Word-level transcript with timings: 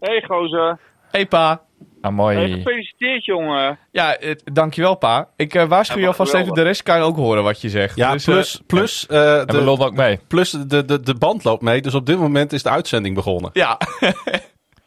Hey 0.00 0.22
gozer. 0.26 0.78
Hey 1.10 1.26
pa. 1.26 1.62
Ah, 2.00 2.12
mooi. 2.12 2.36
Hey, 2.36 2.48
gefeliciteerd 2.50 3.24
jongen. 3.24 3.78
Ja, 3.92 4.16
eh, 4.16 4.34
dankjewel 4.44 4.94
pa. 4.96 5.28
Ik 5.36 5.54
eh, 5.54 5.64
waarschuw 5.68 5.96
Ja, 5.96 6.02
je 6.02 6.06
alvast 6.08 6.28
even, 6.34 6.38
geweldig. 6.40 6.62
de 6.64 6.68
rest 6.70 6.82
kan 6.82 6.96
je 6.96 7.02
ook 7.02 7.16
horen 7.16 7.42
wat 7.42 7.60
je 7.60 7.68
zegt. 7.68 7.96
Ja, 7.96 8.12
Dus, 8.12 8.26
eh, 8.26 8.32
plus, 8.34 8.62
plus, 8.66 9.06
eh, 9.06 9.38
En 9.40 9.46
we 9.46 9.64
de, 9.64 9.68
ook 9.84 9.94
mee. 9.94 10.18
plus 10.28 10.50
de, 10.50 10.84
de, 10.84 11.00
de 11.00 11.14
band 11.14 11.44
loopt 11.44 11.62
mee. 11.62 11.80
Dus 11.80 11.94
op 11.94 12.06
dit 12.06 12.18
moment 12.18 12.52
is 12.52 12.62
de 12.62 12.70
uitzending 12.70 13.14
begonnen. 13.14 13.50
ja, 13.52 13.78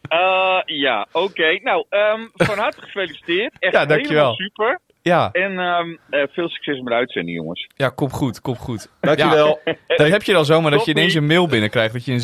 Eh, 0.08 0.60
ja, 0.64 1.06
oké. 1.12 1.58
Nou, 1.62 1.84
ehm, 1.88 2.20
van 2.34 2.58
harte 2.58 2.80
gefeliciteerd. 2.80 3.52
Echt 3.58 3.72
Ja, 3.72 3.86
dankjewel. 3.86 4.14
helemaal 4.14 4.34
super. 4.34 4.80
Ja, 5.04 5.28
En 5.32 5.58
ehm, 5.58 5.96
eh, 6.10 6.22
veel 6.32 6.48
succes 6.48 6.76
met 6.78 6.86
de 6.86 6.94
uitzending, 6.94 7.36
jongens. 7.36 7.68
ja, 7.76 7.88
kom 7.88 8.10
goed, 8.10 8.40
kom 8.40 8.56
goed. 8.56 8.88
Dankjewel. 9.00 9.60
Ja, 9.64 9.74
dat 9.96 10.08
heb 10.08 10.22
je 10.22 10.32
dan 10.32 10.44
zomaar 10.44 10.70
dat 10.70 10.84
je 10.84 10.90
ineens 10.90 11.14
een 11.14 11.26
mail 11.26 11.46
binnenkrijgt 11.46 11.92
dat 11.92 12.04
je 12.04 12.12
een 12.12 12.20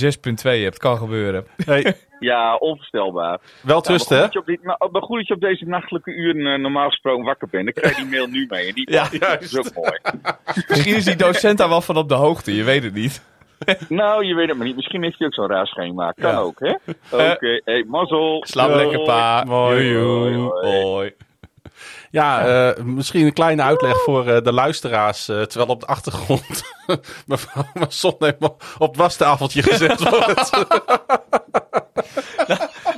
6.2 0.59 0.63
hebt. 0.63 0.79
Kan 0.79 0.97
gebeuren. 0.97 1.47
Hey, 1.65 1.95
Ja, 2.21 2.57
onvoorstelbaar. 2.57 3.39
wel 3.63 3.81
trust, 3.81 4.11
nou, 4.11 4.23
hè? 4.23 4.27
maar 4.27 4.33
goed 4.33 4.33
dat 4.33 4.33
je 4.33 4.39
op 4.39 4.47
dit- 4.47 4.63
nou, 4.79 4.91
maar 4.93 5.03
goed 5.03 5.17
dat 5.19 5.27
je 5.27 5.35
op 5.35 5.41
deze 5.41 5.65
nachtelijke 5.65 6.11
uren 6.13 6.47
eh, 6.55 6.59
normaal 6.61 6.89
gesproken 6.89 7.25
wakker 7.25 7.49
bent. 7.51 7.65
Dan 7.65 7.75
krijg 7.75 7.97
je 7.97 8.03
die 8.03 8.11
mail 8.11 8.27
nu 8.27 8.47
mee. 8.49 8.67
En 8.69 8.75
die 8.75 8.91
Ja, 8.93 9.09
dat 9.19 9.43
is 9.43 9.59
ook 9.59 9.75
mooi. 9.75 9.99
Misschien 10.69 10.97
is 10.97 11.05
die 11.05 11.17
docent 11.17 11.59
daar 11.59 11.69
wel 11.69 11.81
van 11.81 11.97
op 11.97 12.09
de 12.09 12.15
hoogte, 12.15 12.55
je 12.55 12.65
weet 12.65 12.83
het 12.83 12.95
niet. 12.95 13.29
nou, 13.89 14.25
je 14.25 14.35
weet 14.35 14.49
het 14.49 14.57
maar 14.57 14.67
niet. 14.67 14.77
Misschien 14.77 15.03
heeft 15.03 15.19
hij 15.19 15.27
ook 15.27 15.35
zo'n 15.35 15.47
raar 15.49 15.67
schema. 15.67 16.13
Kan 16.13 16.31
Ja. 16.31 16.39
ook, 16.39 16.59
hè? 16.61 16.75
Oké, 17.33 17.61
hey, 17.65 17.85
mazzel. 17.89 18.45
Slaap 18.47 18.69
Doei. 18.69 18.81
lekker 18.81 19.05
pa. 19.05 19.45
Mooi. 19.47 19.97
Hoi, 19.97 21.13
Ja, 22.11 22.47
eh, 22.71 22.85
misschien 22.85 23.27
een 23.27 23.33
kleine 23.33 23.63
uitleg 23.63 24.03
voor 24.03 24.29
eh, 24.29 24.43
de 24.43 24.53
luisteraars. 24.53 25.29
eh, 25.29 25.43
terwijl 25.43 25.71
op 25.71 25.81
de 25.81 25.87
achtergrond 25.87 26.63
mevrouw 27.27 27.65
Masson 27.75 28.15
helemaal 28.19 28.57
op 28.79 28.89
het 28.89 28.97
wastafeltje 28.97 29.63
gezet 29.63 30.09
wordt. 30.11 30.51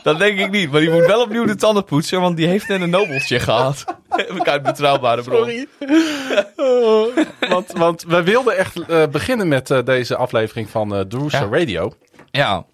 Dat 0.03 0.19
denk 0.19 0.39
ik 0.39 0.51
niet, 0.51 0.70
maar 0.70 0.80
die 0.80 0.91
moet 0.91 1.06
wel 1.06 1.20
opnieuw 1.23 1.45
de 1.45 1.55
tanden 1.55 1.84
poetsen, 1.84 2.20
want 2.20 2.37
die 2.37 2.47
heeft 2.47 2.69
net 2.69 2.80
een 2.80 2.91
nobeltje 2.91 3.41
gehad. 3.41 3.84
Heb 4.09 4.31
ik 4.31 4.48
uit 4.48 4.62
betrouwbare 4.62 5.23
bron. 5.23 5.39
Sorry. 5.39 5.67
Want, 7.48 7.73
want 7.73 8.03
we 8.03 8.23
wilden 8.23 8.56
echt 8.56 8.86
beginnen 9.11 9.48
met 9.48 9.83
deze 9.84 10.17
aflevering 10.17 10.70
van 10.70 11.05
Droosa 11.08 11.41
Ja. 11.41 11.58
Radio. 11.58 11.92
Ja. 12.31 12.64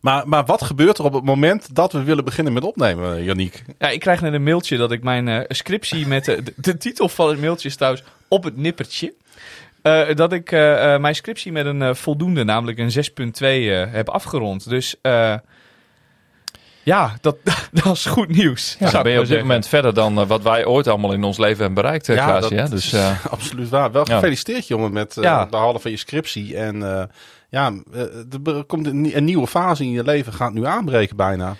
Maar, 0.00 0.28
maar 0.28 0.44
wat 0.44 0.62
gebeurt 0.62 0.98
er 0.98 1.04
op 1.04 1.12
het 1.12 1.24
moment 1.24 1.74
dat 1.74 1.92
we 1.92 2.02
willen 2.02 2.24
beginnen 2.24 2.52
met 2.52 2.64
opnemen, 2.64 3.16
eh, 3.16 3.24
Yannick? 3.24 3.62
ja, 3.78 3.88
ik 3.88 4.00
krijg 4.00 4.20
net 4.20 4.32
een 4.32 4.42
mailtje 4.42 4.76
dat 4.76 4.92
ik 4.92 5.02
mijn 5.02 5.28
eh, 5.28 5.40
scriptie 5.48 6.06
met 6.06 6.24
de, 6.24 6.42
de, 6.56 6.76
titel 6.76 7.08
van 7.08 7.28
het 7.28 7.40
mailtje 7.40 7.68
is 7.68 7.76
trouwens 7.76 8.02
op 8.28 8.44
het 8.44 8.56
nippertje. 8.56 9.12
Eh, 9.82 10.14
dat 10.14 10.32
ik 10.32 10.52
eh, 10.52 10.94
eh, 10.94 11.00
mijn 11.00 11.14
scriptie 11.14 11.52
met 11.52 11.66
een 11.66 11.82
eh, 11.82 11.94
voldoende, 11.94 12.44
namelijk 12.44 12.78
een 12.78 12.90
6.2, 12.90 13.32
eh, 13.40 13.92
heb 13.92 14.08
afgerond. 14.08 14.68
Dus 14.68 14.94
eh, 15.02 15.34
ja, 16.82 17.16
dat, 17.20 17.36
dat 17.82 17.96
is 17.96 18.04
goed 18.06 18.28
nieuws. 18.28 18.76
Ja, 18.78 18.90
dan 18.90 19.02
ben 19.02 19.12
je 19.12 19.20
op 19.20 19.26
dit 19.26 19.38
moment 19.40 19.66
verder 19.68 19.94
dan 19.94 20.18
eh, 20.20 20.26
wat 20.26 20.42
wij 20.42 20.64
ooit 20.64 20.86
allemaal 20.88 21.12
in 21.12 21.24
ons 21.24 21.38
leven 21.38 21.58
hebben 21.64 21.82
bereikt, 21.82 22.08
eh, 22.08 22.16
Klaas. 22.16 22.40
dat 22.40 22.50
Ja, 22.50 22.66
dus 22.66 22.84
is 22.86 22.92
eh, 22.92 23.24
absoluut 23.30 23.68
waar. 23.68 23.92
Wel 23.92 24.08
ja. 24.08 24.14
gefeliciteerd, 24.14 24.66
jongen, 24.66 24.92
met 24.92 25.16
eh, 25.16 25.22
Ja. 25.22 25.46
de 25.46 25.56
halen 25.56 25.80
van 25.80 25.90
je 25.90 25.96
scriptie. 25.96 26.56
En 26.56 26.82
eh, 26.98 27.04
ja, 27.50 27.72
eh, 27.92 28.00
er 28.54 28.64
komt 28.64 28.86
een, 28.86 29.00
nie- 29.00 29.14
een 29.16 29.24
nieuwe 29.24 29.46
fase 29.46 29.84
in 29.84 29.90
je 29.90 30.04
leven, 30.04 30.32
gaat 30.32 30.52
nu 30.52 30.66
aanbreken 30.66 31.16
bijna. 31.16 31.56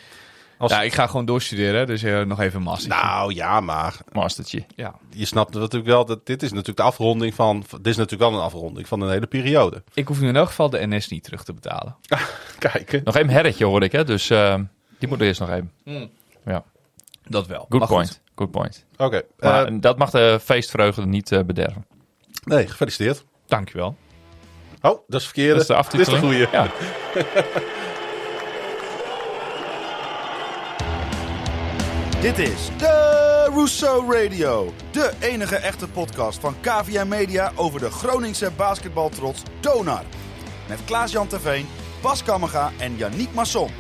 Als, 0.59 0.73
Ja, 0.73 0.83
ik 0.83 0.93
ga 0.95 1.07
gewoon 1.07 1.25
doorstuderen, 1.25 1.87
dus 1.87 2.03
eh, 2.03 2.21
nog 2.23 2.41
even 2.41 2.57
een 2.59 2.65
master. 2.65 2.89
nou 2.89 3.35
ja, 3.35 3.61
maar 3.61 3.97
mastertje. 4.13 4.65
Ja. 4.75 4.95
je 5.11 5.25
snapt 5.25 5.55
natuurlijk 5.55 5.87
wel 5.87 6.05
dat 6.05 6.27
dit 6.27 6.43
is 6.43 6.51
natuurlijk 6.51 6.77
de 6.79 6.83
afronding 6.83 7.35
van. 7.35 7.65
Dit 7.71 7.87
is 7.87 7.97
natuurlijk 7.97 8.31
wel 8.31 8.41
een 8.41 8.45
afronding 8.47 8.89
van 8.89 9.01
een 9.01 9.11
hele 9.11 9.27
periode. 9.27 9.83
Ik 9.95 10.09
hoef 10.09 10.21
nu 10.21 10.29
in 10.29 10.37
elk 10.37 10.47
geval 10.49 10.71
de 10.71 10.87
NS 10.87 11.09
niet 11.09 11.25
terug 11.25 11.45
te 11.45 11.53
betalen. 11.53 11.97
Kijken. 12.59 13.01
Nog 13.05 13.17
één 13.17 13.29
herretje 13.31 13.65
hoor 13.65 13.83
ik, 13.83 13.93
hè? 13.93 14.05
dus 14.05 14.31
eh, 14.31 14.55
die 14.99 15.09
moet 15.09 15.21
er 15.21 15.27
eerst 15.27 15.41
nog 15.41 15.51
even. 15.51 15.71
Ja, 16.45 16.65
Dat 17.23 17.47
wel. 17.47 17.67
good 17.69 17.79
Maar 17.79 17.89
goed. 17.89 17.97
point. 17.97 18.21
Good 18.35 18.51
point. 18.51 18.85
Oké. 18.97 19.23
Maar 19.39 19.65
eh, 19.67 19.75
dat 19.81 19.99
mag 19.99 20.11
de 20.11 20.39
feestvreugde 20.43 21.07
niet 21.07 21.33
eh, 21.33 21.43
bederven. 21.43 21.87
nee, 22.45 22.67
gefeliciteerd. 22.69 23.25
Dankjewel. 23.47 23.97
Oh, 24.83 24.99
dat 25.09 25.21
is 25.21 25.25
verkeerde. 25.27 25.55
Dat 25.55 25.61
is 25.61 25.67
de 25.91 25.97
Dit 25.97 26.01
is 26.01 26.07
de 26.07 26.13
aftiteling. 26.15 26.25
goede. 26.25 26.49
Ja. 26.53 26.71
Dit 32.21 32.39
is 32.39 32.69
de 32.79 33.47
Rousseau 33.55 34.13
Radio. 34.15 34.73
De 34.91 35.11
enige 35.21 35.57
echte 35.57 35.89
podcast 35.89 36.39
van 36.41 36.55
KVM 36.61 37.09
Media 37.09 37.53
over 37.57 37.81
de 37.81 37.91
Groningse 37.91 38.51
basketbaltrots 38.57 39.43
Donar. 39.61 40.03
Met 40.69 40.79
Klaas-Jan 40.85 41.27
Terveen, 41.27 41.67
Bas 42.03 42.23
Kammerga 42.23 42.71
en 42.79 42.97
Yannick 42.97 43.35
Masson. 43.35 43.71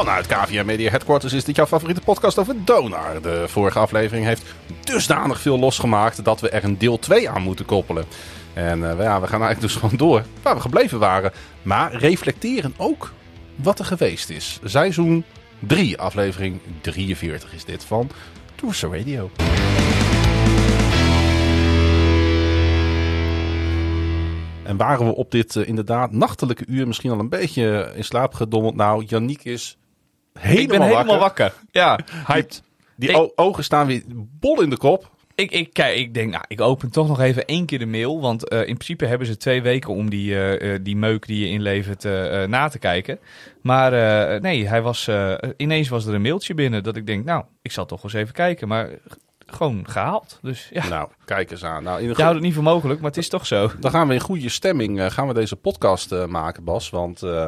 Vanuit 0.00 0.26
KVM 0.26 0.66
Media 0.66 0.90
Headquarters 0.90 1.32
is 1.32 1.44
dit 1.44 1.56
jouw 1.56 1.66
favoriete 1.66 2.00
podcast 2.00 2.38
over 2.38 2.64
Donar. 2.64 3.22
De 3.22 3.44
vorige 3.48 3.78
aflevering 3.78 4.26
heeft 4.26 4.42
dusdanig 4.84 5.40
veel 5.40 5.58
losgemaakt 5.58 6.24
dat 6.24 6.40
we 6.40 6.48
er 6.48 6.64
een 6.64 6.78
deel 6.78 6.98
2 6.98 7.30
aan 7.30 7.42
moeten 7.42 7.64
koppelen. 7.64 8.04
En 8.52 8.90
eh, 8.90 9.04
ja, 9.04 9.20
we 9.20 9.26
gaan 9.26 9.42
eigenlijk 9.42 9.60
dus 9.60 9.74
gewoon 9.74 9.96
door 9.96 10.24
waar 10.42 10.54
we 10.54 10.60
gebleven 10.60 10.98
waren. 10.98 11.32
Maar 11.62 11.94
reflecteren 11.94 12.74
ook 12.76 13.12
wat 13.54 13.78
er 13.78 13.84
geweest 13.84 14.30
is. 14.30 14.60
Seizoen 14.64 15.24
3, 15.58 15.98
aflevering 15.98 16.60
43 16.80 17.54
is 17.54 17.64
dit 17.64 17.84
van 17.84 18.10
Tourse 18.54 18.88
Radio. 18.88 19.30
En 24.62 24.76
waren 24.76 25.06
we 25.06 25.14
op 25.14 25.30
dit 25.30 25.56
eh, 25.56 25.68
inderdaad 25.68 26.12
nachtelijke 26.12 26.64
uur 26.66 26.86
misschien 26.86 27.10
al 27.10 27.18
een 27.18 27.28
beetje 27.28 27.92
in 27.94 28.04
slaap 28.04 28.34
gedommeld? 28.34 28.74
Nou, 28.74 29.04
Yannick 29.04 29.44
is 29.44 29.78
helemaal, 30.40 30.62
ik 30.62 30.68
ben 30.68 30.82
helemaal 30.82 31.18
wakker. 31.18 31.44
wakker. 31.44 31.52
Ja. 31.70 31.98
Hyped. 32.34 32.62
Die 32.96 33.08
Ik- 33.10 33.32
ogen 33.34 33.64
staan 33.64 33.86
weer 33.86 34.02
bol 34.40 34.62
in 34.62 34.70
de 34.70 34.76
kop. 34.76 35.10
Ik, 35.34 35.50
ik, 35.50 35.72
kijk, 35.72 35.96
ik 35.96 36.14
denk, 36.14 36.30
nou, 36.30 36.44
ik 36.48 36.60
open 36.60 36.90
toch 36.90 37.08
nog 37.08 37.20
even 37.20 37.44
één 37.46 37.66
keer 37.66 37.78
de 37.78 37.86
mail. 37.86 38.20
Want 38.20 38.48
eh, 38.48 38.58
in 38.58 38.64
principe 38.74 39.06
hebben 39.06 39.26
ze 39.26 39.36
twee 39.36 39.62
weken 39.62 39.94
om 39.94 40.10
die, 40.10 40.34
eh, 40.34 40.74
eh, 40.74 40.80
die 40.82 40.96
meuk 40.96 41.26
die 41.26 41.40
je 41.40 41.52
inlevert 41.52 42.04
eh, 42.04 42.44
na 42.44 42.68
te 42.68 42.78
kijken. 42.78 43.18
Maar 43.62 43.90
nee, 44.40 44.68
hij 44.68 44.82
was, 44.82 45.08
ineens 45.56 45.88
was 45.88 46.06
er 46.06 46.14
een 46.14 46.22
mailtje 46.22 46.54
binnen 46.54 46.82
dat 46.82 46.96
ik 46.96 47.06
denk, 47.06 47.24
nou, 47.24 47.44
ik 47.62 47.72
zal 47.72 47.86
toch 47.86 48.02
eens 48.04 48.12
even 48.12 48.34
kijken. 48.34 48.68
Maar 48.68 48.88
gewoon 49.52 49.84
gehaald. 49.88 50.38
Dus 50.42 50.68
ja, 50.72 50.88
Nou, 50.88 51.08
kijk 51.24 51.50
eens 51.50 51.64
aan. 51.64 51.82
Nou, 51.82 52.00
in 52.00 52.08
de 52.08 52.14
je 52.16 52.22
houdt 52.22 52.34
het 52.36 52.44
niet 52.44 52.54
voor 52.54 52.62
mogelijk, 52.62 53.00
maar 53.00 53.08
het 53.10 53.18
is 53.18 53.28
toch 53.28 53.46
zo. 53.46 53.70
Dan 53.80 53.90
gaan 53.90 54.08
we 54.08 54.14
in 54.14 54.20
goede 54.20 54.48
stemming 54.48 55.00
eh, 55.00 55.10
gaan 55.10 55.26
we 55.28 55.34
deze 55.34 55.56
podcast 55.56 56.12
eh, 56.12 56.24
maken, 56.26 56.64
Bas. 56.64 56.90
Want 56.90 57.22
eh 57.22 57.46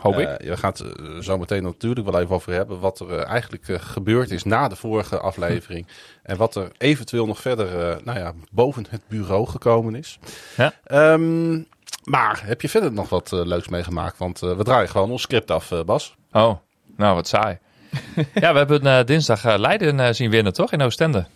Hoop 0.00 0.18
ik. 0.18 0.28
eh, 0.28 0.46
je 0.48 0.56
gaat 0.56 0.84
zo 1.20 1.38
meteen 1.38 1.62
natuurlijk 1.62 2.06
wel 2.10 2.20
even 2.20 2.34
over 2.34 2.52
hebben. 2.52 2.80
Wat 2.80 3.00
er 3.00 3.18
eigenlijk 3.18 3.64
gebeurd 3.80 4.30
is 4.30 4.44
na 4.44 4.68
de 4.68 4.76
vorige 4.76 5.18
aflevering. 5.18 5.86
En 6.22 6.36
wat 6.36 6.54
er 6.54 6.70
eventueel 6.78 7.26
nog 7.26 7.40
verder 7.40 7.88
eh, 7.90 7.96
nou 8.04 8.18
ja, 8.18 8.32
boven 8.50 8.86
het 8.90 9.02
bureau 9.08 9.46
gekomen 9.46 9.94
is. 9.94 10.18
Ja. 10.56 10.72
Ehm, 10.84 11.62
maar 12.04 12.40
heb 12.44 12.60
je 12.60 12.68
verder 12.68 12.92
nog 12.92 13.08
wat 13.08 13.30
leuks 13.32 13.68
meegemaakt? 13.68 14.18
Want 14.18 14.38
we 14.40 14.64
draaien 14.64 14.88
gewoon 14.88 15.10
ons 15.10 15.22
script 15.22 15.50
af, 15.50 15.72
Bas. 15.86 16.16
Oh, 16.32 16.56
nou 16.96 17.14
wat 17.14 17.28
saai. 17.28 17.58
ja, 18.34 18.52
we 18.52 18.58
hebben 18.58 19.06
dinsdag 19.06 19.56
Leiden 19.58 20.14
zien 20.14 20.30
winnen, 20.30 20.52
toch? 20.52 20.72
In 20.72 20.82
Oostende. 20.82 21.26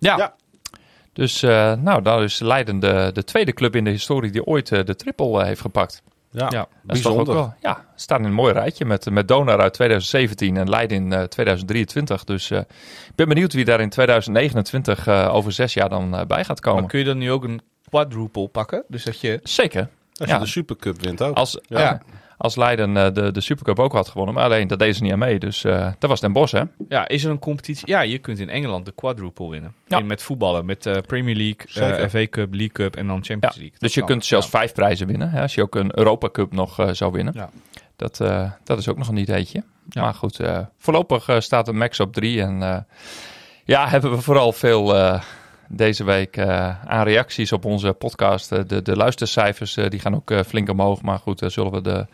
Ja, 0.00 0.16
Ja. 0.16 0.34
Dus 1.12 1.42
eh, 1.42 1.72
nou, 1.74 2.02
daar 2.02 2.22
is 2.22 2.38
Leiden 2.38 2.78
de, 2.78 3.10
de 3.12 3.24
tweede 3.24 3.52
club 3.52 3.76
in 3.76 3.84
de 3.84 3.90
historie 3.90 4.30
die 4.30 4.44
ooit 4.44 4.72
eh, 4.72 4.84
de 4.84 4.96
triple 4.96 5.40
eh, 5.40 5.46
heeft 5.46 5.60
gepakt. 5.60 6.02
Ja, 6.32 6.46
Ja, 6.50 6.66
Dat 6.82 6.96
is 6.96 7.02
toch 7.02 7.12
ook 7.12 7.24
bijzonder. 7.24 7.34
wel, 7.34 7.54
ja, 7.60 7.84
staan 7.94 8.18
in 8.18 8.24
een 8.24 8.32
mooi 8.32 8.52
rijtje 8.52 8.84
met, 8.84 9.10
met 9.10 9.28
Donar 9.28 9.60
uit 9.60 9.72
2017 9.72 10.56
en 10.56 10.68
Leiden 10.68 10.96
in 10.96 11.12
eh, 11.12 11.22
2023. 11.22 12.24
Dus 12.24 12.50
eh, 12.50 12.58
ik 12.58 13.14
ben 13.14 13.28
benieuwd 13.28 13.52
wie 13.52 13.64
daar 13.64 13.80
in 13.80 13.88
2029 13.88 15.06
eh, 15.06 15.34
over 15.34 15.52
zes 15.52 15.74
jaar 15.74 15.88
dan 15.88 16.24
bij 16.26 16.44
gaat 16.44 16.60
komen. 16.60 16.80
maar 16.80 16.90
kun 16.90 16.98
je 16.98 17.04
dan 17.04 17.18
nu 17.18 17.30
ook 17.32 17.44
een 17.44 17.60
quadruple 17.88 18.48
pakken? 18.48 18.84
Dus 18.88 19.04
dat 19.04 19.20
je... 19.20 19.40
Zeker. 19.42 19.88
Als 20.16 20.30
je 20.30 20.38
de 20.38 20.46
Supercup 20.46 21.02
wint 21.02 21.22
ook. 21.22 21.36
Als, 21.36 21.58
Ja. 21.62 22.00
Als 22.42 22.56
Leiden 22.56 22.96
eh, 22.96 23.12
de, 23.12 23.30
de 23.30 23.40
Supercup 23.40 23.78
ook 23.78 23.92
had 23.92 24.08
gewonnen, 24.08 24.34
maar 24.34 24.44
alleen 24.44 24.66
dat 24.68 24.78
deden 24.78 24.94
ze 24.94 25.02
niet 25.02 25.12
aan 25.12 25.18
mee. 25.18 25.38
Dus 25.38 25.64
eh, 25.64 25.92
dat 25.98 26.10
was 26.10 26.20
Den 26.20 26.32
Bosch, 26.32 26.52
hè? 26.52 26.62
Ja, 26.88 27.08
is 27.08 27.24
er 27.24 27.30
een 27.30 27.38
competitie? 27.38 27.88
Ja, 27.88 28.00
je 28.00 28.18
kunt 28.18 28.38
in 28.38 28.48
Engeland 28.48 28.84
de 28.86 28.92
quadruple 28.92 29.48
winnen. 29.50 29.74
Ja. 29.86 29.98
In, 29.98 30.06
met 30.06 30.22
voetballen, 30.22 30.64
met 30.66 30.86
eh, 30.86 30.96
Premier 31.06 31.36
League, 31.36 31.96
eh, 31.98 32.08
FA 32.08 32.26
Cup, 32.30 32.50
League 32.50 32.72
Cup 32.72 32.96
en 32.96 33.06
dan 33.06 33.16
Ja. 33.16 33.22
Champions 33.22 33.54
League. 33.56 33.70
Dat 33.72 33.80
Dus 33.80 33.94
je 33.94 34.00
kan. 34.00 34.08
kunt 34.08 34.24
zelfs 34.24 34.50
Ja. 34.50 34.58
vijf 34.58 34.72
prijzen 34.72 35.06
winnen. 35.06 35.30
Hè? 35.30 35.40
Als 35.42 35.54
je 35.54 35.62
ook 35.62 35.74
een 35.74 35.98
Europa 35.98 36.28
Cup 36.30 36.52
nog 36.52 36.88
zou 36.92 37.12
winnen. 37.12 37.32
Ja. 37.36 37.50
Dat, 37.96 38.20
eh, 38.20 38.50
dat 38.64 38.78
is 38.78 38.88
ook 38.88 38.98
nog 38.98 39.08
een 39.08 39.16
ideetje. 39.16 39.62
Ja. 39.88 40.02
Maar 40.02 40.14
goed, 40.14 40.40
eh, 40.40 40.58
voorlopig 40.78 41.28
staat 41.38 41.66
de 41.66 41.72
max 41.72 42.00
op 42.00 42.12
drie. 42.12 42.40
En 42.42 42.62
eh, 42.62 42.76
ja, 43.64 43.88
hebben 43.88 44.10
we 44.10 44.20
vooral 44.20 44.52
veel 44.52 44.96
eh, 44.96 45.20
deze 45.72 46.04
week 46.04 46.36
eh, 46.36 46.84
aan 46.84 47.04
reacties 47.04 47.52
op 47.52 47.64
onze 47.64 47.92
podcast. 47.92 48.52
Eh, 48.52 48.58
de, 48.66 48.82
de 48.82 48.96
luistercijfers 48.96 49.76
eh, 49.76 49.88
die 49.88 50.00
gaan 50.00 50.14
ook 50.14 50.32
flink 50.46 50.68
omhoog. 50.68 51.02
Maar 51.02 51.18
goed, 51.18 51.38
daar 51.38 51.50
zullen 51.50 51.72
we 51.72 51.80
de, 51.80 52.06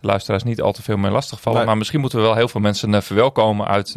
de 0.00 0.06
luisteraars 0.06 0.42
niet 0.42 0.60
al 0.60 0.72
te 0.72 0.82
veel 0.82 0.96
meer 0.96 1.10
lastigvallen. 1.10 1.58
Nee. 1.58 1.66
Maar 1.66 1.76
misschien 1.76 2.00
moeten 2.00 2.18
we 2.18 2.24
wel 2.24 2.34
heel 2.34 2.48
veel 2.48 2.60
mensen 2.60 3.02
verwelkomen 3.02 3.66
uit 3.66 3.92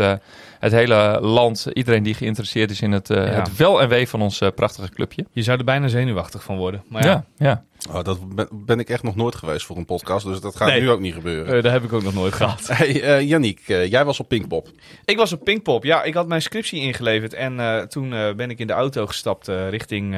het 0.60 0.72
hele 0.72 1.18
land. 1.22 1.68
Iedereen 1.74 2.04
die 2.04 2.14
geïnteresseerd 2.14 2.72
is 2.72 2.82
in 2.82 2.92
het, 2.92 3.08
Ja. 3.08 3.16
het 3.16 3.56
wel 3.56 3.82
en 3.82 3.90
wee 3.90 4.08
van 4.10 4.22
ons 4.22 4.42
prachtige 4.56 4.90
clubje. 4.90 5.26
Je 5.32 5.44
zou 5.44 5.58
er 5.58 5.64
bijna 5.64 5.88
zenuwachtig 5.88 6.44
van 6.44 6.58
worden. 6.58 6.84
Maar 6.88 7.04
ja, 7.06 7.10
Ja, 7.10 7.26
ja. 7.38 7.64
Oh, 7.92 8.04
dat 8.04 8.36
ben, 8.36 8.48
ben 8.52 8.80
ik 8.80 8.90
echt 8.90 9.04
nog 9.04 9.16
nooit 9.16 9.36
geweest 9.36 9.66
voor 9.66 9.78
een 9.78 9.86
podcast, 9.86 10.26
dus 10.26 10.40
dat 10.40 10.56
gaat 10.56 10.68
Nee. 10.68 10.82
nu 10.82 10.90
ook 10.90 11.00
niet 11.00 11.14
gebeuren. 11.14 11.56
eh, 11.56 11.64
dat 11.64 11.72
heb 11.72 11.84
ik 11.84 11.94
ook 11.94 12.04
nog 12.04 12.14
nooit 12.14 12.34
gehad. 12.42 12.68
Hey, 12.68 13.26
Yannick, 13.26 13.60
eh, 13.68 13.90
jij 13.90 14.06
was 14.06 14.20
op 14.20 14.28
Pinkpop. 14.28 14.68
Ik 15.06 15.18
was 15.18 15.34
op 15.34 15.44
Pinkpop. 15.44 15.84
Ja, 15.84 16.04
ik 16.04 16.14
had 16.14 16.28
mijn 16.28 16.42
scriptie 16.42 16.82
ingeleverd. 16.82 17.34
En 17.34 17.86
toen 17.90 18.10
ben 18.10 18.50
ik 18.50 18.60
in 18.60 18.68
de 18.68 18.74
auto 18.74 19.06
gestapt 19.08 19.48
richting 19.48 20.16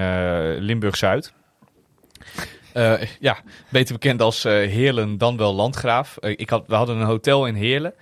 Limburg-Zuid. 0.59 1.33
Ja, 3.19 3.37
beter 3.69 3.93
bekend 3.93 4.21
als 4.21 4.43
Heerlen, 4.43 5.17
dan 5.17 5.37
wel 5.37 5.53
Landgraaf. 5.53 6.17
Ik 6.19 6.49
had, 6.49 6.63
we 6.67 6.75
hadden 6.75 6.97
een 6.97 7.05
hotel 7.05 7.45
in 7.47 7.55
Heerlen. 7.55 7.93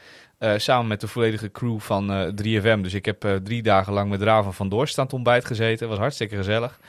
samen 0.57 0.87
met 0.87 1.01
de 1.01 1.07
volledige 1.07 1.51
crew 1.51 1.79
van 1.79 2.11
eh 2.11 2.27
3FM. 2.27 2.81
Dus 2.81 2.93
ik 2.93 3.05
heb 3.05 3.39
drie 3.43 3.61
dagen 3.61 3.93
lang 3.93 4.09
met 4.09 4.21
Raven 4.21 4.53
van 4.53 4.69
Doorst 4.69 4.97
aan 4.97 5.03
het 5.05 5.13
ontbijt 5.13 5.45
gezeten. 5.45 5.87
was 5.89 5.97
hartstikke 5.97 6.35
gezellig. 6.35 6.79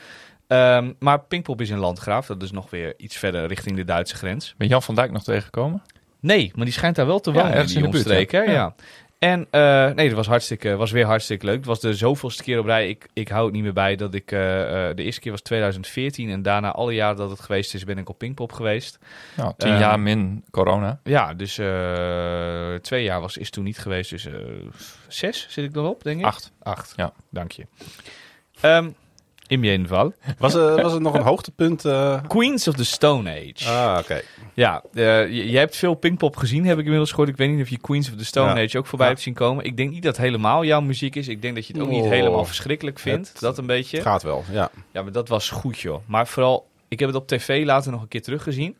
Ehm, 0.51 0.93
maar 0.99 1.19
Pinkpop 1.19 1.61
is 1.61 1.69
in 1.69 1.77
Landgraaf. 1.77 2.25
Dat 2.25 2.43
is 2.43 2.51
nog 2.51 2.69
weer 2.69 2.93
iets 2.97 3.17
verder 3.17 3.45
richting 3.45 3.75
de 3.75 3.83
Duitse 3.83 4.15
grens. 4.15 4.53
Ben 4.57 4.67
Jan 4.67 4.83
van 4.83 4.95
Dijk 4.95 5.11
nog 5.11 5.23
tegengekomen? 5.23 5.81
Nee, 6.19 6.51
maar 6.55 6.65
die 6.65 6.73
schijnt 6.73 6.95
daar 6.95 7.05
wel 7.05 7.19
te 7.19 7.29
Ja, 7.31 7.35
wonen 7.35 7.51
ergens 7.53 7.75
in 7.75 7.91
die 7.91 8.17
in 8.27 8.27
ja. 8.31 8.51
Ja. 8.51 8.75
En 9.19 9.47
eh, 9.49 9.89
nee, 9.89 10.07
dat 10.07 10.15
was, 10.17 10.27
hartstikke, 10.27 10.75
was 10.75 10.91
weer 10.91 11.05
hartstikke 11.05 11.45
leuk. 11.45 11.55
Het 11.57 11.65
was 11.65 11.79
de 11.79 11.93
zoveelste 11.93 12.43
keer 12.43 12.59
op 12.59 12.65
rij. 12.65 12.89
Ik, 12.89 13.07
ik 13.13 13.27
hou 13.27 13.45
het 13.45 13.53
niet 13.53 13.63
meer 13.63 13.73
bij 13.73 13.95
dat 13.95 14.13
ik... 14.13 14.31
eh, 14.31 14.89
eh, 14.89 14.95
de 14.95 15.03
eerste 15.03 15.21
keer 15.21 15.31
was 15.31 15.41
2014 15.41 16.29
en 16.29 16.41
daarna 16.41 16.71
alle 16.71 16.93
jaren 16.93 17.17
dat 17.17 17.29
het 17.29 17.39
geweest 17.39 17.73
is, 17.73 17.83
ben 17.83 17.97
ik 17.97 18.09
op 18.09 18.17
Pinkpop 18.17 18.51
geweest. 18.51 18.99
Nou, 19.37 19.53
tien 19.57 19.69
Ehm, 19.69 19.79
jaar 19.79 19.99
min 19.99 20.43
corona. 20.51 20.99
Ja, 21.03 21.33
dus 21.33 21.53
twee 22.81 23.03
jaar 23.03 23.21
was, 23.21 23.37
is 23.37 23.49
toen 23.49 23.63
niet 23.63 23.77
geweest. 23.79 24.09
Dus 24.09 24.27
zes 25.07 25.45
zit 25.49 25.65
ik 25.65 25.75
erop, 25.75 26.03
denk 26.03 26.19
ik. 26.19 26.25
Acht. 26.25 26.51
Acht, 26.63 26.93
Ja. 26.95 27.13
dank 27.29 27.51
je. 27.51 27.65
Ehm 28.61 28.89
in 29.59 29.63
ieder 29.63 29.79
geval. 29.87 30.13
Was, 30.37 30.53
er 30.53 30.81
was 30.81 30.93
er 30.93 31.01
nog 31.01 31.13
een 31.13 31.21
hoogtepunt? 31.31 31.85
eh? 31.85 32.19
Queens 32.27 32.67
of 32.67 32.75
the 32.75 32.85
Stone 32.85 33.29
Age. 33.29 33.69
Ah, 33.69 33.97
oké. 33.99 34.21
Ja, 34.53 34.83
eh, 34.93 35.03
je, 35.27 35.51
je 35.51 35.57
hebt 35.57 35.75
veel 35.75 35.93
Pinkpop 35.93 36.35
gezien, 36.37 36.65
heb 36.65 36.77
ik 36.77 36.83
inmiddels 36.83 37.09
gehoord. 37.09 37.29
Ik 37.29 37.37
weet 37.37 37.49
niet 37.49 37.61
of 37.61 37.69
je 37.69 37.77
Queens 37.77 38.09
of 38.11 38.15
the 38.15 38.25
Stone 38.25 38.59
Ja. 38.59 38.65
Age 38.65 38.77
ook 38.77 38.85
voorbij 38.85 39.07
Ja. 39.07 39.13
hebt 39.13 39.23
zien 39.25 39.33
komen. 39.33 39.65
Ik 39.65 39.77
denk 39.77 39.91
niet 39.91 40.03
dat 40.03 40.15
het 40.15 40.25
helemaal 40.25 40.63
jouw 40.65 40.81
muziek 40.81 41.15
is. 41.15 41.27
Ik 41.27 41.41
denk 41.41 41.55
dat 41.55 41.67
je 41.67 41.73
het 41.73 41.81
ook 41.81 41.89
niet 41.89 42.03
Oh. 42.03 42.09
helemaal 42.09 42.45
verschrikkelijk 42.45 42.99
vindt. 42.99 43.29
Het- 43.29 43.39
dat 43.39 43.57
een 43.57 43.65
beetje. 43.65 43.97
Het 43.97 44.05
gaat 44.05 44.23
wel, 44.23 44.43
ja. 44.51 44.71
Ja, 44.91 45.01
maar 45.03 45.11
dat 45.11 45.27
was 45.27 45.49
goed, 45.49 45.79
joh. 45.79 45.99
Maar 46.05 46.27
vooral, 46.27 46.67
ik 46.87 46.99
heb 46.99 47.07
het 47.07 47.17
op 47.17 47.27
tv 47.27 47.65
later 47.65 47.91
nog 47.91 48.01
een 48.01 48.07
keer 48.07 48.21
teruggezien. 48.21 48.77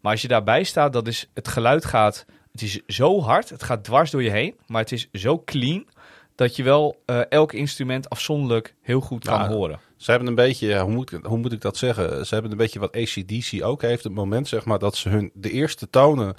Maar 0.00 0.12
als 0.12 0.22
je 0.22 0.28
daarbij 0.28 0.62
staat, 0.62 0.92
dat 0.92 1.06
is, 1.08 1.28
het 1.34 1.48
geluid 1.48 1.84
gaat... 1.84 2.24
Het 2.52 2.62
is 2.62 2.80
zo 2.86 3.20
hard, 3.22 3.48
het 3.48 3.62
gaat 3.62 3.84
dwars 3.84 4.10
door 4.10 4.22
je 4.22 4.30
heen. 4.30 4.54
Maar 4.66 4.80
het 4.82 4.92
is 4.92 5.08
zo 5.12 5.42
clean, 5.44 5.86
dat 6.34 6.56
je 6.56 6.62
wel 6.62 7.02
eh, 7.06 7.20
elk 7.28 7.52
instrument 7.52 8.08
afzonderlijk 8.10 8.74
heel 8.82 9.00
goed 9.00 9.24
kan 9.24 9.38
Ja. 9.40 9.48
horen. 9.48 9.80
Ze 10.00 10.10
hebben 10.10 10.28
een 10.28 10.34
beetje, 10.34 10.78
hoe 10.78 10.90
moet, 10.90 11.12
ik, 11.12 11.24
hoe 11.24 11.38
moet 11.38 11.52
ik 11.52 11.60
dat 11.60 11.76
zeggen? 11.76 12.26
Ze 12.26 12.32
hebben 12.34 12.50
een 12.52 12.56
beetje 12.58 12.78
wat 12.78 12.96
ACDC 12.96 13.64
ook 13.64 13.82
heeft. 13.82 14.04
Het 14.04 14.14
moment 14.14 14.48
zeg 14.48 14.64
maar 14.64 14.78
dat 14.78 14.96
ze 14.96 15.08
hun 15.08 15.30
de 15.34 15.50
eerste 15.50 15.90
tonen 15.90 16.34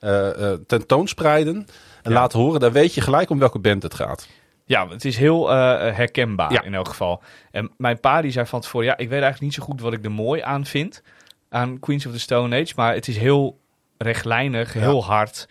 eh, 0.00 0.52
eh, 0.52 0.58
tentoonspreiden 0.66 1.54
en 2.02 2.10
Ja. 2.12 2.18
laten 2.18 2.38
horen. 2.38 2.60
Dan 2.60 2.72
weet 2.72 2.94
je 2.94 3.00
gelijk 3.00 3.30
om 3.30 3.38
welke 3.38 3.58
band 3.58 3.82
het 3.82 3.94
gaat. 3.94 4.28
Ja, 4.64 4.88
het 4.88 5.04
is 5.04 5.16
heel 5.16 5.50
eh, 5.52 5.56
herkenbaar 5.96 6.52
Ja. 6.52 6.62
in 6.62 6.74
elk 6.74 6.88
geval. 6.88 7.22
En 7.50 7.70
mijn 7.76 8.00
pa 8.00 8.20
die 8.20 8.30
zei 8.30 8.46
van 8.46 8.60
tevoren, 8.60 8.86
ja, 8.86 8.92
ik 8.96 9.08
weet 9.08 9.22
eigenlijk 9.22 9.40
niet 9.42 9.54
zo 9.54 9.62
goed 9.62 9.80
wat 9.80 9.92
ik 9.92 10.04
er 10.04 10.10
mooi 10.12 10.40
aan 10.40 10.66
vind. 10.66 11.02
Aan 11.48 11.78
Queens 11.78 12.06
of 12.06 12.12
the 12.12 12.20
Stone 12.20 12.60
Age. 12.60 12.72
Maar 12.76 12.94
het 12.94 13.08
is 13.08 13.16
heel 13.18 13.58
rechtlijnig, 13.98 14.74
Ja. 14.74 14.80
heel 14.80 15.04
hard. 15.04 15.48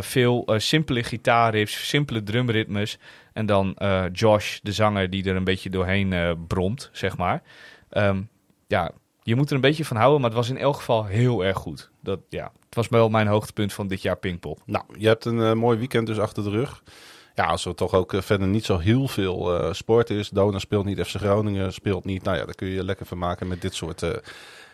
veel 0.00 0.48
simpele 0.56 1.02
gitaarriffs, 1.02 1.88
simpele 1.88 2.22
drumritmes. 2.22 2.98
En 3.38 3.46
dan 3.46 3.74
eh, 3.74 4.04
Josh, 4.12 4.58
de 4.62 4.72
zanger, 4.72 5.10
die 5.10 5.24
er 5.24 5.36
een 5.36 5.44
beetje 5.44 5.70
doorheen 5.70 6.12
eh, 6.12 6.32
bromt, 6.46 6.90
zeg 6.92 7.16
maar. 7.16 7.42
Ehm, 7.90 8.22
ja, 8.66 8.90
je 9.22 9.36
moet 9.36 9.48
er 9.48 9.54
een 9.54 9.60
beetje 9.60 9.84
van 9.84 9.96
houden, 9.96 10.20
maar 10.20 10.30
het 10.30 10.38
was 10.38 10.48
in 10.48 10.58
elk 10.58 10.76
geval 10.76 11.04
heel 11.04 11.44
erg 11.44 11.56
goed. 11.56 11.90
Dat, 12.02 12.20
ja, 12.28 12.52
het 12.64 12.74
was 12.74 12.88
wel 12.88 13.08
mijn 13.08 13.26
hoogtepunt 13.26 13.72
van 13.72 13.88
dit 13.88 14.02
jaar 14.02 14.16
Pinkpop. 14.16 14.60
Nou, 14.66 14.84
je 14.96 15.06
hebt 15.06 15.24
een 15.24 15.42
eh, 15.42 15.52
mooi 15.52 15.78
weekend 15.78 16.06
dus 16.06 16.18
achter 16.18 16.44
de 16.44 16.50
rug. 16.50 16.82
Ja, 17.34 17.44
als 17.44 17.64
er 17.64 17.74
toch 17.74 17.94
ook 17.94 18.14
verder 18.16 18.48
niet 18.48 18.64
zo 18.64 18.78
heel 18.78 19.08
veel 19.08 19.74
sport 19.74 20.10
is. 20.10 20.28
Dona 20.28 20.58
speelt 20.58 20.84
niet, 20.84 21.00
FC 21.00 21.16
Groningen 21.16 21.72
speelt 21.72 22.04
niet. 22.04 22.22
Nou 22.22 22.36
ja, 22.36 22.44
daar 22.44 22.54
kun 22.54 22.66
je 22.66 22.74
je 22.74 22.84
lekker 22.84 23.06
van 23.06 23.18
maken 23.18 23.48
met 23.48 23.62
dit 23.62 23.74
soort 23.74 24.20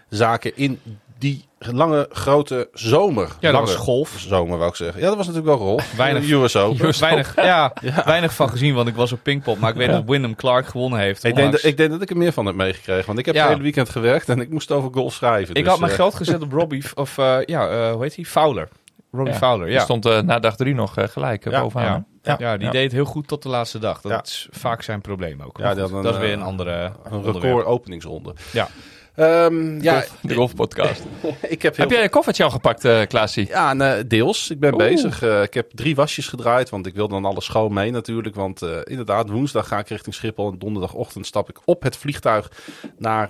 zaken 0.09 0.57
in 0.57 0.81
die 1.19 1.45
lange, 1.59 2.09
grote 2.13 2.69
zomer. 2.73 3.27
Ja, 3.27 3.35
dat 3.41 3.53
lange 3.53 3.67
was 3.67 3.75
golf. 3.77 4.15
zomer, 4.19 4.59
wou 4.59 4.71
ik 4.71 4.77
zeggen. 4.77 5.01
Ja, 5.01 5.07
dat 5.07 5.17
was 5.17 5.27
natuurlijk 5.27 5.57
wel 5.59 5.67
golf. 5.67 5.93
Weinig- 5.97 6.31
US 6.31 6.57
Open. 6.57 6.99
Weinig, 7.01 7.35
ja, 7.45 7.73
weinig 8.05 8.35
van 8.35 8.49
gezien, 8.49 8.75
want 8.75 8.89
ik 8.89 8.95
was 8.95 9.13
op 9.13 9.19
Pinkpop. 9.23 9.59
Maar 9.59 9.71
ik 9.71 9.77
weet 9.77 9.87
Ja. 9.89 9.93
dat 9.93 10.05
Wyndham 10.07 10.35
Clark 10.35 10.67
gewonnen 10.67 10.99
heeft. 10.99 11.25
Ik 11.25 11.35
denk, 11.35 11.53
dat, 11.53 11.65
ik 11.65 11.77
denk 11.77 11.91
dat 11.91 12.03
ik 12.03 12.11
er 12.11 12.17
meer 12.17 12.33
van 12.33 12.47
heb 12.47 12.55
meegekregen. 12.55 13.07
Want 13.07 13.19
ik 13.19 13.27
heb 13.27 13.35
Ja. 13.35 13.41
het 13.41 13.51
hele 13.51 13.63
weekend 13.63 13.89
gewerkt 13.89 14.29
en 14.29 14.41
ik 14.41 14.51
moest 14.51 14.71
over 14.71 14.91
golf 14.93 15.15
schrijven. 15.15 15.55
Ik 15.55 15.63
dus, 15.63 15.71
had 15.71 15.79
mijn 15.81 15.91
eh, 15.93 15.99
geld 15.99 16.15
gezet 16.15 16.43
op 16.43 16.53
Robbie, 16.53 16.83
of 16.95 17.19
eh, 17.19 17.37
ja, 17.45 17.69
eh, 17.69 17.93
hoe 17.93 18.03
heet 18.03 18.17
hij? 18.17 18.25
Fowler. 18.25 18.69
Robbie 19.13 19.33
Ja. 19.33 19.39
Fowler, 19.39 19.67
Die 19.67 19.75
ja. 19.75 19.81
stond 19.83 20.07
eh, 20.07 20.21
na 20.21 20.39
dag 20.39 20.57
drie 20.57 20.75
nog 20.75 20.95
gelijk 20.97 21.51
Ja, 21.51 21.61
bovenaan. 21.61 22.07
ja. 22.23 22.37
Ja, 22.39 22.57
die 22.57 22.67
Ja. 22.67 22.73
deed 22.73 22.83
het 22.83 22.93
heel 22.93 23.05
goed 23.05 23.29
tot 23.29 23.43
de 23.43 23.49
laatste 23.49 23.79
dag. 23.79 24.01
Dat 24.01 24.13
Ja. 24.13 24.23
is 24.23 24.49
vaak 24.51 24.83
zijn 24.83 25.01
probleem 25.01 25.41
ook. 25.43 25.59
Ja, 25.59 25.71
een, 25.71 26.03
dat 26.03 26.15
is 26.15 26.19
weer 26.21 26.33
een 26.33 26.43
andere 26.43 26.93
Een 27.11 27.23
record 27.33 27.67
openingsronde. 27.67 28.35
Ja. 28.53 28.69
Ehm, 29.15 29.83
ja, 29.83 30.01
Golf- 30.01 30.19
de 30.23 30.35
golfpodcast. 30.35 31.03
ik 31.49 31.63
heb 31.63 31.77
Heb 31.77 31.91
jij 31.91 32.03
een 32.03 32.11
koffertje 32.11 32.45
al 32.45 32.51
gepakt, 32.51 33.07
Klaasie? 33.07 33.47
Ja, 33.47 33.77
eh, 33.77 34.05
deels. 34.07 34.51
Ik 34.51 34.61
ben 34.61 34.75
Oeh. 34.75 34.83
bezig. 34.83 35.23
Eh, 35.23 35.43
ik 35.43 35.55
heb 35.55 35.71
drie 35.75 35.95
wasjes 35.95 36.29
gedraaid, 36.29 36.71
want 36.71 36.87
ik 36.87 36.95
wil 36.95 37.09
dan 37.09 37.25
alles 37.25 37.45
schoon 37.45 37.73
mee 37.73 37.91
natuurlijk. 37.91 38.35
Want 38.35 38.63
inderdaad, 38.85 39.29
woensdag 39.29 39.69
ga 39.69 39.79
ik 39.79 39.89
richting 39.89 40.15
Schiphol 40.15 40.51
en 40.53 40.59
donderdagochtend 40.59 41.27
stap 41.27 41.49
ik 41.49 41.59
op 41.65 41.83
het 41.83 41.97
vliegtuig 41.97 42.51
naar 42.99 43.29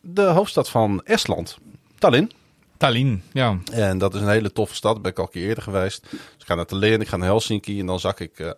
de 0.00 0.22
hoofdstad 0.22 0.70
van 0.70 1.00
Estland, 1.04 1.58
Tallinn. 1.98 2.30
Tallinn, 2.76 3.22
ja. 3.32 3.58
En 3.72 3.98
dat 3.98 4.14
is 4.14 4.20
een 4.20 4.28
hele 4.28 4.52
toffe 4.52 4.74
stad, 4.74 4.92
daar 4.92 5.02
ben 5.02 5.10
ik 5.10 5.18
al 5.18 5.24
een 5.24 5.30
keer 5.30 5.48
eerder 5.48 5.62
geweest. 5.62 6.06
Dus 6.10 6.20
ik 6.38 6.46
ga 6.46 6.54
naar 6.54 6.66
Tallinn, 6.66 7.00
ik 7.00 7.08
ga 7.08 7.16
naar 7.16 7.28
Helsinki 7.28 7.80
en 7.80 7.86
dan 7.86 8.00
zak 8.00 8.20
ik 8.20 8.54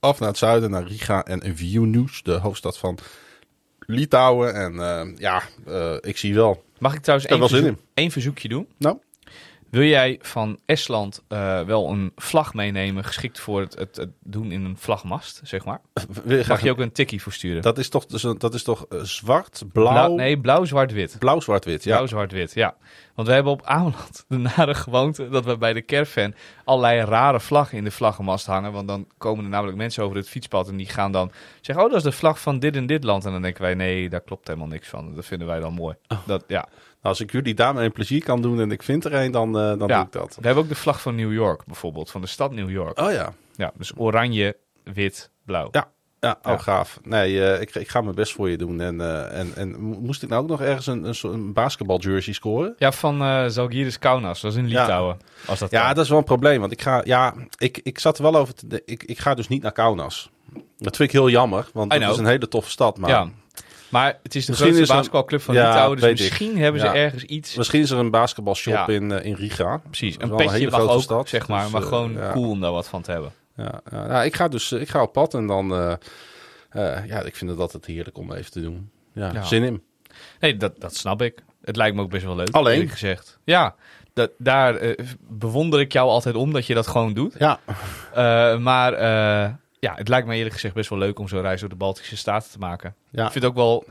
af 0.00 0.18
naar 0.18 0.28
het 0.28 0.38
zuiden, 0.38 0.70
naar 0.70 0.86
Riga 0.86 1.24
en 1.24 1.56
Vilnius, 1.56 2.22
de 2.22 2.32
hoofdstad 2.32 2.78
van 2.78 2.98
Litouwen. 3.86 4.54
En 4.54 4.78
eh, 4.80 5.18
ja, 5.18 5.42
eh, 5.66 5.94
ik 6.00 6.16
zie 6.18 6.34
wel. 6.34 6.64
Mag 6.78 6.94
ik 6.94 7.00
trouwens 7.00 7.28
één, 7.30 7.38
verzoek- 7.48 7.78
één 7.94 8.10
verzoekje 8.10 8.48
doen? 8.48 8.66
Nou? 8.78 8.96
Wil 9.72 9.82
jij 9.82 10.18
van 10.22 10.58
Estland 10.66 11.22
eh, 11.28 11.60
wel 11.62 11.88
een 11.88 12.12
vlag 12.16 12.54
meenemen, 12.54 13.04
geschikt 13.04 13.40
voor 13.40 13.60
het, 13.60 13.78
het, 13.78 13.96
het 13.96 14.10
doen 14.22 14.52
in 14.52 14.64
een 14.64 14.76
vlagmast, 14.76 15.40
zeg 15.44 15.64
maar? 15.64 15.80
Wil 16.24 16.36
je 16.36 16.44
graag 16.44 16.56
Mag 16.56 16.62
je 16.62 16.70
ook 16.70 16.78
een 16.78 16.92
tikkie 16.92 17.22
voor 17.22 17.32
sturen? 17.32 17.62
Dat 17.62 17.78
is 17.78 17.88
toch, 17.88 18.06
dus 18.06 18.22
dat 18.38 18.54
is 18.54 18.62
toch 18.62 18.86
eh, 18.88 19.00
zwart, 19.00 19.62
blauw, 19.72 19.92
Blauw, 19.92 20.14
nee, 20.14 20.38
blauw, 20.40 20.64
zwart, 20.64 20.92
wit. 20.92 21.16
blauw, 21.18 21.40
zwart, 21.40 21.64
wit. 21.64 21.84
Ja. 21.84 21.94
Blauw, 21.94 22.06
zwart, 22.06 22.32
wit, 22.32 22.54
ja. 22.54 22.76
Want 23.14 23.28
we 23.28 23.34
hebben 23.34 23.52
op 23.52 23.62
Ameland 23.64 24.24
de 24.28 24.36
nare 24.36 24.74
gewoonte 24.74 25.28
dat 25.28 25.44
we 25.44 25.56
bij 25.56 25.72
de 25.72 25.84
caravan 25.84 26.34
allerlei 26.64 27.00
rare 27.04 27.40
vlaggen 27.40 27.78
in 27.78 27.84
de 27.84 27.90
vlaggenmast 27.90 28.46
hangen. 28.46 28.72
Want 28.72 28.88
dan 28.88 29.06
komen 29.18 29.44
er 29.44 29.50
namelijk 29.50 29.76
mensen 29.76 30.04
over 30.04 30.16
het 30.16 30.28
fietspad 30.28 30.68
en 30.68 30.76
die 30.76 30.88
gaan 30.88 31.12
dan 31.12 31.32
zeggen, 31.60 31.84
oh, 31.84 31.90
dat 31.90 31.98
is 31.98 32.10
de 32.10 32.12
vlag 32.12 32.40
van 32.40 32.58
dit 32.58 32.76
en 32.76 32.86
dit 32.86 33.04
land. 33.04 33.24
En 33.24 33.32
dan 33.32 33.42
denken 33.42 33.62
wij, 33.62 33.74
nee, 33.74 34.08
daar 34.08 34.20
klopt 34.20 34.46
helemaal 34.46 34.68
niks 34.68 34.88
van. 34.88 35.14
Dat 35.14 35.26
vinden 35.26 35.46
wij 35.46 35.60
dan 35.60 35.72
mooi. 35.72 35.94
Dat, 36.26 36.44
ja. 36.46 36.68
Als 37.02 37.20
ik 37.20 37.32
jullie 37.32 37.54
daarmee 37.54 37.84
een 37.84 37.92
plezier 37.92 38.24
kan 38.24 38.42
doen 38.42 38.60
en 38.60 38.70
ik 38.70 38.82
vind 38.82 39.04
er 39.04 39.14
een, 39.14 39.30
dan, 39.30 39.48
eh, 39.58 39.78
dan 39.78 39.88
Ja. 39.88 39.96
doe 39.96 40.04
ik 40.06 40.12
dat. 40.12 40.36
We 40.40 40.46
hebben 40.46 40.62
ook 40.62 40.68
de 40.68 40.74
vlag 40.74 41.00
van 41.02 41.14
New 41.14 41.32
York 41.32 41.64
bijvoorbeeld, 41.66 42.10
van 42.10 42.20
de 42.20 42.26
stad 42.26 42.52
New 42.52 42.70
York. 42.70 42.98
Oh 43.00 43.12
ja. 43.12 43.32
Ja, 43.56 43.72
dus 43.78 43.92
oranje, 43.96 44.56
wit, 44.84 45.30
blauw. 45.44 45.68
Ja. 45.70 45.88
Ja, 46.20 46.38
oh 46.42 46.52
Ja. 46.52 46.58
gaaf. 46.58 47.00
Nee, 47.02 47.44
eh, 47.46 47.60
ik, 47.60 47.74
ik 47.74 47.88
ga 47.88 48.00
mijn 48.00 48.14
best 48.14 48.32
voor 48.32 48.50
je 48.50 48.56
doen. 48.56 48.80
En, 48.80 49.00
eh, 49.00 49.38
en, 49.38 49.52
en 49.56 49.80
mo- 49.80 49.98
moest 50.00 50.22
ik 50.22 50.28
nou 50.28 50.42
ook 50.42 50.48
nog 50.48 50.60
ergens 50.60 50.86
een, 50.86 51.04
een, 51.04 51.14
een 51.22 51.52
basketbaljersey 51.52 52.32
scoren? 52.32 52.74
Ja, 52.78 52.92
van 52.92 53.22
eh 53.22 53.44
Zalgiris 53.46 53.98
Kaunas, 53.98 54.40
dat 54.40 54.52
is 54.52 54.58
in 54.58 54.68
Ja. 54.68 54.80
Litouwen. 54.80 55.18
Als 55.46 55.58
dat 55.58 55.70
Ja, 55.70 55.84
kan. 55.86 55.94
dat 55.94 56.04
is 56.04 56.10
wel 56.10 56.18
een 56.18 56.24
probleem. 56.24 56.60
Want 56.60 56.72
ik 56.72 56.82
ga, 56.82 57.00
ja, 57.04 57.34
ik, 57.58 57.80
ik 57.82 57.98
zat 57.98 58.16
er 58.16 58.22
wel 58.22 58.36
over 58.36 58.54
te 58.54 58.82
ik, 58.84 59.02
ik 59.02 59.18
ga 59.18 59.34
dus 59.34 59.48
niet 59.48 59.62
naar 59.62 59.72
Kaunas. 59.72 60.30
Dat 60.78 60.96
vind 60.96 61.08
ik 61.08 61.14
heel 61.14 61.30
jammer, 61.30 61.68
want 61.72 61.92
het 61.92 62.02
is 62.10 62.16
een 62.16 62.26
hele 62.26 62.48
toffe 62.48 62.70
stad. 62.70 62.98
Maar 62.98 63.10
ja. 63.10 63.28
Maar 63.92 64.18
het 64.22 64.34
is 64.34 64.44
de 64.44 64.50
Misschien 64.50 64.72
grootste 64.72 64.94
basketbalclub 64.94 65.40
van 65.40 65.54
Ja, 65.54 65.68
Litouwen, 65.68 66.00
dus 66.00 66.06
ik. 66.10 66.18
misschien 66.18 66.58
hebben 66.58 66.80
ze 66.80 66.86
Ja. 66.86 66.94
ergens 66.94 67.22
iets... 67.24 67.54
misschien 67.54 67.80
is 67.80 67.90
er 67.90 67.98
een 67.98 68.10
basketbalshop 68.10 68.74
Ja. 68.74 68.86
in, 68.88 69.12
eh, 69.12 69.24
in 69.24 69.34
Riga. 69.34 69.76
Precies, 69.84 70.18
Dat 70.18 70.30
een 70.30 70.36
petje 70.36 70.52
hele 70.52 70.70
mag 70.70 70.80
grote 70.80 70.94
ook, 70.94 71.02
stad, 71.02 71.28
zeg 71.28 71.48
maar, 71.48 71.62
dus, 71.62 71.72
maar 71.72 71.82
eh, 71.82 71.88
gewoon 71.88 72.18
cool 72.32 72.50
om 72.50 72.60
daar 72.60 72.72
wat 72.72 72.88
van 72.88 73.02
te 73.02 73.10
hebben. 73.10 73.32
Ja, 73.56 73.80
nou, 73.90 74.24
ik 74.24 74.36
ga 74.36 74.48
dus 74.48 74.72
ik 74.72 74.88
ga 74.88 75.02
op 75.02 75.12
pad 75.12 75.34
en 75.34 75.46
dan... 75.46 75.72
eh, 75.74 75.92
eh, 76.70 77.06
ja, 77.06 77.20
ik 77.22 77.36
vind 77.36 77.50
het 77.50 77.58
altijd 77.60 77.86
heerlijk 77.86 78.18
om 78.18 78.32
even 78.32 78.50
te 78.50 78.60
doen. 78.62 78.90
Ja, 79.12 79.42
zin 79.42 79.62
in. 79.62 79.82
Nee, 80.40 80.56
dat, 80.56 80.72
dat 80.80 80.94
snap 80.96 81.22
ik. 81.22 81.42
Het 81.64 81.76
lijkt 81.76 81.96
me 81.96 82.02
ook 82.02 82.10
best 82.10 82.24
wel 82.24 82.36
leuk, 82.36 82.50
Alleen? 82.50 82.88
gezegd. 82.88 83.38
Ja, 83.44 83.74
dat, 84.12 84.30
daar 84.38 84.76
eh, 84.76 85.06
bewonder 85.28 85.80
ik 85.80 85.92
jou 85.92 86.08
altijd 86.08 86.34
om 86.34 86.52
dat 86.52 86.66
je 86.66 86.74
dat 86.74 86.86
gewoon 86.86 87.12
doet. 87.12 87.34
Ja, 87.38 87.60
Eh, 88.14 88.58
maar 88.58 88.92
eh, 88.92 89.50
ja, 89.82 89.94
het 89.94 90.08
lijkt 90.08 90.26
me 90.26 90.34
eerlijk 90.34 90.54
gezegd 90.54 90.74
best 90.74 90.90
wel 90.90 90.98
leuk 90.98 91.18
om 91.18 91.28
zo'n 91.28 91.40
reis 91.40 91.60
door 91.60 91.68
de 91.68 91.74
Baltische 91.74 92.16
Staten 92.16 92.50
te 92.50 92.58
maken. 92.58 92.94
ja. 93.10 93.24
Ik 93.24 93.32
vind 93.32 93.44
het 93.44 93.52
ook 93.52 93.58
wel... 93.58 93.84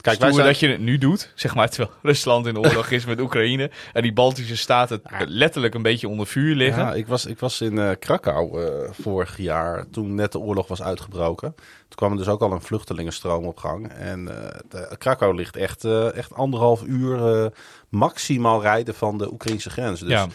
Kijk, 0.00 0.18
wij 0.18 0.32
zijn... 0.32 0.46
dat 0.46 0.58
je 0.58 0.68
het 0.68 0.80
nu 0.80 0.98
doet, 0.98 1.32
zeg 1.34 1.54
maar, 1.54 1.68
terwijl 1.68 1.90
Rusland 2.02 2.46
in 2.46 2.58
oorlog 2.66 2.90
is 2.90 3.04
met 3.04 3.20
Oekraïne. 3.20 3.70
En 3.92 4.02
die 4.02 4.12
Baltische 4.12 4.56
staten 4.56 5.00
letterlijk 5.26 5.74
een 5.74 5.82
beetje 5.82 6.08
onder 6.08 6.26
vuur 6.26 6.54
liggen. 6.54 6.82
Ja, 6.82 6.94
ik 6.94 7.06
was, 7.06 7.26
ik 7.26 7.38
was 7.38 7.60
in 7.60 7.78
eh, 7.78 7.90
Krakau 7.98 8.64
eh, 8.64 8.90
vorig 8.92 9.36
jaar, 9.36 9.90
toen 9.90 10.14
net 10.14 10.32
de 10.32 10.38
oorlog 10.38 10.68
was 10.68 10.82
uitgebroken. 10.82 11.54
Toen 11.54 11.96
kwam 11.96 12.10
er 12.10 12.18
dus 12.18 12.28
ook 12.28 12.40
al 12.40 12.52
een 12.52 12.60
vluchtelingenstroom 12.60 13.44
op 13.44 13.56
gang. 13.56 13.88
En 13.88 14.24
de, 14.24 14.94
Krakau 14.98 15.34
ligt 15.34 15.56
echt, 15.56 15.84
echt 16.14 16.34
anderhalf 16.34 16.82
uur 16.82 17.50
maximaal 17.88 18.62
rijden 18.62 18.94
van 18.94 19.18
de 19.18 19.32
Oekraïnse 19.32 19.70
grens. 19.70 20.00
Dus, 20.00 20.08
Ja. 20.08 20.26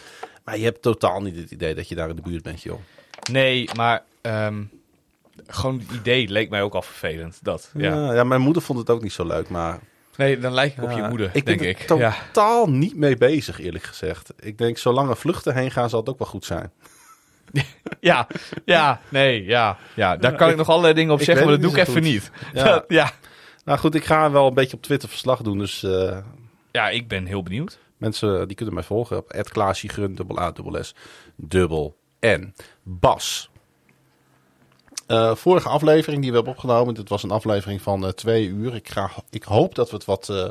Maar 0.44 0.58
je 0.58 0.64
hebt 0.64 0.82
totaal 0.82 1.22
niet 1.22 1.36
het 1.36 1.50
idee 1.50 1.74
dat 1.74 1.88
je 1.88 1.94
daar 1.94 2.08
in 2.08 2.16
de 2.16 2.22
buurt 2.22 2.42
bent, 2.42 2.62
joh. 2.62 2.78
Nee, 3.30 3.68
maar 3.76 4.02
ehm, 4.20 4.62
gewoon 5.46 5.78
het 5.78 5.90
idee 5.98 6.28
leek 6.28 6.50
mij 6.50 6.62
ook 6.62 6.74
al 6.74 6.82
vervelend. 6.82 7.38
Dat, 7.42 7.70
ja. 7.76 7.94
Ja. 7.94 8.14
Ja, 8.14 8.24
mijn 8.24 8.40
moeder 8.40 8.62
vond 8.62 8.78
het 8.78 8.90
ook 8.90 9.02
niet 9.02 9.12
zo 9.12 9.26
leuk, 9.26 9.48
maar... 9.48 9.78
Nee, 10.16 10.38
dan 10.38 10.52
lijk 10.52 10.76
ik 10.76 10.82
op 10.82 10.90
je 10.90 11.02
moeder, 11.08 11.30
ik 11.32 11.46
denk 11.46 11.58
ben 11.58 11.68
ik. 11.68 11.90
er 11.90 11.96
Ja. 11.98 12.14
totaal 12.32 12.68
niet 12.70 12.96
mee 12.96 13.16
bezig, 13.16 13.60
eerlijk 13.60 13.84
gezegd. 13.84 14.32
Ik 14.38 14.58
denk, 14.58 14.78
zolang 14.78 15.10
er 15.10 15.16
vluchten 15.16 15.54
heen 15.54 15.70
gaan, 15.70 15.90
zal 15.90 16.00
het 16.00 16.08
ook 16.08 16.18
wel 16.18 16.28
goed 16.28 16.44
zijn. 16.44 16.72
ja, 18.00 18.26
ja, 18.64 19.00
nee, 19.08 19.44
ja. 19.44 19.78
ja 19.94 20.16
daar 20.16 20.34
kan 20.34 20.50
ik 20.50 20.56
nog 20.56 20.68
allerlei 20.68 20.94
dingen 20.94 21.12
op 21.12 21.18
ik 21.18 21.24
zeggen, 21.24 21.44
maar 21.44 21.54
dat 21.54 21.62
doe 21.62 21.80
ik 21.80 21.86
even 21.88 22.02
niet 22.02 22.12
niet. 22.12 22.30
Ja. 22.54 22.64
Dat- 22.64 22.84
ja. 22.88 23.10
Nou 23.64 23.78
goed, 23.78 23.94
ik 23.94 24.04
ga 24.04 24.30
wel 24.30 24.46
een 24.46 24.54
beetje 24.54 24.76
op 24.76 24.82
Twitter 24.82 25.08
verslag 25.08 25.40
doen, 25.42 25.58
dus... 25.58 25.82
eh, 25.82 26.18
ja, 26.70 26.88
ik 26.88 27.08
ben 27.08 27.26
heel 27.26 27.42
benieuwd. 27.42 27.78
Mensen 27.96 28.46
die 28.48 28.56
kunnen 28.56 28.74
mij 28.74 28.82
volgen 28.82 29.16
op 29.16 29.46
@klaasjegrun 29.52 30.14
dubbel 30.14 30.38
A 30.40 30.50
dubbel 30.52 30.82
S 30.84 30.94
dubbel 31.36 31.96
N. 32.26 32.54
Bas. 32.82 33.50
Eh, 35.06 35.34
vorige 35.34 35.68
aflevering 35.68 36.20
die 36.22 36.30
we 36.30 36.36
hebben 36.36 36.54
opgenomen, 36.54 36.94
dit 36.94 37.08
was 37.08 37.22
een 37.22 37.30
aflevering 37.30 37.82
van 37.82 38.04
eh, 38.04 38.10
twee 38.10 38.46
uur. 38.46 38.74
Ik, 38.74 38.88
ga, 38.88 39.10
ik 39.30 39.42
hoop 39.42 39.74
dat 39.74 39.90
we 39.90 39.96
het 39.96 40.04
wat, 40.04 40.28
eh, 40.28 40.48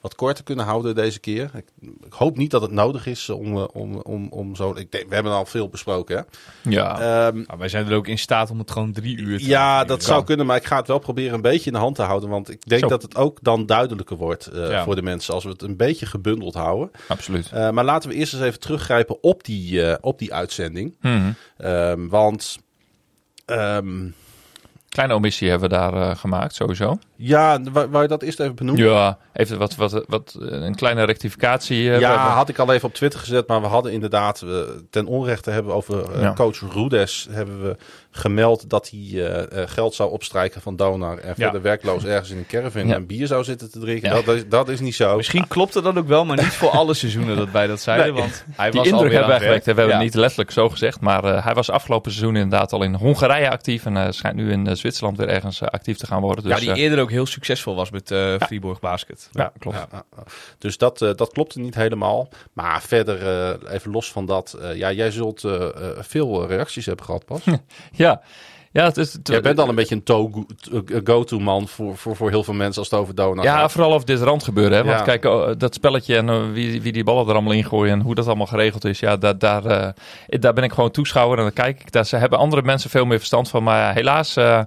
wat 0.00 0.14
korter 0.14 0.44
kunnen 0.44 0.64
houden 0.64 0.94
deze 0.94 1.20
keer. 1.20 1.50
Ik, 1.54 1.66
ik 2.04 2.12
hoop 2.12 2.36
niet 2.36 2.50
dat 2.50 2.62
het 2.62 2.70
nodig 2.70 3.06
is 3.06 3.30
om, 3.30 3.56
om, 3.56 3.96
om, 3.96 4.28
om 4.30 4.56
zo... 4.56 4.74
Ik 4.76 4.92
denk, 4.92 5.08
we 5.08 5.14
hebben 5.14 5.32
al 5.32 5.44
veel 5.46 5.68
besproken, 5.68 6.16
hè? 6.16 6.22
Ja, 6.70 6.98
Nou, 7.30 7.58
wij 7.58 7.68
zijn 7.68 7.86
er 7.86 7.96
ook 7.96 8.06
in 8.06 8.18
staat 8.18 8.50
om 8.50 8.58
het 8.58 8.70
gewoon 8.70 8.92
drie 8.92 9.16
uur 9.16 9.38
te 9.38 9.46
ja, 9.46 9.84
dat 9.84 10.02
zou 10.02 10.24
kunnen, 10.24 10.46
maar 10.46 10.56
ik 10.56 10.64
ga 10.64 10.76
het 10.76 10.86
wel 10.86 10.98
proberen 10.98 11.34
een 11.34 11.40
beetje 11.40 11.66
in 11.66 11.72
de 11.72 11.78
hand 11.78 11.94
te 11.96 12.02
houden. 12.02 12.28
Want 12.28 12.50
ik 12.50 12.68
denk 12.68 12.82
Zo. 12.82 12.88
dat 12.88 13.02
het 13.02 13.16
ook 13.16 13.38
dan 13.42 13.66
duidelijker 13.66 14.16
wordt 14.16 14.50
Ja. 14.52 14.84
voor 14.84 14.94
de 14.94 15.02
mensen 15.02 15.34
als 15.34 15.44
we 15.44 15.50
het 15.50 15.62
een 15.62 15.76
beetje 15.76 16.06
gebundeld 16.06 16.54
houden. 16.54 16.90
absoluut. 17.08 17.50
Maar 17.50 17.84
laten 17.84 18.08
we 18.08 18.14
eerst 18.14 18.32
eens 18.32 18.42
even 18.42 18.60
teruggrijpen 18.60 19.22
op 19.22 19.44
die, 19.44 20.02
op 20.02 20.18
die 20.18 20.34
uitzending. 20.34 20.96
Mhm. 21.00 21.32
Ehm, 21.56 22.08
want 22.08 22.58
ehm, 23.44 24.10
Kleine 24.92 25.14
omissie 25.14 25.50
hebben 25.50 25.68
we 25.68 25.74
daar 25.76 25.94
eh, 25.94 26.16
gemaakt, 26.16 26.54
sowieso. 26.54 26.98
Ja, 27.22 27.60
wou, 27.72 27.88
wou 27.90 28.02
je 28.02 28.08
dat 28.08 28.22
eerst 28.22 28.40
even 28.40 28.54
benoemen? 28.54 28.84
Ja, 28.84 29.18
even 29.32 29.58
wat, 29.58 29.74
wat, 29.76 30.04
wat, 30.06 30.36
eh, 30.40 30.46
een 30.62 30.74
kleine 30.74 31.04
rectificatie. 31.04 31.92
eh, 31.92 32.00
Ja, 32.00 32.28
had 32.28 32.48
ik 32.48 32.58
al 32.58 32.72
even 32.72 32.88
op 32.88 32.94
Twitter 32.94 33.20
gezet, 33.20 33.48
maar 33.48 33.60
we 33.60 33.66
hadden 33.66 33.92
inderdaad 33.92 34.44
ten 34.90 35.06
onrechte 35.06 35.50
hebben 35.50 35.70
we 35.70 35.76
over 35.76 36.12
eh, 36.14 36.20
Ja. 36.22 36.32
coach 36.32 36.60
Rudes 36.72 37.26
hebben 37.30 37.62
we 37.62 37.76
gemeld 38.10 38.70
dat 38.70 38.90
hij 38.90 39.26
eh, 39.26 39.62
geld 39.68 39.94
zou 39.94 40.10
opstrijken 40.10 40.60
van 40.60 40.76
Donar 40.76 41.18
en 41.18 41.34
verder 41.34 41.62
werkloos 41.62 42.04
ergens 42.04 42.30
in 42.30 42.36
een 42.36 42.46
caravan 42.46 42.86
Ja. 42.86 42.94
en 42.94 43.06
bier 43.06 43.26
zou 43.26 43.44
zitten 43.44 43.70
te 43.70 43.78
drinken. 43.78 44.08
Ja. 44.16 44.22
Dat, 44.22 44.34
is, 44.36 44.48
dat 44.48 44.68
is 44.68 44.80
niet 44.80 44.94
zo. 44.94 45.16
Misschien 45.16 45.48
klopte 45.48 45.82
dat 45.82 45.96
ook 45.96 46.08
wel, 46.08 46.24
maar 46.24 46.36
niet 46.36 46.46
voor 46.46 46.70
alle 46.70 46.94
seizoenen 46.94 47.36
dat 47.36 47.50
wij 47.50 47.66
dat 47.66 47.80
zeiden. 47.90 48.12
Nee, 48.12 48.22
want 48.22 48.44
hij 48.50 48.70
die 48.70 48.78
was 48.80 48.88
indruk 48.88 49.04
alweer 49.04 49.18
hebben 49.18 49.38
wij 49.38 49.46
gewekt. 49.46 49.64
We 49.64 49.72
hebben 49.72 49.94
het 49.94 50.04
niet 50.04 50.14
letterlijk 50.14 50.50
zo 50.50 50.68
gezegd, 50.68 51.00
maar 51.00 51.24
eh, 51.24 51.44
hij 51.44 51.54
was 51.54 51.70
afgelopen 51.70 52.10
seizoen 52.12 52.36
inderdaad 52.36 52.72
al 52.72 52.82
in 52.82 52.94
Hongarije 52.94 53.50
actief. 53.50 53.86
En 53.86 54.14
schijnt 54.14 54.36
nu 54.36 54.50
in 54.52 54.76
Zwitserland 54.76 55.16
weer 55.18 55.28
ergens 55.28 55.62
actief 55.62 55.96
te 55.96 56.06
gaan 56.06 56.20
worden. 56.20 56.44
Dus, 56.44 56.52
ja, 56.60 56.72
die 56.74 56.82
eerder 56.82 57.00
ook 57.00 57.10
heel 57.12 57.26
succesvol 57.26 57.74
was 57.74 57.90
met 57.90 58.10
eh 58.10 58.34
Fribourg 58.40 58.80
Basket. 58.80 59.28
ja, 59.32 59.52
klopt. 59.58 59.76
Ja, 59.76 59.88
ja, 59.92 60.04
ja. 60.16 60.22
Dus 60.58 60.78
dat, 60.78 61.02
eh, 61.02 61.10
dat 61.14 61.32
klopte 61.32 61.60
niet 61.60 61.74
helemaal. 61.74 62.28
Maar 62.52 62.82
verder, 62.82 63.26
eh, 63.26 63.74
even 63.74 63.90
los 63.90 64.12
van 64.12 64.26
dat. 64.26 64.52
eh, 64.60 64.76
ja, 64.76 64.92
jij 64.92 65.10
zult 65.10 65.44
veel 65.98 66.46
reacties 66.46 66.86
hebben 66.86 67.04
gehad, 67.04 67.24
Pas. 67.24 67.40
Ja, 67.92 68.22
ja 68.72 68.84
het 68.84 68.96
is, 68.96 69.12
het- 69.12 69.28
jij 69.28 69.40
bent 69.40 69.58
al 69.58 69.68
een 69.68 69.74
beetje 69.74 69.94
een 69.94 70.02
to- 70.02 70.46
go-to-man 71.04 71.68
voor, 71.68 71.96
voor, 71.96 72.16
voor 72.16 72.30
heel 72.30 72.44
veel 72.44 72.54
mensen 72.54 72.80
als 72.82 72.90
het 72.90 73.00
over 73.00 73.14
Donar 73.14 73.44
Ja, 73.44 73.58
gaat. 73.58 73.72
vooral 73.72 73.92
over 73.92 74.06
dit 74.06 74.20
randgebeuren. 74.20 74.76
Hè? 74.78 74.84
Want 74.84 74.98
Ja. 74.98 75.04
kijk, 75.04 75.24
oh, 75.24 75.50
dat 75.58 75.74
spelletje 75.74 76.16
en 76.16 76.52
wie, 76.52 76.82
wie 76.82 76.92
die 76.92 77.04
ballen 77.04 77.26
er 77.26 77.32
allemaal 77.32 77.52
in 77.52 77.64
gooien 77.64 77.92
en 77.92 78.00
hoe 78.00 78.14
dat 78.14 78.26
allemaal 78.26 78.46
geregeld 78.46 78.84
is, 78.84 78.98
ja, 79.00 79.16
daar, 79.16 79.38
daar, 79.38 79.64
eh, 79.66 79.90
daar 80.40 80.52
ben 80.52 80.64
ik 80.64 80.72
gewoon 80.72 80.90
toeschouwer 80.90 81.38
en 81.38 81.44
dan 81.44 81.52
kijk 81.52 81.80
ik. 81.80 81.92
Daar 81.92 82.06
ze 82.06 82.16
hebben 82.16 82.38
andere 82.38 82.62
mensen 82.62 82.90
veel 82.90 83.04
meer 83.04 83.18
verstand 83.18 83.48
van. 83.48 83.62
Maar 83.62 83.78
ja, 83.78 83.92
helaas, 83.92 84.36
eh, 84.36 84.60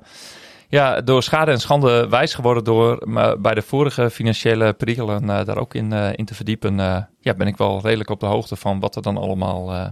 ja, 0.70 1.02
door 1.02 1.24
schade 1.24 1.52
en 1.52 1.60
schande 1.60 2.10
wijs 2.10 2.34
geworden 2.34 2.64
door 2.64 3.02
maar 3.04 3.40
bij 3.40 3.54
de 3.54 3.62
vorige 3.62 4.10
financiële 4.10 4.74
perikelen 4.74 5.30
eh, 5.30 5.46
daar 5.46 5.58
ook 5.58 5.74
in, 5.74 5.94
eh, 5.94 6.10
in 6.16 6.26
te 6.26 6.36
verdiepen, 6.36 6.80
eh, 6.80 6.98
ja, 7.20 7.34
ben 7.34 7.48
ik 7.48 7.58
wel 7.58 7.82
redelijk 7.82 8.10
op 8.10 8.20
de 8.20 8.26
hoogte 8.26 8.56
van 8.56 8.80
wat 8.80 8.96
er 8.96 9.02
dan 9.02 9.18
allemaal 9.18 9.74
eh, 9.74 9.88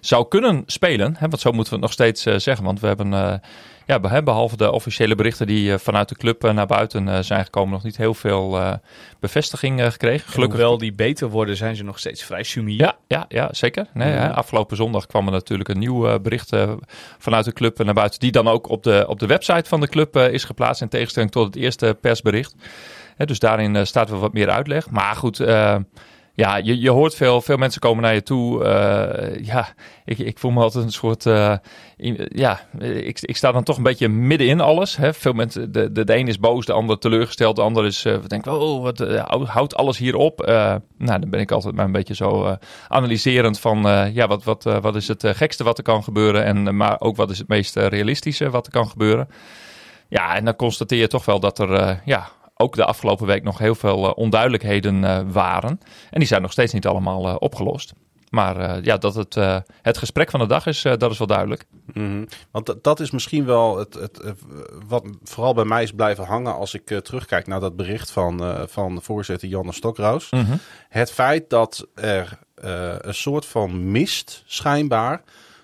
zou 0.00 0.28
kunnen 0.28 0.62
spelen. 0.66 1.16
Hè? 1.18 1.28
Want 1.28 1.40
zo 1.40 1.52
moeten 1.52 1.72
we 1.72 1.78
het 1.78 1.84
nog 1.84 1.92
steeds 1.92 2.26
eh, 2.26 2.34
zeggen. 2.36 2.64
Want 2.64 2.80
we 2.80 2.86
hebben, 2.86 3.14
eh, 3.14 3.34
ja, 3.90 4.00
be- 4.00 4.22
behalve 4.22 4.56
de 4.56 4.72
officiële 4.72 5.14
berichten 5.14 5.46
die 5.46 5.72
eh, 5.72 5.78
vanuit 5.78 6.08
de 6.08 6.14
club 6.14 6.44
eh, 6.44 6.52
naar 6.52 6.66
buiten 6.66 7.08
eh, 7.08 7.18
zijn 7.20 7.44
gekomen, 7.44 7.72
nog 7.72 7.82
niet 7.82 7.96
heel 7.96 8.14
veel 8.14 8.78
bevestiging 9.20 9.82
gekregen. 9.82 10.32
Gelukkig 10.32 10.58
Hoewel 10.58 10.78
die 10.78 10.92
beter 10.92 11.28
worden, 11.28 11.56
zijn 11.56 11.76
ze 11.76 11.84
nog 11.84 11.98
steeds 11.98 12.22
vrij 12.22 12.42
sumier. 12.42 12.80
ja, 12.80 12.96
ja, 13.06 13.24
ja, 13.28 13.48
zeker. 13.52 13.86
Nee, 13.94 14.18
afgelopen 14.18 14.76
zondag 14.76 15.06
kwam 15.06 15.26
er 15.26 15.32
natuurlijk 15.32 15.68
een 15.68 15.78
nieuw 15.78 16.20
bericht 16.20 16.56
vanuit 17.18 17.44
de 17.44 17.52
club 17.52 17.84
naar 17.84 17.94
buiten. 17.94 18.20
Die 18.20 18.32
dan 18.32 18.48
ook 18.48 18.68
op 18.68 18.82
de, 18.82 19.04
op 19.08 19.18
de 19.18 19.26
website 19.26 19.68
van 19.68 19.80
de 19.80 19.88
club 19.88 20.16
is 20.16 20.44
geplaatst. 20.44 20.82
In 20.82 20.88
tegenstelling 20.88 21.32
tot 21.32 21.46
het 21.46 21.56
eerste 21.56 21.96
persbericht. 22.00 22.54
Dus 23.16 23.38
daarin 23.38 23.86
staat 23.86 24.10
wel 24.10 24.18
wat 24.18 24.32
meer 24.32 24.50
uitleg. 24.50 24.90
Maar 24.90 25.16
goed, 25.16 25.38
ja, 26.40 26.56
je, 26.56 26.80
je 26.80 26.90
hoort 26.90 27.14
veel, 27.14 27.40
veel 27.40 27.56
mensen 27.56 27.80
komen 27.80 28.02
naar 28.02 28.14
je 28.14 28.22
toe. 28.22 28.64
Eh, 28.64 29.44
ja, 29.44 29.68
ik, 30.04 30.18
ik 30.18 30.38
voel 30.38 30.50
me 30.50 30.62
altijd 30.62 30.84
een 30.84 30.92
soort. 30.92 31.26
eh, 31.26 31.54
ja, 32.28 32.60
ik, 32.78 33.20
ik 33.20 33.36
sta 33.36 33.52
dan 33.52 33.62
toch 33.62 33.76
een 33.76 33.82
beetje 33.82 34.08
midden 34.08 34.46
in 34.46 34.60
alles. 34.60 34.96
Hè. 34.96 35.14
Veel 35.14 35.32
mensen, 35.32 35.72
de, 35.72 35.92
de, 35.92 36.16
een 36.16 36.28
is 36.28 36.38
boos, 36.38 36.66
de 36.66 36.72
ander 36.72 36.98
teleurgesteld, 36.98 37.56
de 37.56 37.62
ander 37.62 37.86
is. 37.86 38.04
eh 38.04 38.26
denken, 38.26 38.52
oh, 38.60 38.82
wat 38.82 38.98
hou- 38.98 39.44
houdt 39.44 39.74
alles 39.76 39.98
hier 39.98 40.16
op? 40.16 40.38
Nou, 40.98 41.20
dan 41.20 41.30
ben 41.30 41.40
ik 41.40 41.50
altijd 41.50 41.74
maar 41.74 41.84
een 41.84 41.92
beetje 41.92 42.14
zo 42.14 42.56
analyserend 42.88 43.60
van. 43.60 43.78
ja, 44.12 44.26
wat, 44.26 44.44
wat, 44.44 44.62
wat 44.62 44.96
is 44.96 45.08
het 45.08 45.22
gekste 45.26 45.64
wat 45.64 45.78
er 45.78 45.84
kan 45.84 46.02
gebeuren? 46.02 46.44
En, 46.44 46.76
maar 46.76 47.00
ook 47.00 47.16
wat 47.16 47.30
is 47.30 47.38
het 47.38 47.48
meest 47.48 47.76
realistische 47.76 48.50
wat 48.50 48.66
er 48.66 48.72
kan 48.72 48.88
gebeuren? 48.88 49.28
Ja, 50.08 50.34
en 50.36 50.44
dan 50.44 50.56
constateer 50.56 50.98
je 50.98 51.06
toch 51.06 51.24
wel 51.24 51.40
dat 51.40 51.58
er. 51.58 52.00
ja, 52.04 52.28
ook 52.60 52.74
de 52.74 52.84
afgelopen 52.84 53.26
week 53.26 53.42
nog 53.42 53.58
heel 53.58 53.74
veel 53.74 54.06
eh, 54.06 54.12
onduidelijkheden 54.14 55.04
eh, 55.04 55.20
waren. 55.26 55.80
En 56.10 56.18
die 56.18 56.28
zijn 56.28 56.42
nog 56.42 56.52
steeds 56.52 56.72
niet 56.72 56.86
allemaal 56.86 57.28
eh, 57.28 57.36
opgelost. 57.38 57.92
Maar 58.28 58.84
ja, 58.84 58.96
dat 58.96 59.14
het, 59.14 59.34
het 59.82 59.98
gesprek 59.98 60.30
van 60.30 60.40
de 60.40 60.46
dag 60.46 60.66
is, 60.66 60.82
dat 60.82 61.10
is 61.10 61.18
wel 61.18 61.26
duidelijk. 61.26 61.64
Mhm. 61.92 62.24
Want 62.50 62.66
dat, 62.66 62.84
dat 62.84 63.00
is 63.00 63.10
misschien 63.10 63.44
wel 63.44 63.78
het, 63.78 63.94
het, 63.94 64.34
wat 64.88 65.04
vooral 65.22 65.54
bij 65.54 65.64
mij 65.64 65.82
is 65.82 65.92
blijven 65.92 66.24
hangen 66.24 66.54
als 66.54 66.74
ik 66.74 67.00
terugkijk 67.02 67.46
naar 67.46 67.60
dat 67.60 67.76
bericht 67.76 68.10
van, 68.10 68.66
van 68.68 69.02
voorzitter 69.02 69.48
Janne 69.48 69.72
Stokroos. 69.72 70.30
Het 70.88 71.10
feit 71.10 71.50
dat 71.50 71.86
er 71.94 72.38
een 73.00 73.14
soort 73.14 73.46
van 73.46 73.90
mist 73.90 74.42
schijnbaar 74.46 75.22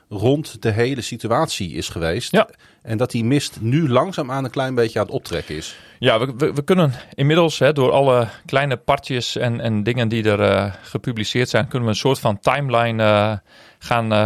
rond 0.09 0.62
de 0.62 0.71
hele 0.71 1.00
situatie 1.00 1.73
is 1.73 1.88
geweest. 1.88 2.33
Ja. 2.33 2.49
En 2.87 2.97
dat 2.97 3.11
die 3.11 3.25
mist 3.25 3.61
nu 3.61 3.88
langzaam 3.88 4.31
aan 4.31 4.45
een 4.45 4.50
klein 4.50 4.75
beetje 4.75 4.99
aan 4.99 5.05
het 5.05 5.14
optrekken 5.14 5.57
is. 5.57 5.76
Ja, 5.99 6.19
we, 6.19 6.52
we, 6.52 6.62
kunnen 6.64 6.93
inmiddels 7.14 7.59
hè, 7.59 7.73
door 7.73 7.90
alle 7.90 8.28
kleine 8.45 8.76
partjes 8.76 9.37
en, 9.37 9.61
en 9.61 9.83
dingen 9.83 10.09
die 10.09 10.31
er 10.31 10.40
eh, 10.40 10.73
gepubliceerd 10.83 11.49
zijn, 11.49 11.69
kunnen 11.69 11.88
we 11.88 11.95
een 11.95 12.00
soort 12.00 12.19
van 12.19 12.38
timeline 12.38 13.02
eh, 13.02 13.33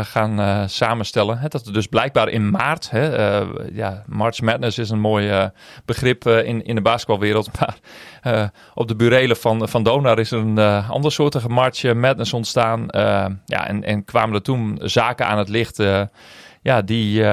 gaan, 0.03 0.41
eh, 0.41 0.63
samenstellen. 0.67 1.39
Hè, 1.39 1.49
dat 1.49 1.67
er 1.67 1.73
dus 1.73 1.87
blijkbaar 1.87 2.29
in 2.29 2.51
maart, 2.51 2.91
hè, 2.91 3.39
ja, 3.73 4.05
March 4.07 4.41
Madness 4.41 4.79
is 4.79 4.91
een 4.91 5.01
mooi 5.01 5.51
begrip 5.85 6.27
in, 6.27 6.65
in 6.65 6.75
de 6.75 6.83
basketbalwereld, 6.83 7.51
maar 7.59 7.77
op 8.75 8.89
de 8.89 8.97
burelen 8.97 9.37
van, 9.37 9.69
van 9.69 9.83
Donar 9.83 10.19
is 10.19 10.31
een 10.31 10.59
uh, 10.59 10.91
andersoortige 10.91 11.49
March 11.49 11.95
Madness 11.95 12.33
ontstaan. 12.33 12.87
Ja, 13.47 13.67
en, 13.67 13.85
en 13.85 14.05
kwamen 14.05 14.35
er 14.35 14.43
toen 14.43 14.79
zaken 14.83 15.27
aan 15.27 15.39
het 15.39 15.49
licht 15.49 15.83
ja, 16.63 16.83
die... 16.83 17.25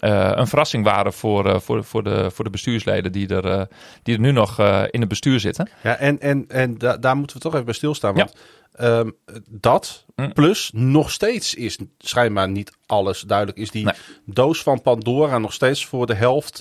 Uh, 0.00 0.30
een 0.34 0.46
verrassing 0.46 0.84
waren 0.84 1.12
voor, 1.12 1.46
uh, 1.46 1.58
voor, 1.58 1.84
voor, 1.84 2.02
de, 2.02 2.30
voor 2.30 2.44
de 2.44 2.50
bestuursleden 2.50 3.12
die 3.12 3.28
er, 3.28 3.44
uh, 3.44 3.62
die 4.02 4.14
er 4.14 4.20
nu 4.20 4.32
nog 4.32 4.58
in 4.90 5.00
het 5.00 5.08
bestuur 5.08 5.40
zitten. 5.40 5.68
Ja, 5.82 5.96
en, 5.96 6.20
en, 6.20 6.44
en 6.48 6.78
da 6.78 6.96
daar 6.96 7.16
moeten 7.16 7.36
we 7.36 7.42
toch 7.42 7.52
even 7.52 7.64
bij 7.64 7.74
stilstaan. 7.74 8.14
Want 8.14 8.32
ja. 8.32 8.40
Um, 8.82 9.16
dat 9.48 10.04
Mm. 10.20 10.32
plus 10.32 10.70
nog 10.74 11.10
steeds 11.10 11.54
is 11.54 11.78
schijnbaar 11.98 12.48
niet 12.48 12.72
alles 12.86 13.20
duidelijk. 13.20 13.58
Is 13.58 13.70
die 13.70 13.84
nee. 13.84 13.94
doos 14.24 14.62
van 14.62 14.82
Pandora 14.82 15.38
nog 15.38 15.52
steeds 15.52 15.86
voor 15.86 16.06
de 16.06 16.14
helft 16.14 16.60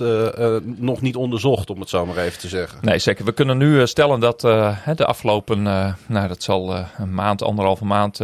nog 0.63 1.01
niet 1.01 1.15
onderzocht, 1.15 1.69
om 1.69 1.79
het 1.79 1.89
zo 1.89 2.05
maar 2.05 2.17
even 2.17 2.39
te 2.39 2.47
zeggen? 2.47 2.79
Nee, 2.81 2.99
zeker. 2.99 3.25
We 3.25 3.31
kunnen 3.31 3.57
nu 3.57 3.87
stellen 3.87 4.19
dat 4.19 4.41
de 4.41 5.05
afgelopen, 5.05 5.61
nou 6.07 6.27
dat 6.27 6.43
zal 6.43 6.75
een 6.97 7.13
maand, 7.13 7.41
anderhalve 7.41 7.85
maand, 7.85 8.19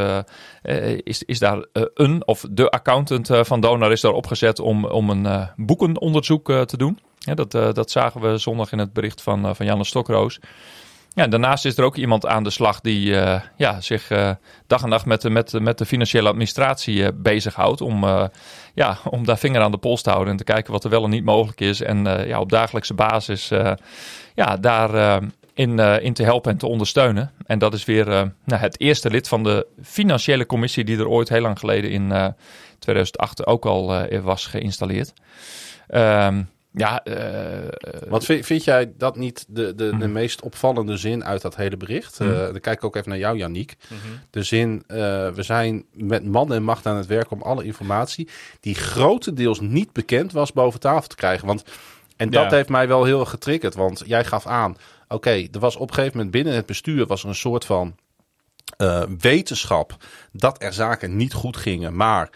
is, 1.03 1.23
is 1.23 1.39
daar 1.39 1.65
een 1.93 2.27
of 2.27 2.45
de 2.49 2.69
accountant 2.69 3.29
van 3.31 3.59
Donar 3.59 3.91
is 3.91 4.01
daar 4.01 4.13
opgezet 4.13 4.59
om, 4.59 4.85
om 4.85 5.09
een 5.09 5.49
boekenonderzoek 5.55 6.51
te 6.65 6.77
doen. 6.77 6.99
Ja, 7.25 7.33
dat, 7.33 7.53
eh, 7.53 7.73
dat 7.73 7.91
zagen 7.91 8.21
we 8.21 8.37
zondag 8.37 8.71
in 8.71 8.79
het 8.79 8.93
bericht 8.93 9.21
van, 9.21 9.55
van 9.55 9.65
Janne 9.65 9.83
Stokroos. 9.83 10.39
Ja, 11.15 11.27
daarnaast 11.27 11.65
is 11.65 11.77
er 11.77 11.83
ook 11.83 11.95
iemand 11.95 12.25
aan 12.25 12.43
de 12.43 12.49
slag 12.49 12.81
die 12.81 13.09
uh, 13.09 13.41
ja, 13.57 13.81
zich 13.81 14.07
dag 14.67 14.83
en 14.83 14.89
nacht 14.89 15.05
met, 15.05 15.21
de, 15.21 15.29
met, 15.29 15.59
met 15.59 15.77
de 15.77 15.85
financiële 15.85 16.27
administratie 16.27 17.13
bezighoudt. 17.13 17.81
Om, 17.81 18.05
ja, 18.73 18.97
om 19.09 19.25
daar 19.25 19.37
vinger 19.37 19.61
aan 19.61 19.71
de 19.71 19.77
pols 19.77 20.01
te 20.01 20.09
houden 20.09 20.31
en 20.31 20.37
te 20.37 20.43
kijken 20.43 20.71
wat 20.71 20.83
er 20.83 20.89
wel 20.89 21.03
en 21.03 21.09
niet 21.09 21.25
mogelijk 21.25 21.61
is. 21.61 21.81
En 21.81 22.27
ja, 22.27 22.39
op 22.39 22.49
dagelijkse 22.49 22.93
basis 22.93 23.51
ja, 24.33 24.57
daar 24.57 25.21
in, 25.53 25.79
in 25.79 26.13
te 26.13 26.23
helpen 26.23 26.51
en 26.51 26.57
te 26.57 26.67
ondersteunen. 26.67 27.31
En 27.45 27.59
dat 27.59 27.73
is 27.73 27.85
weer 27.85 28.05
nou, 28.05 28.61
het 28.61 28.79
eerste 28.79 29.09
lid 29.09 29.27
van 29.27 29.43
de 29.43 29.67
financiële 29.83 30.45
commissie 30.45 30.83
die 30.83 30.97
er 30.97 31.07
ooit 31.07 31.29
heel 31.29 31.41
lang 31.41 31.59
geleden 31.59 31.91
in 31.91 32.33
2008 32.79 33.45
ook 33.45 33.65
al 33.65 34.07
was 34.21 34.45
geïnstalleerd. 34.45 35.13
Um, 35.89 36.49
ja, 36.75 37.05
uh, 37.05 37.15
Wat 38.07 38.25
vind, 38.25 38.45
vind, 38.45 38.63
jij 38.63 38.93
dat 38.97 39.15
niet 39.15 39.45
de, 39.47 39.75
de, 39.75 39.89
de 39.89 39.95
mhm. 39.95 40.11
meest 40.11 40.41
opvallende 40.41 40.97
zin 40.97 41.25
uit 41.25 41.41
dat 41.41 41.55
hele 41.55 41.77
bericht? 41.77 42.19
Uh, 42.19 42.37
dan 42.37 42.59
kijk 42.59 42.77
ik 42.77 42.83
ook 42.83 42.95
even 42.95 43.09
naar 43.09 43.17
jou, 43.17 43.37
Janiek. 43.37 43.75
Mhm. 43.87 43.99
De 44.29 44.43
zin, 44.43 44.83
uh, 44.87 44.97
we 45.29 45.43
zijn 45.43 45.85
met 45.93 46.25
man 46.25 46.53
en 46.53 46.63
macht 46.63 46.85
aan 46.85 46.97
het 46.97 47.05
werk 47.05 47.31
om 47.31 47.41
alle 47.41 47.63
informatie 47.63 48.29
die 48.59 48.75
grotendeels 48.75 49.59
niet 49.59 49.93
bekend 49.93 50.31
was 50.31 50.53
boven 50.53 50.79
tafel 50.79 51.07
te 51.07 51.15
krijgen. 51.15 51.47
Want, 51.47 51.63
en 52.15 52.29
dat 52.29 52.51
heeft 52.51 52.69
mij 52.69 52.87
wel 52.87 53.03
heel 53.03 53.25
getriggerd, 53.25 53.75
want 53.75 54.03
jij 54.05 54.25
gaf 54.25 54.47
aan, 54.47 54.77
oké, 55.07 55.47
er 55.51 55.59
was 55.59 55.75
op 55.75 55.87
een 55.87 55.93
gegeven 55.93 56.17
moment 56.17 56.35
binnen 56.35 56.53
het 56.53 56.65
bestuur 56.65 57.05
was 57.05 57.23
er 57.23 57.29
een 57.29 57.35
soort 57.35 57.65
van 57.65 57.95
wetenschap 59.19 59.95
dat 60.31 60.63
er 60.63 60.73
zaken 60.73 61.15
niet 61.15 61.33
goed 61.33 61.57
gingen, 61.57 61.95
maar 61.95 62.29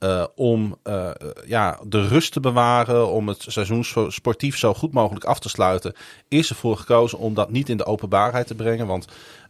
uh, 0.00 0.24
om 0.34 0.76
uh, 0.84 1.10
ja, 1.46 1.78
de 1.86 2.06
rust 2.06 2.32
te 2.32 2.40
bewaren, 2.40 3.10
om 3.10 3.28
het 3.28 3.44
seizoen 3.48 3.84
sportief 4.08 4.58
zo 4.58 4.74
goed 4.74 4.92
mogelijk 4.92 5.24
af 5.24 5.38
te 5.38 5.48
sluiten, 5.48 5.94
is 6.28 6.50
ervoor 6.50 6.76
gekozen 6.76 7.18
om 7.18 7.34
dat 7.34 7.50
niet 7.50 7.68
in 7.68 7.76
de 7.76 7.86
openbaarheid 7.86 8.46
te 8.46 8.54
brengen. 8.54 8.86
Want 8.86 9.06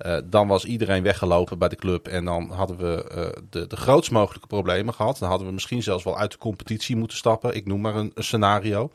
uh, 0.07 0.19
dan 0.25 0.49
was 0.49 0.65
iedereen 0.65 1.03
weggelopen 1.03 1.59
bij 1.59 1.69
de 1.69 1.76
club 1.76 2.09
en 2.09 2.25
dan 2.25 2.50
hadden 2.50 2.76
we 2.76 3.35
de, 3.50 3.67
de 3.67 3.76
grootst 3.76 4.11
mogelijke 4.11 4.47
problemen 4.47 4.95
gehad. 4.95 5.19
Dan 5.19 5.29
hadden 5.29 5.47
we 5.47 5.53
misschien 5.53 5.83
zelfs 5.83 6.05
wel 6.05 6.19
uit 6.19 6.31
de 6.31 6.38
competitie 6.38 6.97
moeten 6.97 7.17
stappen. 7.17 7.57
Ik 7.57 7.67
noem 7.67 7.81
maar 7.81 7.95
een, 7.95 8.11
een 8.15 8.25
scenario. 8.25 8.91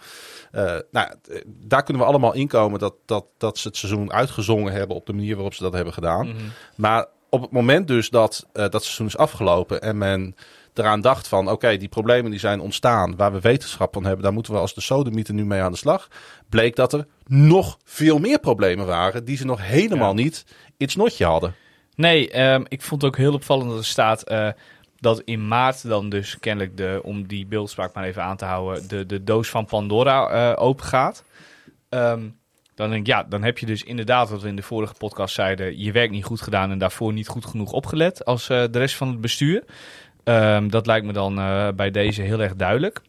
nou, 0.91 1.13
daar 1.45 1.83
kunnen 1.83 2.03
we 2.03 2.09
allemaal 2.09 2.33
inkomen 2.33 2.79
dat, 2.79 2.93
dat, 3.05 3.25
dat 3.37 3.57
ze 3.57 3.67
het 3.67 3.77
seizoen 3.77 4.11
uitgezongen 4.11 4.73
hebben 4.73 4.95
op 4.95 5.05
de 5.05 5.13
manier 5.13 5.35
waarop 5.35 5.53
ze 5.53 5.63
dat 5.63 5.73
hebben 5.73 5.93
gedaan. 5.93 6.25
Mm 6.25 6.35
-hmm. 6.35 6.51
Maar 6.75 7.07
op 7.29 7.41
het 7.41 7.51
moment 7.51 7.87
dus 7.87 8.09
dat 8.09 8.47
dat 8.53 8.83
seizoen 8.83 9.07
is 9.07 9.17
afgelopen 9.17 9.81
en 9.81 9.97
men 9.97 10.35
eraan 10.73 11.01
dacht 11.01 11.27
van 11.27 11.49
oké, 11.49 11.77
die 11.77 11.89
problemen 11.89 12.31
die 12.31 12.39
zijn 12.39 12.59
ontstaan 12.59 13.15
waar 13.15 13.31
we 13.31 13.39
wetenschap 13.39 13.93
van 13.93 14.05
hebben, 14.05 14.23
daar 14.23 14.33
moeten 14.33 14.53
we 14.53 14.59
als 14.59 14.73
de 14.73 14.81
sodemieter 14.81 15.33
nu 15.33 15.45
mee 15.45 15.61
aan 15.61 15.71
de 15.71 15.77
slag. 15.77 16.07
Bleek 16.49 16.75
dat 16.75 16.93
er 16.93 17.07
nog 17.25 17.77
veel 17.83 18.19
meer 18.19 18.39
problemen 18.39 18.85
waren 18.85 19.25
die 19.25 19.37
ze 19.37 19.45
nog 19.45 19.61
helemaal 19.61 20.13
niet 20.13 20.45
in 20.77 20.89
het 21.03 21.19
hadden. 21.19 21.55
Nee, 21.95 22.41
um, 22.41 22.65
ik 22.67 22.81
vond 22.81 23.01
het 23.01 23.11
ook 23.11 23.17
heel 23.17 23.33
opvallend 23.33 23.69
dat 23.69 23.79
er 23.79 23.85
staat 23.85 24.31
uh, 24.31 24.49
dat 24.99 25.21
in 25.21 25.47
maart 25.47 25.87
dan 25.87 26.09
dus 26.09 26.39
kennelijk 26.39 26.77
de, 26.77 26.99
om 27.03 27.27
die 27.27 27.45
beeldspraak 27.45 27.93
maar 27.93 28.03
even 28.03 28.23
aan 28.23 28.37
te 28.37 28.45
houden, 28.45 28.87
de, 28.87 29.05
de 29.05 29.23
doos 29.23 29.49
van 29.49 29.65
Pandora 29.65 30.51
uh, 30.51 30.61
open 30.63 30.85
gaat. 30.85 31.23
Um, 31.89 32.39
dan 32.75 32.89
denk 32.89 33.01
ik, 33.01 33.07
ja, 33.07 33.23
dan 33.23 33.43
heb 33.43 33.57
je 33.57 33.65
dus 33.65 33.83
inderdaad, 33.83 34.29
wat 34.29 34.41
we 34.41 34.47
in 34.47 34.55
de 34.55 34.61
vorige 34.61 34.93
podcast 34.93 35.35
zeiden, 35.35 35.79
je 35.79 35.91
werk 35.91 36.11
niet 36.11 36.25
goed 36.25 36.41
gedaan 36.41 36.71
en 36.71 36.77
daarvoor 36.77 37.13
niet 37.13 37.27
goed 37.27 37.45
genoeg 37.45 37.71
opgelet 37.71 38.25
als 38.25 38.49
uh, 38.49 38.63
de 38.71 38.79
rest 38.79 38.95
van 38.95 39.07
het 39.07 39.21
bestuur. 39.21 39.63
Um, 40.23 40.69
dat 40.69 40.85
lijkt 40.85 41.05
me 41.05 41.13
dan 41.13 41.39
uh, 41.39 41.67
bij 41.75 41.91
deze 41.91 42.21
heel 42.21 42.41
erg 42.41 42.55
duidelijk. 42.55 43.01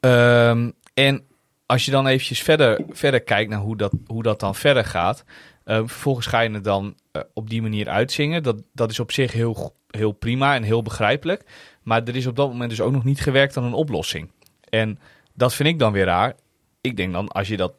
Um, 0.00 0.72
en 0.94 1.24
als 1.66 1.84
je 1.84 1.90
dan 1.90 2.06
eventjes 2.06 2.42
verder, 2.42 2.80
verder 2.90 3.20
kijkt 3.20 3.50
naar 3.50 3.58
hoe 3.58 3.76
dat, 3.76 3.92
hoe 4.06 4.22
dat 4.22 4.40
dan 4.40 4.54
verder 4.54 4.84
gaat. 4.84 5.24
Uh, 5.64 5.76
vervolgens 5.76 6.26
ga 6.26 6.40
je 6.40 6.50
het 6.50 6.64
dan 6.64 6.94
uh, 7.12 7.22
op 7.34 7.50
die 7.50 7.62
manier 7.62 7.88
uitzingen. 7.88 8.42
Dat, 8.42 8.62
dat 8.72 8.90
is 8.90 9.00
op 9.00 9.12
zich 9.12 9.32
heel, 9.32 9.74
heel 9.90 10.12
prima 10.12 10.54
en 10.54 10.62
heel 10.62 10.82
begrijpelijk. 10.82 11.44
Maar 11.82 12.02
er 12.04 12.16
is 12.16 12.26
op 12.26 12.36
dat 12.36 12.48
moment 12.48 12.70
dus 12.70 12.80
ook 12.80 12.92
nog 12.92 13.04
niet 13.04 13.20
gewerkt 13.20 13.56
aan 13.56 13.64
een 13.64 13.72
oplossing. 13.72 14.30
En 14.68 14.98
dat 15.34 15.54
vind 15.54 15.68
ik 15.68 15.78
dan 15.78 15.92
weer 15.92 16.04
raar. 16.04 16.34
Ik 16.80 16.96
denk 16.96 17.12
dan, 17.12 17.28
als 17.28 17.48
je 17.48 17.56
dat 17.56 17.72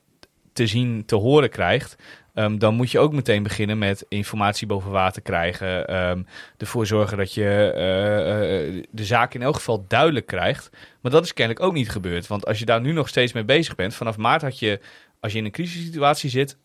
te 0.53 0.67
zien, 0.67 1.05
te 1.05 1.15
horen 1.15 1.50
krijgt, 1.50 1.95
Um, 2.39 2.60
dan 2.60 2.75
moet 2.75 2.91
je 2.91 3.00
ook 3.00 3.13
meteen 3.13 3.43
beginnen 3.43 3.77
met 3.77 4.05
informatie 4.08 4.67
boven 4.67 4.91
water 4.91 5.22
krijgen. 5.22 5.96
Um, 6.10 6.25
ervoor 6.58 6.86
zorgen 6.86 7.17
dat 7.17 7.34
je 7.34 7.73
uh, 7.75 8.75
uh, 8.75 8.84
de 8.91 9.06
zaak 9.06 9.34
in 9.34 9.41
elk 9.41 9.56
geval 9.56 9.86
duidelijk 9.88 10.25
krijgt. 10.25 10.69
Maar 11.02 11.12
dat 11.12 11.23
is 11.23 11.34
kennelijk 11.34 11.65
ook 11.65 11.73
niet 11.73 11.89
gebeurd. 11.89 12.28
Want 12.28 12.45
als 12.45 12.60
je 12.60 12.65
daar 12.65 12.82
nu 12.82 12.91
nog 12.91 13.08
steeds 13.08 13.34
mee 13.34 13.43
bezig 13.43 13.75
bent, 13.75 13.95
vanaf 13.95 14.17
maart 14.17 14.41
had 14.41 14.60
je, 14.60 14.80
als 15.19 15.32
je 15.32 15.38
in 15.38 15.45
een 15.45 15.52
crisissituatie 15.52 16.30
zit, 16.30 16.58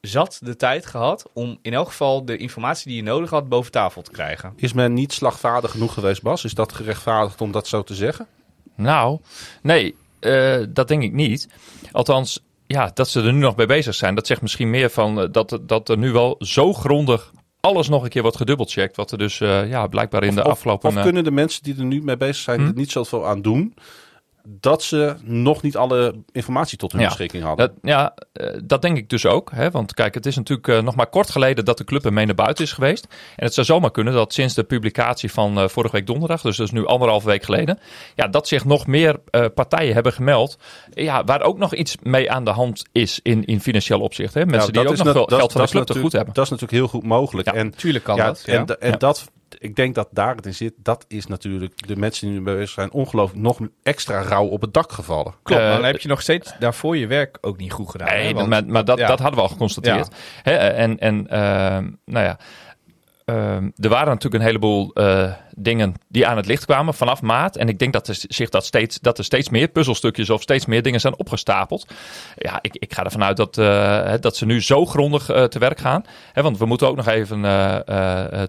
zat 0.00 0.38
de 0.42 0.56
tijd 0.56 0.86
gehad 0.86 1.30
om 1.32 1.58
in 1.62 1.74
elk 1.74 1.88
geval 1.88 2.24
de 2.24 2.36
informatie 2.36 2.88
die 2.88 2.96
je 2.96 3.02
nodig 3.02 3.30
had 3.30 3.48
boven 3.48 3.72
tafel 3.72 4.02
te 4.02 4.10
krijgen. 4.10 4.52
Is 4.56 4.72
men 4.72 4.94
niet 4.94 5.12
slagvaardig 5.12 5.70
genoeg 5.70 5.94
geweest, 5.94 6.22
Bas? 6.22 6.44
Is 6.44 6.54
dat 6.54 6.72
gerechtvaardigd 6.72 7.40
om 7.40 7.52
dat 7.52 7.68
zo 7.68 7.82
te 7.82 7.94
zeggen? 7.94 8.26
Nou, 8.74 9.20
nee, 9.62 9.96
uh, 10.20 10.64
dat 10.68 10.88
denk 10.88 11.02
ik 11.02 11.12
niet. 11.12 11.48
Althans, 11.92 12.45
ja, 12.66 12.90
dat 12.94 13.08
ze 13.08 13.22
er 13.22 13.32
nu 13.32 13.38
nog 13.38 13.56
mee 13.56 13.66
bezig 13.66 13.94
zijn, 13.94 14.14
dat 14.14 14.26
zegt 14.26 14.42
misschien 14.42 14.70
meer 14.70 14.90
van 14.90 15.20
uh, 15.20 15.26
dat, 15.30 15.58
dat 15.62 15.88
er 15.88 15.98
nu 15.98 16.12
wel 16.12 16.36
zo 16.38 16.72
grondig 16.72 17.32
alles 17.60 17.88
nog 17.88 18.02
een 18.02 18.08
keer 18.08 18.22
wordt 18.22 18.36
gedubbelcheckt. 18.36 18.96
Wat 18.96 19.12
er 19.12 19.18
dus 19.18 19.40
uh, 19.40 19.68
ja, 19.68 19.86
blijkbaar 19.86 20.22
in 20.22 20.28
of, 20.28 20.34
de 20.34 20.42
afgelopen... 20.42 20.88
Of, 20.88 20.96
of 20.96 21.02
kunnen 21.02 21.24
de 21.24 21.30
mensen 21.30 21.62
die 21.62 21.74
er 21.78 21.84
nu 21.84 22.02
mee 22.02 22.16
bezig 22.16 22.36
zijn 22.36 22.60
hm? 22.60 22.66
er 22.66 22.74
niet 22.74 22.90
zoveel 22.90 23.26
aan 23.26 23.42
doen 23.42 23.74
dat 24.48 24.82
ze 24.82 25.14
nog 25.22 25.62
niet 25.62 25.76
alle 25.76 26.14
informatie 26.32 26.78
tot 26.78 26.92
hun 26.92 27.00
ja, 27.00 27.06
beschikking 27.06 27.42
hadden. 27.42 27.66
Dat, 27.66 27.76
ja, 27.82 28.14
uh, 28.32 28.60
dat 28.64 28.82
denk 28.82 28.96
ik 28.96 29.08
dus 29.08 29.26
ook. 29.26 29.50
Hè? 29.54 29.70
Want 29.70 29.94
kijk, 29.94 30.14
het 30.14 30.26
is 30.26 30.36
natuurlijk 30.36 30.68
uh, 30.68 30.80
nog 30.80 30.94
maar 30.94 31.06
kort 31.06 31.30
geleden 31.30 31.64
dat 31.64 31.78
de 31.78 31.84
club 31.84 32.04
ermee 32.04 32.26
naar 32.26 32.34
buiten 32.34 32.64
is 32.64 32.72
geweest. 32.72 33.06
En 33.36 33.44
het 33.44 33.54
zou 33.54 33.66
zomaar 33.66 33.90
kunnen 33.90 34.12
dat 34.12 34.32
sinds 34.32 34.54
de 34.54 34.62
publicatie 34.62 35.32
van 35.32 35.58
uh, 35.58 35.68
vorige 35.68 35.94
week 35.94 36.06
donderdag, 36.06 36.40
dus 36.40 36.56
dat 36.56 36.66
is 36.66 36.72
nu 36.72 36.86
anderhalf 36.86 37.24
week 37.24 37.42
geleden, 37.42 37.78
ja, 38.14 38.28
dat 38.28 38.48
zich 38.48 38.64
nog 38.64 38.86
meer 38.86 39.18
partijen 39.54 39.94
hebben 39.94 40.12
gemeld. 40.12 40.58
Ja, 40.90 41.24
waar 41.24 41.42
ook 41.42 41.58
nog 41.58 41.74
iets 41.74 41.96
mee 42.02 42.30
aan 42.30 42.44
de 42.44 42.50
hand 42.50 42.84
is 42.92 43.20
in, 43.22 43.44
in 43.44 43.60
financieel 43.60 44.00
opzicht. 44.00 44.34
Hè? 44.34 44.46
Mensen 44.46 44.72
nou, 44.72 44.86
die 44.86 44.98
ook 44.98 45.04
nog 45.04 45.14
veel 45.14 45.38
geld 45.38 45.52
van 45.52 45.62
de 45.62 45.68
club 45.68 45.86
te 45.86 45.98
goed 45.98 46.12
hebben. 46.12 46.34
Dat 46.34 46.44
is 46.44 46.50
natuurlijk 46.50 46.78
heel 46.78 46.88
goed 46.88 47.08
mogelijk. 47.08 47.48
Ja, 47.48 47.54
en 47.54 47.70
tuurlijk 47.70 48.04
kan 48.04 48.16
ja, 48.16 48.26
dat. 48.26 48.42
En, 48.44 48.80
en 48.80 48.98
dat 48.98 49.30
ik 49.58 49.76
denk 49.76 49.94
dat 49.94 50.08
daar 50.10 50.36
het 50.36 50.46
in 50.46 50.54
zit. 50.54 50.72
Dat 50.76 51.04
is 51.08 51.26
natuurlijk 51.26 51.86
de 51.86 51.96
mensen 51.96 52.26
die 52.26 52.38
nu 52.38 52.44
bezig 52.44 52.68
zijn 52.68 52.92
ongelooflijk 52.92 53.42
nog 53.42 53.58
extra 53.82 54.22
rauw 54.22 54.46
op 54.46 54.60
het 54.60 54.74
dak 54.74 54.92
gevallen. 54.92 55.34
Klopt, 55.42 55.62
uh, 55.62 55.70
dan 55.70 55.84
heb 55.84 56.00
je 56.00 56.08
nog 56.08 56.22
steeds 56.22 56.54
daarvoor 56.58 56.96
je 56.96 57.06
werk 57.06 57.38
ook 57.40 57.56
niet 57.56 57.72
goed 57.72 57.90
gedaan. 57.90 58.08
Nee, 58.08 58.26
hè? 58.26 58.32
Want, 58.32 58.48
maar, 58.48 58.66
maar 58.66 58.84
dat, 58.84 58.98
ja. 58.98 59.06
dat 59.06 59.18
hadden 59.18 59.36
we 59.38 59.42
al 59.46 59.52
geconstateerd. 59.52 60.08
Ja. 60.10 60.50
Hè, 60.50 60.56
en 60.56 60.98
en 60.98 61.18
uh, 61.20 61.38
nou 62.04 62.24
ja, 62.24 62.38
uh, 63.30 63.56
er 63.56 63.88
waren 63.88 64.08
natuurlijk 64.08 64.34
een 64.34 64.48
heleboel 64.48 64.90
uh, 64.94 65.32
dingen 65.56 65.94
die 66.08 66.26
aan 66.26 66.36
het 66.36 66.46
licht 66.46 66.64
kwamen 66.64 66.94
vanaf 66.94 67.22
maart. 67.22 67.56
En 67.56 67.68
ik 67.68 67.78
denk 67.78 67.92
dat 67.92 68.08
er, 68.08 68.16
zich 68.20 68.48
dat, 68.48 68.64
steeds, 68.64 69.00
dat 69.00 69.18
er 69.18 69.24
steeds 69.24 69.48
meer 69.48 69.68
puzzelstukjes 69.68 70.30
of 70.30 70.42
steeds 70.42 70.66
meer 70.66 70.82
dingen 70.82 71.00
zijn 71.00 71.18
opgestapeld. 71.18 71.86
Ja, 72.36 72.58
ik, 72.60 72.76
ik 72.76 72.94
ga 72.94 73.04
ervan 73.04 73.24
uit 73.24 73.36
dat, 73.36 73.56
uh, 73.58 74.12
dat 74.20 74.36
ze 74.36 74.46
nu 74.46 74.62
zo 74.62 74.84
grondig 74.84 75.30
uh, 75.30 75.44
te 75.44 75.58
werk 75.58 75.78
gaan. 75.78 76.04
Hè, 76.32 76.42
want 76.42 76.58
we 76.58 76.66
moeten 76.66 76.88
ook 76.88 76.96
nog 76.96 77.06
even 77.06 77.40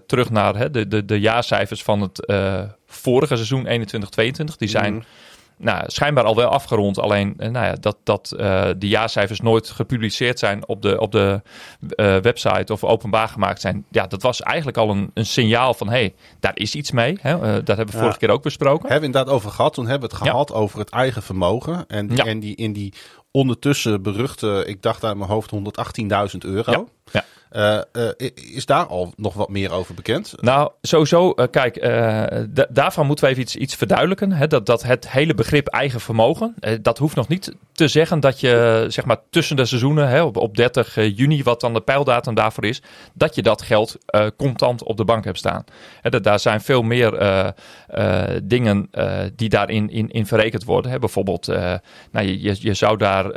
terug 0.06 0.30
naar 0.30 0.56
hè, 0.56 0.70
de, 0.70 0.88
de, 0.88 1.04
de 1.04 1.20
jaarcijfers 1.20 1.82
van 1.82 2.00
het 2.00 2.32
vorige 2.86 3.36
seizoen 3.36 3.66
21-22. 3.66 4.56
Die 4.56 4.68
zijn... 4.68 4.94
Mm 4.94 5.02
nou, 5.58 5.84
schijnbaar 5.86 6.24
al 6.24 6.36
wel 6.36 6.48
afgerond. 6.48 6.98
Alleen 6.98 7.34
nou 7.36 7.52
ja, 7.52 7.72
dat, 7.72 7.96
dat 8.04 8.34
uh, 8.36 8.68
de 8.78 8.88
jaarcijfers 8.88 9.40
nooit 9.40 9.68
gepubliceerd 9.68 10.38
zijn 10.38 10.68
op 10.68 10.82
de, 10.82 11.00
op 11.00 11.12
de 11.12 11.42
uh, 11.80 12.16
website 12.16 12.72
of 12.72 12.84
openbaar 12.84 13.28
gemaakt 13.28 13.60
zijn. 13.60 13.84
Ja, 13.90 14.06
dat 14.06 14.22
was 14.22 14.42
eigenlijk 14.42 14.76
al 14.76 14.90
een, 14.90 15.10
een 15.14 15.26
signaal 15.26 15.74
van 15.74 15.88
hé, 15.88 15.98
hey, 15.98 16.14
daar 16.40 16.56
is 16.56 16.74
iets 16.74 16.90
mee. 16.90 17.18
Hè? 17.20 17.34
Uh, 17.34 17.40
dat 17.40 17.76
hebben 17.76 17.86
we 17.86 17.92
ja. 17.92 17.98
vorige 17.98 18.18
keer 18.18 18.30
ook 18.30 18.42
besproken. 18.42 18.88
Hebben 18.88 19.00
we 19.00 19.06
inderdaad 19.06 19.34
over 19.34 19.50
gehad. 19.50 19.74
Toen 19.74 19.86
hebben 19.86 20.08
we 20.08 20.14
het 20.14 20.24
gehad 20.24 20.48
ja. 20.48 20.54
over 20.54 20.78
het 20.78 20.90
eigen 20.90 21.22
vermogen. 21.22 21.86
En, 21.86 22.16
en 22.16 22.40
die, 22.40 22.56
in 22.56 22.72
die 22.72 22.92
ondertussen 23.30 24.02
beruchte, 24.02 24.64
ik 24.66 24.82
dacht 24.82 25.04
uit 25.04 25.16
mijn 25.16 25.30
hoofd 25.30 25.50
118.000 25.54 26.38
euro. 26.38 26.88
Ja. 27.12 27.24
Uh, 27.52 27.80
uh, 27.92 28.08
is 28.34 28.66
daar 28.66 28.86
al 28.86 29.12
nog 29.16 29.34
wat 29.34 29.48
meer 29.48 29.72
over 29.72 29.94
bekend? 29.94 30.34
Nou, 30.36 30.70
sowieso, 30.82 31.32
uh, 31.36 31.46
kijk, 31.50 31.82
daarvan 32.68 33.06
moeten 33.06 33.24
we 33.24 33.30
even 33.30 33.42
iets, 33.42 33.56
iets 33.56 33.74
verduidelijken. 33.74 34.32
Hè, 34.32 34.46
dat, 34.46 34.66
dat 34.66 34.82
het 34.82 35.10
hele 35.10 35.34
begrip 35.34 35.66
eigen 35.66 36.00
vermogen, 36.00 36.54
dat 36.82 36.98
hoeft 36.98 37.16
nog 37.16 37.28
niet 37.28 37.54
te 37.72 37.88
zeggen 37.88 38.20
dat 38.20 38.40
je 38.40 38.84
zeg 38.88 39.04
maar 39.04 39.18
tussen 39.30 39.56
de 39.56 39.64
seizoenen, 39.64 40.08
hè, 40.08 40.22
op, 40.22 40.36
op 40.36 40.56
30 40.56 40.94
juni, 40.94 41.42
wat 41.42 41.60
dan 41.60 41.74
de 41.74 41.80
pijldatum 41.80 42.34
daarvoor 42.34 42.64
is, 42.64 42.82
dat 43.14 43.34
je 43.34 43.42
dat 43.42 43.62
geld 43.62 43.96
contant 44.36 44.82
op 44.82 44.96
de 44.96 45.04
bank 45.04 45.24
hebt 45.24 45.38
staan. 45.38 45.64
Hè, 46.00 46.10
dat, 46.10 46.24
daar 46.24 46.40
zijn 46.40 46.60
veel 46.60 46.82
meer 46.82 47.10
dingen 48.42 48.90
die 49.36 49.48
daarin 49.48 49.90
in, 49.90 50.10
in 50.10 50.26
verrekend 50.26 50.64
worden. 50.64 50.90
Hè. 50.90 50.98
Bijvoorbeeld, 50.98 51.46
nou, 51.46 52.26
je, 52.26 52.56
je 52.60 52.74
zou 52.74 52.96
daar 52.96 53.30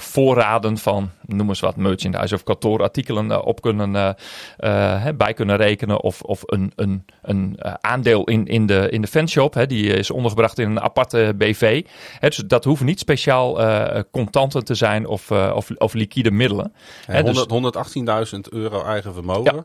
voorraden 0.00 0.78
van, 0.78 1.10
noem 1.26 1.48
eens 1.48 1.60
wat, 1.60 1.76
merchandise 1.76 2.34
of 2.34 2.42
kantoorartikelen 2.42 3.30
eh, 3.30 3.37
op 3.44 3.60
kunnen, 3.60 3.96
eh, 3.96 4.08
eh, 4.56 5.02
hè, 5.02 5.14
bij 5.14 5.34
kunnen 5.34 5.56
rekenen. 5.56 6.02
Of, 6.02 6.22
of 6.22 6.42
een, 6.44 6.72
een, 6.76 7.04
een 7.22 7.56
eh, 7.58 7.74
aandeel 7.80 8.24
in, 8.24 8.46
in, 8.46 8.66
de, 8.66 8.88
in 8.90 9.00
de 9.00 9.08
fanshop. 9.08 9.54
Hè, 9.54 9.66
die 9.66 9.86
is 9.86 10.10
ondergebracht 10.10 10.58
in 10.58 10.70
een 10.70 10.80
aparte 10.80 11.34
BV. 11.36 11.84
Hè, 12.18 12.28
dus 12.28 12.36
dat 12.36 12.64
hoeven 12.64 12.86
niet 12.86 12.98
speciaal 12.98 13.60
eh, 13.60 14.02
contanten 14.10 14.64
te 14.64 14.74
zijn 14.74 15.06
of, 15.06 15.30
eh, 15.30 15.52
of, 15.54 15.70
of 15.70 15.92
liquide 15.94 16.30
middelen. 16.30 16.72
Hè, 17.06 17.22
dus- 17.22 17.46
100 17.48 17.76
118.000 18.34 18.40
euro 18.50 18.84
eigen 18.84 19.14
vermogen. 19.14 19.64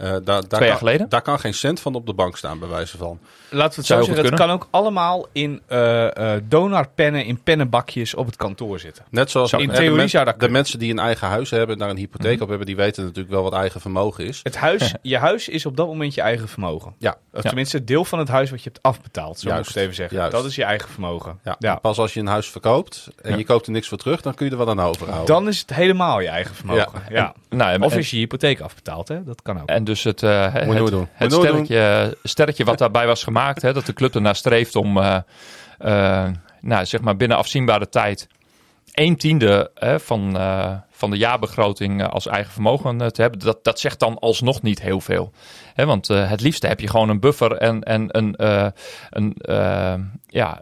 Eh, 0.00 0.10
daar, 0.10 0.22
daar, 0.24 0.40
Twee 0.42 0.60
jaar 0.60 0.68
kan, 0.68 0.78
geleden. 0.78 1.08
daar 1.08 1.22
kan 1.22 1.38
geen 1.40 1.54
cent 1.54 1.80
van 1.80 1.94
op 1.94 2.06
de 2.06 2.14
bank 2.14 2.36
staan, 2.36 2.58
bij 2.58 2.68
wijze 2.68 2.96
van. 2.96 3.18
Laten 3.50 3.70
we 3.70 3.76
het 3.76 3.86
Zou 3.86 4.00
zo 4.00 4.06
zeggen, 4.06 4.24
het 4.24 4.34
kan 4.34 4.50
ook 4.50 4.68
allemaal 4.70 5.26
in 5.32 5.60
eh 5.66 6.34
eh 6.36 6.42
donarpennen 6.48 7.24
in 7.24 7.42
pennenbakjes 7.42 8.14
op 8.14 8.26
het 8.26 8.36
kantoor 8.36 8.78
zitten. 8.80 9.04
Net 9.10 9.30
zoals 9.30 9.52
In 9.52 9.58
de 9.68 9.74
theorie 9.74 9.96
men- 9.96 10.08
zou 10.10 10.24
dat 10.24 10.40
de 10.40 10.48
mensen 10.48 10.78
die 10.78 10.90
een 10.90 10.98
eigen 10.98 11.28
huis 11.28 11.50
hebben 11.50 11.72
en 11.74 11.78
daar 11.80 11.90
een 11.90 11.96
hypotheek 11.96 12.40
op 12.42 12.48
hebben, 12.48 12.66
die 12.66 12.76
weten 12.76 13.02
natuurlijk 13.04 13.30
wel 13.34 13.42
wat 13.42 13.52
eigen 13.52 13.80
vermogen 13.80 14.24
is. 14.26 14.40
Het 14.42 14.56
huis, 14.56 14.94
je 15.02 15.16
huis 15.18 15.48
is 15.48 15.66
op 15.66 15.76
dat 15.76 15.86
moment 15.86 16.14
je 16.14 16.20
eigen 16.20 16.48
vermogen. 16.48 16.94
Ja, 16.98 17.16
Of 17.32 17.42
Ja. 17.42 17.48
tenminste, 17.48 17.76
het 17.76 17.86
deel 17.86 18.04
van 18.04 18.18
het 18.18 18.28
huis 18.28 18.50
wat 18.50 18.62
je 18.62 18.68
hebt 18.72 18.82
afbetaald. 18.84 19.38
Zo 19.38 19.48
Juist, 19.48 19.58
moet 19.58 19.68
ik 19.68 19.74
het 19.74 19.82
even 19.82 19.94
zeggen. 19.96 20.16
juist. 20.16 20.32
Dat 20.32 20.44
is 20.44 20.54
je 20.54 20.64
eigen 20.64 20.88
vermogen. 20.88 21.38
ja. 21.44 21.56
Ja. 21.58 21.74
Pas 21.76 21.98
als 21.98 22.14
je 22.14 22.20
een 22.20 22.26
huis 22.26 22.46
verkoopt 22.50 23.08
en 23.22 23.30
Ja. 23.30 23.36
je 23.36 23.44
koopt 23.44 23.66
er 23.66 23.72
niks 23.72 23.88
voor 23.88 23.98
terug, 23.98 24.20
dan 24.20 24.34
kun 24.34 24.46
je 24.46 24.52
er 24.52 24.58
wat 24.58 24.68
aan 24.68 24.80
overhouden. 24.80 25.26
Dan 25.34 25.48
is 25.48 25.60
het 25.60 25.74
helemaal 25.74 26.20
je 26.20 26.28
eigen 26.28 26.54
vermogen. 26.54 27.02
Ja. 27.10 27.34
nou, 27.48 27.72
en- 27.72 27.82
Of 27.82 27.96
is 27.96 28.10
je 28.10 28.16
hypotheek 28.16 28.60
afbetaald, 28.60 29.08
hè? 29.08 29.24
Dat 29.24 29.42
kan 29.42 29.60
ook. 29.60 29.68
En 29.68 29.84
dus 29.90 30.04
het, 30.04 30.22
eh, 30.22 30.54
je 30.54 30.58
het, 30.58 30.90
doen. 30.90 31.08
nooit 31.18 31.32
sterretje, 31.32 32.16
sterretje 32.22 32.64
wat 32.64 32.78
daarbij 32.78 33.06
was 33.06 33.22
gemaakt, 33.22 33.62
hè, 33.62 33.72
dat 33.72 33.86
de 33.86 33.92
club 33.92 34.14
ernaar 34.14 34.36
streeft 34.36 34.76
om 34.76 34.98
eh, 34.98 35.16
eh, 35.78 36.30
nou, 36.60 36.86
zeg 36.86 37.00
maar 37.00 37.16
binnen 37.16 37.36
afzienbare 37.36 37.88
tijd 37.88 38.28
een 38.92 39.16
tiende 39.16 39.70
van, 39.98 40.36
eh, 40.36 40.72
van 40.90 41.10
de 41.10 41.16
jaarbegroting 41.16 42.02
eh, 42.02 42.08
als 42.08 42.26
eigen 42.26 42.52
vermogen 42.52 43.00
eh, 43.00 43.06
te 43.06 43.22
hebben. 43.22 43.40
Dat, 43.40 43.64
dat 43.64 43.80
zegt 43.80 43.98
dan 43.98 44.18
alsnog 44.18 44.62
niet 44.62 44.82
heel 44.82 45.00
veel. 45.00 45.32
Hè, 45.80 45.86
want 45.86 46.10
eh, 46.10 46.28
het 46.30 46.40
liefste 46.40 46.66
heb 46.66 46.80
je 46.80 46.88
gewoon 46.88 47.08
een 47.08 47.20
buffer 47.20 47.52
en, 47.56 47.82
en 47.82 48.06
een, 48.18 48.36
eh, 48.36 48.66
een, 49.10 49.34
eh, 49.38 49.94
ja, 50.26 50.60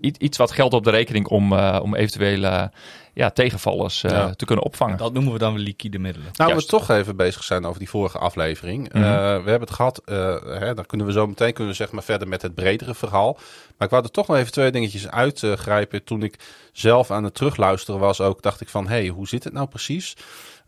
iets- 0.00 0.18
iets 0.18 0.38
wat 0.38 0.50
geld 0.50 0.72
op 0.72 0.84
de 0.84 0.90
rekening 0.90 1.26
om, 1.26 1.52
eh, 1.52 1.78
om 1.82 1.94
eventuele 1.94 2.70
ja, 3.14 3.30
tegenvallers 3.30 4.04
eh, 4.04 4.10
Ja. 4.10 4.34
te 4.34 4.44
kunnen 4.44 4.64
opvangen. 4.64 4.96
Dat 4.96 5.12
noemen 5.12 5.32
we 5.32 5.38
dan 5.38 5.54
weer 5.54 5.62
liquide 5.62 5.98
middelen. 5.98 6.28
Nou, 6.36 6.50
Juist. 6.50 6.70
we 6.70 6.76
toch 6.76 6.90
even 6.90 7.16
bezig 7.16 7.44
zijn 7.44 7.64
over 7.66 7.78
die 7.78 7.88
vorige 7.88 8.18
aflevering. 8.18 8.92
Mhm. 8.92 9.02
Eh, 9.02 9.10
we 9.12 9.50
hebben 9.50 9.60
het 9.60 9.70
gehad, 9.70 10.00
eh, 10.04 10.36
hè, 10.44 10.74
dan 10.74 10.86
kunnen 10.86 11.06
we 11.06 11.12
zo 11.12 11.26
meteen 11.26 11.52
kunnen 11.52 11.72
we 11.72 11.78
zeg 11.78 11.90
maar 11.92 12.02
verder 12.02 12.28
met 12.28 12.42
het 12.42 12.54
bredere 12.54 12.94
verhaal. 12.94 13.32
Maar 13.76 13.86
ik 13.86 13.90
wou 13.90 14.04
er 14.04 14.10
toch 14.10 14.26
nog 14.28 14.36
even 14.36 14.52
twee 14.52 14.70
dingetjes 14.70 15.08
uitgrijpen. 15.08 16.04
Toen 16.04 16.22
ik 16.22 16.38
zelf 16.72 17.10
aan 17.10 17.24
het 17.24 17.34
terugluisteren 17.34 18.00
was 18.00 18.20
ook, 18.20 18.42
dacht 18.42 18.60
ik 18.60 18.68
van, 18.68 18.84
hé, 18.88 18.94
hey, 18.98 19.06
hoe 19.08 19.28
zit 19.28 19.44
het 19.44 19.52
nou 19.52 19.68
precies? 19.68 20.16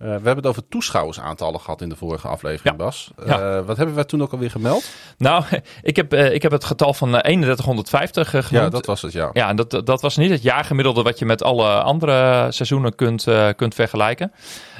Eh, 0.00 0.06
we 0.06 0.12
hebben 0.12 0.36
het 0.36 0.46
over 0.46 0.68
toeschouwersaantallen 0.68 1.60
gehad 1.60 1.80
in 1.80 1.88
de 1.88 1.96
vorige 1.96 2.28
aflevering, 2.28 2.78
Ja. 2.78 2.84
Bas. 2.84 3.10
Eh, 3.18 3.26
Ja. 3.26 3.62
wat 3.62 3.76
hebben 3.76 3.94
we 3.94 4.04
toen 4.06 4.22
ook 4.22 4.32
alweer 4.32 4.50
gemeld? 4.50 4.90
Nou, 5.18 5.44
ik 5.82 5.96
heb, 5.96 6.12
eh, 6.12 6.32
ik 6.34 6.42
heb 6.42 6.52
het 6.52 6.64
getal 6.64 6.94
van 6.94 7.16
eh, 7.16 7.20
3150 7.20 8.34
eh, 8.34 8.42
genoemd. 8.42 8.64
Ja, 8.64 8.70
dat 8.70 8.86
was 8.86 9.02
het, 9.02 9.12
ja. 9.12 9.30
Ja, 9.32 9.48
en 9.48 9.56
dat, 9.56 9.70
dat 9.84 10.02
was 10.02 10.16
niet 10.16 10.30
het 10.30 10.42
jaargemiddelde 10.42 11.02
wat 11.02 11.18
je 11.18 11.24
met 11.24 11.42
alle 11.42 11.82
andere 11.82 12.46
seizoenen 12.52 12.94
kunt, 12.94 13.26
kunt 13.56 13.74
vergelijken. 13.74 14.32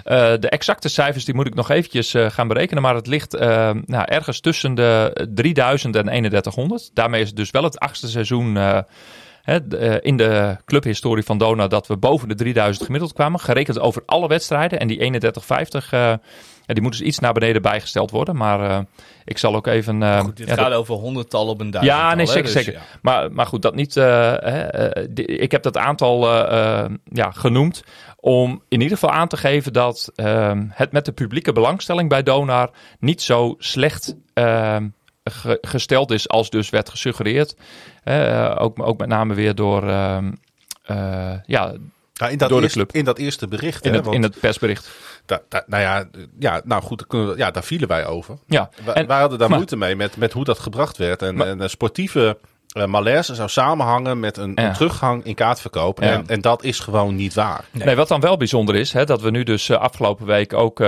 De 0.05 0.49
exacte 0.49 0.89
cijfers 0.89 1.25
die 1.25 1.35
moet 1.35 1.47
ik 1.47 1.55
nog 1.55 1.71
eventjes 1.71 2.15
gaan 2.17 2.49
berekenen. 2.49 2.83
Maar 2.83 2.95
het 2.95 3.07
ligt 3.07 3.39
nou, 3.39 4.05
ergens 4.05 4.41
tussen 4.41 4.75
de 4.75 5.27
3000 5.35 5.97
en 5.97 6.03
3100. 6.03 6.91
Daarmee 6.95 7.21
is 7.21 7.27
het 7.29 7.37
dus 7.37 7.51
wel 7.51 7.63
het 7.63 7.79
achtste 7.79 8.09
seizoen 8.09 8.59
eh, 9.45 9.57
eh, 9.95 9.99
in 10.01 10.17
de 10.17 10.57
clubhistorie 10.65 11.25
van 11.25 11.39
Dona... 11.39 11.67
dat 11.67 11.87
we 11.87 11.97
boven 11.97 12.29
de 12.29 12.35
3000 12.35 12.85
gemiddeld 12.85 13.13
kwamen. 13.13 13.41
Gerekend 13.41 13.79
over 13.79 14.03
alle 14.07 14.29
wedstrijden. 14.29 14.81
En 14.81 14.89
die 14.89 14.97
3150... 14.97 15.93
eh, 15.93 16.01
ja, 16.67 16.75
die 16.77 16.83
moet 16.83 16.93
dus 16.93 17.01
iets 17.07 17.19
naar 17.19 17.33
beneden 17.33 17.63
bijgesteld 17.63 18.11
worden. 18.11 18.37
Maar 18.37 18.71
eh, 18.71 18.79
ik 19.25 19.39
zal 19.39 19.55
ook 19.55 19.67
even... 19.67 20.03
eh, 20.03 20.19
Goed, 20.21 20.37
dit 20.37 20.49
ja, 20.49 20.55
gaat 20.55 20.73
over 20.73 20.95
honderdtal 20.95 21.47
op 21.47 21.61
een 21.61 21.71
duizend. 21.71 21.97
ja, 21.97 22.15
nee, 22.15 22.27
zeker, 22.27 22.51
zeker. 22.51 22.81
Maar, 23.03 23.33
maar 23.33 23.47
goed, 23.47 23.63
dat 23.63 23.75
niet. 23.75 23.97
eh, 23.97 24.87
eh, 24.97 25.07
die- 25.11 25.27
ik 25.27 25.51
heb 25.51 25.63
dat 25.63 25.77
aantal 25.77 26.29
eh, 26.49 26.79
eh, 26.85 26.91
ja, 27.05 27.31
genoemd 27.31 27.83
om 28.17 28.63
in 28.69 28.81
ieder 28.81 28.99
geval 28.99 29.15
aan 29.17 29.29
te 29.29 29.37
geven 29.37 29.73
dat 29.73 30.11
ehm, 30.15 30.65
het 30.71 30.93
met 30.93 31.05
de 31.05 31.13
publieke 31.13 31.53
belangstelling 31.53 32.09
bij 32.09 32.23
Donar 32.23 32.71
niet 32.99 33.23
zo 33.23 33.55
slecht 33.59 34.15
ehm, 34.35 34.89
ge- 35.25 35.59
gesteld 35.61 36.11
is 36.11 36.29
als 36.29 36.51
dus 36.51 36.71
werd 36.71 36.89
gesuggereerd. 36.91 37.57
Eh, 38.11 38.57
ook, 38.63 38.83
ook 38.83 38.99
met 38.99 39.09
name 39.09 39.35
weer 39.35 39.55
door. 39.55 39.89
ehm, 39.89 40.33
eh, 40.85 41.33
ja, 41.47 41.73
Ja, 42.13 42.29
in, 42.29 42.39
dat 42.39 42.49
Door 42.49 42.59
de 42.59 42.65
eerste, 42.65 42.79
club. 42.79 42.93
in 42.95 43.05
dat 43.05 43.19
eerste 43.19 43.49
bericht. 43.49 43.85
in, 43.85 43.91
hè, 43.91 43.97
het, 43.97 44.05
want 44.05 44.17
in 44.17 44.23
het 44.23 44.41
persbericht. 44.41 44.91
da- 45.27 45.41
da- 45.49 45.65
nou 45.67 45.83
ja, 45.83 46.05
ja, 46.39 46.61
nou 46.65 46.83
goed, 46.83 47.05
we- 47.09 47.35
ja, 47.37 47.51
daar 47.51 47.63
vielen 47.65 47.89
wij 47.89 48.07
over. 48.07 48.39
Ja, 48.47 48.71
en- 48.95 49.07
wij 49.07 49.21
hadden 49.21 49.39
daar 49.39 49.49
maar- 49.49 49.57
moeite 49.59 49.77
mee 49.77 49.97
met, 49.97 50.17
met 50.17 50.33
hoe 50.33 50.45
dat 50.45 50.59
gebracht 50.59 50.97
werd. 50.97 51.23
En, 51.23 51.35
Maar- 51.35 51.47
en 51.47 51.61
een 51.61 51.71
sportieve 51.71 52.39
eh, 52.69 52.85
malaise 52.87 53.35
zou 53.35 53.49
samenhangen 53.49 54.21
met 54.21 54.37
een, 54.37 54.53
Ja. 54.55 54.67
een 54.67 54.73
teruggang 54.73 55.25
in 55.25 55.35
kaartverkoop. 55.35 56.01
Ja. 56.03 56.11
En, 56.11 56.27
en 56.27 56.41
dat 56.41 56.65
is 56.65 56.79
gewoon 56.81 57.15
niet 57.15 57.35
waar. 57.35 57.65
Nee. 57.71 57.97
wat 57.97 58.09
dan 58.09 58.21
wel 58.21 58.37
bijzonder 58.37 58.75
is, 58.77 58.93
hè, 58.93 59.05
dat 59.05 59.21
we 59.21 59.31
nu 59.31 59.43
dus 59.43 59.71
afgelopen 59.71 60.27
week 60.27 60.53
ook 60.53 60.79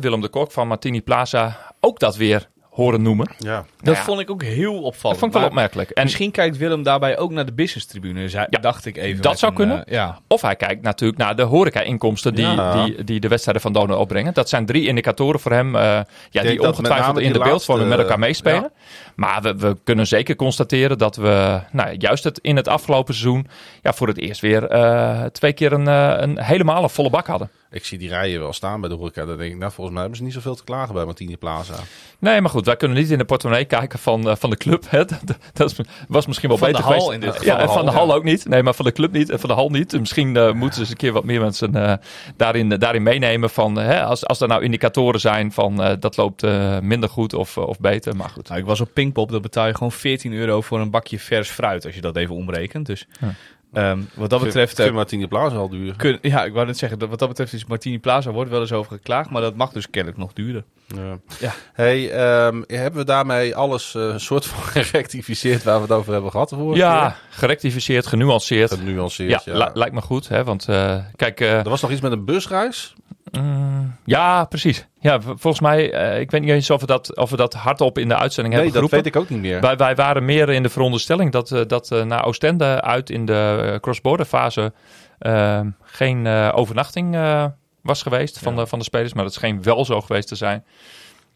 Willem 0.00 0.20
de 0.20 0.28
Kok 0.30 0.52
van 0.52 0.68
Martini 0.68 1.02
Plaza 1.02 1.56
ook 1.80 1.98
dat 1.98 2.16
weer 2.16 2.48
horen 2.80 3.02
noemen. 3.02 3.30
Ja. 3.38 3.64
Dat 3.82 3.96
ja. 3.96 4.02
vond 4.02 4.20
ik 4.20 4.30
ook 4.30 4.42
heel 4.42 4.74
opvallend. 4.74 5.00
Dat 5.02 5.18
vond 5.18 5.32
ik 5.34 5.38
wel 5.38 5.48
opmerkelijk. 5.48 5.90
En 5.90 6.02
Misschien 6.02 6.30
kijkt 6.30 6.56
Willem 6.56 6.82
daarbij 6.82 7.18
ook 7.18 7.30
naar 7.30 7.46
de 7.46 7.52
business 7.52 7.86
tribune, 7.86 8.28
zei, 8.28 8.46
Ja, 8.50 8.58
dacht 8.60 8.86
ik 8.86 8.96
even. 8.96 9.22
dat 9.22 9.38
zou 9.38 9.50
een, 9.52 9.56
kunnen. 9.58 9.84
eh, 9.84 9.92
ja. 9.92 10.18
Of 10.26 10.40
hij 10.42 10.56
kijkt 10.56 10.82
natuurlijk 10.82 11.18
naar 11.20 11.36
de 11.36 11.42
horeca-inkomsten 11.42 12.34
die, 12.34 12.46
Ja. 12.46 12.84
die, 12.84 13.04
die 13.04 13.20
de 13.20 13.28
wedstrijden 13.28 13.62
van 13.62 13.72
Donau 13.72 14.00
opbrengen. 14.00 14.34
Dat 14.34 14.48
zijn 14.48 14.66
drie 14.66 14.86
indicatoren 14.86 15.40
voor 15.40 15.52
hem 15.52 15.76
eh, 15.76 16.00
ja, 16.30 16.42
die 16.42 16.62
ongetwijfeld 16.62 17.18
in 17.18 17.32
de 17.32 17.38
beeldvorming 17.38 17.88
met 17.88 17.98
elkaar 17.98 18.18
meespelen. 18.18 18.70
Maar 19.16 19.42
we, 19.42 19.56
we 19.56 19.76
kunnen 19.84 20.06
zeker 20.06 20.36
constateren 20.36 20.98
dat 20.98 21.16
we 21.16 21.60
nou, 21.72 21.94
juist 21.98 22.24
het, 22.24 22.38
in 22.38 22.56
het 22.56 22.68
afgelopen 22.68 23.14
seizoen 23.14 23.46
ja, 23.82 23.92
voor 23.92 24.08
het 24.08 24.18
eerst 24.18 24.40
weer 24.40 24.68
eh, 24.68 25.24
twee 25.24 25.52
keer 25.52 25.72
een, 25.72 25.88
eh, 25.88 26.14
een 26.16 26.42
helemaal 26.42 26.82
een 26.82 26.90
volle 26.90 27.10
bak 27.10 27.26
hadden. 27.26 27.50
Ik 27.72 27.84
zie 27.84 27.98
die 27.98 28.08
rijen 28.08 28.40
wel 28.40 28.52
staan 28.52 28.80
bij 28.80 28.88
de 28.88 28.96
horeca. 28.96 29.24
Dan 29.24 29.36
denk 29.38 29.52
ik, 29.52 29.58
nou 29.58 29.72
volgens 29.72 29.90
mij 29.90 30.00
hebben 30.00 30.18
ze 30.18 30.24
niet 30.24 30.34
zoveel 30.34 30.54
te 30.54 30.64
klagen 30.64 30.94
bij 30.94 31.04
Martini 31.04 31.36
Plaza. 31.36 31.74
Nee, 32.18 32.40
maar 32.40 32.50
goed, 32.50 32.66
wij 32.66 32.76
kunnen 32.76 32.96
niet 32.96 33.10
in 33.10 33.18
de 33.18 33.24
portemonnee 33.24 33.64
kijken 33.64 33.98
van, 33.98 34.28
eh, 34.28 34.36
van 34.36 34.50
de 34.50 34.56
club. 34.56 34.84
Hè. 34.88 35.04
Dat, 35.52 35.74
was 36.08 36.26
misschien 36.26 36.48
wel 36.48 36.58
Van 36.58 36.66
de 36.68 36.72
beter 36.72 36.90
hal 36.90 37.00
geweest. 37.00 37.22
in 37.22 37.30
dit 37.32 37.44
ja, 37.44 37.54
geval. 37.54 37.68
en 37.68 37.74
van 37.74 37.84
de 37.84 37.90
Ja. 37.90 37.96
hal 37.96 38.14
ook 38.14 38.24
niet. 38.24 38.48
Nee, 38.48 38.62
maar 38.62 38.74
van 38.74 38.84
de 38.84 38.92
club 38.92 39.12
niet 39.12 39.30
en 39.30 39.40
van 39.40 39.48
de 39.48 39.54
hal 39.54 39.70
niet. 39.70 39.98
Misschien 39.98 40.32
moeten 40.56 40.74
ze 40.74 40.80
eens 40.80 40.90
een 40.90 40.96
keer 40.96 41.12
wat 41.12 41.24
meer 41.24 41.40
mensen 41.40 41.74
eh, 41.74 41.92
daarin, 42.36 42.68
daarin 42.68 43.02
meenemen. 43.02 43.50
Van, 43.50 43.76
hè, 43.76 44.04
als, 44.04 44.26
als 44.26 44.40
er 44.40 44.48
nou 44.48 44.62
indicatoren 44.62 45.20
zijn 45.20 45.52
van 45.52 45.82
eh, 45.82 45.92
dat 46.00 46.16
loopt 46.16 46.42
eh, 46.42 46.78
minder 46.78 47.08
goed 47.08 47.34
of, 47.34 47.58
of 47.58 47.80
beter. 47.80 48.16
Maar 48.16 48.28
goed. 48.28 48.48
Nou, 48.48 48.60
ik 48.60 48.66
was 48.66 48.80
op 48.80 48.94
Pinkpop, 49.00 49.30
dan 49.30 49.42
betaal 49.42 49.66
je 49.66 49.72
gewoon 49.74 49.92
14 49.92 50.32
euro 50.32 50.60
voor 50.60 50.80
een 50.80 50.90
bakje 50.90 51.18
vers 51.18 51.48
fruit, 51.50 51.84
als 51.84 51.94
je 51.94 52.00
dat 52.00 52.16
even 52.16 52.34
omrekent. 52.34 52.86
Dus 52.86 53.06
Ja. 53.20 53.34
ehm, 53.72 54.00
wat 54.14 54.30
dat 54.30 54.42
betreft... 54.42 54.74
Vind 54.76 54.88
eh, 54.88 54.94
Martini 54.94 55.26
Plaza 55.26 55.56
al 55.56 55.68
duur. 55.68 55.96
kun- 55.96 56.18
ja, 56.22 56.44
ik 56.44 56.52
wou 56.52 56.66
net 56.66 56.78
zeggen, 56.78 56.98
dat 56.98 57.08
wat 57.08 57.18
dat 57.18 57.28
betreft 57.28 57.52
is 57.52 57.64
Martini 57.66 57.98
Plaza 57.98 58.30
wordt 58.30 58.50
wel 58.50 58.60
eens 58.60 58.72
over 58.72 58.92
geklaagd, 58.92 59.30
maar 59.30 59.42
dat 59.42 59.54
mag 59.56 59.72
dus 59.72 59.90
kennelijk 59.90 60.20
nog 60.20 60.32
duurder. 60.32 60.64
Ja. 60.86 61.18
Ja. 61.40 61.52
Hey, 61.72 62.10
ehm, 62.10 62.62
hebben 62.66 63.00
we 63.00 63.04
daarmee 63.06 63.56
alles 63.56 63.94
eh, 63.94 64.02
een 64.02 64.20
soort 64.20 64.46
van 64.46 64.62
gerectificeerd 64.82 65.62
waar 65.62 65.76
we 65.76 65.82
het 65.82 65.92
over 65.92 66.12
hebben 66.12 66.30
gehad? 66.30 66.48
vorige 66.50 66.78
Ja, 66.78 67.16
gerectificeerd, 67.30 68.06
genuanceerd. 68.06 68.72
Genuanceerd, 68.74 69.44
Ja, 69.44 69.52
ja. 69.52 69.64
li- 69.64 69.70
lijkt 69.74 69.94
me 69.94 70.00
goed. 70.00 70.28
Hè, 70.28 70.44
want 70.44 70.68
eh, 70.68 70.98
kijk, 71.16 71.40
eh, 71.40 71.58
Er 71.58 71.68
was 71.68 71.80
nog 71.80 71.90
iets 71.90 72.00
met 72.00 72.12
een 72.12 72.24
busreis. 72.24 72.94
Mm, 73.30 73.96
ja, 74.04 74.44
precies. 74.44 74.86
Ja, 75.00 75.20
volgens 75.20 75.60
mij, 75.60 75.92
eh, 75.92 76.20
ik 76.20 76.30
weet 76.30 76.40
niet 76.40 76.50
eens 76.50 76.70
of 76.70 76.80
we 76.80 76.86
dat, 76.86 77.16
of 77.16 77.30
we 77.30 77.36
dat 77.36 77.54
hardop 77.54 77.98
in 77.98 78.08
de 78.08 78.16
uitzending 78.16 78.54
Nee, 78.54 78.64
hebben 78.64 78.80
dat 78.82 78.90
geroepen. 78.90 79.12
weet 79.12 79.24
ik 79.28 79.34
ook 79.34 79.40
niet 79.40 79.50
meer. 79.50 79.60
Wij, 79.60 79.76
wij 79.76 79.94
waren 79.94 80.24
meer 80.24 80.48
in 80.48 80.62
de 80.62 80.68
veronderstelling 80.68 81.32
dat, 81.32 81.50
eh, 81.50 81.60
dat 81.66 81.90
eh, 81.90 82.02
naar 82.04 82.24
Oostende 82.24 82.80
uit 82.82 83.10
in 83.10 83.24
de 83.26 83.68
eh, 83.72 83.80
cross-border 83.80 84.26
fase 84.26 84.72
eh, 85.18 85.60
geen 85.82 86.26
eh, 86.26 86.52
overnachting 86.54 87.14
eh, 87.14 87.44
was 87.82 88.02
geweest 88.02 88.38
van, 88.38 88.56
de, 88.56 88.66
van 88.66 88.78
de 88.78 88.84
spelers. 88.84 89.12
Maar 89.14 89.24
dat 89.24 89.32
scheen 89.34 89.62
wel 89.62 89.84
zo 89.84 90.00
geweest 90.00 90.28
te 90.28 90.34
zijn. 90.34 90.64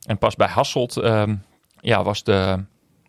En 0.07 0.19
pas 0.19 0.37
bij 0.37 0.49
Hasselt 0.49 0.97
ehm, 0.97 1.35
ja, 1.81 2.03
was 2.03 2.23
de 2.25 2.65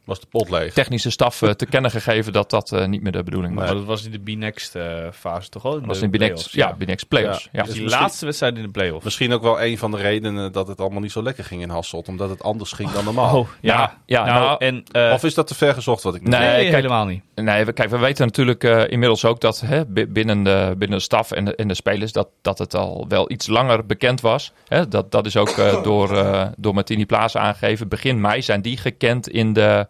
Was 0.05 0.19
de 0.19 0.25
pot 0.29 0.49
leeg. 0.49 0.73
technische 0.73 1.09
staf 1.09 1.41
eh, 1.41 1.49
te 1.49 1.65
kennen 1.65 1.91
gegeven 1.91 2.33
dat 2.33 2.49
dat 2.49 2.71
eh, 2.71 2.85
niet 2.85 3.01
meer 3.01 3.11
de 3.11 3.23
bedoeling 3.23 3.55
was. 3.55 3.65
Maar 3.65 3.73
dat 3.73 3.83
was 3.83 4.05
in 4.05 4.11
de 4.11 4.19
B-Next 4.19 4.75
eh, 4.75 4.83
fase 5.13 5.49
toch 5.49 5.65
al? 5.65 5.71
Dat 5.71 5.85
was 5.85 5.97
de 5.99 6.05
in 6.05 6.11
Binex, 6.11 6.29
play-offs, 6.31 6.53
ja, 6.53 6.73
Binex 6.73 7.03
Playoffs. 7.03 7.43
Ja. 7.43 7.49
Ja. 7.59 7.63
Dus 7.63 7.73
die 7.73 7.85
laatste 7.89 8.25
wedstrijd 8.25 8.55
in 8.55 8.61
de 8.61 8.69
play-off. 8.69 9.03
Misschien 9.03 9.33
ook 9.33 9.41
wel 9.41 9.61
een 9.61 9.77
van 9.77 9.91
de 9.91 9.97
redenen 9.97 10.51
dat 10.51 10.67
het 10.67 10.79
allemaal 10.79 11.01
niet 11.01 11.11
zo 11.11 11.23
lekker 11.23 11.43
ging 11.43 11.61
in 11.61 11.69
Hasselt. 11.69 12.07
Omdat 12.07 12.29
het 12.29 12.43
anders 12.43 12.71
ging 12.71 12.91
dan 12.91 13.03
normaal. 13.03 13.37
Oh, 13.39 13.47
ja. 13.61 13.73
Ja, 13.77 13.97
ja, 14.05 14.25
nou, 14.25 14.39
nou, 14.45 14.57
en... 14.59 14.83
eh, 14.91 15.13
Of 15.13 15.23
is 15.23 15.33
dat 15.33 15.47
te 15.47 15.55
ver 15.55 15.73
gezocht 15.73 16.03
wat 16.03 16.15
ik 16.15 16.21
nu 16.21 16.29
Nee, 16.29 16.39
zeg? 16.41 16.51
nee, 16.51 16.61
kijk- 16.63 16.75
helemaal 16.75 17.05
niet. 17.05 17.23
Nee, 17.35 17.65
we, 17.65 17.73
kijk, 17.73 17.89
we 17.89 17.97
weten 17.97 18.25
natuurlijk 18.25 18.63
eh, 18.63 18.87
inmiddels 18.87 19.25
ook 19.25 19.41
dat 19.41 19.59
hè, 19.61 19.85
bi- 19.85 20.07
binnen, 20.07 20.43
de, 20.43 20.73
binnen 20.77 20.97
de 20.97 21.03
staf 21.03 21.31
en 21.31 21.45
de, 21.45 21.55
en 21.55 21.67
de 21.67 21.73
spelers 21.73 22.11
dat, 22.11 22.29
dat 22.41 22.57
het 22.57 22.75
al 22.75 23.05
wel 23.07 23.31
iets 23.31 23.47
langer 23.47 23.85
bekend 23.85 24.21
was. 24.21 24.51
Hè, 24.67 24.87
dat, 24.87 25.11
dat 25.11 25.25
is 25.25 25.37
ook 25.37 25.49
eh, 25.49 25.83
door, 25.83 26.17
eh, 26.17 26.47
door 26.57 26.73
Martini 26.73 27.05
Plaza 27.05 27.39
aangegeven. 27.39 27.87
Begin 27.87 28.21
mei 28.21 28.41
zijn 28.41 28.61
die 28.61 28.77
gekend 28.77 29.29
in 29.29 29.53
de, 29.53 29.87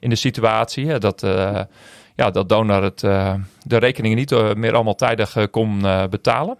in 0.00 0.10
de 0.10 0.16
situatie. 0.16 0.86
Hè, 0.86 0.98
dat, 0.98 1.20
ja, 2.16 2.30
dat 2.30 2.48
Donar 2.48 2.82
het, 2.82 3.00
de 3.62 3.76
rekeningen 3.78 4.16
niet 4.16 4.54
meer 4.54 4.74
allemaal 4.74 4.94
tijdig 4.94 5.50
kon 5.50 5.80
betalen. 6.10 6.58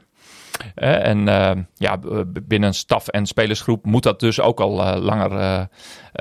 Eh, 0.74 1.06
en 1.06 1.26
uh, 1.26 1.50
ja, 1.74 1.98
binnen 2.42 2.68
een 2.68 2.74
staf- 2.74 3.08
en 3.08 3.26
spelersgroep 3.26 3.84
moet 3.84 4.02
dat 4.02 4.20
dus 4.20 4.40
ook 4.40 4.60
al 4.60 4.80
uh, 4.80 5.02
langer 5.02 5.32
uh, 5.32 5.64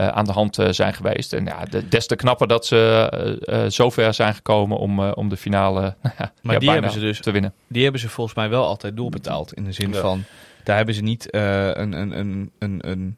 aan 0.07 0.25
de 0.25 0.31
hand 0.31 0.57
zijn 0.69 0.93
geweest. 0.93 1.33
En 1.33 1.45
ja, 1.45 1.65
de, 1.65 1.87
des 1.87 2.07
te 2.07 2.15
knapper 2.15 2.47
dat 2.47 2.65
ze 2.65 3.67
zover 3.67 4.13
zijn 4.13 4.33
gekomen 4.33 4.77
om, 4.77 4.99
om 4.99 5.29
de 5.29 5.37
finale 5.37 5.95
maar 6.41 6.53
ja, 6.53 6.59
die 6.59 6.69
hebben 6.69 6.91
ze 6.91 6.99
dus, 6.99 7.21
te 7.21 7.31
winnen. 7.31 7.53
Die 7.67 7.83
hebben 7.83 8.01
ze 8.01 8.09
volgens 8.09 8.35
mij 8.35 8.49
wel 8.49 8.65
altijd 8.65 8.97
doorbetaald. 8.97 9.53
In 9.53 9.63
de 9.63 9.71
zin 9.71 9.93
van, 9.93 10.23
daar 10.63 10.77
hebben 10.77 10.95
ze 10.95 11.01
niet 11.01 11.33
een, 11.33 11.93
een, 11.93 12.19
een, 12.19 12.51
een, 12.59 12.79
een 12.81 13.17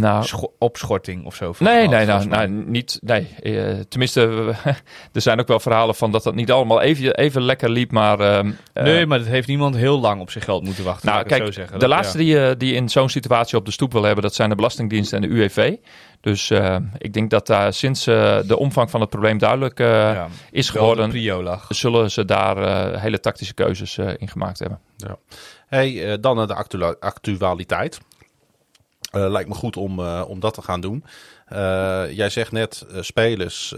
Nou, 0.00 0.24
scho- 0.24 0.52
opschorting 0.58 1.24
of 1.24 1.34
zo 1.34 1.52
van 1.52 1.66
Nee, 1.66 1.74
gehad, 1.88 1.90
nee, 1.90 2.06
nou, 2.06 2.26
nou, 2.28 2.48
niet. 2.48 2.98
Nee. 3.02 3.28
Eh, 3.42 3.80
tenminste, 3.88 4.54
er 5.12 5.20
zijn 5.20 5.40
ook 5.40 5.46
wel 5.48 5.60
verhalen 5.60 5.94
van 5.94 6.10
dat 6.10 6.22
dat 6.22 6.34
niet 6.34 6.50
allemaal 6.52 6.80
even, 6.80 7.14
even 7.14 7.42
lekker 7.42 7.70
liep. 7.70 7.90
Maar, 7.90 8.20
ehm, 8.20 8.52
eh, 8.72 8.84
Nee, 8.84 9.06
maar 9.06 9.18
dat 9.18 9.26
heeft 9.26 9.48
niemand 9.48 9.76
heel 9.76 10.00
lang 10.00 10.20
op 10.20 10.30
zijn 10.30 10.44
geld 10.44 10.64
moeten 10.64 10.84
wachten. 10.84 11.08
nou, 11.08 11.24
kijk, 11.26 11.44
zo 11.44 11.50
zeggen. 11.50 11.72
de 11.72 11.78
Dat- 11.78 11.88
laatste 11.88 12.18
ja. 12.18 12.24
die, 12.24 12.48
eh, 12.50 12.54
die 12.58 12.74
in 12.74 12.88
zo'n 12.88 13.08
situatie 13.08 13.58
op 13.58 13.64
de 13.64 13.70
stoep 13.70 13.92
wil 13.92 14.02
hebben, 14.02 14.22
dat 14.22 14.34
zijn 14.34 14.48
de 14.48 14.54
Belastingdienst 14.54 15.12
en 15.12 15.20
de 15.20 15.28
UWV. 15.28 15.74
Dus 16.20 16.50
eh, 16.50 16.76
ik 16.98 17.12
denk 17.12 17.30
dat 17.30 17.46
daar 17.46 17.72
sinds 17.72 18.04
de 18.04 18.54
omvang 18.58 18.90
van 18.90 19.00
het 19.00 19.10
probleem 19.10 19.38
duidelijk 19.38 19.78
Ja, 19.78 20.28
is 20.50 20.70
geworden, 20.70 21.10
zullen 21.68 22.10
ze 22.10 22.24
daar 22.24 23.00
hele 23.00 23.20
tactische 23.20 23.54
keuzes 23.54 23.98
in 23.98 24.28
gemaakt 24.28 24.58
hebben. 24.58 24.78
Hey, 25.66 26.10
eh, 26.12 26.16
dan 26.20 26.36
naar 26.36 26.46
de 26.46 26.54
actua- 26.54 26.94
actualiteit. 27.00 28.00
Eh, 29.14 29.30
lijkt 29.30 29.48
me 29.48 29.54
goed 29.54 29.76
om, 29.76 29.98
eh, 29.98 30.24
om 30.28 30.40
dat 30.40 30.54
te 30.54 30.62
gaan 30.62 30.80
doen. 30.80 31.04
Eh, 31.46 32.10
jij 32.10 32.30
zegt 32.30 32.52
net, 32.52 32.86
spelers 33.00 33.74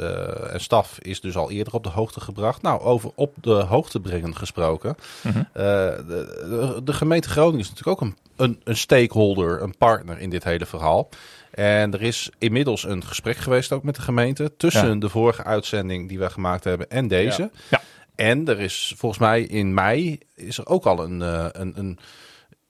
en 0.51 0.61
staf 0.61 0.99
is 0.99 1.21
dus 1.21 1.37
al 1.37 1.51
eerder 1.51 1.73
op 1.75 1.83
de 1.83 1.89
hoogte 1.89 2.21
gebracht. 2.21 2.63
Nou, 2.63 2.81
over 2.81 3.11
op 3.15 3.35
de 3.41 3.51
hoogte 3.51 4.01
brengen 4.01 4.37
gesproken. 4.37 4.97
Mhm. 5.23 5.43
De, 5.53 6.81
de, 6.85 6.93
gemeente 6.93 7.29
Groningen 7.29 7.61
is 7.61 7.69
natuurlijk 7.69 8.01
ook 8.01 8.09
een, 8.09 8.17
een, 8.37 8.61
een 8.65 8.77
stakeholder, 8.77 9.63
een 9.63 9.77
partner 9.77 10.19
in 10.19 10.31
dit 10.31 10.45
hele 10.45 10.67
verhaal. 10.67 11.09
En 11.51 11.93
er 11.93 12.03
is 12.03 12.31
inmiddels 12.39 12.85
een 12.85 13.05
gesprek 13.05 13.37
geweest 13.37 13.73
ook 13.73 13.83
met 13.83 13.95
de 13.95 14.03
gemeente 14.03 14.57
tussen 14.57 14.89
Ja. 14.89 14.95
de 14.95 15.09
vorige 15.09 15.45
uitzending 15.45 16.09
die 16.09 16.19
we 16.19 16.31
gemaakt 16.31 16.65
hebben 16.65 16.91
en 16.91 17.09
deze. 17.09 17.51
Ja. 17.71 17.81
En 18.15 18.49
er 18.49 18.61
is 18.61 18.95
volgens 18.97 19.21
mij 19.21 19.43
in 19.43 19.75
mei 19.75 20.19
is 20.35 20.59
er 20.59 20.67
ook 20.67 20.87
al 20.87 21.05
een, 21.05 21.21
een, 21.61 21.79
een, 21.79 21.99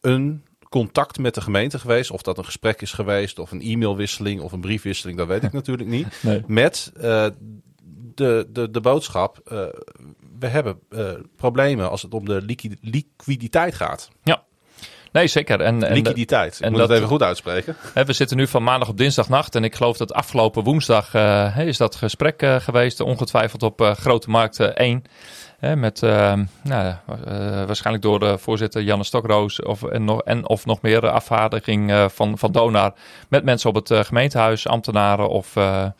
een 0.00 0.44
contact 0.78 1.18
met 1.18 1.34
de 1.34 1.40
gemeente 1.40 1.78
geweest. 1.78 2.10
Of 2.10 2.22
dat 2.22 2.38
een 2.38 2.44
gesprek 2.44 2.80
is 2.82 2.92
geweest, 2.92 3.38
of 3.38 3.50
een 3.50 3.60
e-mailwisseling 3.62 4.40
of 4.40 4.52
een 4.52 4.60
briefwisseling, 4.60 5.18
dat 5.18 5.26
weet 5.26 5.42
ik 5.42 5.52
natuurlijk 5.60 5.88
niet. 5.88 6.06
Nee. 6.22 6.42
Met 6.46 6.92
eh, 7.00 7.26
de, 8.14 8.46
de, 8.52 8.70
de 8.70 8.80
boodschap, 8.80 9.38
eh, 9.44 9.58
we 10.38 10.46
hebben 10.46 10.78
eh, 10.90 11.10
problemen 11.36 11.90
als 11.90 12.02
het 12.02 12.14
om 12.14 12.24
de 12.24 12.42
liqui- 12.42 12.76
liquiditeit 12.80 13.74
gaat. 13.74 14.08
Nee, 15.12 15.26
zeker. 15.26 15.60
En, 15.60 15.82
en 15.82 15.92
liquiditeit, 15.94 16.54
ik 16.54 16.60
en 16.60 16.70
moet 16.70 16.78
dat- 16.80 16.88
het 16.88 16.96
even 16.96 17.10
goed 17.10 17.22
uitspreken. 17.22 17.76
Hè, 17.94 18.04
we 18.04 18.12
zitten 18.12 18.36
nu 18.36 18.46
van 18.46 18.62
maandag 18.62 18.88
op 18.88 18.96
dinsdagnacht. 18.98 19.54
En 19.54 19.64
ik 19.64 19.74
geloof 19.74 19.96
dat 19.96 20.12
afgelopen 20.12 20.62
woensdag 20.62 21.14
is 21.56 21.76
dat 21.76 21.94
gesprek 21.94 22.42
eh, 22.42 22.56
geweest. 22.60 23.00
Ongetwijfeld 23.00 23.62
op 23.62 23.80
Grote 23.98 24.30
Markt 24.30 24.60
eh, 24.60 24.66
1. 24.74 25.02
Hè, 25.66 25.76
met 25.76 26.02
eh, 26.02 26.32
nou, 26.62 26.86
eh, 26.86 26.96
waarschijnlijk 27.66 28.04
door 28.04 28.18
de 28.18 28.38
voorzitter 28.38 28.82
Janne 28.82 29.04
Stokroos. 29.04 29.62
Of, 29.62 29.82
en, 29.82 30.04
nog, 30.04 30.22
en 30.22 30.48
of 30.48 30.66
nog 30.66 30.82
meer 30.82 31.08
afvaardiging 31.08 31.90
eh, 31.90 32.08
van, 32.08 32.38
van 32.38 32.52
Donar. 32.52 32.92
Met 33.28 33.44
mensen 33.44 33.68
op 33.68 33.74
het 33.74 33.90
eh, 33.90 34.00
gemeentehuis, 34.00 34.68
ambtenaren 34.68 35.28
of 35.28 35.54
nou 35.54 35.94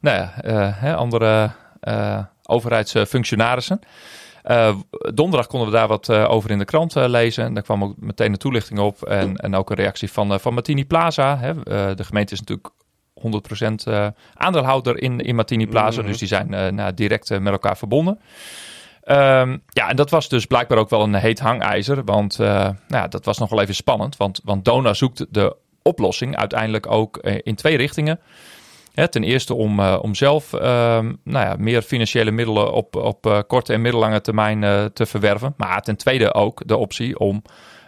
ja, 0.00 0.32
hè, 0.74 0.96
andere 0.96 1.50
overheidsfunctionarissen. 2.42 3.80
Eh, 4.42 4.76
donderdag 5.14 5.46
konden 5.46 5.68
we 5.68 5.74
daar 5.74 5.88
wat 5.88 6.10
over 6.10 6.50
in 6.50 6.58
de 6.58 6.64
krant 6.64 6.94
lezen. 6.94 7.44
En 7.44 7.54
daar 7.54 7.62
kwam 7.62 7.84
ook 7.84 7.94
meteen 7.96 8.32
een 8.32 8.38
toelichting 8.38 8.78
op. 8.78 9.02
En, 9.02 9.36
en 9.36 9.54
ook 9.54 9.70
een 9.70 9.76
reactie 9.76 10.12
van, 10.12 10.40
van 10.40 10.54
Martini 10.54 10.86
Plaza. 10.86 11.38
Hè. 11.38 11.54
De 11.94 12.04
gemeente 12.04 12.32
is 12.32 12.40
natuurlijk 12.40 12.68
100% 13.18 13.74
eh, 13.84 14.06
aandeelhouder 14.34 15.02
in, 15.02 15.20
in 15.20 15.34
Martini 15.34 15.66
Plaza. 15.66 16.00
Mhm. 16.00 16.10
Dus 16.10 16.18
die 16.18 16.28
zijn 16.28 16.74
nou, 16.74 16.94
direct 16.94 17.40
met 17.40 17.52
elkaar 17.52 17.76
verbonden. 17.76 18.20
Ehm, 19.08 19.56
ja, 19.68 19.88
en 19.88 19.96
dat 19.96 20.10
was 20.10 20.28
dus 20.28 20.46
blijkbaar 20.46 20.78
ook 20.78 20.90
wel 20.90 21.02
een 21.02 21.14
heet 21.14 21.38
hangijzer. 21.38 22.04
Want 22.04 22.40
eh, 22.40 22.68
nou, 22.88 23.08
dat 23.08 23.24
was 23.24 23.38
nog 23.38 23.50
wel 23.50 23.60
even 23.60 23.74
spannend. 23.74 24.16
Want, 24.16 24.40
want 24.44 24.64
Dona 24.64 24.94
zoekt 24.94 25.26
de 25.30 25.56
oplossing 25.82 26.36
uiteindelijk 26.36 26.90
ook 26.90 27.16
eh, 27.16 27.38
in 27.42 27.54
twee 27.54 27.76
richtingen. 27.76 28.20
Hè, 28.94 29.08
ten 29.08 29.24
eerste 29.24 29.54
om, 29.54 29.80
eh, 29.80 29.98
om 30.02 30.14
zelf 30.14 30.52
ehm, 30.52 31.12
nou 31.24 31.46
ja, 31.46 31.54
meer 31.58 31.82
financiële 31.82 32.30
middelen 32.30 32.72
op, 32.72 32.96
op 32.96 33.44
korte 33.46 33.72
en 33.72 33.80
middellange 33.80 34.20
termijn 34.20 34.90
te 34.92 35.06
verwerven. 35.06 35.54
Maar 35.56 35.82
ten 35.82 35.96
tweede 35.96 36.34
ook 36.34 36.62
de 36.66 36.76
optie 36.76 37.18
om 37.18 37.42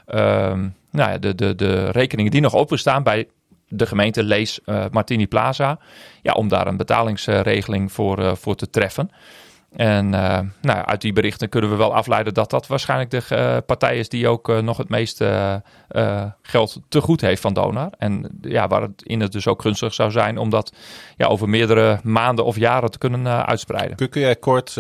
ehm, 0.07 0.69
nou 0.91 1.11
ja, 1.11 1.19
de, 1.19 1.35
de, 1.35 1.55
de 1.55 1.91
rekeningen 1.91 2.31
die 2.31 2.41
nog 2.41 2.55
openstaan 2.55 3.03
bij 3.03 3.29
de 3.69 3.87
gemeente 3.87 4.23
Lees 4.23 4.61
Martini 4.91 5.27
Plaza. 5.27 5.79
Ja, 6.23 6.33
om 6.33 6.49
daar 6.49 6.67
een 6.67 6.77
betalingsregeling 6.77 7.93
voor, 7.93 8.37
voor 8.37 8.55
te 8.55 8.71
treffen. 8.71 9.11
En 9.77 10.15
eh, 10.15 10.39
nou, 10.61 10.85
uit 10.85 11.01
die 11.01 11.13
berichten 11.13 11.49
kunnen 11.49 11.71
we 11.71 11.77
wel 11.77 11.95
afleiden 11.95 12.35
dat 12.35 12.51
dat 12.51 12.67
waarschijnlijk 12.67 13.11
de 13.11 13.23
eh, 13.29 13.57
partij 13.67 13.99
is 13.99 14.09
die 14.09 14.29
ook 14.29 14.49
eh, 14.49 14.59
nog 14.59 14.77
het 14.77 14.89
meeste 14.89 15.63
geld 16.43 16.81
te 16.89 17.01
goed 17.01 17.21
heeft 17.21 17.41
van 17.41 17.55
Donar. 17.55 17.91
En 17.99 18.39
ja, 18.41 18.69
waar 18.69 18.83
het 18.83 19.03
in 19.03 19.21
het 19.21 19.33
dus 19.33 19.47
ook 19.47 19.63
gunstig 19.63 19.95
zou 19.95 20.11
zijn 20.11 20.39
om 20.39 20.51
dat 20.51 20.73
ja, 21.17 21.27
over 21.27 21.49
meerdere 21.49 22.01
maanden 22.03 22.45
of 22.45 22.57
jaren 22.57 22.91
te 22.91 22.99
kunnen 22.99 23.47
uitspreiden. 23.47 23.97
Kun, 23.97 24.09
kun 24.09 24.21
jij 24.21 24.37
kort, 24.37 24.73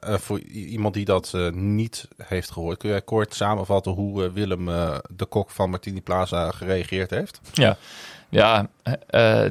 voor 0.00 0.40
iemand 0.40 0.94
die 0.94 1.04
dat 1.04 1.32
niet 1.52 2.08
heeft 2.22 2.50
gehoord, 2.50 2.78
kun 2.78 2.90
jij 2.90 3.02
kort 3.02 3.34
samenvatten 3.34 3.92
hoe 3.92 4.32
Willem 4.32 4.64
de 5.16 5.26
kok 5.28 5.50
van 5.50 5.70
Martini 5.70 6.00
Plaza 6.00 6.50
gereageerd 6.50 7.10
heeft? 7.10 7.40
Ja, 7.52 7.76
ja 8.28 8.68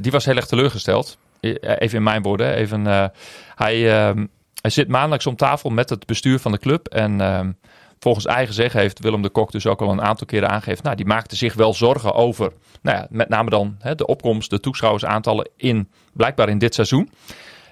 die 0.02 0.12
was 0.12 0.26
heel 0.26 0.36
erg 0.36 0.48
teleurgesteld. 0.48 1.18
Even 1.40 1.98
in 1.98 2.04
mijn 2.04 2.22
woorden. 2.22 2.54
Even, 2.54 3.12
hij, 3.56 4.08
ehm, 4.08 4.26
hij 4.66 4.74
zit 4.74 4.88
maandelijks 4.88 5.28
om 5.28 5.36
tafel 5.36 5.70
met 5.70 5.90
het 5.90 6.06
bestuur 6.06 6.40
van 6.40 6.52
de 6.52 6.58
club. 6.58 6.88
En 6.88 7.22
ehm, 7.22 7.52
volgens 8.00 8.26
eigen 8.26 8.54
zeggen 8.54 8.80
heeft 8.80 9.00
Willem 9.00 9.22
de 9.22 9.30
Kok 9.30 9.52
dus 9.52 9.68
ook 9.68 9.82
al 9.82 9.92
een 9.92 10.02
aantal 10.02 10.28
keren 10.28 10.50
aangegeven. 10.50 10.84
Nou, 10.84 10.96
die 10.96 11.06
maakte 11.06 11.36
zich 11.36 11.54
wel 11.54 11.74
zorgen 11.74 12.14
over, 12.14 12.52
nou 12.82 12.98
ja, 12.98 13.08
met 13.10 13.30
name 13.30 13.50
dan 13.50 13.76
hè, 13.80 13.96
de 13.96 14.06
opkomst, 14.06 14.50
de 14.50 14.60
toeschouwersaantallen 14.60 15.50
in, 15.58 15.90
blijkbaar 16.14 16.50
in 16.50 16.58
dit 16.58 16.74
seizoen. 16.74 17.10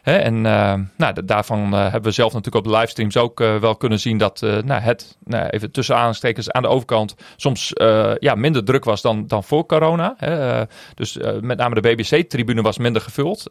Hè, 0.03 0.15
en 0.17 0.45
eh, 0.45 0.73
nou, 0.97 1.13
da- 1.13 1.21
daarvan 1.21 1.73
eh, 1.73 1.81
hebben 1.81 2.03
we 2.03 2.11
zelf 2.11 2.33
natuurlijk 2.33 2.65
op 2.65 2.71
de 2.71 2.77
livestreams 2.77 3.17
ook 3.17 3.39
eh, 3.39 3.55
wel 3.55 3.75
kunnen 3.75 3.99
zien 3.99 4.17
dat 4.17 4.41
nou, 4.41 4.81
het, 4.81 5.17
nou, 5.23 5.47
even 5.47 5.71
tussen 5.71 5.95
aanstekens 5.95 6.51
aan 6.51 6.61
de 6.61 6.67
overkant, 6.67 7.15
soms 7.35 7.71
ja, 8.19 8.35
minder 8.35 8.63
druk 8.63 8.83
was 8.83 9.01
dan, 9.01 9.27
dan 9.27 9.43
voor 9.43 9.65
corona. 9.65 10.13
Hè. 10.17 10.63
Dus 10.95 11.17
met 11.41 11.57
name 11.57 11.81
de 11.81 11.81
BBC-tribune 11.81 12.61
was 12.61 12.77
minder 12.77 13.01
gevuld. 13.01 13.43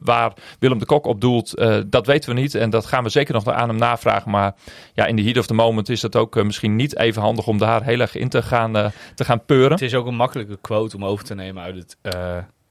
Waar 0.00 0.32
Willem 0.58 0.78
de 0.78 0.86
Kok 0.86 1.06
op 1.06 1.20
doelt, 1.20 1.54
dat 1.86 2.06
weten 2.06 2.34
we 2.34 2.40
niet. 2.40 2.54
En 2.54 2.70
dat 2.70 2.86
gaan 2.86 3.02
we 3.02 3.08
zeker 3.08 3.34
nog 3.34 3.48
aan 3.48 3.68
hem 3.68 3.78
navragen. 3.78 4.30
Maar 4.30 4.54
ja, 4.94 5.06
in 5.06 5.16
de 5.16 5.22
heat 5.22 5.38
of 5.38 5.46
the 5.46 5.54
moment 5.54 5.88
is 5.88 6.02
het 6.02 6.16
ook 6.16 6.42
misschien 6.44 6.76
niet 6.76 6.98
even 6.98 7.22
handig 7.22 7.46
om 7.46 7.58
daar 7.58 7.82
heel 7.82 8.00
erg 8.00 8.14
in 8.14 8.28
te 8.28 8.42
gaan, 8.42 8.92
te 9.14 9.24
gaan 9.24 9.44
peuren. 9.44 9.70
Het 9.70 9.82
is 9.82 9.94
ook 9.94 10.06
een 10.06 10.16
makkelijke 10.16 10.58
quote 10.60 10.96
om 10.96 11.04
over 11.04 11.24
te 11.24 11.34
nemen 11.34 11.62
uit 11.62 11.74
het 11.74 11.96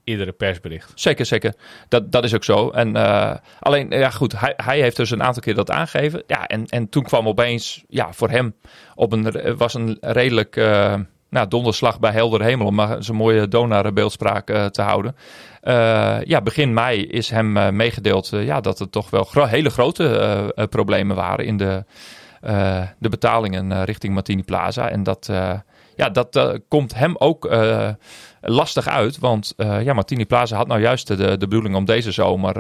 eerdere 0.08 0.32
persbericht. 0.32 0.92
Zeker, 0.96 1.26
zeker. 1.26 1.54
Dat, 1.88 2.12
dat 2.12 2.24
is 2.24 2.36
ook 2.36 2.44
zo. 2.44 2.70
En, 2.70 2.96
eh, 2.96 3.36
alleen, 3.60 3.90
ja 3.90 4.10
goed, 4.10 4.40
hij, 4.40 4.54
hij 4.56 4.82
heeft 4.82 4.96
dus 4.96 5.12
een 5.12 5.24
aantal 5.24 5.42
keer 5.42 5.56
dat 5.56 5.72
aangegeven. 5.72 6.24
Ja, 6.28 6.48
en, 6.48 6.66
en 6.66 6.90
toen 6.90 7.04
kwam 7.04 7.28
opeens, 7.28 7.84
ja, 7.88 8.14
voor 8.14 8.30
hem 8.30 8.56
op 8.96 9.12
een, 9.12 9.56
was 9.58 9.74
een 9.74 9.98
redelijk 10.02 10.56
eh, 10.56 10.96
nou, 11.30 11.48
donderslag 11.48 12.00
bij 12.00 12.12
helder 12.12 12.44
hemel, 12.44 12.68
om 12.68 12.76
maar 12.76 13.04
zo'n 13.04 13.16
mooie 13.16 13.48
Donar-beeldspraak 13.48 14.50
eh, 14.50 14.66
te 14.66 14.82
houden. 14.82 15.16
Ja, 16.24 16.42
begin 16.42 16.74
mei 16.74 17.06
is 17.06 17.30
hem 17.30 17.76
meegedeeld 17.76 18.30
ja, 18.30 18.62
dat 18.62 18.80
er 18.80 18.90
toch 18.90 19.10
wel 19.10 19.46
hele 19.46 19.70
grote 19.70 20.68
problemen 20.70 21.16
waren 21.16 21.46
in 21.46 21.58
de, 21.58 21.84
de 23.00 23.10
betalingen 23.10 23.84
richting 23.84 24.14
Martini 24.14 24.44
Plaza. 24.44 24.90
En 24.90 25.04
dat, 25.04 25.30
ja, 25.98 26.10
dat 26.10 26.36
eh, 26.36 26.54
komt 26.68 26.96
hem 26.96 27.16
ook 27.18 27.46
eh, 27.46 27.90
lastig 28.42 28.88
uit. 28.88 29.20
Want 29.20 29.54
eh, 29.58 29.84
ja, 29.84 29.94
Martini 29.94 30.26
Plaza 30.26 30.56
had 30.56 30.68
nou 30.68 30.82
juist 30.82 31.08
de, 31.08 31.16
de 31.16 31.38
bedoeling 31.38 31.76
om 31.76 31.86
deze 31.86 32.12
zomer 32.12 32.54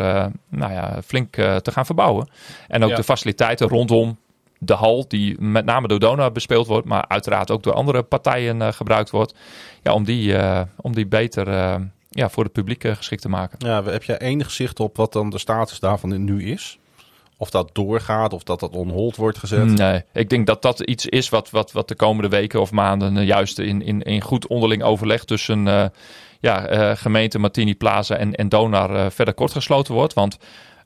nou 0.49 0.71
ja, 0.73 1.01
flink 1.05 1.33
te 1.35 1.71
gaan 1.71 1.85
verbouwen. 1.85 2.29
En 2.67 2.83
ook 2.83 2.89
Ja. 2.89 2.95
de 2.95 3.03
faciliteiten 3.03 3.67
rondom 3.67 4.17
de 4.59 4.73
hal, 4.73 5.05
die 5.07 5.41
met 5.41 5.65
name 5.65 5.87
door 5.87 5.99
Dona 5.99 6.31
bespeeld 6.31 6.67
wordt, 6.67 6.87
maar 6.87 7.05
uiteraard 7.07 7.51
ook 7.51 7.63
door 7.63 7.73
andere 7.73 8.03
partijen 8.03 8.73
gebruikt 8.73 9.09
wordt. 9.09 9.33
Ja, 9.83 9.93
om 9.93 10.03
die, 10.03 10.35
om 10.75 10.93
die 10.93 11.07
beter 11.07 11.47
ja, 12.09 12.29
voor 12.29 12.43
het 12.43 12.53
publiek 12.53 12.87
geschikt 12.87 13.21
te 13.21 13.29
maken. 13.29 13.67
Ja, 13.67 13.83
heb 13.83 14.03
jij 14.03 14.17
enig 14.17 14.51
zicht 14.51 14.79
op 14.79 14.97
wat 14.97 15.13
dan 15.13 15.29
de 15.29 15.37
status 15.37 15.79
daarvan 15.79 16.23
nu 16.23 16.43
is? 16.43 16.79
Of 17.37 17.49
dat 17.49 17.69
doorgaat, 17.73 18.33
of 18.33 18.43
dat 18.43 18.59
dat 18.59 18.75
on 18.75 18.89
hold 18.89 19.15
wordt 19.15 19.37
gezet? 19.37 19.65
Nee, 19.65 20.03
ik 20.13 20.29
denk 20.29 20.47
dat 20.47 20.61
dat 20.61 20.79
iets 20.79 21.05
is 21.05 21.29
wat, 21.29 21.49
wat, 21.49 21.71
wat 21.71 21.87
de 21.87 21.95
komende 21.95 22.29
weken 22.29 22.61
of 22.61 22.71
maanden 22.71 23.17
eh, 23.17 23.25
juist 23.25 23.59
in, 23.59 23.81
in, 23.81 24.01
in 24.01 24.21
goed 24.21 24.47
onderling 24.47 24.83
overleg 24.83 25.23
tussen 25.23 25.67
eh, 25.67 25.85
ja, 26.39 26.65
eh, 26.65 26.95
gemeente 26.95 27.39
Martini 27.39 27.75
Plaza 27.75 28.15
en, 28.15 28.35
en 28.35 28.49
Donar 28.49 28.95
eh, 28.95 29.05
verder 29.09 29.33
kortgesloten 29.33 29.93
wordt. 29.93 30.13
Want 30.13 30.37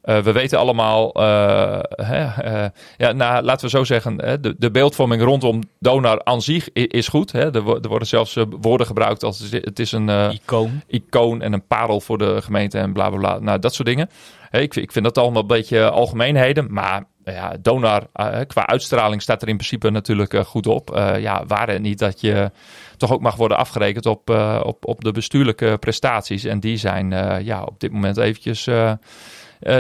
Uh, 0.04 0.20
we 0.20 0.32
weten 0.32 0.60
allemaal, 0.60 1.22
uh, 1.22 1.80
hè, 1.90 2.24
uh, 2.64 2.70
ja, 2.98 3.12
nou, 3.12 3.44
laten 3.44 3.66
we 3.66 3.78
zo 3.78 3.84
zeggen, 3.84 4.22
hè, 4.22 4.40
de, 4.40 4.56
de 4.58 4.72
beeldvorming 4.72 5.22
rondom 5.22 5.62
Donar 5.80 6.24
aan 6.24 6.42
zich 6.42 6.72
is 6.74 7.08
goed. 7.08 7.32
Hè. 7.32 7.40
Er, 7.40 7.82
er 7.82 7.88
worden 7.88 8.08
zelfs 8.08 8.38
woorden 8.50 8.88
gebruikt 8.88 9.24
als 9.24 9.52
het 9.52 9.80
is 9.80 9.92
een 9.92 10.10
icoon. 10.32 10.82
icoon 10.88 11.42
en 11.42 11.54
een 11.54 11.68
parel 11.68 12.02
voor 12.02 12.18
de 12.18 12.42
gemeente 12.42 12.78
en 12.78 12.94
bla 12.94 13.10
bla 13.10 13.18
bla. 13.18 13.40
Nou, 13.40 13.60
dat 13.60 13.74
soort 13.74 13.88
dingen. 13.88 14.10
Hey, 14.50 14.62
ik, 14.62 14.76
ik 14.76 14.92
vind 14.92 15.06
dat 15.06 15.18
allemaal 15.18 15.42
een 15.42 15.48
beetje 15.48 15.90
algemeenheden, 15.90 16.68
maar 16.74 17.04
ja, 17.24 17.56
Donar 17.62 18.08
qua 18.48 18.68
uitstraling 18.68 19.22
staat 19.22 19.42
er 19.42 19.48
in 19.48 19.56
principe 19.56 19.90
natuurlijk 19.90 20.36
goed 20.46 20.68
op. 20.68 21.02
ja, 21.20 21.44
waar 21.48 21.70
het 21.70 21.82
niet 21.82 22.00
dat 22.00 22.22
je 22.22 22.52
toch 22.98 23.12
ook 23.12 23.22
mag 23.22 23.36
worden 23.36 23.58
afgerekend 23.58 24.06
op, 24.06 24.30
op, 24.64 24.86
op 24.86 25.04
de 25.04 25.12
bestuurlijke 25.12 25.78
prestaties. 25.80 26.44
En 26.44 26.60
die 26.60 26.78
zijn 26.78 27.10
ja, 27.46 27.64
op 27.64 27.80
dit 27.80 27.92
moment 27.92 28.18
eventjes 28.18 28.68
uh, 28.68 28.92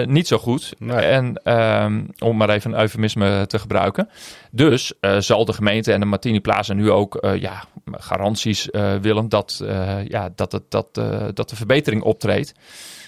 niet 0.05 0.27
zo 0.27 0.37
goed. 0.37 0.73
En 0.87 1.53
um, 1.83 2.09
om 2.19 2.37
maar 2.37 2.49
even 2.49 2.71
een 2.71 2.79
eufemisme 2.79 3.45
te 3.47 3.59
gebruiken. 3.59 4.09
Dus 4.51 4.93
uh, 5.01 5.17
zal 5.17 5.45
de 5.45 5.53
gemeente 5.53 5.93
en 5.93 5.99
de 5.99 6.05
Martini 6.05 6.39
Plaza 6.39 6.73
nu 6.73 6.91
ook 6.91 7.17
uh, 7.21 7.35
ja, 7.35 7.63
garanties 7.91 8.67
willen 9.01 9.29
dat, 9.29 9.63
ja, 10.07 10.29
dat, 10.35 10.51
het, 10.51 10.63
dat, 10.69 10.93
dat 11.33 11.49
de 11.49 11.55
verbetering 11.55 12.01
optreedt. 12.01 12.53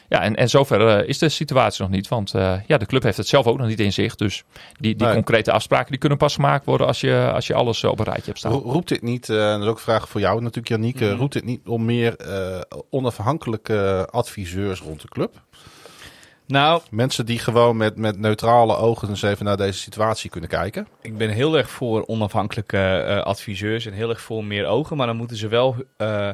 Ja, 0.09 0.21
en, 0.21 0.35
en 0.35 0.49
zover 0.49 1.07
is 1.07 1.17
de 1.17 1.29
situatie 1.29 1.81
nog 1.81 1.91
niet. 1.91 2.07
Want 2.07 2.31
ja, 2.67 2.77
de 2.77 2.85
club 2.85 3.03
heeft 3.03 3.17
het 3.17 3.27
zelf 3.27 3.45
ook 3.47 3.57
nog 3.57 3.67
niet 3.67 3.79
in 3.79 3.93
zich. 3.93 4.15
Dus 4.15 4.43
die, 4.79 4.95
die 4.95 5.11
concrete 5.11 5.51
afspraken 5.51 5.89
die 5.89 5.99
kunnen 5.99 6.17
pas 6.17 6.35
gemaakt 6.35 6.65
worden 6.65 6.87
als 6.87 7.01
je, 7.01 7.31
als 7.33 7.47
je 7.47 7.53
alles 7.53 7.83
op 7.83 7.99
een 7.99 8.05
rijtje 8.05 8.25
hebt 8.25 8.37
staan. 8.37 8.51
Roept 8.51 8.87
dit 8.87 9.01
niet, 9.01 9.29
en 9.29 9.35
dat 9.35 9.61
is 9.61 9.67
ook 9.67 9.75
een 9.75 9.81
vraag 9.81 10.09
voor 10.09 10.21
jou 10.21 10.39
natuurlijk 10.41 10.67
Janiek, 10.67 10.99
mm 10.99 11.09
roept 11.09 11.33
dit 11.33 11.45
niet 11.45 11.67
om 11.67 11.85
meer 11.85 12.15
onafhankelijke 12.89 14.07
adviseurs 14.11 14.79
rond 14.79 15.01
de 15.01 15.07
club? 15.07 15.41
Nou, 16.47 16.81
Mensen 16.89 17.25
die 17.25 17.39
gewoon 17.39 17.77
met, 17.77 17.97
met 17.97 18.19
neutrale 18.19 18.75
ogen 18.75 19.09
eens 19.09 19.21
even 19.21 19.45
naar 19.45 19.57
deze 19.57 19.79
situatie 19.79 20.29
kunnen 20.29 20.49
kijken. 20.49 20.87
Ik 21.01 21.17
ben 21.17 21.29
heel 21.29 21.57
erg 21.57 21.69
voor 21.69 22.05
onafhankelijke 22.05 23.05
uh, 23.07 23.21
adviseurs 23.21 23.85
en 23.85 23.93
heel 23.93 24.09
erg 24.09 24.21
voor 24.21 24.45
meer 24.45 24.65
ogen. 24.65 24.97
Maar 24.97 25.07
dan 25.07 25.17
moeten 25.17 25.37
ze 25.37 25.47
wel. 25.47 25.75
Uh, 25.97 26.29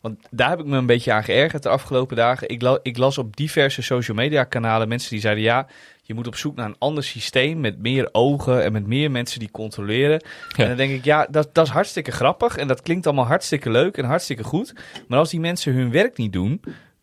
want 0.00 0.18
daar 0.30 0.48
heb 0.48 0.58
ik 0.58 0.66
me 0.66 0.76
een 0.76 0.86
beetje 0.86 1.12
aan 1.12 1.24
geërgerd 1.24 1.62
de 1.62 1.68
afgelopen 1.68 2.16
dagen. 2.16 2.48
Ik, 2.48 2.62
la, 2.62 2.78
ik, 2.82 2.96
las 2.96 3.18
op 3.18 3.36
diverse 3.36 3.82
social 3.82 4.16
media 4.16 4.44
kanalen 4.44 4.88
mensen 4.88 5.10
die 5.10 5.20
zeiden: 5.20 5.44
ja, 5.44 5.66
je 6.02 6.14
moet 6.14 6.26
op 6.26 6.36
zoek 6.36 6.56
naar 6.56 6.66
een 6.66 6.78
ander 6.78 7.04
systeem 7.04 7.60
met 7.60 7.78
meer 7.78 8.08
ogen 8.12 8.64
en 8.64 8.72
met 8.72 8.86
meer 8.86 9.10
mensen 9.10 9.38
die 9.38 9.50
controleren. 9.50 10.22
Ja. 10.56 10.62
En 10.62 10.68
dan 10.68 10.76
denk 10.76 10.92
ik: 10.92 11.04
ja, 11.04 11.26
dat, 11.30 11.54
dat 11.54 11.66
is 11.66 11.72
hartstikke 11.72 12.12
grappig 12.12 12.56
en 12.56 12.68
dat 12.68 12.82
klinkt 12.82 13.06
allemaal 13.06 13.26
hartstikke 13.26 13.70
leuk 13.70 13.96
en 13.96 14.04
hartstikke 14.04 14.44
goed. 14.44 14.74
Maar 15.08 15.18
als 15.18 15.30
die 15.30 15.40
mensen 15.40 15.72
hun 15.72 15.90
werk 15.90 16.16
niet 16.16 16.32
doen. 16.32 16.62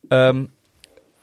Um, 0.09 0.51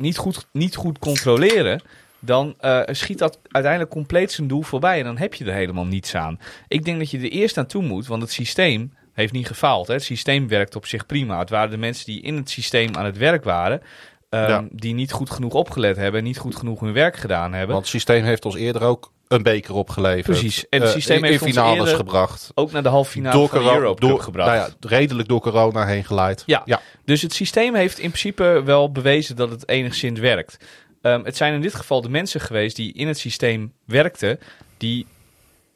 niet 0.01 0.17
goed, 0.17 0.47
niet 0.53 0.77
goed 0.77 0.99
controleren, 0.99 1.83
dan 2.19 2.55
uh, 2.61 2.81
schiet 2.87 3.19
dat 3.19 3.39
uiteindelijk 3.49 3.93
compleet 3.93 4.33
zijn 4.33 4.49
doel 4.49 4.63
voorbij. 4.63 4.99
En 4.99 5.05
dan 5.05 5.19
heb 5.19 5.35
je 5.35 5.45
er 5.45 5.53
helemaal 5.53 5.87
niets 5.87 6.15
aan. 6.15 6.39
Ik 6.69 6.85
denk 6.85 6.99
dat 6.99 7.11
je 7.11 7.19
er 7.19 7.31
eerst 7.31 7.59
aan 7.59 7.67
toe 7.67 7.83
moet, 7.83 8.07
want 8.07 8.23
het 8.23 8.33
systeem 8.33 8.93
heeft 9.13 9.33
niet 9.33 9.47
gefaald. 9.47 9.87
Hè? 9.87 9.95
Het 9.95 10.03
systeem 10.03 10.49
werkt 10.49 10.77
op 10.77 10.87
zich 10.87 11.07
prima. 11.07 11.39
Het 11.39 11.51
waren 11.51 11.71
de 11.71 11.77
mensen 11.77 12.07
die 12.07 12.23
in 12.23 12.37
het 12.37 12.51
systeem 12.51 12.97
aan 12.97 13.05
het 13.05 13.19
werk 13.19 13.45
waren. 13.45 13.83
Um, 14.31 14.69
Die 14.73 14.95
niet 14.95 15.13
goed 15.13 15.31
genoeg 15.31 15.53
opgelet 15.53 15.97
hebben, 15.97 16.23
niet 16.23 16.39
goed 16.39 16.57
genoeg 16.57 16.81
hun 16.81 16.93
werk 16.93 17.17
gedaan 17.17 17.53
hebben. 17.53 17.71
Want 17.71 17.81
het 17.81 17.89
systeem 17.89 18.25
heeft 18.25 18.45
ons 18.45 18.55
eerder 18.55 18.83
ook 18.83 19.13
een 19.29 19.43
beker 19.43 19.75
opgeleverd. 19.75 20.25
Precies. 20.25 20.69
En 20.69 20.81
het 20.81 20.89
eh, 20.89 20.95
systeem 20.95 21.25
uh, 21.25 21.31
heeft 21.31 21.43
in 21.43 21.53
finales 21.53 21.93
gebracht. 21.93 22.51
Ook 22.55 22.73
naar 22.73 22.83
de 22.83 22.89
halve 22.89 23.11
finale 23.11 23.37
door 23.37 23.49
van 23.49 23.63
de 23.63 23.71
Europe 23.71 24.01
door, 24.01 24.21
gebracht. 24.21 24.49
Nou 24.51 24.71
ja, 24.81 24.89
redelijk 24.89 25.29
door 25.29 25.41
corona 25.41 25.87
heen 25.87 26.05
geleid. 26.05 26.43
Ja. 26.47 26.63
ja. 26.65 26.81
Dus 27.05 27.23
het 27.23 27.33
systeem 27.33 27.75
heeft 27.75 27.99
in 27.99 28.09
principe 28.09 28.63
wel 28.65 28.93
bewezen 28.93 29.37
dat 29.37 29.51
het 29.51 29.69
enigszins 29.69 30.21
werkt. 30.21 30.57
Um, 31.03 31.25
het 31.25 31.37
zijn 31.37 31.55
in 31.55 31.61
dit 31.61 31.75
geval 31.75 32.01
de 32.01 32.09
mensen 32.09 32.41
geweest 32.41 32.77
die 32.77 32.93
in 32.93 33.07
het 33.09 33.19
systeem 33.19 33.73
werkten, 33.85 34.39
die 34.77 35.07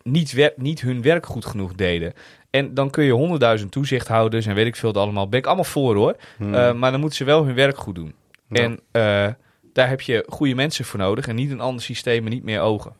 niet, 0.02 0.32
wer 0.32 0.52
niet 0.56 0.80
hun 0.80 1.02
werk 1.02 1.26
goed 1.26 1.46
genoeg 1.46 1.74
deden. 1.74 2.12
En 2.50 2.74
dan 2.74 2.90
kun 2.90 3.04
je 3.04 3.12
honderdduizend 3.12 3.72
toezichthouders 3.72 4.46
en 4.46 4.54
weet 4.54 4.66
ik 4.66 4.76
veel 4.76 4.88
het 4.88 4.98
allemaal. 4.98 5.28
Ben 5.28 5.38
ik 5.38 5.46
allemaal 5.46 5.64
voor 5.64 5.94
hoor. 5.94 6.16
Hmm. 6.36 6.54
Uh, 6.54 6.72
maar 6.72 6.90
dan 6.90 7.00
moeten 7.00 7.18
ze 7.18 7.24
wel 7.24 7.44
hun 7.44 7.54
werk 7.54 7.76
goed 7.76 7.94
doen. 7.94 8.14
Ja. 8.48 8.62
En 8.62 8.72
uh, 8.72 9.34
daar 9.72 9.88
heb 9.88 10.00
je 10.00 10.24
goede 10.28 10.54
mensen 10.54 10.84
voor 10.84 10.98
nodig 10.98 11.26
en 11.26 11.34
niet 11.34 11.50
een 11.50 11.60
ander 11.60 11.82
systeem 11.82 12.24
en 12.24 12.30
niet 12.30 12.44
meer 12.44 12.60
ogen. 12.60 12.92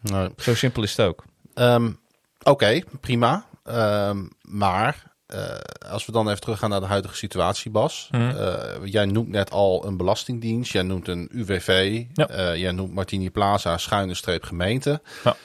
Nee. 0.00 0.28
Zo 0.36 0.54
simpel 0.54 0.82
is 0.82 0.96
het 0.96 1.06
ook. 1.06 1.24
Um, 1.54 1.98
Oké, 2.38 2.50
okay, 2.50 2.84
prima. 3.00 3.46
Um, 3.64 4.30
maar 4.42 5.11
uh, 5.34 5.90
als 5.90 6.06
we 6.06 6.12
dan 6.12 6.28
even 6.28 6.40
teruggaan 6.40 6.70
naar 6.70 6.80
de 6.80 6.86
huidige 6.86 7.16
situatie, 7.16 7.70
Bas. 7.70 8.08
Mm. 8.10 8.30
Uh, 8.30 8.54
jij 8.84 9.04
noemt 9.04 9.28
net 9.28 9.50
al 9.50 9.86
een 9.86 9.96
belastingdienst. 9.96 10.72
Jij 10.72 10.82
noemt 10.82 11.08
een 11.08 11.28
UWV. 11.32 12.04
Ja. 12.12 12.30
Uh, 12.30 12.56
jij 12.56 12.72
noemt 12.72 12.94
Martini 12.94 13.30
Plaza, 13.30 13.78
schuine 13.78 14.14
streep 14.14 14.44
gemeente. 14.44 15.00
Ja. 15.24 15.36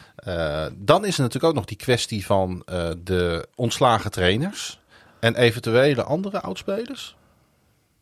dan 0.76 1.06
is 1.06 1.16
er 1.16 1.22
natuurlijk 1.22 1.44
ook 1.44 1.54
nog 1.54 1.66
die 1.66 1.78
kwestie 1.78 2.26
van 2.26 2.64
de 3.04 3.48
ontslagen 3.56 4.12
trainers. 4.12 4.80
En 5.20 5.36
eventuele 5.36 6.04
andere 6.04 6.42
oudspelers. 6.42 7.16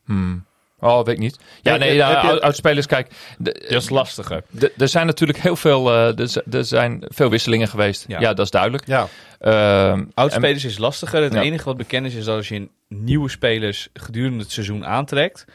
Hmm. 0.06 0.46
Oh, 0.86 1.06
weet 1.06 1.16
ik 1.16 1.20
niet. 1.20 1.40
Ja, 1.62 1.76
nee, 1.78 1.96
ja, 1.96 2.32
je... 2.32 2.42
oudspelers, 2.42 2.86
kijk. 2.86 3.08
De, 3.38 3.66
dat 3.70 3.82
is 3.82 3.90
lastiger. 3.90 4.44
Er 4.78 4.88
zijn 4.88 5.06
natuurlijk 5.06 5.40
heel 5.40 5.56
veel, 5.56 5.92
uh, 5.92 6.20
er 6.54 6.66
zijn 6.66 7.04
veel 7.08 7.30
wisselingen 7.30 7.68
geweest. 7.68 8.06
Ja, 8.08 8.20
ja 8.20 8.34
dat 8.34 8.46
is 8.46 8.52
duidelijk. 8.52 8.88
Ja. 8.88 9.08
Uh, 9.42 10.02
oudspelers 10.14 10.64
en... 10.64 10.70
is 10.70 10.78
lastiger. 10.78 11.22
Het 11.22 11.34
ja. 11.34 11.42
enige 11.42 11.64
wat 11.64 11.78
bekend 11.78 12.06
is, 12.06 12.14
is 12.14 12.26
dat 12.26 12.36
als 12.36 12.48
je 12.48 12.70
nieuwe 12.88 13.30
spelers 13.30 13.90
gedurende 13.94 14.44
het 14.44 14.52
seizoen 14.52 14.86
aantrekt, 14.86 15.46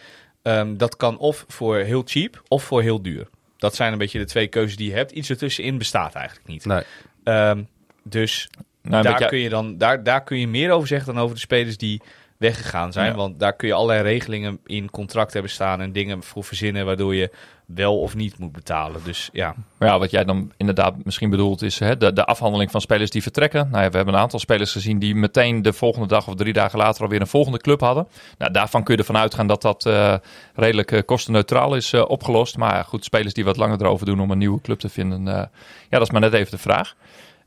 um, 0.42 0.76
dat 0.76 0.96
kan 0.96 1.18
of 1.18 1.44
voor 1.48 1.76
heel 1.76 2.02
cheap 2.04 2.42
of 2.48 2.62
voor 2.62 2.82
heel 2.82 3.02
duur. 3.02 3.28
Dat 3.56 3.74
zijn 3.74 3.92
een 3.92 3.98
beetje 3.98 4.18
de 4.18 4.24
twee 4.24 4.46
keuzes 4.46 4.76
die 4.76 4.88
je 4.88 4.94
hebt. 4.94 5.10
Iets 5.10 5.30
ertussenin 5.30 5.78
bestaat 5.78 6.14
eigenlijk 6.14 6.46
niet. 6.46 6.64
Nee. 6.64 6.82
Um, 7.24 7.68
dus 8.02 8.48
nou, 8.82 9.02
daar, 9.02 9.26
kun 9.26 9.38
je 9.38 9.48
dan, 9.48 9.78
daar, 9.78 10.02
daar 10.02 10.24
kun 10.24 10.38
je 10.38 10.48
meer 10.48 10.70
over 10.70 10.88
zeggen 10.88 11.14
dan 11.14 11.22
over 11.22 11.34
de 11.34 11.40
spelers 11.40 11.76
die 11.76 12.02
weggegaan 12.40 12.92
zijn. 12.92 13.14
Want 13.14 13.38
daar 13.38 13.52
kun 13.52 13.68
je 13.68 13.74
allerlei 13.74 14.02
regelingen 14.02 14.60
in 14.66 14.90
contract 14.90 15.32
hebben 15.32 15.50
staan 15.50 15.80
en 15.80 15.92
dingen 15.92 16.22
voor 16.22 16.44
verzinnen 16.44 16.86
waardoor 16.86 17.14
je 17.14 17.30
wel 17.66 18.00
of 18.00 18.14
niet 18.14 18.38
moet 18.38 18.52
betalen. 18.52 19.00
Dus 19.04 19.30
ja. 19.32 19.54
Ja, 19.78 19.98
wat 19.98 20.10
jij 20.10 20.24
dan 20.24 20.52
inderdaad 20.56 21.04
misschien 21.04 21.30
bedoelt 21.30 21.62
is 21.62 21.78
hè, 21.78 21.96
de, 21.96 22.12
de 22.12 22.24
afhandeling 22.24 22.70
van 22.70 22.80
spelers 22.80 23.10
die 23.10 23.22
vertrekken. 23.22 23.68
Nou 23.70 23.82
ja, 23.82 23.90
we 23.90 23.96
hebben 23.96 24.14
een 24.14 24.20
aantal 24.20 24.38
spelers 24.38 24.72
gezien 24.72 24.98
die 24.98 25.14
meteen 25.14 25.62
de 25.62 25.72
volgende 25.72 26.06
dag 26.06 26.28
of 26.28 26.34
drie 26.34 26.52
dagen 26.52 26.78
later 26.78 27.02
alweer 27.02 27.20
een 27.20 27.26
volgende 27.26 27.58
club 27.58 27.80
hadden. 27.80 28.08
Nou, 28.38 28.52
daarvan 28.52 28.82
kun 28.82 28.94
je 28.94 29.00
ervan 29.00 29.16
uitgaan 29.16 29.46
dat 29.46 29.62
dat 29.62 29.86
uh, 29.86 30.14
redelijk 30.54 30.90
uh, 30.90 31.00
kostenneutraal 31.06 31.74
is 31.74 31.92
uh, 31.92 32.04
opgelost. 32.08 32.56
Maar 32.56 32.84
goed, 32.84 33.04
spelers 33.04 33.34
die 33.34 33.44
wat 33.44 33.56
langer 33.56 33.80
erover 33.80 34.06
doen 34.06 34.20
om 34.20 34.30
een 34.30 34.38
nieuwe 34.38 34.60
club 34.60 34.78
te 34.78 34.88
vinden. 34.88 35.24
ja, 35.24 35.48
dat 35.88 36.02
is 36.02 36.10
maar 36.10 36.20
net 36.20 36.32
even 36.32 36.50
de 36.50 36.58
vraag. 36.58 36.94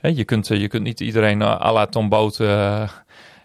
Je, 0.01 0.25
kunt, 0.25 0.47
je 0.47 0.67
kunt 0.67 0.83
niet 0.83 0.99
iedereen 0.99 1.41
à 1.41 1.71
la 1.71 1.85
Tom 1.85 2.09
Boot 2.09 2.37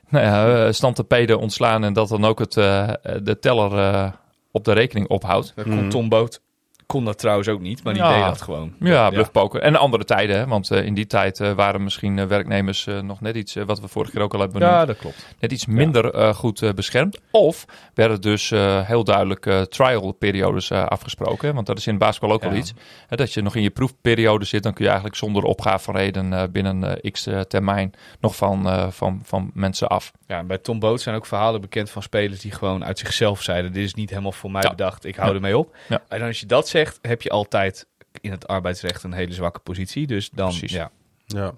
nou 0.09 0.25
ja, 0.25 0.67
eh, 0.67 0.73
stand 0.73 0.97
te 0.97 1.05
peden 1.05 1.39
ontslaan 1.39 1.85
en 1.85 1.93
dat 1.93 2.09
dan 2.09 2.25
ook 2.25 2.39
het, 2.39 2.57
uh, 2.57 2.89
de 3.23 3.39
teller 3.39 3.73
uh, 3.73 4.13
op 4.51 4.65
de 4.65 4.73
rekening 4.73 5.09
ophoudt. 5.09 5.55
Tom 5.89 6.09
Boot 6.09 6.41
kon 6.89 7.05
dat 7.05 7.19
trouwens 7.19 7.49
ook 7.49 7.61
niet, 7.61 7.85
maar 7.85 7.95
die 7.95 8.03
ja. 8.03 8.15
deed 8.15 8.23
dat 8.23 8.43
gewoon. 8.43 8.73
Ja, 8.81 9.11
bluffpoker. 9.11 9.61
En 9.61 9.77
andere 9.77 10.05
tijden, 10.05 10.37
hè? 10.37 10.47
want 10.47 10.71
uh, 10.71 10.85
in 10.85 10.95
die 10.95 11.07
tijd 11.07 11.41
uh, 11.41 11.53
waren 11.53 11.83
misschien 11.83 12.17
uh, 12.17 12.25
werknemers 12.25 12.87
nog 13.03 13.21
net 13.21 13.37
iets, 13.37 13.55
wat 13.55 13.81
we 13.81 13.89
vorige 13.89 14.13
keer 14.13 14.21
ook 14.23 14.35
al 14.35 14.41
hebben 14.41 14.59
benoemd. 14.59 14.79
Ja, 14.79 14.87
dat 14.87 14.97
klopt. 14.97 15.27
Net 15.41 15.53
iets 15.53 15.67
minder 15.67 16.35
goed 16.35 16.75
beschermd. 16.75 17.19
Of 17.31 17.65
werden 17.95 18.21
dus 18.21 18.51
heel 18.85 19.05
duidelijk 19.05 19.67
trial-periodes 19.69 20.73
afgesproken. 20.73 21.55
Want 21.55 21.67
dat 21.67 21.79
is 21.79 21.87
in 21.87 21.99
basketbal 21.99 22.33
ook 22.33 22.43
wel 22.43 22.55
iets. 22.55 22.73
Hè, 23.07 23.17
dat 23.17 23.33
je 23.33 23.43
nog 23.43 23.55
in 23.55 23.63
je 23.63 23.71
proefperiode 23.71 24.45
zit, 24.45 24.63
dan 24.63 24.73
kun 24.73 24.85
je 24.85 24.91
eigenlijk 24.91 25.19
zonder 25.19 25.43
opgave 25.43 25.85
van 25.85 25.97
reden 25.97 26.53
binnen 26.53 27.01
x 27.11 27.29
termijn 27.49 27.93
nog 28.21 28.37
van, 28.37 28.93
van, 28.93 29.21
van 29.25 29.51
mensen 29.55 29.89
af. 29.89 30.13
Ja, 30.27 30.45
bij 30.45 30.59
Tom 30.59 30.79
Boot 30.79 31.01
zijn 31.01 31.17
ook 31.17 31.27
verhalen 31.27 31.61
bekend 31.61 31.91
van 31.91 32.03
spelers 32.03 32.41
die 32.41 32.53
gewoon 32.53 32.85
uit 32.85 32.99
zichzelf 32.99 33.43
zeiden: 33.43 33.73
Dit 33.73 33.85
is 33.85 33.95
niet 33.95 34.11
helemaal 34.11 34.33
voor 34.33 34.51
mij 34.51 34.69
bedacht, 34.71 35.05
ik 35.05 35.17
hou 35.17 35.35
ermee 35.35 35.59
op. 35.59 35.77
En 36.09 36.23
als 36.23 36.41
je 36.41 36.47
dat 36.47 36.69
zegt, 36.69 36.78
zegt, 36.79 36.99
heb 37.03 37.23
je 37.23 37.31
altijd 37.31 37.87
in 38.21 38.31
het 38.31 38.47
arbeidsrecht 38.47 39.03
een 39.03 39.13
hele 39.13 39.33
zwakke 39.33 39.61
positie. 39.61 40.07
Dus 40.07 40.31
dan, 40.31 40.49
Precies. 40.49 40.73
ja. 40.73 40.91
Ja. 41.27 41.55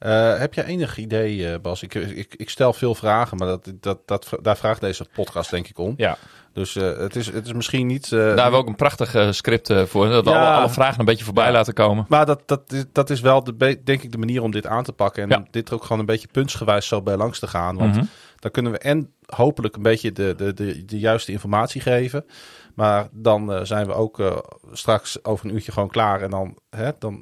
Uh, 0.00 0.38
heb 0.38 0.54
je 0.54 0.64
enig 0.64 0.98
idee, 0.98 1.36
uh, 1.36 1.54
Bas? 1.62 1.82
Ik, 1.82 1.94
ik, 1.94 2.34
ik, 2.34 2.50
stel 2.50 2.72
veel 2.72 2.94
vragen, 2.94 3.36
maar 3.36 3.48
dat, 3.48 3.72
dat, 3.80 3.98
dat, 4.06 4.28
daar 4.42 4.56
vraagt 4.56 4.80
deze 4.80 5.06
podcast 5.14 5.50
denk 5.50 5.68
ik 5.68 5.78
om. 5.78 5.94
Ja. 5.96 6.16
Dus 6.52 6.74
uh, 6.74 6.96
het, 6.96 7.16
is, 7.16 7.26
het 7.26 7.46
is 7.46 7.52
misschien 7.52 7.86
niet... 7.86 8.10
daar 8.10 8.26
hebben 8.26 8.50
we 8.50 8.56
ook 8.56 8.66
een 8.66 8.76
prachtig 8.76 9.34
script 9.34 9.72
voor. 9.86 10.08
Dat 10.08 10.24
we 10.24 10.30
ja, 10.30 10.36
alle, 10.36 10.56
alle, 10.56 10.68
vragen 10.68 11.00
een 11.00 11.04
beetje 11.04 11.24
voorbij 11.24 11.46
ja. 11.46 11.52
laten 11.52 11.74
komen. 11.74 12.04
Maar 12.08 12.26
dat, 12.26 12.42
dat, 12.46 12.72
is, 12.72 12.84
dat 12.92 13.10
is 13.10 13.20
wel, 13.20 13.44
de, 13.44 13.80
denk 13.84 14.02
ik, 14.02 14.12
de 14.12 14.18
manier 14.18 14.42
om 14.42 14.50
dit 14.50 14.66
aan 14.66 14.84
te 14.84 14.92
pakken. 14.92 15.22
En 15.22 15.28
ja. 15.28 15.46
dit 15.50 15.68
er 15.68 15.74
ook 15.74 15.82
gewoon 15.82 15.98
een 15.98 16.06
beetje 16.06 16.28
puntsgewijs 16.32 16.86
zo 16.86 17.02
bij 17.02 17.16
langs 17.16 17.38
te 17.38 17.46
gaan. 17.46 17.76
Want 17.76 17.92
mm 17.92 17.98
-hmm. 17.98 18.08
dan 18.38 18.50
kunnen 18.50 18.72
we 18.72 18.78
en 18.78 19.12
hopelijk 19.26 19.76
een 19.76 19.82
beetje 19.82 20.12
de, 20.12 20.34
de, 20.36 20.54
de, 20.54 20.84
de 20.84 20.98
juiste 20.98 21.32
informatie 21.32 21.80
geven. 21.80 22.24
Maar 22.76 23.08
dan 23.12 23.52
uh, 23.52 23.60
zijn 23.62 23.86
we 23.86 23.92
ook 23.92 24.18
uh, 24.18 24.36
straks 24.72 25.24
over 25.24 25.46
een 25.46 25.54
uurtje 25.54 25.72
gewoon 25.72 25.88
klaar. 25.88 26.20
En 26.22 26.30
dan, 26.30 26.56
hè, 26.70 26.90
dan 26.98 27.20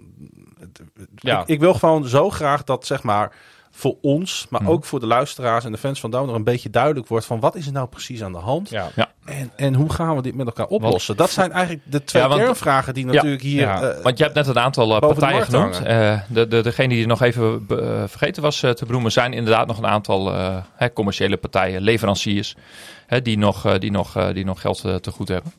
ja. 1.14 1.40
ik, 1.40 1.48
ik, 1.48 1.60
wil 1.60 1.74
gewoon 1.74 2.08
zo 2.08 2.30
graag 2.30 2.64
dat 2.64 2.86
zeg 2.86 3.02
maar 3.02 3.32
voor 3.70 3.96
ons, 4.02 4.46
maar 4.50 4.62
Mhm. 4.62 4.70
ook 4.70 4.84
voor 4.84 5.00
de 5.00 5.06
luisteraars 5.06 5.64
en 5.64 5.72
de 5.72 5.78
fans 5.78 6.00
van 6.00 6.10
Donor 6.10 6.34
een 6.34 6.44
beetje 6.44 6.70
duidelijk 6.70 7.06
wordt 7.06 7.26
van 7.26 7.40
wat 7.40 7.54
is 7.54 7.66
er 7.66 7.72
nou 7.72 7.88
precies 7.88 8.22
aan 8.22 8.32
de 8.32 8.38
hand 8.38 8.68
Ja. 8.70 8.90
en, 9.24 9.50
en 9.56 9.74
hoe 9.74 9.92
gaan 9.92 10.16
we 10.16 10.22
dit 10.22 10.34
met 10.34 10.46
elkaar 10.46 10.66
oplossen. 10.66 11.16
dat 11.16 11.30
zijn 11.30 11.52
eigenlijk 11.52 11.84
de 11.90 12.04
twee 12.04 12.22
Ja, 12.22 12.28
want- 12.28 12.40
kernvragen 12.40 12.94
die 12.94 13.06
natuurlijk 13.06 13.42
hier... 13.42 13.60
Ja, 13.60 13.82
eh, 13.82 14.02
Want 14.02 14.18
je 14.18 14.24
hebt 14.24 14.36
net 14.36 14.46
een 14.46 14.58
aantal 14.58 14.88
eh, 14.94 15.00
de 15.00 15.06
partijen 15.06 15.42
genoemd. 15.42 15.82
Eh, 15.82 16.20
de, 16.28 16.48
de, 16.48 16.60
degene 16.62 16.94
die 16.94 17.06
nog 17.06 17.22
even 17.22 17.66
eh, 17.68 18.02
vergeten 18.06 18.42
was 18.42 18.62
eh, 18.62 18.70
te 18.70 18.86
benoemen, 18.86 19.12
zijn 19.12 19.32
inderdaad 19.32 19.66
nog 19.66 19.78
een 19.78 19.86
aantal 19.86 20.32
eh, 20.34 20.56
hè, 20.74 20.92
commerciële 20.92 21.36
partijen, 21.36 21.82
leveranciers, 21.82 22.56
hè, 23.06 23.22
die, 23.22 23.38
nog, 23.38 23.66
eh, 23.66 23.78
die, 23.78 23.90
nog, 23.90 24.16
eh, 24.16 24.32
die 24.34 24.44
nog 24.44 24.60
geld 24.60 24.84
eh, 24.84 24.94
te 24.94 25.10
goed 25.10 25.28
hebben. 25.28 25.52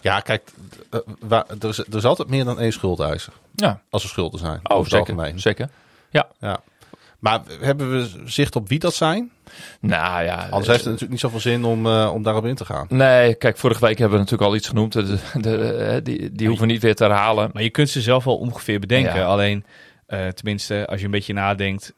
ja, 0.00 0.20
kijk, 0.20 0.50
waar- 1.20 1.46
er, 1.60 1.68
is, 1.68 1.78
er 1.78 1.94
is 1.96 2.04
altijd 2.04 2.28
meer 2.28 2.44
dan 2.44 2.60
één 2.60 2.72
schuldeiser. 2.72 3.32
Ja, 3.54 3.80
Als 3.90 4.02
er 4.02 4.08
schulden 4.08 4.38
zijn. 4.40 4.60
oh, 4.62 4.84
zeker. 4.86 5.32
zeker. 5.40 5.68
Ja. 6.10 6.58
Maar 7.18 7.40
hebben 7.60 7.90
we 7.90 8.22
zicht 8.24 8.56
op 8.56 8.68
wie 8.68 8.78
dat 8.78 8.94
zijn? 8.94 9.30
Nou 9.80 10.24
ja, 10.24 10.34
Anders 10.36 10.66
heeft 10.66 10.68
het 10.78 10.84
natuurlijk 10.84 11.10
niet 11.10 11.20
zoveel 11.20 11.40
zin 11.40 11.64
om, 11.64 11.86
eh, 11.86 12.10
om 12.14 12.22
daarop 12.22 12.44
in 12.46 12.54
te 12.54 12.64
gaan. 12.64 12.86
Nee, 12.88 13.34
kijk, 13.34 13.56
vorige 13.58 13.80
week 13.86 13.98
hebben 13.98 14.18
we 14.18 14.24
natuurlijk 14.24 14.50
al 14.50 14.56
iets 14.56 14.68
genoemd. 14.68 14.92
De, 14.92 15.02
de, 15.06 15.18
de- 15.40 16.00
die, 16.02 16.32
die 16.32 16.46
hoeven 16.48 16.66
we 16.66 16.72
niet 16.72 16.82
weer 16.82 16.94
te 16.94 17.04
herhalen. 17.04 17.50
Maar 17.52 17.62
je 17.62 17.70
kunt 17.70 17.88
ze 17.88 18.00
zelf 18.00 18.24
wel 18.24 18.36
ongeveer 18.36 18.80
bedenken. 18.80 19.14
Ja. 19.14 19.24
Alleen, 19.26 19.64
eh, 20.06 20.26
tenminste, 20.28 20.86
als 20.86 20.98
je 20.98 21.04
een 21.04 21.10
beetje 21.10 21.32
nadenkt 21.32 21.92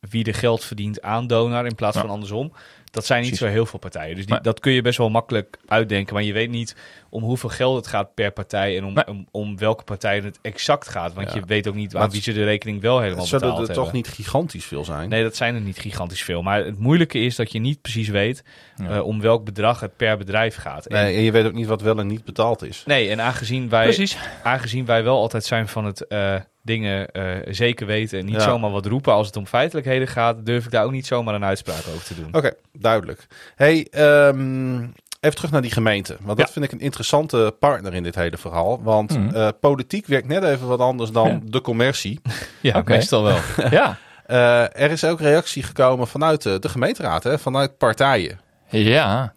wie 0.00 0.24
er 0.24 0.34
geld 0.34 0.64
verdient 0.64 1.02
aan 1.02 1.26
Donar 1.26 1.66
in 1.66 1.74
plaats 1.74 1.94
Ja. 1.96 2.00
van 2.02 2.10
andersom. 2.10 2.52
Dat 2.90 3.06
zijn 3.06 3.20
niet 3.20 3.28
Precies. 3.30 3.46
zo 3.48 3.52
heel 3.52 3.66
veel 3.66 3.78
partijen. 3.78 4.14
Dus 4.16 4.24
die, 4.24 4.34
Maar- 4.34 4.42
dat 4.42 4.60
kun 4.60 4.72
je 4.72 4.82
best 4.82 4.98
wel 4.98 5.10
makkelijk 5.10 5.58
uitdenken. 5.66 6.14
Maar 6.14 6.22
je 6.22 6.32
weet 6.32 6.50
niet 6.50 6.76
om 7.10 7.22
hoeveel 7.22 7.48
geld 7.48 7.76
het 7.76 7.86
gaat 7.86 8.14
per 8.14 8.30
partij 8.30 8.76
en 8.76 8.84
om, 8.84 8.96
om, 9.06 9.26
om 9.30 9.58
welke 9.58 9.84
partij 9.84 10.16
het 10.20 10.38
exact 10.42 10.88
gaat. 10.88 11.14
Want 11.14 11.28
Ja. 11.28 11.34
je 11.34 11.42
weet 11.46 11.68
ook 11.68 11.74
niet 11.74 11.96
aan 11.96 12.10
wie 12.10 12.22
ze 12.22 12.32
de 12.32 12.44
rekening 12.44 12.80
wel 12.80 12.98
helemaal 13.00 13.18
Het 13.20 13.28
zullen 13.28 13.44
betaald 13.48 13.60
er 13.60 13.66
hebben. 13.74 13.84
toch 13.84 13.92
niet 13.94 14.08
gigantisch 14.08 14.64
veel 14.64 14.84
zijn? 14.84 15.08
Nee, 15.08 15.22
dat 15.22 15.36
zijn 15.36 15.54
er 15.54 15.60
niet 15.60 15.78
gigantisch 15.78 16.22
veel. 16.22 16.42
Maar 16.42 16.64
het 16.64 16.78
moeilijke 16.78 17.18
is 17.18 17.36
dat 17.36 17.52
je 17.52 17.58
niet 17.58 17.80
precies 17.82 18.08
weet 18.08 18.44
Ja. 18.76 18.88
eh, 18.88 19.04
om 19.06 19.20
welk 19.20 19.44
bedrag 19.44 19.80
het 19.80 19.96
per 19.96 20.16
bedrijf 20.16 20.56
gaat. 20.56 20.86
En, 20.86 20.96
Nee, 21.04 21.16
en 21.16 21.22
je 21.22 21.30
weet 21.32 21.46
ook 21.46 21.52
niet 21.52 21.66
wat 21.66 21.82
wel 21.82 21.98
en 21.98 22.06
niet 22.06 22.24
betaald 22.24 22.62
is. 22.62 22.82
nee, 22.86 23.10
en 23.10 23.20
aangezien 23.20 23.68
wij, 23.68 23.84
Precies. 23.84 24.16
aangezien 24.42 24.84
wij 24.84 25.04
wel 25.04 25.18
altijd 25.18 25.44
zijn 25.44 25.68
van 25.68 25.84
het 25.84 26.06
eh, 26.06 26.34
dingen 26.66 27.10
eh, 27.10 27.24
zeker 27.48 27.86
weten 27.86 28.18
en 28.18 28.24
niet 28.24 28.34
Ja. 28.34 28.40
zomaar 28.40 28.70
wat 28.70 28.86
roepen 28.86 29.12
als 29.12 29.26
het 29.26 29.36
om 29.36 29.46
feitelijkheden 29.46 30.08
gaat, 30.08 30.46
durf 30.46 30.64
ik 30.64 30.70
daar 30.70 30.84
ook 30.84 30.90
niet 30.92 31.06
zomaar 31.06 31.34
een 31.34 31.44
uitspraak 31.44 31.82
over 31.94 32.04
te 32.04 32.14
doen. 32.14 32.28
Oké, 32.34 32.52
duidelijk. 32.72 33.26
Hey, 33.54 33.86
ehm, 33.90 34.82
even 35.20 35.36
terug 35.36 35.50
naar 35.50 35.62
die 35.62 35.70
gemeente. 35.70 36.16
Want 36.20 36.38
dat 36.38 36.46
Ja. 36.46 36.52
vind 36.52 36.64
ik 36.64 36.72
een 36.72 36.80
interessante 36.80 37.54
partner 37.58 37.94
in 37.94 38.02
dit 38.02 38.14
hele 38.14 38.36
verhaal. 38.36 38.82
Want 38.82 39.18
Mhm. 39.18 39.34
eh, 39.34 39.48
politiek 39.60 40.06
werkt 40.06 40.28
net 40.28 40.42
even 40.44 40.66
wat 40.66 40.78
anders 40.80 41.10
dan 41.10 41.28
Ja. 41.28 41.38
de 41.44 41.60
commercie. 41.60 42.20
Ja, 42.60 42.78
Oké. 42.78 42.92
meestal 42.92 43.22
wel. 43.22 43.38
ja. 43.70 43.98
Eh, 44.26 44.62
er 44.82 44.90
is 44.90 45.04
ook 45.04 45.20
reactie 45.20 45.62
gekomen 45.62 46.06
vanuit 46.06 46.42
de, 46.42 46.58
de 46.58 46.68
gemeenteraad, 46.68 47.22
hè, 47.22 47.38
vanuit 47.38 47.78
partijen. 47.78 48.40
Ja. 48.68 49.06
Maar 49.14 49.34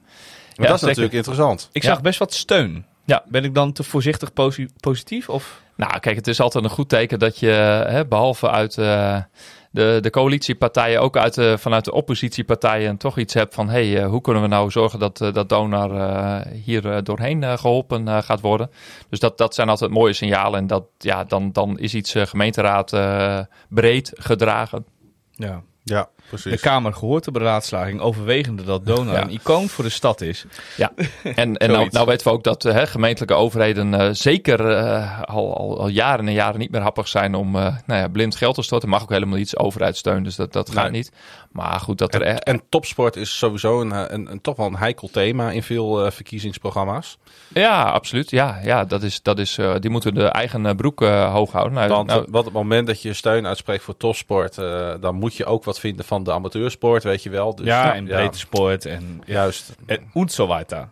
Ja, 0.68 0.74
dat 0.74 0.74
is 0.74 0.80
zeker. 0.80 0.88
natuurlijk 0.88 1.14
interessant. 1.14 1.70
Ik 1.72 1.84
Ja. 1.84 1.90
zag 1.90 2.02
best 2.02 2.20
wat 2.20 2.34
steun. 2.34 2.86
Ja. 3.06 3.24
Ben 3.28 3.44
ik 3.44 3.54
dan 3.54 3.72
te 3.72 3.84
voorzichtig 3.84 4.34
posi- 4.34 4.70
positief? 4.80 5.30
Of? 5.30 5.62
Nou, 5.80 6.00
kijk, 6.00 6.16
het 6.16 6.28
is 6.28 6.40
altijd 6.40 6.64
een 6.64 6.70
goed 6.70 6.90
teken 6.90 7.20
dat 7.20 7.40
je, 7.40 7.50
hè, 7.88 8.06
behalve 8.06 8.50
uit 8.50 8.78
eh, 8.78 9.22
de, 9.72 9.98
de 10.02 10.10
coalitiepartijen, 10.10 11.02
ook 11.02 11.18
uit 11.18 11.60
vanuit 11.62 11.86
de 11.86 11.92
oppositiepartijen, 11.92 12.98
toch 12.98 13.18
iets 13.18 13.34
hebt 13.34 13.54
van: 13.54 13.70
hé, 13.70 13.90
hey, 13.90 14.04
eh, 14.04 14.10
hoe 14.10 14.22
kunnen 14.22 14.42
we 14.42 14.48
nou 14.48 14.72
zorgen 14.72 15.00
dat, 15.00 15.22
eh, 15.22 15.34
dat 15.34 15.50
Donar 15.50 16.48
hier 16.48 17.04
doorheen 17.04 17.44
eh, 17.44 17.58
geholpen 17.58 18.08
eh, 18.08 18.22
gaat 18.22 18.42
worden? 18.42 18.72
Dus 19.10 19.20
dat, 19.20 19.38
dat 19.38 19.56
zijn 19.56 19.70
altijd 19.70 19.92
mooie 19.92 20.14
signalen. 20.14 20.60
En 20.60 20.68
dat, 20.68 20.86
ja, 20.98 21.24
dan, 21.24 21.52
dan 21.52 21.80
is 21.80 21.94
iets 21.94 22.16
gemeenteraad 22.18 22.90
breed 23.70 24.12
gedragen. 24.16 24.86
Ja. 25.32 25.62
Ja, 25.84 26.10
De. 26.44 26.60
Kamer 26.60 26.94
gehoord 26.94 27.24
de 27.24 27.32
beraadslaging 27.32 28.00
overwegende 28.00 28.64
dat 28.64 28.86
Donar 28.86 29.14
Ja. 29.16 29.22
een 29.22 29.30
icoon 29.30 29.70
voor 29.70 29.84
de 29.84 29.90
stad 29.90 30.22
is. 30.22 30.46
Ja, 30.78 30.92
en, 31.24 31.58
en 31.58 31.72
nou, 31.72 31.88
nou 31.92 32.06
weten 32.06 32.28
we 32.28 32.34
ook 32.34 32.44
dat 32.44 32.66
eh, 32.66 32.74
hè, 32.74 32.88
gemeentelijke 32.88 33.34
overheden 33.36 33.94
eh, 33.94 34.10
zeker 34.12 34.70
eh, 34.70 35.22
al, 35.22 35.58
al, 35.58 35.80
al 35.80 35.88
jaren 35.88 36.28
en 36.28 36.34
jaren 36.34 36.60
niet 36.60 36.72
meer 36.72 36.82
happig 36.82 37.08
zijn 37.08 37.36
om 37.36 37.56
eh, 37.56 37.62
nou 37.86 38.00
ja, 38.02 38.08
blind 38.08 38.36
geld 38.36 38.56
te 38.56 38.62
storten. 38.62 38.90
Mag 38.90 39.02
ook 39.02 39.10
helemaal 39.10 39.38
niet 39.38 39.58
overheidssteun, 39.58 40.24
dus 40.24 40.36
dat, 40.36 40.54
dat 40.54 40.70
gaat 40.72 40.84
Nee. 40.84 40.92
niet. 40.92 41.12
Maar 41.52 41.80
goed, 41.80 41.98
dat 41.98 42.14
er 42.14 42.22
En, 42.22 42.32
echt... 42.34 42.44
en 42.44 42.62
topsport 42.70 43.16
is 43.16 43.38
sowieso 43.38 43.82
een, 43.82 44.14
een, 44.14 44.32
een 44.32 44.42
toch 44.42 44.56
wel 44.56 44.66
een 44.68 44.78
heikel 44.78 45.08
thema 45.12 45.52
in 45.52 45.64
veel 45.64 46.06
eh, 46.06 46.12
verkiezingsprogramma's. 46.12 47.18
Ja, 47.54 47.84
absoluut. 47.84 48.30
Ja, 48.30 48.60
ja 48.64 48.86
dat 48.86 49.04
is, 49.04 49.22
dat 49.22 49.40
is, 49.40 49.58
eh, 49.58 49.76
die 49.80 49.90
moeten 49.90 50.14
de 50.14 50.26
eigen 50.26 50.76
broek 50.76 51.00
hoog 51.06 51.52
houden. 51.52 51.74
Nou, 51.74 51.90
Want 51.90 52.08
nou, 52.08 52.26
wat 52.30 52.40
op 52.40 52.46
het 52.46 52.54
moment 52.54 52.88
dat 52.88 53.02
je 53.02 53.14
steun 53.14 53.48
uitspreekt 53.48 53.84
voor 53.84 53.98
topsport, 53.98 54.56
dan 55.02 55.16
moet 55.16 55.36
je 55.36 55.46
ook 55.46 55.64
wat 55.64 55.80
vinden 55.80 56.06
van 56.06 56.19
de 56.24 56.32
amateursport, 56.32 57.04
weet 57.04 57.24
je 57.24 57.30
wel. 57.30 57.56
Dus, 57.56 57.66
ja, 57.66 57.96
en 57.96 58.06
breedte 58.06 58.38
sport 58.38 58.86
en. 58.86 59.22
Juist. 59.26 59.76
en 59.86 60.48
weiter. 60.48 60.90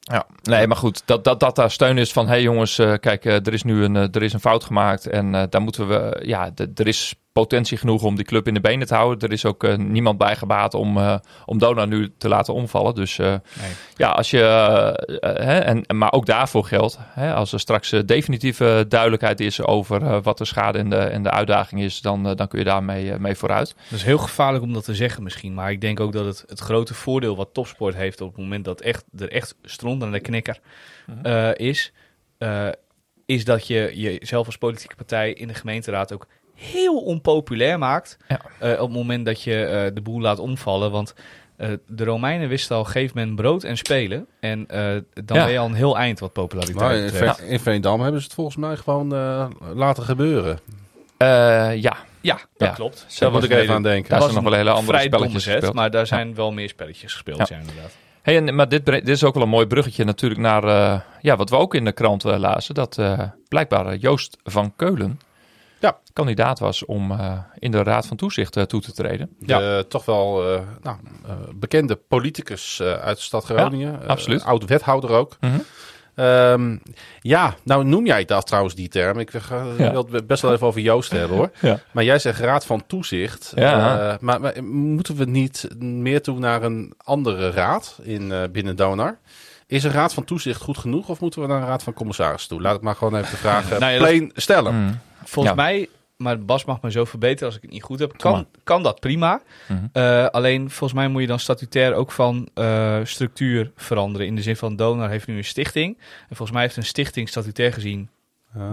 ja. 0.00 0.26
Nee, 0.42 0.66
maar 0.66 0.76
goed, 0.76 1.02
dat, 1.04 1.24
dat, 1.24 1.40
dat 1.40 1.56
daar 1.56 1.70
steun 1.70 1.98
is 1.98 2.12
van... 2.12 2.24
hé 2.24 2.30
hey 2.30 2.42
jongens, 2.42 2.78
eh, 2.78 2.94
kijk, 3.00 3.24
eh, 3.24 3.34
er 3.34 3.52
is 3.52 3.62
nu 3.62 3.84
een, 3.84 3.96
eh, 3.96 4.14
er 4.14 4.22
is 4.22 4.32
een 4.32 4.40
fout 4.40 4.64
gemaakt... 4.64 5.06
en 5.06 5.34
eh, 5.34 5.42
daar 5.50 5.62
moeten 5.62 5.88
we... 5.88 6.22
ja, 6.24 6.50
er 6.74 6.86
is 6.86 7.14
potentie 7.40 7.78
genoeg 7.78 8.02
om 8.02 8.16
die 8.16 8.24
club 8.24 8.46
in 8.46 8.54
de 8.54 8.60
benen 8.60 8.86
te 8.86 8.94
houden. 8.94 9.28
Er 9.28 9.34
is 9.34 9.44
ook 9.44 9.64
eh, 9.64 9.76
niemand 9.76 10.18
bij 10.18 10.36
gebaat 10.36 10.74
om, 10.74 10.96
eh 10.98 11.18
om 11.44 11.58
Dona 11.58 11.84
nu 11.84 12.12
te 12.18 12.28
laten 12.28 12.54
omvallen. 12.54 12.94
Dus 12.94 13.18
eh, 13.18 13.26
Nee. 13.26 13.70
ja, 13.96 14.10
als 14.10 14.30
je... 14.30 14.38
hè, 15.20 15.58
en, 15.58 15.84
maar 15.96 16.12
ook 16.12 16.26
daarvoor 16.26 16.64
geldt... 16.64 16.98
Hè, 17.02 17.34
als 17.34 17.52
er 17.52 17.60
straks 17.60 17.90
definitieve 17.90 18.84
duidelijkheid 18.88 19.40
is... 19.40 19.62
over 19.62 20.22
wat 20.22 20.38
de 20.38 20.44
schade 20.44 20.78
en 20.78 20.90
de, 20.90 20.96
en 20.96 21.22
de 21.22 21.30
uitdaging 21.30 21.80
is... 21.80 22.00
dan, 22.00 22.22
dan 22.34 22.48
kun 22.48 22.58
je 22.58 22.64
daarmee 22.64 23.18
mee 23.18 23.34
vooruit. 23.34 23.74
Dat 23.90 23.98
is 23.98 24.04
heel 24.04 24.18
gevaarlijk 24.18 24.64
om 24.64 24.72
dat 24.72 24.84
te 24.84 24.94
zeggen 24.94 25.22
misschien. 25.22 25.54
Maar 25.54 25.70
ik 25.70 25.80
denk 25.80 26.00
ook 26.00 26.12
dat 26.12 26.24
het, 26.24 26.44
het 26.46 26.60
grote 26.60 26.94
voordeel 26.94 27.36
wat 27.36 27.48
topsport 27.52 27.94
heeft 27.94 28.20
op 28.20 28.28
het 28.28 28.38
moment 28.38 28.64
dat 28.64 28.80
echt, 28.80 29.04
er 29.18 29.30
echt 29.32 29.54
stront 29.62 30.02
aan 30.02 30.12
de 30.12 30.20
knikker 30.20 30.58
Mhm. 31.06 31.52
is, 31.56 31.92
is 33.26 33.44
dat 33.44 33.66
je 33.66 33.90
jezelf 33.94 34.46
als 34.46 34.58
politieke 34.58 34.94
partij 34.96 35.32
in 35.32 35.48
de 35.48 35.54
gemeenteraad 35.54 36.12
ook 36.12 36.26
heel 36.56 36.96
onpopulair 36.98 37.78
maakt. 37.78 38.16
Ja. 38.28 38.40
eh, 38.58 38.70
op 38.72 38.88
het 38.88 38.96
moment 38.96 39.24
dat 39.26 39.42
je 39.42 39.64
eh, 39.64 39.94
de 39.94 40.00
boel 40.00 40.20
laat 40.20 40.38
omvallen. 40.38 40.90
Want 40.90 41.14
eh, 41.56 41.68
de 41.86 42.04
Romeinen 42.04 42.48
wisten 42.48 42.76
al, 42.76 42.84
geef 42.84 43.14
men 43.14 43.34
brood 43.34 43.64
en 43.64 43.76
spelen. 43.76 44.26
En 44.40 44.64
eh, 44.68 44.80
dan 45.24 45.36
Ja. 45.36 45.44
ben 45.44 45.52
je 45.52 45.58
al 45.58 45.66
een 45.66 45.74
heel 45.74 45.98
eind 45.98 46.18
wat 46.20 46.32
populariteit 46.32 46.78
Nou, 46.80 46.94
in, 46.96 47.04
betreft. 47.04 47.36
Ve- 47.38 47.46
in 47.46 47.60
Veendam 47.60 48.00
hebben 48.00 48.20
ze 48.20 48.26
het 48.26 48.34
volgens 48.34 48.56
mij 48.56 48.76
gewoon 48.76 49.14
eh, 49.14 49.46
laten 49.74 50.02
gebeuren. 50.02 50.58
Eh, 51.16 51.26
ja, 51.82 51.96
Ja, 52.20 52.34
dat 52.56 52.68
Ja. 52.68 52.74
klopt. 52.74 52.96
Daar 53.00 53.08
Dat 53.18 53.32
moet 53.32 53.40
was 53.40 53.50
ik 53.50 53.56
even 53.62 53.74
aan 53.74 53.82
denken. 53.82 54.10
Daar 54.10 54.18
was 54.20 54.30
zijn 54.32 54.42
nog 54.42 54.50
wel 54.52 54.58
hele 54.60 54.70
andere 54.70 54.98
spelletjes 54.98 55.22
domme 55.22 55.40
zet, 55.40 55.52
gespeeld. 55.52 55.74
maar 55.74 55.90
daar 55.90 56.06
zijn 56.06 56.34
wel 56.34 56.52
meer 56.52 56.68
spelletjes 56.68 57.12
gespeeld, 57.12 57.38
Ja. 57.38 57.46
ja, 57.48 57.56
inderdaad. 57.60 57.90
Hey, 58.22 58.36
en, 58.36 58.54
maar 58.54 58.68
dit, 58.68 58.86
dit 58.86 59.08
is 59.08 59.24
ook 59.24 59.34
wel 59.34 59.42
een 59.42 59.48
mooi 59.48 59.66
bruggetje 59.66 60.04
natuurlijk 60.04 60.40
naar 60.40 60.64
eh, 60.64 61.00
ja, 61.20 61.36
wat 61.36 61.50
we 61.50 61.56
ook 61.56 61.74
in 61.74 61.84
de 61.84 61.92
krant 61.92 62.24
eh, 62.24 62.38
lazen. 62.38 62.74
Dat 62.74 62.98
eh, 62.98 63.20
blijkbaar 63.48 63.96
Joost 63.96 64.36
van 64.44 64.72
Keulen 64.76 65.20
Ja. 65.80 65.98
kandidaat 66.12 66.58
was 66.58 66.84
om 66.84 67.10
eh, 67.12 67.32
in 67.58 67.70
de 67.70 67.82
Raad 67.82 68.06
van 68.06 68.16
Toezicht 68.16 68.56
eh, 68.56 68.62
toe 68.62 68.80
te 68.80 68.92
treden. 68.92 69.28
De 69.38 69.84
toch 69.88 70.04
wel 70.04 70.52
eh, 70.54 70.60
nou, 70.82 70.96
eh, 71.26 71.32
bekende 71.54 71.96
politicus 71.96 72.80
eh, 72.80 72.92
uit 72.92 73.16
de 73.16 73.22
stad 73.22 73.44
Groningen. 73.44 74.02
Eh, 74.02 74.08
absoluut. 74.08 74.44
oud 74.44 74.64
wethouder 74.64 75.10
ook. 75.10 75.36
Mhm. 75.40 75.58
Ehm, 76.14 76.76
ja, 77.20 77.54
nou 77.64 77.84
noem 77.84 78.06
jij 78.06 78.24
dat 78.24 78.46
trouwens 78.46 78.74
die 78.74 78.88
term. 78.88 79.18
Ik 79.18 79.34
eh, 79.34 79.42
Ja. 79.78 79.90
wil 79.92 80.08
het 80.10 80.26
best 80.26 80.42
wel 80.42 80.52
even 80.52 80.66
over 80.66 80.80
Joost 80.80 81.10
hebben 81.12 81.36
hoor. 81.36 81.50
Ja. 81.60 81.78
Maar 81.90 82.04
jij 82.04 82.18
zegt 82.18 82.40
raad 82.40 82.66
van 82.66 82.86
toezicht. 82.86 83.52
Ja. 83.54 83.98
Eh, 84.12 84.18
maar, 84.20 84.40
maar 84.40 84.64
moeten 84.64 85.16
we 85.16 85.24
niet 85.24 85.68
meer 85.78 86.22
toe 86.22 86.38
naar 86.38 86.62
een 86.62 86.94
andere 86.98 87.50
raad 87.50 87.98
in, 88.02 88.32
eh, 88.32 88.42
binnen 88.52 88.76
Donar? 88.76 89.18
Is 89.66 89.84
een 89.84 89.90
raad 89.92 90.14
van 90.14 90.24
toezicht 90.24 90.60
goed 90.60 90.78
genoeg 90.78 91.08
of 91.08 91.20
moeten 91.20 91.40
we 91.40 91.46
naar 91.46 91.60
een 91.60 91.66
raad 91.68 91.82
van 91.82 91.92
commissarissen 91.92 92.48
toe? 92.48 92.60
Laat 92.60 92.76
ik 92.76 92.82
maar 92.82 92.96
gewoon 92.96 93.16
even 93.16 93.30
de 93.30 93.36
vraag 93.36 93.70
eh, 93.70 93.78
Nou 93.80 93.92
ja, 93.92 93.98
dat- 93.98 94.08
plain 94.08 94.30
stellen. 94.34 94.74
Mm. 94.74 94.98
Volgens 95.28 95.56
Ja. 95.56 95.62
mij, 95.62 95.88
maar 96.16 96.44
Bas 96.44 96.64
mag 96.64 96.80
me 96.80 96.90
zo 96.90 97.04
verbeteren 97.04 97.46
als 97.46 97.56
ik 97.56 97.62
het 97.62 97.70
niet 97.70 97.82
goed 97.82 97.98
heb, 97.98 98.16
kan, 98.18 98.46
kan 98.64 98.82
dat 98.82 99.00
prima. 99.00 99.40
Mhm. 99.68 99.84
Eh, 99.92 100.26
alleen 100.26 100.70
volgens 100.70 100.92
mij 100.98 101.08
moet 101.08 101.20
je 101.20 101.26
dan 101.26 101.38
statutair 101.38 101.94
ook 101.94 102.12
van 102.12 102.48
eh, 102.54 102.96
structuur 103.02 103.70
veranderen. 103.76 104.26
In 104.26 104.36
de 104.36 104.42
zin 104.42 104.56
van 104.56 104.76
Donar 104.76 105.08
heeft 105.10 105.26
nu 105.26 105.36
een 105.36 105.44
stichting. 105.44 105.98
En 106.28 106.36
volgens 106.36 106.50
mij 106.50 106.62
heeft 106.62 106.76
een 106.76 106.84
stichting 106.84 107.28
statutair 107.28 107.72
gezien 107.72 108.08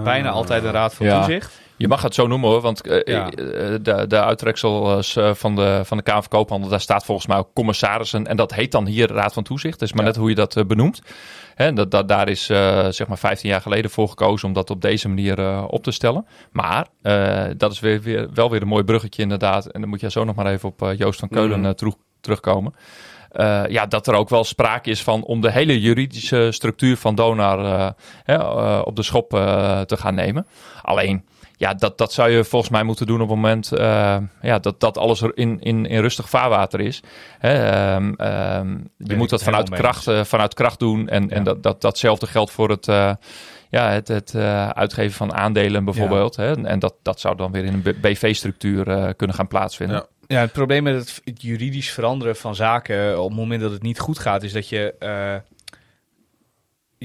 bijna 0.03 0.29
altijd 0.29 0.63
een 0.63 0.71
raad 0.71 0.93
van 0.93 1.05
Ja. 1.05 1.17
toezicht. 1.23 1.61
Je 1.77 1.87
mag 1.87 2.01
het 2.01 2.13
zo 2.13 2.27
noemen 2.27 2.49
hoor, 2.49 2.61
want 2.61 2.87
eh, 2.87 3.13
Ja. 3.13 3.29
eh, 3.29 3.35
de, 3.81 4.05
de 4.07 4.21
uittreksels 4.23 5.15
eh, 5.15 5.33
van 5.33 5.55
de, 5.55 5.81
van 5.83 5.97
de 5.97 6.03
Kamer 6.03 6.27
Koophandel, 6.27 6.69
daar 6.69 6.81
staat 6.81 7.05
volgens 7.05 7.27
mij 7.27 7.37
ook 7.37 7.49
commissarissen. 7.53 8.27
En 8.27 8.35
dat 8.37 8.53
heet 8.53 8.71
dan 8.71 8.85
hier 8.85 9.11
Raad 9.11 9.33
van 9.33 9.43
Toezicht. 9.43 9.73
Het 9.79 9.89
is 9.89 9.93
maar 9.93 10.03
Ja. 10.03 10.09
net 10.09 10.19
hoe 10.19 10.29
je 10.29 10.35
dat 10.35 10.67
benoemt. 10.67 11.01
Dat, 11.73 11.91
dat, 11.91 12.07
daar 12.07 12.29
is 12.29 12.45
zeg 12.89 13.07
maar 13.07 13.17
15 13.17 13.49
jaar 13.49 13.61
geleden 13.61 13.91
voor 13.91 14.07
gekozen 14.09 14.47
om 14.47 14.53
dat 14.53 14.69
op 14.69 14.81
deze 14.81 15.07
manier 15.07 15.65
op 15.67 15.83
te 15.83 15.91
stellen. 15.91 16.25
Maar 16.51 16.87
dat 17.57 17.71
is 17.71 17.79
weer, 17.79 18.01
weer, 18.01 18.29
wel 18.33 18.49
weer 18.49 18.61
een 18.61 18.67
mooi 18.67 18.83
bruggetje 18.83 19.21
inderdaad. 19.21 19.65
En 19.65 19.81
dan 19.81 19.89
moet 19.89 19.99
je 19.99 20.11
zo 20.11 20.23
nog 20.23 20.35
maar 20.35 20.45
even 20.45 20.69
op 20.69 20.93
Joost 20.97 21.19
van 21.19 21.29
Keulen 21.29 21.59
Mhm. 21.59 21.73
terug- 21.73 21.95
terugkomen. 22.21 22.73
Ja, 23.67 23.85
dat 23.85 24.07
er 24.07 24.13
ook 24.13 24.29
wel 24.29 24.43
sprake 24.43 24.89
is 24.89 25.03
van 25.03 25.23
om 25.23 25.41
de 25.41 25.51
hele 25.51 25.79
juridische 25.81 26.47
structuur 26.51 26.97
van 26.97 27.15
Donar 27.15 27.93
op 28.85 28.95
de 28.95 29.03
schop 29.03 29.29
te 29.85 29.97
gaan 29.97 30.15
nemen. 30.15 30.47
Alleen, 30.81 31.25
Ja, 31.63 31.73
dat, 31.73 31.97
dat 31.97 32.13
zou 32.13 32.29
je 32.29 32.43
volgens 32.43 32.71
mij 32.71 32.83
moeten 32.83 33.05
doen 33.05 33.21
op 33.21 33.27
het 33.27 33.35
moment 33.35 33.71
uh, 33.73 34.17
ja, 34.41 34.59
dat, 34.59 34.79
dat 34.79 34.97
alles 34.97 35.21
er 35.21 35.31
in, 35.37 35.59
in, 35.61 35.85
in 35.85 36.01
rustig 36.01 36.29
vaarwater 36.29 36.79
is. 36.79 37.03
Hè, 37.39 37.95
um, 37.95 38.15
um, 38.21 38.89
je 38.97 39.15
moet 39.15 39.29
dat 39.29 39.43
vanuit 39.43 39.69
kracht, 39.69 40.07
uh, 40.07 40.23
vanuit 40.23 40.53
kracht 40.53 40.79
doen. 40.79 41.09
En, 41.09 41.23
ja. 41.23 41.35
en 41.35 41.43
dat, 41.43 41.63
dat, 41.63 41.81
datzelfde 41.81 42.27
geldt 42.27 42.51
voor 42.51 42.69
het, 42.69 42.87
uh, 42.87 43.13
ja, 43.69 43.89
het, 43.89 44.07
het 44.07 44.35
uitgeven 44.73 45.13
van 45.13 45.33
aandelen 45.33 45.85
bijvoorbeeld. 45.85 46.35
Ja. 46.35 46.43
Hè, 46.43 46.63
en 46.63 46.79
dat, 46.79 46.95
dat 47.01 47.19
zou 47.19 47.35
dan 47.35 47.51
weer 47.51 47.63
in 47.63 47.73
een 47.73 47.95
BV-structuur 48.01 49.13
kunnen 49.15 49.35
gaan 49.35 49.47
plaatsvinden. 49.47 49.95
Ja. 49.97 50.05
Ja, 50.27 50.39
het 50.39 50.51
probleem 50.51 50.83
met 50.83 50.95
het, 50.95 51.21
het, 51.23 51.41
juridisch 51.41 51.91
veranderen 51.91 52.35
van 52.35 52.55
zaken 52.55 53.21
op 53.21 53.29
het 53.29 53.37
moment 53.37 53.61
dat 53.61 53.71
het 53.71 53.81
niet 53.81 53.99
goed 53.99 54.19
gaat, 54.19 54.43
is 54.43 54.51
dat 54.51 54.69
je 54.69 54.95
uh, 54.99 55.35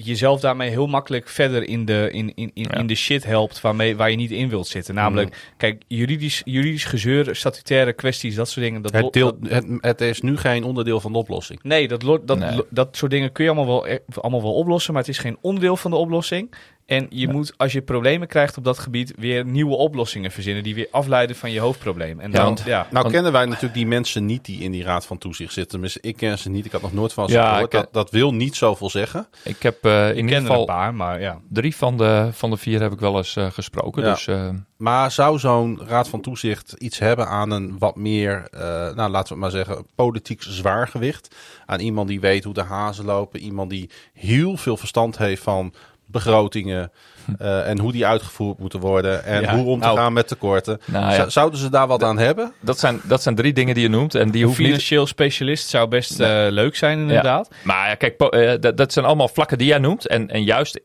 jezelf 0.05 0.41
daarmee 0.41 0.71
heel 0.71 0.87
makkelijk 0.87 1.29
verder 1.29 1.69
in 1.69 1.85
de, 1.85 2.09
in, 2.13 2.33
in, 2.35 2.51
in, 2.55 2.67
Ja. 2.71 2.79
in 2.79 2.87
de 2.87 2.95
shit 2.95 3.25
helpt 3.25 3.61
waarmee, 3.61 3.97
waar 3.97 4.11
je 4.11 4.17
niet 4.17 4.31
in 4.31 4.49
wilt 4.49 4.67
zitten. 4.67 4.95
Namelijk, 4.95 5.53
kijk, 5.57 5.83
juridisch, 5.87 6.43
juridisch 6.45 6.85
gezeur, 6.85 7.37
statutaire 7.37 7.93
kwesties, 7.93 8.35
dat 8.35 8.49
soort 8.49 8.67
dingen. 8.67 8.83
Dat 8.83 8.93
Het, 8.93 9.13
deel, 9.13 9.39
dat- 9.41 9.51
het, 9.51 9.67
het 9.81 10.01
is 10.01 10.21
nu 10.21 10.37
geen 10.37 10.65
onderdeel 10.65 11.01
van 11.01 11.13
de 11.13 11.19
oplossing. 11.19 11.61
nee, 11.63 11.89
dat, 11.89 12.03
lo- 12.03 12.25
dat, 12.25 12.39
Nee. 12.39 12.61
dat 12.71 12.97
soort 12.97 13.11
dingen 13.11 13.33
kun 13.33 13.45
je 13.45 13.51
allemaal 13.51 13.75
wel, 13.75 13.89
e- 13.89 13.99
allemaal 14.15 14.43
wel 14.43 14.55
oplossen, 14.55 14.93
maar 14.93 15.03
het 15.03 15.11
is 15.11 15.19
geen 15.19 15.39
onderdeel 15.41 15.77
van 15.77 15.91
de 15.91 15.97
oplossing. 15.97 16.53
En 16.89 17.07
je 17.11 17.29
moet, 17.29 17.53
als 17.57 17.73
je 17.73 17.83
problemen 17.83 18.29
krijgt 18.29 18.57
op 18.57 18.65
dat 18.65 18.79
gebied, 18.79 19.13
weer 19.17 19.45
nieuwe 19.45 19.77
oplossingen 19.77 20.31
verzinnen 20.31 20.63
die 20.63 20.75
weer 20.75 20.89
afleiden 20.91 21.37
van 21.37 21.51
je 21.51 21.61
hoofdprobleem. 21.61 22.21
En 22.21 22.31
Ja, 22.31 22.37
dan, 22.37 22.45
want- 22.45 22.63
ja, 22.67 22.79
Nou 22.91 23.03
Want- 23.03 23.15
kennen 23.15 23.33
wij 23.33 23.45
natuurlijk 23.45 23.75
die 23.75 23.87
mensen 23.87 24.27
niet 24.27 24.45
die 24.45 24.61
in 24.61 24.71
die 24.71 24.83
raad 24.83 25.07
van 25.07 25.19
toezicht 25.19 25.53
zitten. 25.53 25.71
Tenminste, 25.71 25.99
ik 26.03 26.17
ken 26.17 26.39
ze 26.39 26.51
niet. 26.51 26.65
Ik 26.65 26.73
had 26.73 26.83
nog 26.83 26.93
nooit 26.93 27.13
van 27.13 27.29
ze 27.29 27.35
Ja, 27.35 27.53
gehoord. 27.53 27.71
Dat, 27.71 27.89
dat 27.93 28.11
wil 28.11 28.35
niet 28.35 28.57
zoveel 28.57 28.91
zeggen. 28.91 29.27
Ik 29.45 29.63
heb 29.63 29.85
eh, 29.85 30.09
in 30.11 30.17
ieder 30.17 30.25
ken 30.25 30.31
er 30.35 30.37
een 30.37 30.47
geval 30.47 30.65
paar, 30.65 30.95
maar 30.95 31.21
ja. 31.21 31.41
drie 31.49 31.77
van 31.77 31.97
de, 31.97 32.29
van 32.33 32.51
de 32.51 32.57
vier 32.57 32.81
heb 32.81 32.93
ik 32.93 33.01
wel 33.01 33.17
eens 33.17 33.37
eh, 33.37 33.51
gesproken. 33.51 34.03
Ja. 34.03 34.13
Dus 34.13 34.27
eh, 34.27 34.49
Maar 34.77 35.11
zou 35.11 35.39
zo'n 35.39 35.81
raad 35.87 36.09
van 36.09 36.21
toezicht 36.21 36.73
iets 36.79 36.99
hebben 36.99 37.29
aan 37.29 37.51
een 37.51 37.79
wat 37.79 37.97
meer, 37.97 38.49
eh, 38.51 38.61
nou 38.95 39.11
laten 39.11 39.13
we 39.13 39.19
het 39.29 39.37
maar 39.39 39.51
zeggen, 39.51 39.87
politiek 39.95 40.43
zwaargewicht? 40.43 41.35
Aan 41.67 41.81
iemand 41.81 42.09
die 42.09 42.21
weet 42.21 42.45
hoe 42.45 42.55
de 42.55 42.63
hazen 42.63 43.05
lopen. 43.05 43.41
Iemand 43.41 43.71
die 43.71 43.91
heel 44.13 44.57
veel 44.57 44.77
verstand 44.77 45.19
heeft 45.19 45.43
van 45.43 45.73
begrotingen. 46.11 46.93
eh, 47.39 47.69
en 47.69 47.79
hoe 47.79 47.93
die 47.93 48.07
uitgevoerd 48.07 48.59
moeten 48.59 48.81
worden. 48.81 49.25
En 49.25 49.41
Ja, 49.43 49.55
hoe 49.55 49.65
om 49.67 49.81
te 49.81 49.87
nou, 49.87 49.99
gaan 49.99 50.13
met 50.13 50.29
tekorten. 50.29 50.81
nou 50.85 51.13
ja, 51.15 51.29
Zouden 51.29 51.59
ze 51.59 51.71
daar 51.71 51.87
wat 51.87 52.03
aan 52.03 52.19
hebben? 52.19 52.53
dat, 52.61 52.79
zijn, 52.79 53.01
dat 53.05 53.23
zijn 53.23 53.35
drie 53.35 53.53
dingen 53.53 53.75
die 53.75 53.83
je 53.83 53.89
noemt. 53.89 54.15
En 54.15 54.31
die 54.31 54.43
Een 54.43 54.49
niet 54.49 54.57
financieel 54.57 55.07
specialist 55.07 55.69
zou 55.69 55.89
best 55.89 56.21
eh, 56.21 56.47
leuk 56.49 56.77
zijn, 56.77 56.99
inderdaad. 56.99 57.51
Maar 57.63 57.89
ja, 57.89 57.95
kijk, 57.95 58.17
po- 58.17 58.29
eh, 58.29 58.61
dat, 58.61 58.77
dat 58.77 58.93
zijn 58.93 59.05
allemaal 59.05 59.29
vlakken 59.29 59.59
die 59.59 59.67
jij 59.67 59.79
noemt. 59.79 60.07
En, 60.07 60.29
en 60.29 60.45
juist, 60.45 60.79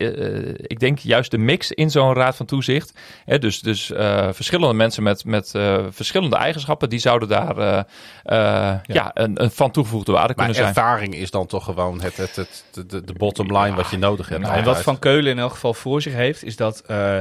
ik 0.56 0.80
denk 0.80 0.98
juist 0.98 1.30
de 1.30 1.38
mix 1.38 1.72
in 1.72 1.90
zo'n 1.90 2.14
raad 2.14 2.36
van 2.36 2.46
toezicht. 2.46 2.92
Hè, 3.24 3.38
dus 3.38 3.60
dus 3.60 3.90
eh, 3.92 4.28
verschillende 4.32 4.74
mensen 4.74 5.02
met, 5.02 5.24
met 5.24 5.54
eh, 5.54 5.78
verschillende 5.90 6.36
eigenschappen, 6.36 6.88
die 6.88 6.98
zouden 6.98 7.28
daar 7.28 7.58
eh, 7.58 7.78
eh, 8.22 8.78
ja. 8.86 9.10
een, 9.14 9.42
een 9.42 9.50
van 9.50 9.70
toegevoegde 9.70 10.12
waarde 10.12 10.34
Maar 10.36 10.46
kunnen 10.46 10.54
zijn. 10.54 10.68
ervaring 10.68 11.14
is 11.14 11.30
dan 11.30 11.46
toch 11.46 11.64
gewoon 11.64 12.00
het, 12.02 12.16
het, 12.16 12.36
het, 12.36 12.64
de- 12.72 12.86
de, 12.86 13.04
de 13.04 13.12
bottom 13.12 13.56
line 13.58 13.76
wat 13.76 13.90
je 13.90 13.98
nodig 13.98 14.28
hebt. 14.28 14.42
Nou, 14.42 14.54
en 14.54 14.64
wat. 14.64 14.82
Van 14.82 14.98
Keulen 14.98 15.30
in 15.32 15.38
elk 15.38 15.52
geval 15.52 15.74
voor 15.74 16.02
zich 16.02 16.12
heeft, 16.14 16.33
is 16.42 16.56
dat 16.56 16.80
eh, 16.80 17.18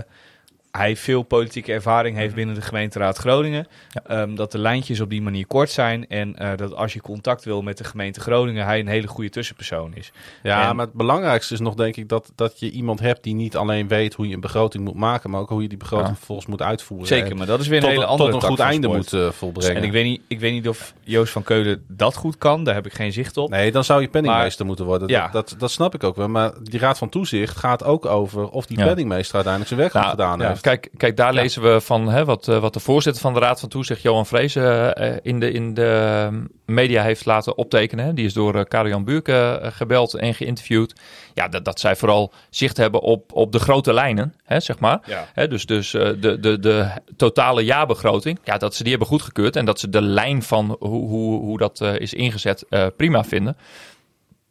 hij 0.78 0.96
veel 0.96 1.24
politieke 1.24 1.74
ervaring 1.74 2.18
heeft 2.18 2.36
binnen 2.36 2.56
de 2.56 2.62
gemeenteraad 2.62 3.18
Groningen. 3.18 3.68
Ehm, 4.08 4.36
dat 4.36 4.52
de 4.52 4.58
lijntjes 4.58 5.00
op 5.00 5.10
die 5.10 5.22
manier 5.22 5.48
kort 5.48 5.70
zijn. 5.70 6.08
En 6.08 6.36
eh, 6.36 6.58
dat 6.58 6.76
als 6.76 6.94
je 6.94 7.02
contact 7.02 7.44
wil 7.44 7.62
met 7.62 7.78
de 7.78 7.84
gemeente 7.84 8.20
Groningen, 8.20 8.66
hij 8.66 8.80
een 8.80 8.88
hele 8.88 9.08
goede 9.08 9.30
tussenpersoon 9.30 9.92
is. 9.96 10.12
Ja, 10.44 10.70
En- 10.70 10.76
maar 10.76 10.86
het 10.86 10.94
belangrijkste 10.96 11.54
is 11.54 11.60
nog 11.60 11.74
denk 11.76 11.96
ik 11.96 12.10
dat, 12.10 12.32
dat 12.36 12.60
je 12.60 12.72
iemand 12.72 13.00
hebt 13.00 13.24
die 13.24 13.34
niet 13.36 13.56
alleen 13.56 13.88
weet 13.88 14.14
hoe 14.14 14.28
je 14.28 14.34
een 14.34 14.40
begroting 14.40 14.84
moet 14.84 14.96
maken, 14.96 15.30
maar 15.30 15.40
ook 15.42 15.50
hoe 15.50 15.62
je 15.62 15.68
die 15.70 15.78
begroting 15.78 16.10
Ja. 16.10 16.16
vervolgens 16.16 16.48
moet 16.48 16.62
uitvoeren. 16.62 17.08
Zeker, 17.08 17.36
maar 17.38 17.48
dat 17.48 17.60
is 17.60 17.68
weer 17.68 17.78
een 17.78 17.84
tot, 17.84 17.92
hele 17.92 18.02
tot 18.04 18.12
andere 18.12 18.34
een 18.34 18.40
tak 18.40 18.50
goed 18.50 18.60
einde 18.60 18.88
moet 18.88 19.14
eh, 19.14 19.30
volbrengen. 19.30 19.76
En 19.76 19.84
ik 19.84 19.92
weet, 19.92 20.06
niet, 20.06 20.22
ik 20.28 20.40
weet 20.40 20.52
niet 20.54 20.68
of 20.68 20.94
Joost 21.04 21.32
van 21.32 21.44
Keulen 21.44 21.84
dat 21.88 22.16
goed 22.16 22.38
kan. 22.38 22.64
Daar 22.64 22.76
heb 22.76 22.86
ik 22.86 22.94
geen 22.94 23.14
zicht 23.14 23.38
op. 23.38 23.50
Nee, 23.50 23.72
dan 23.72 23.84
zou 23.84 24.02
je 24.02 24.08
penningmeester 24.08 24.66
moeten 24.66 24.86
worden. 24.86 25.08
Ja. 25.08 25.30
Dat, 25.32 25.50
dat, 25.50 25.60
dat 25.60 25.72
snap 25.72 25.94
ik 25.96 26.04
ook 26.04 26.16
wel. 26.16 26.28
Maar 26.30 26.52
die 26.64 26.80
raad 26.80 26.98
van 26.98 27.10
toezicht 27.10 27.58
gaat 27.58 27.84
ook 27.84 28.06
over 28.06 28.50
of 28.50 28.66
die 28.66 28.78
penningmeester 28.78 29.36
uiteindelijk 29.36 29.68
zijn 29.74 29.82
werk 29.82 29.94
Nou, 29.94 30.10
gedaan 30.10 30.42
heeft. 30.42 30.62
Kijk, 30.64 30.90
kijk, 30.98 31.18
daar 31.18 31.34
lezen 31.34 31.62
we 31.62 31.82
van 31.82 32.10
hè, 32.10 32.26
wat, 32.26 32.48
eh, 32.48 32.60
wat 32.60 32.74
de 32.74 32.80
voorzitter 32.80 33.22
van 33.22 33.34
de 33.34 33.40
Raad 33.40 33.60
van 33.60 33.70
Toezicht, 33.70 34.02
Johan 34.02 34.26
Vrezen, 34.26 34.96
eh, 34.96 35.16
in, 35.22 35.40
de, 35.40 35.52
in 35.52 35.74
de 35.74 36.22
ehm, 36.26 36.44
media 36.66 37.04
heeft 37.04 37.26
laten 37.26 37.58
optekenen. 37.58 38.06
Hè. 38.06 38.14
Die 38.14 38.26
is 38.26 38.34
door 38.34 38.56
uh, 38.56 38.64
Karel-Jan 38.64 39.04
Buurke 39.04 39.60
eh, 39.62 39.72
gebeld 39.72 40.14
en 40.14 40.34
geïnterviewd. 40.34 40.94
Ja, 41.34 41.48
dat, 41.48 41.66
dat 41.66 41.80
zij 41.80 41.96
vooral 41.96 42.34
zicht 42.50 42.78
hebben 42.78 43.02
op, 43.02 43.34
op 43.34 43.52
de 43.52 43.60
grote 43.60 43.94
lijnen, 43.94 44.36
hè, 44.44 44.60
zeg 44.60 44.80
maar. 44.80 45.00
Ja. 45.06 45.28
Hè, 45.34 45.48
dus 45.48 45.66
dus 45.66 45.94
eh, 45.94 46.10
de, 46.20 46.40
de, 46.40 46.60
de 46.60 46.88
totale 47.18 47.64
jaarbegroting, 47.64 48.40
ja, 48.44 48.58
dat 48.58 48.76
ze 48.76 48.82
die 48.82 48.92
hebben 48.92 49.10
goedgekeurd. 49.10 49.56
En 49.56 49.66
dat 49.66 49.80
ze 49.80 49.90
de 49.90 50.02
lijn 50.02 50.44
van 50.44 50.76
hoe, 50.80 51.08
hoe, 51.08 51.40
hoe 51.40 51.58
dat 51.58 51.82
eh, 51.82 52.00
is 52.00 52.14
ingezet 52.14 52.66
eh, 52.70 52.88
prima 52.98 53.24
vinden. 53.24 53.58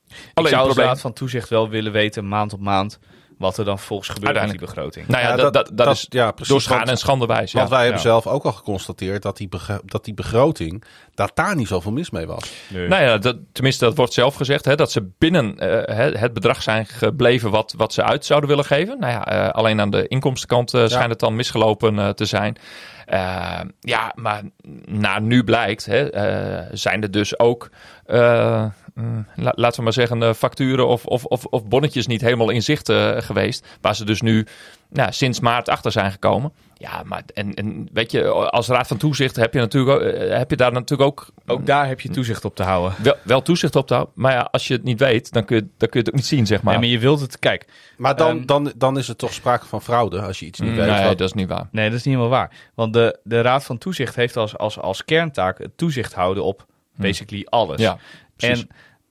ik 0.09 0.17
Alleen 0.35 0.35
zou 0.35 0.45
het 0.45 0.55
als 0.55 0.65
probleem... 0.65 0.87
raad 0.87 1.01
van 1.01 1.13
toezicht 1.13 1.49
wel 1.49 1.69
willen 1.69 1.93
weten, 1.93 2.29
maand 2.29 2.53
op 2.53 2.61
maand, 2.61 2.99
wat 3.43 3.59
er 3.59 3.65
dan 3.65 3.79
volgens 3.79 4.09
gebeurt 4.09 4.41
met 4.41 4.51
die 4.51 4.59
begroting. 4.59 5.09
Nou 5.09 5.23
ja, 5.23 5.29
Ja, 5.29 5.37
dat, 5.37 5.53
dat, 5.53 5.71
dat, 5.75 5.89
is 5.95 6.07
ja, 6.09 6.31
precies. 6.31 6.53
door 6.53 6.61
schade 6.61 6.91
en 6.91 6.97
schande 6.97 7.27
wijs. 7.27 7.53
Ja. 7.53 7.59
Want 7.59 7.71
wij 7.71 7.81
hebben 7.81 7.97
Ja. 7.97 8.03
zelf 8.03 8.27
ook 8.27 8.45
al 8.45 8.53
geconstateerd 8.53 9.23
dat 9.23 9.37
die, 9.37 9.49
dat 9.85 10.05
die 10.05 10.15
begroting, 10.15 10.85
dat 11.15 11.31
daar 11.35 11.57
niet 11.57 11.69
zoveel 11.69 11.93
mis 11.93 12.11
mee 12.11 12.27
was. 12.27 12.53
Nee. 12.69 12.89
Nou 12.89 13.03
ja, 13.03 13.19
dat, 13.19 13.37
tenminste, 13.53 13.85
dat 13.85 13.97
wordt 13.97 14.13
zelf 14.13 14.35
gezegd. 14.35 14.65
Hè, 14.65 14.75
dat 14.75 14.93
ze 14.93 15.11
binnen 15.19 15.59
eh, 15.59 16.21
het, 16.21 16.33
bedrag 16.33 16.63
zijn 16.63 16.87
gebleven 16.87 17.51
wat, 17.51 17.75
wat 17.77 17.93
ze 17.93 18.03
uit 18.03 18.25
zouden 18.25 18.49
willen 18.49 18.65
geven. 18.65 18.99
Nou 18.99 19.13
ja, 19.13 19.27
eh, 19.27 19.49
alleen 19.55 19.81
aan 19.81 19.91
de 19.91 20.09
inkomstenkant 20.09 20.75
eh, 20.75 20.87
schijnt 20.87 21.11
het 21.11 21.21
dan 21.21 21.37
misgelopen 21.37 22.17
te 22.17 22.25
zijn. 22.25 22.57
Ja, 23.81 24.13
maar 24.15 24.43
naar 24.85 25.23
nu 25.23 25.45
blijkt, 25.45 25.85
hè, 25.87 26.11
eh, 26.11 26.69
zijn 26.73 27.03
er 27.03 27.11
dus 27.11 27.39
ook, 27.39 27.71
eh, 28.07 28.65
mm, 28.95 29.27
la- 29.37 29.53
laten 29.55 29.77
we 29.79 29.83
maar 29.83 29.93
zeggen, 29.93 30.23
eh, 30.23 30.33
facturen 30.33 30.87
of, 30.89 31.05
of, 31.07 31.25
of, 31.25 31.45
of 31.45 31.67
bonnetjes 31.67 32.07
niet 32.07 32.21
helemaal 32.21 32.51
in 32.51 32.63
zicht 32.63 32.89
eh, 32.89 33.11
geweest. 33.17 33.67
Waar 33.81 33.97
ze 33.97 34.05
dus 34.05 34.21
nu 34.21 34.47
nou, 34.91 35.13
sinds 35.13 35.41
maart 35.41 35.69
achter 35.69 35.93
zijn 35.93 36.11
gekomen. 36.13 36.53
Ja, 36.75 37.03
maar 37.05 37.23
en, 37.35 37.55
en 37.55 37.89
weet 37.93 38.11
je, 38.11 38.25
als 38.31 38.69
raad 38.69 38.87
van 38.87 38.97
toezicht 38.97 39.37
heb 39.37 39.53
je, 39.53 39.59
natuurlijk, 39.59 40.01
ook- 40.03 40.09
eh, 40.13 40.37
heb 40.39 40.51
je 40.51 40.57
daar 40.57 40.73
natuurlijk 40.73 41.11
ook 41.11 41.27
Ook 41.47 41.67
daar 41.67 41.87
heb 41.89 42.01
je 42.01 42.09
toezicht 42.09 42.45
op 42.45 42.55
te 42.57 42.63
houden. 42.63 42.95
wel, 43.03 43.15
wel 43.25 43.43
toezicht 43.43 43.77
op 43.77 43.87
te 43.87 43.95
houden. 43.95 44.15
Maar 44.17 44.33
ja, 44.33 44.49
als 44.51 44.69
je 44.69 44.75
het 44.75 44.83
niet 44.85 44.99
weet, 44.99 45.33
dan 45.33 45.45
kun 45.45 45.57
je, 45.57 45.63
dan 45.63 45.89
kun 45.89 45.91
je 45.93 45.99
het 45.99 46.09
ook 46.09 46.15
niet 46.15 46.27
zien, 46.27 46.47
zeg 46.47 46.63
maar. 46.63 46.73
Ja, 46.75 46.79
maar 46.81 46.89
je 46.89 46.99
wilt 46.99 47.21
het, 47.21 47.39
kijk, 47.39 47.65
Maar 47.97 48.17
dan, 48.17 48.37
Ehm, 48.37 48.47
dan, 48.47 48.73
dan 48.77 48.99
is 48.99 49.09
er 49.09 49.17
toch 49.17 49.33
sprake 49.33 49.67
van 49.67 49.83
fraude 49.83 50.21
als 50.21 50.39
je 50.39 50.47
iets 50.47 50.61
niet 50.61 50.75
weet. 50.75 50.87
nee, 50.91 51.05
Wat- 51.07 51.19
dat 51.19 51.29
is 51.29 51.33
niet 51.35 51.49
waar. 51.49 51.69
Nee, 51.71 51.89
dat 51.89 51.99
is 51.99 52.05
niet 52.05 52.15
helemaal 52.15 52.39
waar. 52.39 52.51
Want 52.75 52.93
de, 52.93 53.19
de 53.25 53.41
Raad 53.41 53.65
van 53.65 53.79
Toezicht 53.79 54.17
heeft 54.17 54.37
als, 54.37 54.59
als, 54.59 54.79
als 54.79 55.05
kerntaak 55.05 55.59
het 55.59 55.77
toezicht 55.77 56.13
houden 56.15 56.45
op 56.45 56.67
basically 56.97 57.47
alles. 57.49 57.81
Ja, 57.81 57.99
precies. 58.47 58.67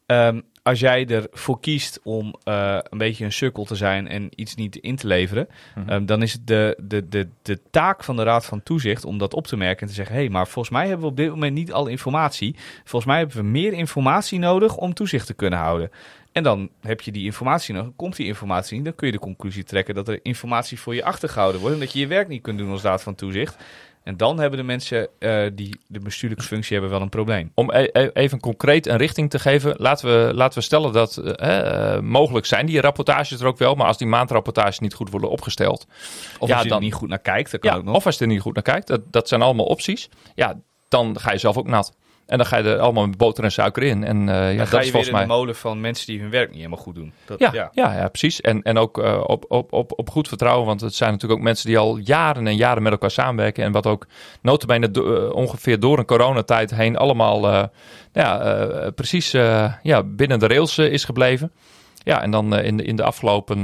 en 0.05 0.25
ehm, 0.35 0.41
als 0.63 0.79
jij 0.79 1.07
ervoor 1.07 1.59
kiest 1.59 1.99
om 2.03 2.35
eh, 2.43 2.77
een 2.81 2.97
beetje 2.97 3.25
een 3.25 3.31
sukkel 3.31 3.65
te 3.65 3.75
zijn 3.75 4.07
en 4.07 4.29
iets 4.35 4.55
niet 4.55 4.75
in 4.75 4.95
te 4.95 5.07
leveren, 5.07 5.47
Mhm. 5.75 5.89
ehm, 5.89 6.05
dan 6.05 6.21
is 6.21 6.33
het 6.33 6.47
de, 6.47 6.77
de, 6.83 7.07
de, 7.09 7.27
de 7.41 7.59
taak 7.71 8.03
van 8.03 8.15
de 8.15 8.23
Raad 8.23 8.45
van 8.45 8.63
Toezicht 8.63 9.05
om 9.05 9.17
dat 9.17 9.33
op 9.33 9.47
te 9.47 9.57
merken 9.57 9.81
en 9.81 9.87
te 9.87 9.93
zeggen: 9.93 10.15
hé, 10.15 10.21
hey, 10.21 10.29
maar 10.29 10.47
volgens 10.47 10.73
mij 10.73 10.83
hebben 10.87 11.05
we 11.05 11.11
op 11.11 11.17
dit 11.17 11.29
moment 11.29 11.53
niet 11.53 11.71
alle 11.73 11.89
informatie. 11.89 12.55
Volgens 12.77 13.05
mij 13.05 13.17
hebben 13.17 13.37
we 13.37 13.43
meer 13.43 13.73
informatie 13.73 14.39
nodig 14.39 14.77
om 14.77 14.93
toezicht 14.93 15.25
te 15.25 15.33
kunnen 15.33 15.59
houden. 15.59 15.91
En 16.31 16.43
dan 16.43 16.69
heb 16.81 17.01
je 17.01 17.11
die 17.11 17.25
informatie 17.25 17.73
nog, 17.73 17.89
komt 17.95 18.15
die 18.15 18.25
informatie 18.25 18.75
niet, 18.75 18.85
dan 18.85 18.95
kun 18.95 19.07
je 19.07 19.13
de 19.13 19.19
conclusie 19.19 19.63
trekken 19.63 19.95
dat 19.95 20.07
er 20.07 20.19
informatie 20.23 20.79
voor 20.79 20.95
je 20.95 21.03
achtergehouden 21.03 21.61
wordt 21.61 21.75
en 21.75 21.81
dat 21.81 21.93
je 21.93 21.99
je 21.99 22.07
werk 22.07 22.27
niet 22.27 22.41
kunt 22.41 22.57
doen 22.57 22.71
als 22.71 22.81
Raad 22.81 23.03
van 23.03 23.15
Toezicht. 23.15 23.55
En 24.03 24.17
dan 24.17 24.39
hebben 24.39 24.59
de 24.59 24.65
mensen 24.65 25.07
eh, 25.19 25.43
die 25.53 25.79
de 25.87 25.99
bestuurlijke 25.99 26.45
functie 26.45 26.71
hebben 26.73 26.91
wel 26.91 27.01
een 27.01 27.09
probleem. 27.09 27.51
Om 27.55 27.71
e- 27.71 27.89
e- 27.91 28.09
even 28.13 28.39
concreet 28.39 28.87
een 28.87 28.97
richting 28.97 29.29
te 29.29 29.39
geven, 29.39 29.73
laten 29.77 30.07
we, 30.27 30.33
laten 30.33 30.57
we 30.59 30.63
stellen 30.63 30.93
dat 30.93 31.17
eh, 31.17 31.93
eh, 31.95 32.01
mogelijk 32.01 32.45
zijn 32.45 32.65
die 32.65 32.81
rapportages 32.81 33.39
er 33.39 33.45
ook 33.47 33.57
wel, 33.57 33.75
maar 33.75 33.87
als 33.87 33.97
die 33.97 34.07
maandrapportages 34.07 34.79
niet 34.79 34.93
goed 34.93 35.09
worden 35.09 35.29
opgesteld, 35.29 35.87
Of 36.39 36.47
Ja, 36.47 36.53
als 36.53 36.63
je 36.63 36.69
dan- 36.69 36.77
er 36.77 36.83
niet 36.83 36.93
goed 36.93 37.09
naar 37.09 37.19
kijkt, 37.19 37.51
dat 37.51 37.59
kan 37.59 37.71
ja, 37.71 37.77
ook 37.77 37.83
nog. 37.83 37.95
of 37.95 38.05
als 38.05 38.15
je 38.17 38.21
er 38.21 38.27
niet 38.27 38.41
goed 38.41 38.53
naar 38.53 38.63
kijkt, 38.63 38.87
dat, 38.87 39.01
dat 39.11 39.27
zijn 39.27 39.41
allemaal 39.41 39.65
opties, 39.65 40.09
ja, 40.35 40.59
dan 40.89 41.19
ga 41.19 41.31
je 41.31 41.37
zelf 41.37 41.57
ook 41.57 41.67
nat. 41.67 41.93
En 42.31 42.37
dan 42.37 42.45
ga 42.45 42.57
je 42.57 42.63
er 42.63 42.79
allemaal 42.79 43.07
met 43.07 43.17
boter 43.17 43.43
en 43.43 43.51
suiker 43.51 43.83
in. 43.83 44.03
En 44.03 44.29
eh, 44.29 44.35
ja, 44.35 44.47
dan 44.47 44.57
dat 44.57 44.67
ga 44.67 44.79
is 44.79 44.85
je 44.85 44.91
weer 44.91 44.91
volgens 44.91 45.07
in 45.07 45.13
mij. 45.13 45.21
de 45.23 45.27
molen 45.27 45.55
van 45.55 45.81
mensen 45.81 46.07
die 46.07 46.19
hun 46.19 46.29
werk 46.29 46.47
niet 46.47 46.57
helemaal 46.57 46.77
goed 46.77 46.95
doen. 46.95 47.13
Dat, 47.25 47.39
Ja, 47.39 47.49
ja. 47.53 47.69
ja. 47.73 47.93
Ja, 47.97 48.07
precies. 48.07 48.41
En, 48.41 48.61
en 48.61 48.77
ook 48.77 48.97
eh, 48.97 49.23
op, 49.25 49.45
op, 49.47 49.73
op, 49.73 49.91
op 49.95 50.09
goed 50.09 50.27
vertrouwen. 50.27 50.65
Want 50.65 50.81
het 50.81 50.95
zijn 50.95 51.11
natuurlijk 51.11 51.39
ook 51.39 51.45
mensen 51.45 51.67
die 51.67 51.77
al 51.77 51.97
jaren 51.97 52.47
en 52.47 52.55
jaren 52.55 52.83
met 52.83 52.91
elkaar 52.91 53.11
samenwerken. 53.11 53.63
En 53.63 53.71
wat 53.71 53.85
ook 53.87 54.07
notabene 54.41 54.91
do- 54.91 55.15
eh, 55.27 55.35
ongeveer 55.35 55.79
door 55.79 55.97
een 55.99 56.05
coronatijd 56.05 56.75
heen 56.75 56.97
allemaal 56.97 57.47
eh, 57.47 57.63
ja, 58.13 58.91
precies 58.95 59.31
ja, 59.81 60.03
binnen 60.03 60.39
de 60.39 60.47
rails 60.47 60.77
is 60.77 61.03
gebleven. 61.03 61.51
Ja, 62.03 62.21
en 62.21 62.31
dan 62.31 62.55
in, 62.55 62.77
de, 62.77 62.83
in, 62.83 62.95
de 62.95 63.03
afgelopen, 63.03 63.57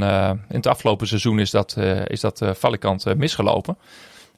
in 0.50 0.56
het 0.56 0.68
afgelopen 0.68 1.08
seizoen 1.08 1.40
is 1.40 1.52
dat, 1.52 1.78
is 2.08 2.22
dat 2.22 2.42
valikant 2.54 3.16
misgelopen. 3.16 3.78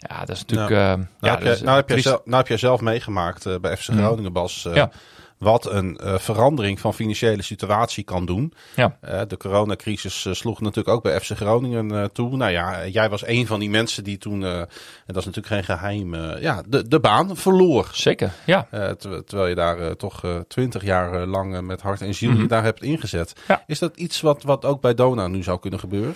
Ja, 0.07 0.19
dat 0.25 0.35
is 0.35 0.45
natuurlijk... 0.45 0.69
Nou, 0.69 0.99
heb, 1.19 1.41
is 1.43 1.61
nou, 1.61 1.83
triest. 1.83 2.03
zelf, 2.07 2.21
nou 2.25 2.43
heb 2.47 2.59
zelf 2.59 2.81
meegemaakt 2.81 3.45
eh, 3.45 3.55
bij 3.61 3.77
FC 3.77 3.87
Mhm. 3.89 3.97
Groningen, 3.97 4.33
Bas. 4.33 4.65
eh, 4.65 4.75
Ja. 4.75 4.91
wat 5.37 5.71
een 5.71 5.97
eh, 5.97 6.17
verandering 6.17 6.79
van 6.79 6.93
financiële 6.93 7.41
situatie 7.41 8.03
kan 8.03 8.25
doen. 8.25 8.53
Ja. 8.75 8.97
De 9.27 9.37
coronacrisis 9.37 10.27
sloeg 10.31 10.61
natuurlijk 10.61 10.87
ook 10.95 11.03
bij 11.03 11.19
FC 11.19 11.31
Groningen 11.31 12.11
toe. 12.11 12.35
Nou 12.37 12.51
ja, 12.51 12.87
jij 12.87 13.09
was 13.09 13.27
een 13.27 13.47
van 13.47 13.59
die 13.59 13.69
mensen 13.69 14.03
die 14.03 14.17
toen, 14.17 14.43
en 14.43 14.67
dat 15.05 15.15
is 15.17 15.25
natuurlijk 15.25 15.47
geen 15.47 15.63
geheim, 15.77 16.13
eh, 16.13 16.41
ja, 16.41 16.63
de, 16.67 16.87
de 16.87 16.99
baan 16.99 17.37
verloor. 17.37 17.89
Zeker, 17.93 18.31
ja. 18.45 18.67
Ter- 18.71 19.23
terwijl 19.25 19.47
je 19.49 19.55
daar 19.55 19.95
toch 19.95 20.21
twintig 20.47 20.83
jaar 20.83 21.25
lang 21.25 21.61
met 21.61 21.81
hart 21.81 22.01
en 22.01 22.13
ziel 22.13 22.31
Mhm. 22.31 22.41
je 22.41 22.47
daar 22.47 22.63
hebt 22.63 22.83
ingezet. 22.83 23.33
Ja. 23.47 23.63
Is 23.67 23.79
dat 23.79 23.97
iets 23.97 24.21
wat, 24.21 24.43
wat 24.43 24.65
ook 24.65 24.81
bij 24.81 24.93
Dona 24.93 25.27
nu 25.27 25.43
zou 25.43 25.59
kunnen 25.59 25.79
gebeuren? 25.79 26.13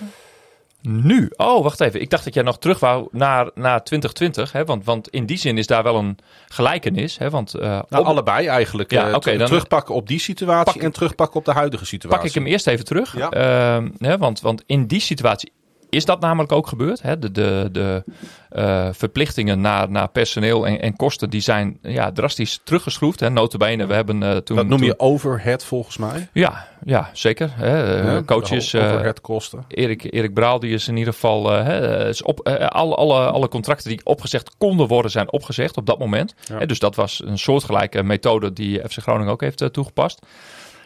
Nu? 0.88 1.30
Oh, 1.36 1.62
wacht 1.62 1.80
even. 1.80 2.00
Ik 2.00 2.10
dacht 2.10 2.24
dat 2.24 2.34
jij 2.34 2.42
nog 2.42 2.58
terug 2.58 2.80
wou 2.80 3.08
naar, 3.10 3.50
naar 3.54 3.84
2020. 3.84 4.52
Hè? 4.52 4.64
Want, 4.64 4.84
want 4.84 5.08
in 5.08 5.26
die 5.26 5.36
zin 5.36 5.58
is 5.58 5.66
daar 5.66 5.82
wel 5.82 5.96
een 5.96 6.18
gelijkenis. 6.48 7.18
Hè? 7.18 7.30
Want, 7.30 7.54
eh, 7.54 7.60
Nou, 7.68 7.84
op- 7.88 8.04
allebei 8.04 8.46
eigenlijk. 8.46 8.90
Ja, 8.90 9.06
Eh, 9.06 9.38
dan- 9.38 9.46
terugpakken 9.46 9.94
op 9.94 10.06
die 10.08 10.18
situatie 10.20 10.72
Pak- 10.72 10.82
en 10.82 10.92
terugpakken 10.92 11.36
op 11.36 11.44
de 11.44 11.52
huidige 11.52 11.86
situatie. 11.86 12.18
pak 12.18 12.28
ik 12.28 12.34
hem 12.34 12.46
eerst 12.46 12.66
even 12.66 12.84
terug. 12.84 13.16
Ja. 13.16 13.30
Ehm, 13.30 13.90
hè, 13.98 14.18
want, 14.18 14.40
want 14.40 14.62
in 14.66 14.86
die 14.86 15.00
situatie 15.00 15.52
is 15.94 16.04
dat 16.04 16.20
namelijk 16.20 16.52
ook 16.52 16.66
gebeurd. 16.66 17.02
Hè? 17.02 17.18
De, 17.18 17.30
de, 17.30 17.68
de 17.72 18.04
eh, 18.48 18.88
verplichtingen 18.92 19.60
naar, 19.60 19.90
naar 19.90 20.08
personeel 20.08 20.66
en, 20.66 20.80
en 20.80 20.96
kosten 20.96 21.30
die 21.30 21.40
zijn 21.40 21.78
ja, 21.82 22.12
drastisch 22.12 22.60
teruggeschroefd. 22.64 23.20
Hè? 23.20 23.30
Notabene, 23.30 23.86
we 23.86 23.94
hebben 23.94 24.22
eh, 24.22 24.36
toen... 24.36 24.56
Dat 24.56 24.66
noem 24.66 24.82
je 24.82 24.96
toen- 24.96 25.08
overhead 25.08 25.64
volgens 25.64 25.96
mij. 25.96 26.28
Ja, 26.32 26.66
ja 26.84 27.10
zeker. 27.12 27.50
Hè? 27.54 27.98
Eh, 27.98 28.04
Ja, 28.04 28.22
coaches... 28.22 28.74
overhead 28.74 29.20
kosten. 29.20 29.64
Erik, 29.68 30.12
Erik 30.12 30.34
Braal 30.34 30.58
die 30.60 30.72
is 30.74 30.88
in 30.88 30.96
ieder 30.96 31.12
geval. 31.12 31.50
hè, 31.50 32.08
is 32.08 32.22
op, 32.22 32.48
alle, 32.48 32.94
alle, 32.94 33.30
alle 33.30 33.48
contracten 33.48 33.88
die 33.90 34.00
opgezegd 34.04 34.54
konden 34.58 34.86
worden, 34.86 35.10
zijn 35.10 35.32
opgezegd 35.32 35.76
op 35.76 35.86
dat 35.86 35.98
moment. 35.98 36.34
Ja. 36.48 36.58
Hè, 36.58 36.66
dus 36.66 36.78
dat 36.78 36.94
was 36.94 37.22
een 37.24 37.38
soortgelijke 37.38 38.02
methode 38.02 38.52
die 38.52 38.80
FC 38.88 38.98
Groningen 38.98 39.32
ook 39.32 39.40
heeft 39.40 39.72
toegepast. 39.72 40.26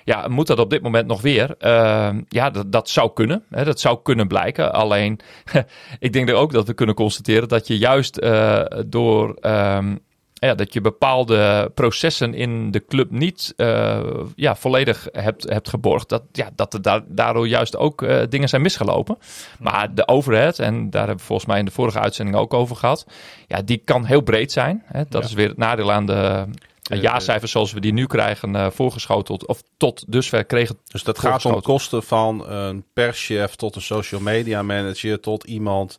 Ja, 0.09 0.29
moet 0.29 0.47
dat 0.47 0.59
op 0.59 0.71
dit 0.71 0.83
moment 0.83 1.07
nog 1.07 1.21
weer? 1.21 1.55
Eh, 1.59 2.11
ja, 2.29 2.51
dat, 2.51 2.73
dat 2.73 2.89
zou 2.89 3.11
kunnen. 3.15 3.45
Hè, 3.51 3.65
dat 3.65 3.81
zou 3.81 3.99
kunnen 4.03 4.29
blijken. 4.29 4.73
Alleen, 4.73 5.21
ik 5.99 6.13
denk 6.13 6.29
er 6.29 6.35
ook 6.35 6.53
dat 6.53 6.67
we 6.67 6.75
kunnen 6.75 6.95
constateren 6.95 7.49
dat 7.49 7.67
je 7.67 7.79
juist 7.79 8.17
eh, 8.17 8.65
door. 8.87 9.35
ehm, 9.41 9.95
ja, 10.41 10.55
dat 10.55 10.73
je 10.73 10.81
bepaalde 10.81 11.71
processen 11.75 12.35
in 12.35 12.71
de 12.71 12.85
club 12.85 13.11
niet 13.11 13.53
eh, 13.57 14.01
ja, 14.35 14.57
volledig 14.57 15.09
hebt, 15.13 15.49
hebt 15.49 15.69
geborgd. 15.69 16.09
Dat, 16.09 16.23
ja, 16.33 16.51
dat 16.55 16.75
er 16.75 16.83
daar, 16.83 17.03
daardoor 17.07 17.49
juist 17.49 17.77
ook 17.77 18.03
eh, 18.03 18.23
dingen 18.29 18.49
zijn 18.49 18.63
misgelopen. 18.63 19.19
Maar 19.59 19.95
de 19.95 20.09
overhead, 20.09 20.59
en 20.59 20.91
daar 20.91 21.07
hebben 21.07 21.19
we 21.19 21.25
volgens 21.25 21.49
mij 21.49 21.59
in 21.59 21.65
de 21.65 21.71
vorige 21.71 22.01
uitzending 22.01 22.37
ook 22.37 22.55
over 22.55 22.77
gehad. 22.77 23.07
Ja, 23.47 23.63
die 23.63 23.83
kan 23.85 24.05
heel 24.05 24.21
breed 24.21 24.53
zijn. 24.53 24.83
Hè. 24.87 25.03
Dat 25.09 25.25
is 25.25 25.33
weer 25.33 25.49
het 25.49 25.57
nadeel 25.57 25.93
aan 25.93 26.07
de 26.07 26.45
eh, 26.89 27.03
jaarcijfers 27.03 27.53
zoals 27.53 27.73
we 27.73 27.81
die 27.81 27.93
nu 27.93 28.07
krijgen 28.07 28.57
eh, 28.57 28.67
voorgeschoteld. 28.71 29.47
Of 29.47 29.63
tot 29.77 30.05
dusver 30.09 30.45
kregen. 30.45 30.79
Dus 30.89 31.03
dat 31.03 31.19
gaat 31.19 31.45
om 31.45 31.63
kosten 31.63 32.03
van 32.03 32.49
een 32.51 32.85
perschef 32.93 33.55
tot 33.55 33.77
een 33.77 33.83
social 33.83 34.21
media 34.21 34.63
manager, 34.63 35.21
tot 35.21 35.45
iemand 35.45 35.97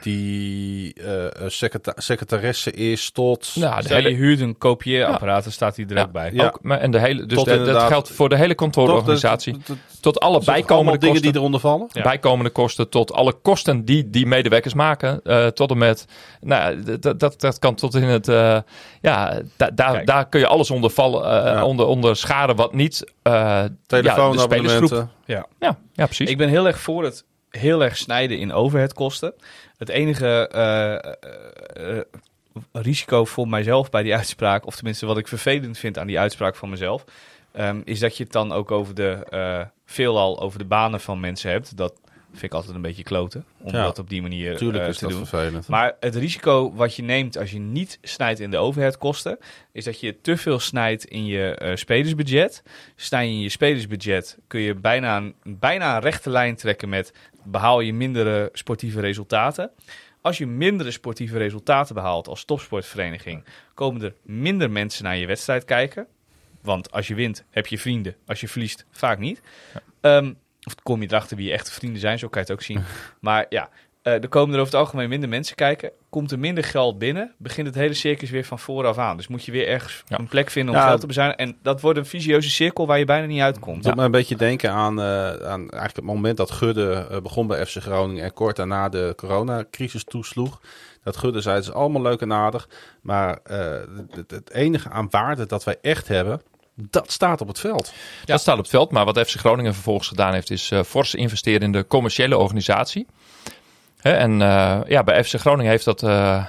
die 0.00 0.94
eh, 0.94 1.48
secreta- 1.48 1.92
secretaresse 1.96 2.70
is, 2.72 3.10
tot... 3.10 3.50
Nou, 3.54 3.76
de 3.76 3.82
Stel, 3.82 3.96
je 3.96 4.02
hele, 4.02 4.16
huurt 4.16 4.40
een 4.40 4.58
kopieerapparaat, 4.58 5.42
dan 5.42 5.52
staat 5.52 5.76
hij 5.76 5.84
er 5.88 5.96
Ja. 5.96 6.02
ook 6.02 6.12
bij. 6.12 6.30
Ja. 6.32 6.44
ook, 6.46 6.58
maar- 6.62 6.78
en 6.80 6.90
de 6.90 6.98
hele, 6.98 7.26
dus 7.26 7.44
de- 7.44 7.62
dat 7.62 7.82
geldt 7.82 8.10
voor 8.10 8.28
de 8.28 8.36
hele 8.36 8.54
kantoororganisatie. 8.54 9.56
tot 10.00 10.20
alle 10.20 10.44
bijkomende 10.44 10.98
dingen 10.98 11.14
kosten. 11.14 11.32
die 11.32 11.40
eronder 11.40 11.60
vallen. 11.60 11.86
Ja. 11.92 12.02
bijkomende 12.02 12.50
kosten 12.50 12.88
tot 12.88 13.12
alle 13.12 13.32
kosten 13.32 13.84
die 13.84 14.10
die 14.10 14.26
medewerkers 14.26 14.74
maken. 14.74 15.20
eh, 15.24 15.46
tot 15.46 15.70
en 15.70 15.78
met, 15.78 16.04
nou, 16.40 16.82
dat, 17.00 17.20
dat, 17.20 17.40
dat 17.40 17.58
kan 17.58 17.74
tot 17.74 17.94
in 17.94 18.02
het, 18.02 18.28
eh, 18.28 18.58
ja, 19.00 19.40
da, 19.56 19.70
daar, 19.70 19.92
Kijk. 19.92 20.06
Daar 20.14 20.28
kun 20.28 20.40
je 20.40 20.46
alles 20.46 20.70
onder 20.70 20.90
vallen, 20.90 21.24
eh, 21.24 21.52
Ja. 21.52 21.64
onder, 21.64 21.86
onder 21.86 22.16
schade 22.16 22.54
wat 22.54 22.72
niet. 22.72 23.12
eh 23.22 23.32
ja, 23.32 23.68
de 23.68 23.74
spelersgroep. 23.86 23.86
Telefoonabonnementen. 23.86 25.10
Ja. 25.24 25.46
Ja, 25.60 25.78
ja, 25.92 26.04
precies. 26.04 26.30
Ik 26.30 26.36
ben 26.36 26.48
heel 26.48 26.66
erg 26.66 26.78
voor 26.80 27.04
het 27.04 27.24
heel 27.50 27.82
erg 27.82 27.96
snijden 27.96 28.38
in 28.38 28.52
overheadkosten. 28.52 29.34
Het 29.76 29.88
enige 29.88 30.48
eh, 30.48 30.92
eh, 30.94 31.98
eh, 31.98 32.02
risico 32.72 33.24
voor 33.24 33.48
mijzelf 33.48 33.90
bij 33.90 34.02
die 34.02 34.14
uitspraak, 34.16 34.66
of 34.66 34.74
tenminste 34.74 35.06
wat 35.06 35.18
ik 35.18 35.28
vervelend 35.28 35.78
vind 35.78 35.98
aan 35.98 36.06
die 36.06 36.18
uitspraak 36.18 36.56
van 36.56 36.70
mezelf, 36.70 37.04
ehm, 37.52 37.80
is 37.84 37.98
dat 37.98 38.16
je 38.16 38.22
het 38.22 38.32
dan 38.32 38.52
ook 38.52 38.70
over 38.70 38.94
de, 38.94 39.26
eh, 39.30 39.60
veelal 39.86 40.40
over 40.40 40.58
de 40.58 40.64
banen 40.64 41.00
van 41.00 41.20
mensen 41.20 41.50
hebt. 41.50 41.76
Dat 41.76 41.92
vind 42.32 42.42
ik 42.42 42.54
altijd 42.54 42.74
een 42.74 42.82
beetje 42.82 43.02
kloten, 43.02 43.44
om 43.58 43.72
Ja. 43.74 43.82
dat 43.82 43.98
op 43.98 44.08
die 44.08 44.22
manier 44.22 44.50
Natuurlijk 44.52 44.82
eh, 44.82 44.88
is 44.88 44.98
te 44.98 45.04
dat 45.06 45.12
doen. 45.12 45.26
vervelend. 45.26 45.68
Maar 45.68 45.96
het 46.00 46.14
risico 46.14 46.72
wat 46.74 46.96
je 46.96 47.02
neemt 47.02 47.38
als 47.38 47.50
je 47.50 47.58
niet 47.58 47.98
snijdt 48.02 48.40
in 48.40 48.50
de 48.50 48.56
overheadkosten, 48.56 49.38
is 49.72 49.84
dat 49.84 50.00
je 50.00 50.20
te 50.20 50.36
veel 50.36 50.58
snijdt 50.58 51.04
in 51.04 51.24
je 51.26 51.54
eh, 51.54 51.76
spelersbudget. 51.76 52.62
Snij 52.96 53.26
je 53.26 53.32
in 53.32 53.40
je 53.40 53.48
spelersbudget, 53.48 54.38
kun 54.46 54.60
je 54.60 54.74
bijna 54.74 55.16
een, 55.16 55.34
bijna 55.44 55.94
een 55.96 56.02
rechte 56.02 56.30
lijn 56.30 56.56
trekken 56.56 56.88
met 56.88 57.12
behaal 57.44 57.80
je 57.80 57.92
mindere 57.92 58.48
sportieve 58.52 59.00
resultaten. 59.00 59.70
Als 60.20 60.38
je 60.38 60.46
mindere 60.46 60.90
sportieve 60.90 61.38
resultaten 61.38 61.94
behaalt 61.94 62.28
als 62.28 62.44
topsportvereniging, 62.44 63.44
komen 63.74 64.02
er 64.02 64.14
minder 64.22 64.70
mensen 64.70 65.04
naar 65.04 65.16
je 65.16 65.26
wedstrijd 65.26 65.64
kijken. 65.64 66.06
Want 66.62 66.90
als 66.92 67.08
je 67.08 67.14
wint, 67.14 67.44
heb 67.50 67.66
je 67.66 67.78
vrienden. 67.78 68.16
Als 68.26 68.40
je 68.40 68.48
verliest, 68.48 68.86
vaak 68.90 69.18
niet. 69.18 69.40
Ehm, 70.00 70.32
of 70.66 70.74
kom 70.82 71.00
je 71.02 71.08
erachter 71.08 71.36
wie 71.36 71.46
je 71.46 71.52
echte 71.52 71.72
vrienden 71.72 72.00
zijn, 72.00 72.18
zo 72.18 72.28
kan 72.28 72.42
je 72.42 72.46
het 72.52 72.56
ook 72.58 72.64
zien. 72.64 72.82
Maar 73.20 73.46
ja, 73.48 73.68
eh, 74.02 74.12
er 74.22 74.28
komen 74.28 74.54
er 74.54 74.60
over 74.60 74.72
het 74.72 74.82
algemeen 74.82 75.08
minder 75.08 75.28
mensen 75.28 75.56
kijken. 75.56 75.90
Komt 76.10 76.30
er 76.30 76.38
minder 76.38 76.64
geld 76.64 76.98
binnen, 76.98 77.34
begint 77.38 77.66
het 77.66 77.76
hele 77.76 77.94
circus 77.94 78.30
weer 78.30 78.44
van 78.44 78.58
vooraf 78.58 78.98
aan. 78.98 79.16
Dus 79.16 79.28
moet 79.28 79.44
je 79.44 79.52
weer 79.52 79.68
ergens 79.68 80.02
Ja. 80.06 80.18
een 80.18 80.28
plek 80.28 80.50
vinden 80.50 80.74
om 80.74 80.80
Ja. 80.80 80.86
geld 80.86 81.00
te 81.00 81.06
bezuinigen. 81.06 81.46
En 81.46 81.56
dat 81.62 81.80
wordt 81.80 81.98
een 81.98 82.06
visieuze 82.06 82.50
cirkel 82.50 82.86
waar 82.86 82.98
je 82.98 83.04
bijna 83.04 83.26
niet 83.26 83.40
uitkomt. 83.40 83.76
Het 83.76 83.84
doet 83.84 83.94
me 83.96 84.04
een 84.04 84.10
beetje 84.10 84.36
denken 84.36 84.70
aan, 84.70 85.00
eh, 85.00 85.28
aan 85.28 85.60
eigenlijk 85.60 85.96
het 85.96 86.04
moment 86.04 86.36
dat 86.36 86.50
Gudde 86.50 87.06
eh, 87.10 87.20
begon 87.20 87.46
bij 87.46 87.66
FC 87.66 87.76
Groningen 87.76 88.24
en 88.24 88.32
kort 88.32 88.56
daarna 88.56 88.88
de 88.88 89.12
coronacrisis 89.16 90.04
toesloeg. 90.04 90.60
Dat 91.02 91.16
Gudde 91.16 91.40
zei, 91.40 91.54
het 91.56 91.64
is 91.64 91.72
allemaal 91.72 92.02
leuk 92.02 92.20
en 92.20 92.32
aardig, 92.32 92.68
maar 93.00 93.38
het, 94.10 94.30
het 94.30 94.50
enige 94.50 94.88
aan 94.90 95.06
waarde 95.10 95.46
dat 95.46 95.64
wij 95.64 95.76
echt 95.80 96.08
hebben, 96.08 96.42
dat 96.74 97.12
staat 97.12 97.40
op 97.40 97.48
het 97.48 97.58
veld. 97.58 97.92
Dat 98.24 98.40
staat 98.40 98.54
op 98.54 98.62
het 98.62 98.70
veld. 98.70 98.90
Maar 98.90 99.04
wat 99.04 99.18
FC 99.18 99.36
Groningen 99.36 99.74
vervolgens 99.74 100.08
gedaan 100.08 100.32
heeft, 100.32 100.50
is 100.50 100.70
eh 100.70 100.82
fors 100.82 101.14
investeren 101.14 101.60
in 101.60 101.72
de 101.72 101.86
commerciële 101.86 102.38
organisatie. 102.38 103.06
Hè, 104.00 104.12
en 104.12 104.42
eh, 104.42 104.80
ja, 104.86 105.02
bij 105.04 105.24
FC 105.24 105.34
Groningen 105.34 105.70
heeft 105.70 105.84
dat 105.84 106.02
eh, 106.02 106.46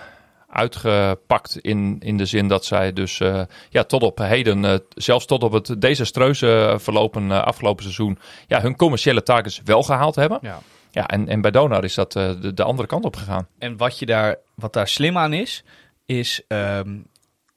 uitgepakt 0.54 1.58
in, 1.58 1.98
in 2.00 2.18
de 2.18 2.26
zin 2.26 2.48
dat 2.48 2.66
zij 2.66 2.94
dus 2.94 3.20
eh, 3.20 3.42
ja, 3.70 3.84
tot 3.84 4.04
op 4.04 4.18
heden, 4.18 4.66
eh, 4.66 4.76
zelfs 4.90 5.26
tot 5.26 5.44
op 5.44 5.52
het 5.52 5.82
desastreuze 5.82 6.76
verlopen 6.80 7.46
afgelopen 7.46 7.84
seizoen, 7.84 8.20
ja, 8.48 8.62
hun 8.62 8.76
commerciële 8.76 9.24
targets 9.24 9.62
wel 9.64 9.84
gehaald 9.84 10.16
hebben. 10.16 10.40
Ja. 10.42 10.60
Ja, 10.94 11.08
en, 11.08 11.28
en 11.28 11.42
bij 11.42 11.52
Donar 11.52 11.84
is 11.84 11.94
dat 11.94 12.16
eh, 12.16 12.32
de, 12.42 12.54
de 12.54 12.64
andere 12.64 12.88
kant 12.88 13.06
op 13.06 13.16
gegaan. 13.16 13.48
En 13.60 13.78
wat, 13.78 14.00
je 14.00 14.06
daar, 14.06 14.36
wat 14.56 14.74
daar 14.74 14.88
slim 14.88 15.18
aan 15.18 15.34
is, 15.34 15.64
is 16.06 16.42
ehm, 16.48 16.98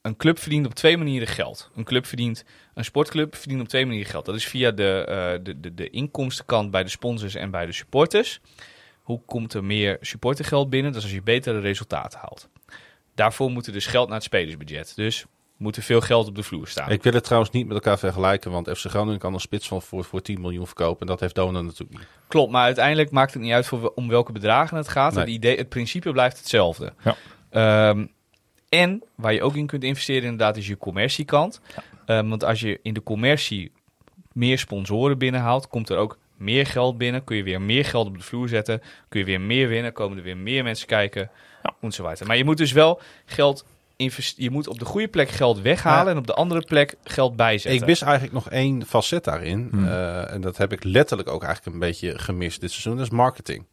een 0.07 0.17
club 0.17 0.39
verdient 0.39 0.65
op 0.65 0.73
twee 0.73 0.97
manieren 0.97 1.27
geld. 1.27 1.69
Een 1.75 1.83
club 1.83 2.05
verdient, 2.05 2.45
een 2.73 2.85
sportclub 2.85 3.35
verdient 3.35 3.61
op 3.61 3.67
twee 3.67 3.85
manieren 3.85 4.09
geld. 4.11 4.25
Dat 4.25 4.35
is 4.35 4.47
via 4.47 4.71
de, 4.71 5.05
eh, 5.07 5.43
de, 5.43 5.59
de, 5.59 5.73
de 5.73 5.89
inkomstenkant 5.89 6.71
bij 6.71 6.83
de 6.83 6.89
sponsors 6.89 7.35
en 7.35 7.51
bij 7.51 7.65
de 7.65 7.71
supporters. 7.71 8.39
Hoe 9.01 9.21
komt 9.25 9.53
er 9.53 9.63
meer 9.63 9.97
supportergeld 10.01 10.69
binnen? 10.69 10.91
Dat 10.91 11.01
is 11.01 11.07
als 11.07 11.17
je 11.17 11.23
betere 11.23 11.59
resultaten 11.59 12.19
haalt. 12.19 12.49
Daarvoor 13.15 13.51
moet 13.51 13.67
er 13.67 13.73
dus 13.73 13.85
geld 13.85 14.07
naar 14.07 14.15
het 14.15 14.25
spelersbudget. 14.25 14.93
Dus 14.95 15.25
moet 15.57 15.75
er 15.75 15.83
veel 15.83 16.01
geld 16.01 16.27
op 16.27 16.35
de 16.35 16.43
vloer 16.43 16.67
staan. 16.67 16.89
Ik 16.89 17.03
wil 17.03 17.13
het 17.13 17.23
trouwens 17.23 17.51
niet 17.51 17.65
met 17.65 17.75
elkaar 17.75 17.99
vergelijken, 17.99 18.51
want 18.51 18.69
FC 18.69 18.85
Groningen 18.85 19.19
kan 19.19 19.33
een 19.33 19.39
spits 19.39 19.67
van 19.67 19.81
voor, 19.81 20.03
voor 20.03 20.21
10 20.21 20.41
miljoen 20.41 20.65
verkopen. 20.65 21.01
En 21.01 21.07
dat 21.07 21.19
heeft 21.19 21.35
Dona 21.35 21.61
natuurlijk 21.61 21.99
niet. 21.99 22.07
Klopt, 22.27 22.51
maar 22.51 22.63
uiteindelijk 22.63 23.11
maakt 23.11 23.33
het 23.33 23.41
niet 23.41 23.51
uit 23.51 23.65
voor, 23.65 23.91
om 23.95 24.07
welke 24.07 24.31
bedragen 24.31 24.77
het 24.77 24.87
gaat. 24.87 25.13
Nee. 25.13 25.23
Het, 25.23 25.33
idee, 25.33 25.57
het 25.57 25.69
principe 25.69 26.11
blijft 26.11 26.37
hetzelfde. 26.37 26.93
Ja. 27.03 27.15
Ehm, 27.49 28.05
en 28.69 29.03
waar 29.15 29.33
je 29.33 29.41
ook 29.41 29.55
in 29.55 29.67
kunt 29.67 29.83
investeren 29.83 30.23
inderdaad 30.23 30.57
is 30.57 30.67
je 30.67 30.77
commerciekant. 30.77 31.61
Ehm, 32.05 32.27
want 32.27 32.43
als 32.43 32.59
je 32.59 32.79
in 32.81 32.93
de 32.93 33.03
commercie 33.03 33.71
meer 34.33 34.59
sponsoren 34.59 35.17
binnenhaalt, 35.17 35.67
komt 35.67 35.89
er 35.89 35.97
ook 35.97 36.17
meer 36.37 36.65
geld 36.65 36.97
binnen. 36.97 37.23
Kun 37.23 37.35
je 37.35 37.43
weer 37.43 37.61
meer 37.61 37.85
geld 37.85 38.07
op 38.07 38.17
de 38.17 38.23
vloer 38.23 38.47
zetten. 38.47 38.81
Kun 39.09 39.19
je 39.19 39.25
weer 39.25 39.41
meer 39.41 39.67
winnen. 39.67 39.93
Komen 39.93 40.17
er 40.17 40.23
weer 40.23 40.37
meer 40.37 40.63
mensen 40.63 40.87
kijken. 40.87 41.29
Ja. 41.63 41.73
Enzovoort. 41.81 42.25
Maar 42.25 42.37
je 42.37 42.43
moet 42.43 42.57
dus 42.57 42.71
wel 42.71 43.01
geld 43.25 43.65
investeren. 43.95 44.43
Je 44.43 44.51
moet 44.51 44.67
op 44.67 44.79
de 44.79 44.85
goede 44.85 45.07
plek 45.07 45.29
geld 45.29 45.61
weghalen 45.61 46.05
Ja. 46.05 46.11
en 46.11 46.17
op 46.17 46.27
de 46.27 46.33
andere 46.33 46.61
plek 46.61 46.95
geld 47.03 47.35
bijzetten. 47.35 47.81
Ik 47.81 47.87
mis 47.87 48.01
eigenlijk 48.01 48.33
nog 48.33 48.49
één 48.49 48.85
facet 48.85 49.23
daarin. 49.23 49.67
Hmm. 49.71 49.87
Eh, 49.87 50.33
en 50.33 50.41
dat 50.41 50.57
heb 50.57 50.71
ik 50.71 50.83
letterlijk 50.83 51.29
ook 51.29 51.43
eigenlijk 51.43 51.73
een 51.73 51.81
beetje 51.81 52.19
gemist 52.19 52.61
dit 52.61 52.71
seizoen. 52.71 52.95
Dat 52.95 53.05
is 53.05 53.11
marketing. 53.11 53.65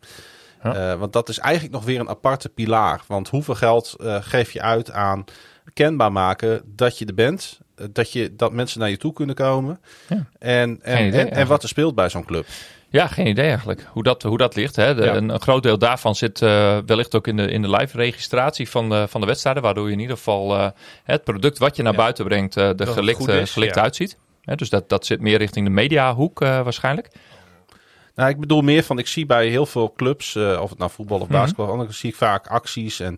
Ja. 0.64 0.74
Eh, 0.92 0.98
want 0.98 1.12
dat 1.12 1.28
is 1.28 1.38
eigenlijk 1.38 1.74
nog 1.74 1.84
weer 1.84 2.00
een 2.00 2.08
aparte 2.08 2.48
pilaar. 2.48 3.00
Want 3.06 3.28
hoeveel 3.28 3.54
geld 3.54 3.94
eh, 4.00 4.16
geef 4.20 4.50
je 4.52 4.62
uit 4.62 4.90
aan 4.90 5.24
kenbaar 5.72 6.12
maken 6.12 6.62
dat 6.66 6.98
je 6.98 7.06
er 7.06 7.14
bent 7.14 7.58
eh, 7.76 7.86
dat, 7.92 8.12
je, 8.12 8.34
dat 8.36 8.52
mensen 8.52 8.80
naar 8.80 8.90
je 8.90 8.96
toe 8.96 9.12
kunnen 9.12 9.34
komen. 9.34 9.80
Ja. 10.08 10.26
En, 10.38 10.78
en, 10.82 10.96
Geen 10.96 11.06
idee 11.06 11.20
en, 11.20 11.30
en 11.30 11.46
wat 11.46 11.62
er 11.62 11.68
speelt 11.68 11.94
bij 11.94 12.08
zo'n 12.08 12.24
club. 12.24 12.46
Ja, 12.88 13.06
geen 13.06 13.26
idee 13.26 13.46
eigenlijk 13.46 13.86
hoe 13.90 14.02
dat, 14.02 14.22
hoe 14.22 14.38
dat 14.38 14.54
ligt. 14.54 14.76
Hè. 14.76 14.94
De, 14.94 15.04
Ja. 15.04 15.14
een, 15.14 15.28
een 15.28 15.40
groot 15.40 15.62
deel 15.62 15.78
daarvan 15.78 16.14
zit 16.14 16.42
eh, 16.42 16.78
wellicht 16.86 17.14
ook 17.14 17.26
in 17.26 17.36
de, 17.36 17.50
in 17.50 17.62
de 17.62 17.70
live 17.70 17.96
registratie 17.96 18.68
van 18.70 18.88
de, 18.88 19.06
van 19.08 19.20
de 19.20 19.26
wedstrijden. 19.26 19.62
Waardoor 19.62 19.86
je 19.86 19.92
in 19.92 20.00
ieder 20.00 20.16
geval 20.16 20.56
eh, 20.56 20.68
het 21.04 21.24
product 21.24 21.58
wat 21.58 21.76
je 21.76 21.82
naar 21.82 21.92
Ja. 21.92 21.98
buiten 21.98 22.24
brengt 22.24 22.56
eh 22.56 22.80
er 22.80 22.86
gelikt, 22.86 23.18
goed 23.18 23.28
eh, 23.28 23.40
is, 23.40 23.52
gelikt 23.52 23.74
ja. 23.74 23.82
uitziet. 23.82 24.16
Hè, 24.42 24.54
dus 24.54 24.68
dat, 24.70 24.88
dat 24.88 25.06
zit 25.06 25.20
meer 25.20 25.38
richting 25.38 25.66
de 25.66 25.72
mediahoek 25.72 26.40
eh 26.40 26.62
waarschijnlijk. 26.62 27.08
Nou, 28.14 28.30
ik 28.30 28.40
bedoel 28.40 28.60
meer 28.62 28.82
van, 28.82 28.98
ik 28.98 29.06
zie 29.06 29.26
bij 29.26 29.48
heel 29.48 29.66
veel 29.66 29.92
clubs, 29.96 30.34
eh, 30.34 30.58
of 30.62 30.70
het 30.70 30.78
nou 30.78 30.90
voetbal 30.90 31.20
of 31.20 31.28
Mhm. 31.28 31.36
basketbal, 31.36 31.76
dan 31.76 31.92
zie 31.92 32.10
ik 32.10 32.16
vaak 32.16 32.46
acties 32.46 33.00
en 33.00 33.16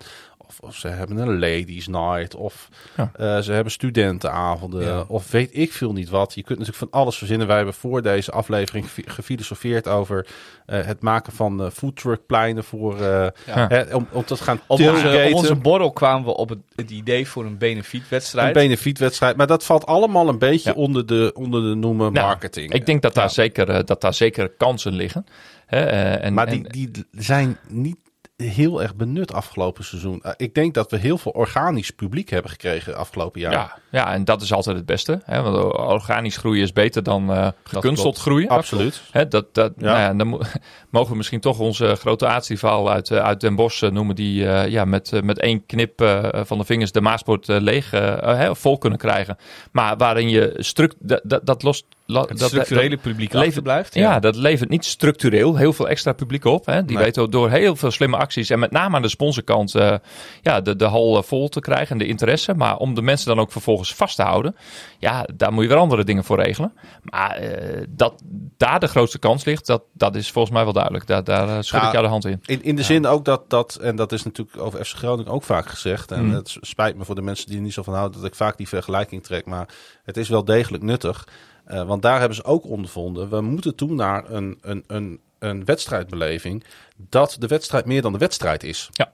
of, 0.48 0.58
of 0.60 0.74
ze 0.76 0.88
hebben 0.88 1.16
een 1.16 1.38
ladies 1.38 1.86
night 1.86 2.34
of 2.34 2.68
Ja. 2.96 3.10
eh, 3.16 3.38
ze 3.38 3.52
hebben 3.52 3.72
studentenavonden 3.72 4.82
Ja. 4.84 5.04
of 5.08 5.30
weet 5.30 5.50
ik 5.52 5.72
veel 5.72 5.92
niet 5.92 6.08
wat. 6.08 6.34
Je 6.34 6.42
kunt 6.42 6.58
natuurlijk 6.58 6.90
van 6.90 7.00
alles 7.00 7.16
verzinnen. 7.18 7.46
Wij 7.46 7.56
hebben 7.56 7.74
voor 7.74 8.02
deze 8.02 8.30
aflevering 8.30 8.84
gefi- 8.84 9.10
gefilosofeerd 9.10 9.88
over 9.88 10.26
eh, 10.66 10.84
het 10.84 11.02
maken 11.02 11.32
van 11.32 11.62
eh 11.64 11.70
foodtruckpleinen 11.70 12.64
voor 12.64 13.00
eh, 13.00 13.26
Ja. 13.46 13.66
hè, 13.68 13.94
om, 13.94 14.06
om 14.12 14.24
te 14.24 14.36
gaan 14.36 14.60
Op 14.66 14.80
onze, 14.80 15.24
op 15.28 15.34
onze 15.34 15.54
borrel 15.54 15.92
kwamen 15.92 16.24
we 16.24 16.36
op 16.36 16.48
het, 16.48 16.58
het 16.74 16.90
idee 16.90 17.28
voor 17.28 17.44
een 17.44 17.50
een 17.50 17.58
benefietwedstrijd. 17.58 18.52
benefietwedstrijd. 18.52 19.36
Maar 19.36 19.46
dat 19.46 19.64
valt 19.64 19.86
allemaal 19.86 20.28
een 20.28 20.38
beetje 20.38 20.70
Ja. 20.70 20.76
onder, 20.76 21.06
de, 21.06 21.30
onder 21.34 21.62
de 21.62 21.74
noemen 21.74 22.12
Nou, 22.12 22.26
marketing. 22.26 22.72
Ik 22.72 22.86
denk 22.86 23.02
dat 23.02 23.14
daar, 23.14 23.30
zeker, 23.30 23.84
dat 23.84 24.00
daar 24.00 24.14
zeker 24.14 24.48
kansen 24.48 24.92
liggen. 24.92 25.26
Hè, 25.66 25.80
eh, 25.84 26.24
en, 26.24 26.34
Maar 26.34 26.46
en- 26.46 26.62
die, 26.62 26.90
die 26.90 27.04
zijn 27.10 27.56
niet 27.68 27.96
heel 28.36 28.82
erg 28.82 28.94
benut 28.94 29.32
afgelopen 29.32 29.84
seizoen. 29.84 30.22
Uh, 30.26 30.32
ik 30.36 30.54
denk 30.54 30.74
dat 30.74 30.90
we 30.90 30.96
heel 30.96 31.18
veel 31.18 31.32
organisch 31.32 31.90
publiek 31.90 32.30
hebben 32.30 32.50
gekregen 32.50 32.96
afgelopen 32.96 33.40
jaar. 33.40 33.52
ja, 33.52 33.76
ja, 33.90 34.12
en 34.12 34.24
dat 34.24 34.42
is 34.42 34.52
altijd 34.52 34.76
het 34.76 34.86
beste. 34.86 35.20
Hè, 35.24 35.42
want 35.42 35.56
organisch 35.74 36.36
groeien 36.36 36.62
is 36.62 36.72
beter 36.72 37.02
dan 37.02 37.32
eh 37.32 37.48
gekunsteld 37.64 38.18
groeien. 38.18 38.48
Absoluut. 38.48 39.02
Hè, 39.10 39.28
dat, 39.28 39.54
dat, 39.54 39.72
Ja. 39.76 39.84
Nou 39.84 39.98
ja, 39.98 40.14
dan 40.14 40.26
mo- 40.26 40.40
mogen 40.90 41.10
we 41.10 41.16
misschien 41.16 41.40
toch 41.40 41.58
onze 41.58 41.94
grote 41.94 42.26
aartsrivaal 42.26 42.90
uit, 42.90 43.10
eh, 43.10 43.18
uit 43.24 43.40
Den 43.40 43.54
Bosch 43.54 43.82
eh, 43.82 43.90
noemen. 43.90 44.14
Die 44.16 44.46
eh, 44.48 44.70
ja, 44.70 44.84
met, 44.84 45.12
eh, 45.12 45.20
met 45.22 45.38
één 45.38 45.66
knip 45.66 46.00
eh, 46.00 46.28
van 46.44 46.58
de 46.58 46.64
vingers 46.64 46.92
de 46.92 47.00
Maaspoort 47.00 47.48
eh, 47.48 47.60
leeg 47.60 47.92
eh, 47.92 48.44
eh, 48.46 48.54
vol 48.54 48.78
kunnen 48.78 48.98
krijgen. 48.98 49.36
Maar 49.72 49.96
waarin 49.96 50.28
je 50.28 50.54
struct, 50.56 50.94
dat, 51.00 51.40
dat 51.46 51.62
lost... 51.62 51.84
dat, 52.06 52.32
structurele 52.34 52.96
publiek 52.96 53.32
levert- 53.32 53.46
achterblijft. 53.48 53.94
ja. 53.94 54.18
dat 54.20 54.36
levert 54.36 54.70
niet 54.70 54.84
structureel 54.84 55.56
heel 55.56 55.72
veel 55.72 55.88
extra 55.88 56.12
publiek 56.12 56.44
op. 56.44 56.66
Hè. 56.66 56.84
Die 56.84 56.96
Nee. 56.96 57.04
weten 57.04 57.30
door 57.30 57.50
heel 57.50 57.76
veel 57.76 57.90
slimme 57.90 58.16
acties 58.16 58.50
en 58.50 58.58
met 58.58 58.70
name 58.70 58.96
aan 58.96 59.02
de 59.02 59.08
sponsorkant 59.08 59.74
eh, 59.74 59.94
ja, 60.42 60.60
de, 60.60 60.76
de 60.76 60.84
hal 60.84 61.16
eh, 61.16 61.22
vol 61.22 61.48
te 61.48 61.60
krijgen 61.60 61.88
en 61.90 61.98
de 61.98 62.06
interesse. 62.06 62.54
Maar 62.54 62.76
om 62.76 62.94
de 62.94 63.02
mensen 63.02 63.26
dan 63.28 63.38
ook 63.38 63.52
vervolgens 63.52 63.94
vast 63.94 64.16
te 64.16 64.22
houden, 64.22 64.56
ja, 64.98 65.26
daar 65.36 65.52
moet 65.52 65.62
je 65.62 65.68
weer 65.68 65.78
andere 65.78 66.04
dingen 66.04 66.24
voor 66.24 66.40
regelen. 66.42 66.72
Maar 67.02 67.30
eh, 67.36 67.82
dat 67.88 68.22
daar 68.56 68.80
de 68.80 68.86
grootste 68.88 69.18
kans 69.18 69.44
ligt, 69.44 69.66
dat, 69.66 69.82
dat 69.92 70.14
is 70.16 70.30
volgens 70.30 70.54
mij 70.54 70.64
wel 70.64 70.72
duidelijk. 70.72 71.06
Daar, 71.06 71.24
daar 71.24 71.64
schud 71.64 71.82
ik 71.82 71.90
jou 71.92 72.02
de 72.04 72.10
hand 72.10 72.24
in. 72.24 72.40
In, 72.46 72.62
in 72.62 72.76
de 72.76 72.82
zin 72.82 73.06
ook 73.06 73.24
dat, 73.24 73.50
dat, 73.50 73.74
en 73.74 73.96
dat 73.96 74.12
is 74.12 74.22
natuurlijk 74.24 74.60
over 74.60 74.84
FC 74.84 74.96
Groningen 74.96 75.32
ook 75.32 75.42
vaak 75.42 75.66
gezegd. 75.66 76.10
En 76.12 76.24
Mm. 76.24 76.32
het 76.32 76.56
spijt 76.60 76.96
me 76.96 77.04
voor 77.04 77.14
de 77.14 77.22
mensen 77.22 77.46
die 77.46 77.56
er 77.56 77.62
niet 77.62 77.72
zo 77.72 77.82
van 77.82 77.94
houden 77.94 78.20
dat 78.20 78.30
ik 78.30 78.34
vaak 78.36 78.56
die 78.56 78.68
vergelijking 78.68 79.24
trek. 79.24 79.46
Maar 79.46 79.68
het 80.04 80.16
is 80.16 80.28
wel 80.28 80.44
degelijk 80.44 80.82
nuttig. 80.82 81.28
Eh, 81.66 81.86
want 81.86 82.02
daar 82.02 82.18
hebben 82.18 82.36
ze 82.36 82.44
ook 82.44 82.64
ondervonden. 82.64 83.28
We 83.30 83.40
moeten 83.40 83.74
toe 83.74 83.90
naar 83.94 84.30
een, 84.30 84.58
een, 84.60 84.84
een, 84.86 85.20
een 85.38 85.64
wedstrijdbeleving. 85.64 86.64
Dat 86.96 87.36
de 87.38 87.46
wedstrijd 87.46 87.84
meer 87.84 88.02
dan 88.02 88.12
de 88.12 88.18
wedstrijd 88.18 88.62
is. 88.62 88.88
Ja. 88.92 89.12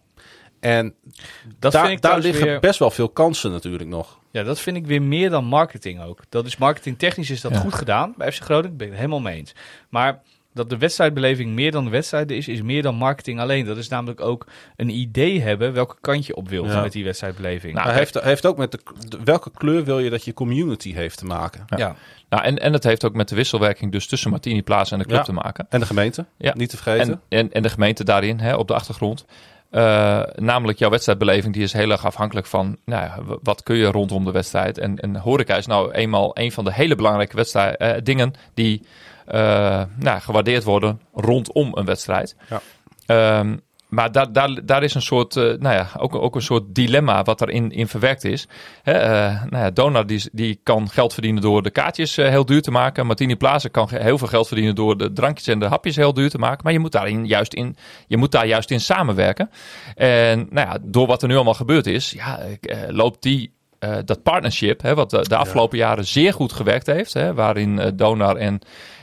En 0.61 0.95
Dat 1.59 1.73
daar, 1.73 1.83
vind 1.85 1.97
ik 1.97 2.03
daar 2.03 2.19
liggen 2.19 2.45
weer- 2.47 2.61
best 2.61 2.79
wel 2.79 2.91
veel 2.91 3.09
kansen 3.09 3.51
natuurlijk 3.51 3.89
nog. 3.89 4.19
Ja, 4.31 4.43
dat 4.43 4.59
vind 4.59 4.77
ik 4.77 4.87
weer 4.87 5.03
meer 5.03 5.31
dan 5.31 5.45
marketing 5.45 6.03
ook. 6.03 6.21
Dat 6.29 6.47
is 6.47 6.57
marketingtechnisch 6.57 7.31
is 7.31 7.41
dat 7.41 7.53
Ja. 7.53 7.59
goed 7.59 7.75
gedaan 7.75 8.15
bij 8.17 8.33
FC 8.33 8.43
Groningen, 8.43 8.77
ben 8.77 8.87
ik 8.87 8.93
het 8.93 9.03
helemaal 9.03 9.21
mee 9.23 9.37
eens. 9.39 9.55
Maar 9.89 10.23
dat 10.55 10.71
de 10.71 10.79
wedstrijdbeleving 10.79 11.51
meer 11.53 11.71
dan 11.71 11.85
de 11.85 11.91
wedstrijd 11.91 12.31
is, 12.31 12.49
is 12.49 12.63
meer 12.63 12.83
dan 12.83 12.95
marketing 12.95 13.41
alleen. 13.41 13.65
Dat 13.67 13.77
is 13.77 13.89
namelijk 13.89 14.21
ook 14.21 14.47
een 14.77 14.89
idee 14.91 15.41
hebben 15.41 15.73
welke 15.73 15.97
kant 16.01 16.27
je 16.27 16.35
op 16.37 16.49
wilt 16.49 16.67
Ja. 16.67 16.81
met 16.81 16.93
die 16.93 17.05
wedstrijdbeleving. 17.05 17.75
Nou, 17.75 17.87
Maar 17.87 17.97
heeft, 17.97 18.21
heeft 18.21 18.47
ook 18.47 18.57
met 18.57 18.71
de, 18.73 18.79
de- 19.09 19.19
welke 19.25 19.51
kleur 19.55 19.85
wil 19.85 19.99
je 19.99 20.11
dat 20.11 20.25
je 20.25 20.35
community 20.35 20.95
heeft 20.95 21.19
te 21.19 21.25
maken. 21.25 21.65
ja. 21.77 21.97
Nou, 22.29 22.45
en, 22.45 22.59
en 22.59 22.73
het 22.73 22.85
heeft 22.85 23.05
ook 23.05 23.15
met 23.15 23.29
de 23.29 23.35
wisselwerking 23.35 23.93
dus 23.93 24.07
tussen 24.07 24.31
Martini 24.31 24.63
Plaza 24.63 24.93
en 24.93 24.99
de 24.99 25.05
club 25.05 25.19
Ja. 25.19 25.25
te 25.25 25.33
maken. 25.33 25.67
En 25.69 25.81
de 25.81 25.87
gemeente, 25.87 26.25
Ja. 26.37 26.53
niet 26.57 26.71
te 26.71 26.77
vergeten. 26.77 27.21
En, 27.29 27.39
en, 27.39 27.53
en 27.53 27.63
de 27.63 27.69
gemeente 27.69 28.05
daarin, 28.05 28.39
hè, 28.41 28.55
op 28.55 28.69
de 28.69 28.75
achtergrond. 28.75 29.25
Eh, 29.71 30.23
namelijk 30.35 30.79
jouw 30.79 30.91
wedstrijdbeleving, 30.91 31.55
die 31.55 31.63
is 31.63 31.73
heel 31.73 31.91
erg 31.91 32.05
afhankelijk 32.07 32.47
van 32.47 32.77
nou 32.85 33.11
wat 33.43 33.63
kun 33.63 33.77
je 33.77 33.87
rondom 33.87 34.25
de 34.25 34.31
wedstrijd. 34.31 34.79
En, 34.79 34.99
en 35.01 35.17
horeca 35.17 35.57
is 35.57 35.67
nou 35.67 35.93
eenmaal 35.93 36.31
een 36.39 36.53
van 36.53 36.65
de 36.65 36.73
hele 36.73 36.95
belangrijke 36.95 37.37
wedstrijd, 37.37 37.77
eh, 37.77 37.91
dingen 38.03 38.33
die 38.55 38.83
nou, 39.97 40.21
gewaardeerd 40.21 40.65
worden 40.65 41.01
rondom 41.15 41.71
een 41.77 41.85
wedstrijd. 41.85 42.37
Ja. 42.49 42.61
Ehm, 43.07 43.57
maar 43.93 44.13
daar, 44.13 44.33
daar, 44.33 44.65
daar 44.65 44.83
is 44.83 44.95
een 44.95 45.03
soort, 45.03 45.37
eh, 45.37 45.43
nou 45.43 45.75
ja, 45.75 45.89
ook, 45.97 46.15
ook 46.15 46.35
een 46.35 46.43
soort 46.43 46.75
dilemma 46.75 47.23
wat 47.23 47.41
erin 47.41 47.71
in 47.71 47.89
verwerkt 47.89 48.25
is. 48.25 48.49
Hè, 48.83 48.93
eh, 48.93 49.43
nou 49.51 49.65
ja, 49.65 49.71
Donar 49.71 50.07
die, 50.07 50.23
die 50.33 50.61
kan 50.63 50.89
geld 50.91 51.13
verdienen 51.13 51.43
door 51.43 51.63
de 51.63 51.71
kaartjes 51.71 52.19
eh, 52.19 52.29
heel 52.29 52.45
duur 52.45 52.63
te 52.63 52.71
maken. 52.71 53.07
Martini 53.07 53.37
Plaza 53.37 53.69
kan 53.69 53.89
heel 53.91 54.19
veel 54.19 54.27
geld 54.27 54.47
verdienen 54.47 54.75
door 54.75 54.97
de 54.97 55.13
drankjes 55.13 55.47
en 55.47 55.59
de 55.59 55.67
hapjes 55.67 55.97
heel 55.97 56.15
duur 56.15 56.31
te 56.31 56.39
maken. 56.39 56.61
Maar 56.65 56.73
je 56.73 56.79
moet, 56.79 56.93
daarin 56.93 57.27
juist 57.27 57.55
in, 57.55 57.77
je 58.07 58.17
moet 58.17 58.33
daar 58.33 58.47
juist 58.47 58.71
in 58.71 58.81
samenwerken. 58.81 59.51
En 59.95 60.47
nou 60.51 60.69
ja, 60.69 60.79
door 60.83 61.07
wat 61.07 61.23
er 61.23 61.29
nu 61.29 61.35
allemaal 61.35 61.55
gebeurd 61.55 61.87
is, 61.87 62.11
ja, 62.11 62.41
eh, 62.41 62.79
loopt 62.89 63.23
die 63.23 63.53
eh, 63.83 63.97
dat 64.05 64.23
partnership, 64.23 64.83
hè, 64.83 64.95
wat 64.95 65.11
de, 65.11 65.29
de 65.29 65.37
afgelopen 65.37 65.79
jaren 65.79 66.07
zeer 66.07 66.33
goed 66.33 66.53
gewerkt 66.53 66.87
heeft, 66.87 67.15
hè, 67.15 67.35
waarin 67.35 67.79
eh, 67.79 67.91
Donar 67.95 68.37
en, 68.37 68.61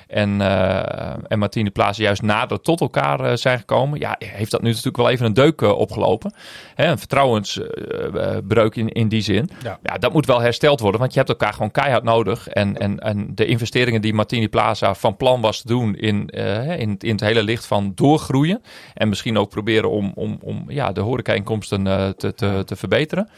en, 0.10 0.42
eh 0.42 1.10
en 1.28 1.40
Martine 1.40 1.70
Plaza 1.70 2.02
juist 2.04 2.22
nader 2.22 2.62
tot 2.62 2.82
elkaar 2.82 3.20
eh, 3.20 3.36
zijn 3.36 3.58
gekomen, 3.58 4.00
ja, 4.00 4.16
heeft 4.20 4.52
dat 4.52 4.62
nu 4.62 4.68
natuurlijk 4.70 4.98
wel 4.98 5.10
even 5.10 5.26
een 5.26 5.34
deuk 5.34 5.62
eh, 5.62 5.78
opgelopen. 5.78 6.34
Hè, 6.76 6.86
een 6.86 6.98
vertrouwensbreuk 6.98 8.76
in, 8.76 8.90
in 8.90 9.08
die 9.08 9.22
zin. 9.22 9.50
Ja. 9.64 9.80
Ja. 9.84 9.98
dat 9.98 10.14
moet 10.14 10.26
wel 10.26 10.42
hersteld 10.42 10.80
worden, 10.80 11.00
want 11.00 11.14
je 11.14 11.18
hebt 11.18 11.32
elkaar 11.32 11.54
gewoon 11.54 11.72
keihard 11.72 12.04
nodig. 12.04 12.48
En, 12.48 12.78
en, 12.78 13.00
en 13.00 13.36
de 13.36 13.46
investeringen 13.46 14.02
die 14.02 14.14
Martini 14.14 14.50
Plaza 14.50 14.94
van 14.94 15.18
plan 15.18 15.42
was 15.42 15.62
te 15.62 15.68
doen 15.68 15.96
in, 15.96 16.28
in, 16.28 16.96
in 16.98 17.12
het 17.12 17.22
hele 17.22 17.44
licht 17.44 17.66
van 17.66 17.92
doorgroeien. 17.96 18.62
En 18.94 19.10
misschien 19.10 19.38
ook 19.38 19.50
proberen 19.50 19.90
om, 19.90 20.12
om, 20.16 20.38
om 20.42 20.66
ja, 20.68 20.92
de 20.92 21.02
horeca-inkomsten 21.02 21.84
te, 22.18 22.34
te, 22.34 22.64
te 22.66 22.76
verbeteren. 22.76 23.30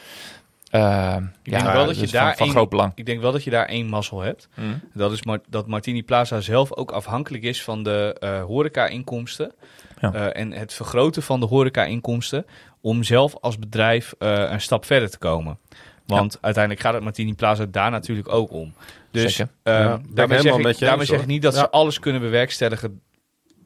Eh, 0.71 1.15
Ik 1.43 1.51
denk 1.51 1.63
ja, 1.63 1.73
wel 1.73 1.85
dat 1.85 1.95
je 1.97 2.01
is 2.03 2.11
daar 2.11 2.27
van, 2.27 2.35
van 2.35 2.45
één- 2.45 2.55
groot 2.55 2.69
belang. 2.69 2.91
Ik 2.95 3.05
denk 3.05 3.21
wel 3.21 3.31
dat 3.31 3.43
je 3.43 3.49
daar 3.49 3.65
één 3.65 3.87
mazzel 3.87 4.21
hebt. 4.21 4.47
Mm. 4.55 4.79
Dat 4.93 5.11
is 5.11 5.23
Mar- 5.23 5.41
dat 5.49 5.67
Martini 5.67 6.03
Plaza 6.03 6.41
zelf 6.41 6.73
ook 6.75 6.91
afhankelijk 6.91 7.43
is 7.43 7.63
van 7.63 7.83
de 7.83 8.15
eh 8.19 8.43
horeca-inkomsten. 8.43 9.51
Ja. 9.99 10.13
Eh, 10.13 10.41
en 10.41 10.51
het 10.51 10.73
vergroten 10.73 11.23
van 11.23 11.39
de 11.39 11.45
horeca-inkomsten 11.45 12.45
om 12.81 13.03
zelf 13.03 13.35
als 13.41 13.59
bedrijf 13.59 14.13
eh, 14.19 14.49
een 14.51 14.61
stap 14.61 14.85
verder 14.85 15.09
te 15.09 15.17
komen. 15.17 15.57
Want 16.05 16.37
uiteindelijk 16.41 16.83
gaat 16.83 16.93
het 16.93 17.03
Martini 17.03 17.33
Plaza 17.33 17.65
daar 17.65 17.91
natuurlijk 17.91 18.29
ook 18.33 18.51
om. 18.51 18.73
Dus 19.11 19.39
eh, 19.39 19.45
ik 19.45 19.51
daarmee, 19.63 20.37
helemaal 20.37 20.61
zeg 20.61 20.71
ik, 20.73 20.79
daarmee 20.79 20.99
eens, 20.99 21.09
zeg 21.09 21.19
ik 21.21 21.25
niet 21.25 21.41
dat 21.41 21.53
Ja. 21.53 21.59
ze 21.59 21.69
alles 21.69 21.99
kunnen 21.99 22.21
bewerkstelligen 22.21 23.01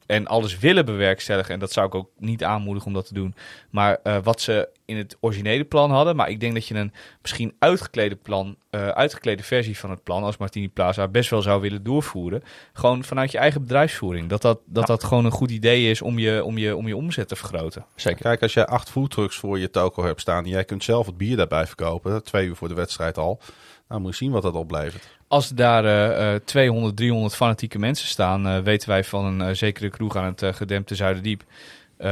en 0.06 0.28
alles 0.28 0.60
willen 0.60 0.86
bewerkstelligen. 0.86 1.54
En 1.54 1.60
dat 1.60 1.72
zou 1.72 1.88
ik 1.88 1.96
ook 1.96 2.10
niet 2.18 2.44
aanmoedigen 2.44 2.88
om 2.88 2.94
dat 2.94 3.08
te 3.08 3.14
doen. 3.14 3.36
Maar 3.70 4.00
eh, 4.04 4.18
wat 4.24 4.42
ze 4.42 4.70
in 4.86 4.98
het 4.98 5.18
originele 5.20 5.64
plan 5.64 5.92
hadden. 5.92 6.16
Maar 6.16 6.30
ik 6.30 6.40
denk 6.40 6.54
dat 6.54 6.68
je 6.68 6.76
een 6.76 6.94
misschien 7.22 7.56
uitgeklede 7.60 8.16
plan, 8.16 8.56
eh, 8.70 8.88
uitgeklede 8.88 9.44
versie 9.44 9.78
van 9.78 9.90
het 9.90 10.04
plan 10.04 10.24
als 10.24 10.38
Martini 10.38 10.70
Plaza 10.70 11.08
best 11.08 11.30
wel 11.30 11.42
zou 11.42 11.62
willen 11.62 11.84
doorvoeren. 11.84 12.44
Gewoon 12.74 13.04
vanuit 13.04 13.32
je 13.32 13.38
eigen 13.38 13.62
bedrijfsvoering. 13.62 14.30
Dat 14.30 14.42
dat, 14.42 14.60
dat, 14.66 14.88
Ja. 14.88 14.94
dat 14.96 15.04
gewoon 15.04 15.26
een 15.26 15.32
goed 15.32 15.52
idee 15.52 15.90
is 15.90 16.02
om 16.02 16.20
je, 16.20 16.44
om, 16.44 16.58
je, 16.58 16.76
om 16.76 16.88
je 16.88 16.96
omzet 16.96 17.28
te 17.28 17.36
vergroten. 17.36 17.86
Zeker. 17.96 18.22
Kijk, 18.22 18.42
als 18.42 18.54
jij 18.54 18.66
acht 18.66 18.90
foodtrucks 18.90 19.36
voor 19.38 19.60
je 19.60 19.70
toko 19.70 20.04
hebt 20.06 20.22
staan 20.22 20.44
en 20.44 20.50
jij 20.50 20.66
kunt 20.66 20.84
zelf 20.84 21.06
het 21.06 21.18
bier 21.18 21.38
daarbij 21.38 21.66
verkopen, 21.68 22.24
twee 22.24 22.48
uur 22.48 22.56
voor 22.56 22.68
de 22.68 22.74
wedstrijd 22.74 23.18
al, 23.18 23.40
nou 23.88 24.02
moet 24.02 24.12
je 24.12 24.18
zien 24.18 24.32
wat 24.32 24.42
dat 24.42 24.54
oplevert. 24.54 25.15
Als 25.28 25.50
er 25.50 25.56
daar 25.56 25.86
eh, 26.34 26.40
200, 26.46 26.96
300 26.98 27.36
fanatieke 27.36 27.80
mensen 27.80 28.08
staan, 28.08 28.48
eh, 28.48 28.60
weten 28.60 28.90
wij 28.90 29.04
van 29.04 29.26
een 29.26 29.42
eh, 29.42 29.56
zekere 29.56 29.90
kroeg 29.90 30.16
aan 30.16 30.26
het 30.26 30.42
eh, 30.42 30.54
gedempte 30.54 30.96
Zuiderdiep 30.96 31.44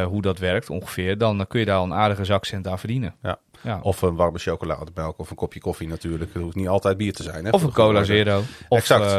hoe 0.08 0.22
dat 0.22 0.40
werkt 0.40 0.70
ongeveer. 0.70 1.18
Dan 1.18 1.46
kun 1.48 1.60
je 1.60 1.66
daar 1.66 1.78
al 1.78 1.84
een 1.84 1.94
aardige 1.94 2.26
zakcent 2.26 2.68
aan 2.68 2.80
verdienen. 2.80 3.16
Ja. 3.22 3.38
Ja. 3.62 3.80
Of 3.82 4.02
een 4.02 4.16
warme 4.16 4.40
chocolademelk 4.40 5.20
of 5.20 5.30
een 5.30 5.36
kopje 5.36 5.60
koffie 5.60 5.88
natuurlijk. 5.88 6.34
Het 6.34 6.42
hoeft 6.42 6.56
niet 6.56 6.68
altijd 6.68 6.98
bier 6.98 7.14
te 7.14 7.24
zijn. 7.24 7.46
Hè, 7.46 7.50
Of 7.52 7.64
een 7.64 7.72
cola 7.72 8.04
zero. 8.04 8.42
Of 8.70 8.78
Exact. 8.78 9.12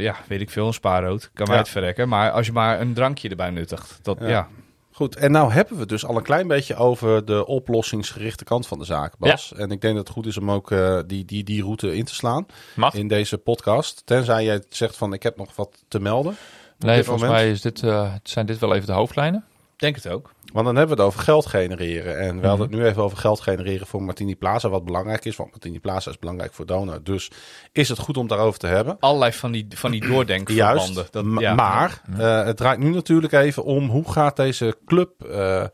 ja, 0.00 0.16
weet 0.28 0.40
ik 0.40 0.50
veel, 0.50 0.66
een 0.66 0.72
spaarrood. 0.72 1.30
Kan 1.34 1.46
mij 1.46 1.54
Ja. 1.56 1.62
het 1.62 1.70
verrekken. 1.70 2.08
Maar 2.08 2.30
als 2.30 2.46
je 2.46 2.52
maar 2.52 2.80
een 2.80 2.94
drankje 2.94 3.28
erbij 3.28 3.50
nuttigt. 3.50 3.98
Dat, 4.02 4.18
Ja. 4.20 4.28
ja. 4.28 4.48
Goed, 4.92 5.16
en 5.16 5.30
nou 5.30 5.52
hebben 5.52 5.74
we 5.74 5.80
het 5.80 5.88
dus 5.88 6.04
al 6.04 6.16
een 6.16 6.22
klein 6.22 6.48
beetje 6.48 6.74
over 6.74 7.24
de 7.24 7.46
oplossingsgerichte 7.46 8.44
kant 8.44 8.66
van 8.66 8.78
de 8.78 8.84
zaak, 8.84 9.18
Bas. 9.18 9.52
En 9.56 9.70
ik 9.70 9.80
denk 9.80 9.94
dat 9.94 10.06
het 10.06 10.16
goed 10.16 10.26
is 10.26 10.36
om 10.36 10.50
ook 10.50 10.70
eh, 10.70 10.98
die, 11.06 11.24
die, 11.24 11.44
die 11.44 11.62
route 11.62 11.96
in 11.96 12.04
te 12.04 12.14
slaan 12.14 12.46
Mag? 12.74 12.94
in 12.94 13.08
deze 13.08 13.38
podcast. 13.38 14.02
Tenzij 14.04 14.44
jij 14.44 14.62
zegt 14.68 14.96
van 14.96 15.12
ik 15.12 15.22
heb 15.22 15.36
nog 15.36 15.56
wat 15.56 15.84
te 15.88 16.00
melden. 16.00 16.36
Nee, 16.78 17.04
volgens 17.04 17.22
moment? 17.22 17.42
mij 17.42 17.50
is 17.50 17.60
dit, 17.60 17.82
eh, 17.82 18.14
zijn 18.22 18.46
dit 18.46 18.58
wel 18.58 18.74
even 18.74 18.86
de 18.86 18.92
hoofdlijnen. 18.92 19.44
Denk 19.76 19.94
het 19.94 20.08
ook. 20.08 20.32
Want 20.52 20.66
dan 20.66 20.76
hebben 20.76 20.96
we 20.96 21.02
het 21.02 21.12
over 21.12 21.24
geld 21.24 21.46
genereren. 21.46 22.18
En 22.18 22.28
we 22.28 22.34
Mhm. 22.38 22.46
hadden 22.46 22.66
het 22.66 22.76
nu 22.76 22.84
even 22.86 23.02
over 23.02 23.18
geld 23.18 23.40
genereren 23.40 23.86
voor 23.86 24.02
Martini 24.02 24.36
Plaza. 24.36 24.68
Wat 24.68 24.84
belangrijk 24.84 25.24
is, 25.24 25.36
want 25.36 25.50
Martini 25.50 25.80
Plaza 25.80 26.10
is 26.10 26.18
belangrijk 26.18 26.54
voor 26.54 26.66
Donor. 26.66 27.02
Dus 27.02 27.30
is 27.72 27.88
het 27.88 27.98
goed 27.98 28.16
om 28.16 28.26
daarover 28.26 28.58
te 28.58 28.66
hebben. 28.66 28.96
Allerlei 29.00 29.32
van 29.32 29.52
die, 29.52 29.66
van 29.74 29.90
die 29.90 30.06
doordenkverbanden. 30.06 30.92
Juist, 30.94 31.12
Dat, 31.12 31.24
ja. 31.38 31.54
maar 31.54 32.02
eh, 32.18 32.44
het 32.44 32.56
draait 32.56 32.78
nu 32.78 32.90
natuurlijk 32.90 33.32
even 33.32 33.64
om 33.64 33.88
hoe 33.88 34.12
gaat 34.12 34.36
deze 34.36 34.76
club 34.86 35.24
eh, 35.24 35.60
eh, 35.62 35.68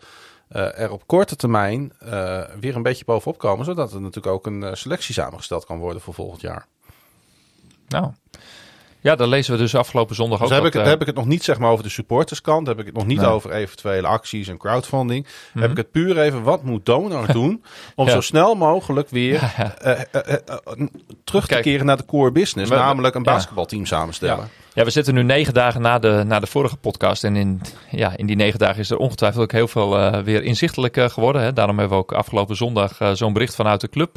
er 0.80 0.90
op 0.90 1.06
korte 1.06 1.36
termijn 1.36 1.92
weer 2.60 2.76
een 2.76 2.82
beetje 2.82 3.04
bovenop 3.04 3.38
komen. 3.38 3.64
Zodat 3.64 3.92
er 3.92 4.00
natuurlijk 4.00 4.34
ook 4.34 4.46
een 4.46 4.76
selectie 4.76 5.14
samengesteld 5.14 5.64
kan 5.64 5.78
worden 5.78 6.02
voor 6.02 6.14
volgend 6.14 6.40
jaar. 6.40 6.66
Nou, 7.88 8.10
ja, 9.06 9.16
daar 9.16 9.26
lezen 9.28 9.52
we 9.52 9.58
dus 9.58 9.74
afgelopen 9.74 10.14
zondag 10.14 10.38
Dus 10.38 10.48
ook. 10.48 10.54
heb 10.54 10.64
ik, 10.64 10.72
dat, 10.72 10.80
het, 10.80 10.84
eh, 10.84 10.90
heb 10.90 11.00
ik 11.00 11.06
het 11.06 11.16
nog 11.16 11.26
niet 11.26 11.44
zeg 11.44 11.58
maar 11.58 11.70
over 11.70 11.84
de 11.84 11.90
supporterskant. 11.90 12.66
Heb 12.66 12.78
ik 12.78 12.86
het 12.86 12.94
nog 12.94 13.06
niet 13.06 13.20
Nee. 13.20 13.28
over 13.28 13.52
eventuele 13.52 14.06
acties 14.06 14.48
en 14.48 14.56
crowdfunding. 14.56 15.26
Mhm. 15.52 15.60
Heb 15.62 15.70
ik 15.70 15.76
het 15.76 15.90
puur 15.90 16.18
even, 16.18 16.42
wat 16.42 16.62
moet 16.62 16.86
Donor 16.86 17.32
doen 17.32 17.64
om 17.94 18.06
Ja. 18.06 18.12
zo 18.12 18.20
snel 18.20 18.54
mogelijk 18.54 19.08
weer 19.10 19.32
Ja, 19.32 19.50
ja. 19.56 19.74
eh, 19.76 20.00
eh, 20.12 20.32
eh, 20.32 20.86
terug 21.24 21.46
Kijk, 21.46 21.62
te 21.62 21.68
keren 21.68 21.86
naar 21.86 21.96
de 21.96 22.04
core 22.04 22.32
business. 22.32 22.70
we- 22.70 22.76
namelijk 22.76 23.14
een 23.14 23.22
ja. 23.24 23.32
basketbalteam 23.32 23.86
samenstellen. 23.86 24.48
Ja, 24.76 24.84
we 24.84 24.90
zitten 24.90 25.14
nu 25.14 25.22
negen 25.22 25.54
dagen 25.54 25.80
na 25.80 25.98
de, 25.98 26.22
na 26.26 26.40
de 26.40 26.46
vorige 26.46 26.76
podcast. 26.76 27.24
En 27.24 27.36
in, 27.36 27.60
ja, 27.90 28.16
in 28.16 28.26
die 28.26 28.36
negen 28.36 28.58
dagen 28.58 28.80
is 28.80 28.90
er 28.90 28.96
ongetwijfeld 28.96 29.42
ook 29.42 29.52
heel 29.52 29.68
veel 29.68 29.98
eh, 29.98 30.22
weer 30.22 30.42
inzichtelijk 30.42 30.96
eh, 30.96 31.08
geworden. 31.08 31.42
Hè. 31.42 31.52
Daarom 31.52 31.78
hebben 31.78 31.96
we 31.96 32.02
ook 32.02 32.12
afgelopen 32.12 32.56
zondag 32.56 33.00
eh, 33.00 33.10
zo'n 33.12 33.32
bericht 33.32 33.54
vanuit 33.54 33.80
de 33.80 33.88
club 33.88 34.12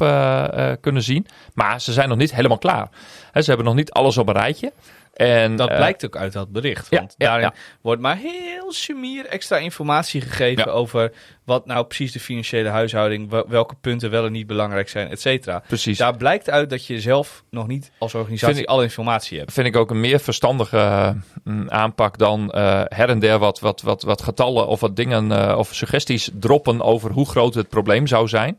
kunnen 0.80 1.02
zien. 1.02 1.26
Maar 1.54 1.80
ze 1.80 1.92
zijn 1.92 2.08
nog 2.08 2.18
niet 2.18 2.34
helemaal 2.34 2.58
klaar. 2.58 2.88
Hè, 3.32 3.42
ze 3.42 3.48
hebben 3.48 3.66
nog 3.66 3.74
niet 3.74 3.92
alles 3.92 4.18
op 4.18 4.28
een 4.28 4.34
rijtje. 4.34 4.72
En, 5.14 5.56
Dat 5.56 5.74
blijkt 5.74 6.04
ook 6.04 6.16
uit 6.16 6.32
dat 6.32 6.52
bericht. 6.52 6.88
Want 6.88 7.14
ja, 7.16 7.26
daarin 7.26 7.44
ja. 7.44 7.54
wordt 7.80 8.00
maar 8.00 8.16
heel 8.16 8.72
sumier 8.72 9.26
extra 9.26 9.56
informatie 9.56 10.20
gegeven 10.20 10.72
over 10.72 11.12
wat 11.50 11.66
nou 11.66 11.84
precies 11.84 12.12
de 12.12 12.20
financiële 12.20 12.68
huishouding, 12.68 13.30
wel- 13.30 13.44
welke 13.48 13.74
punten 13.80 14.10
wel 14.10 14.24
en 14.26 14.32
niet 14.32 14.46
belangrijk 14.46 14.88
zijn, 14.88 15.08
et 15.08 15.20
cetera. 15.20 15.62
Precies. 15.66 15.98
Daar 15.98 16.16
blijkt 16.16 16.50
uit 16.50 16.70
dat 16.70 16.86
je 16.86 17.00
zelf 17.00 17.44
nog 17.50 17.66
niet 17.66 17.90
als 17.98 18.14
organisatie 18.14 18.62
ik- 18.62 18.68
alle 18.68 18.82
informatie 18.82 19.38
hebt. 19.38 19.52
vind 19.52 19.66
ik 19.66 19.76
ook 19.76 19.90
een 19.90 20.00
meer 20.00 20.20
verstandige 20.20 21.14
mm, 21.44 21.70
aanpak 21.70 22.18
dan 22.18 22.50
eh, 22.50 22.82
her 22.88 23.08
en 23.08 23.18
der 23.18 23.38
wat, 23.38 23.60
wat, 23.60 23.82
wat, 23.82 24.02
wat 24.02 24.22
getallen 24.22 24.66
of 24.66 24.80
wat 24.80 24.96
dingen 24.96 25.32
eh, 25.32 25.58
of 25.58 25.74
suggesties 25.74 26.30
droppen 26.32 26.82
over 26.82 27.10
hoe 27.10 27.28
groot 27.28 27.54
het 27.54 27.68
probleem 27.68 28.06
zou 28.06 28.28
zijn. 28.28 28.58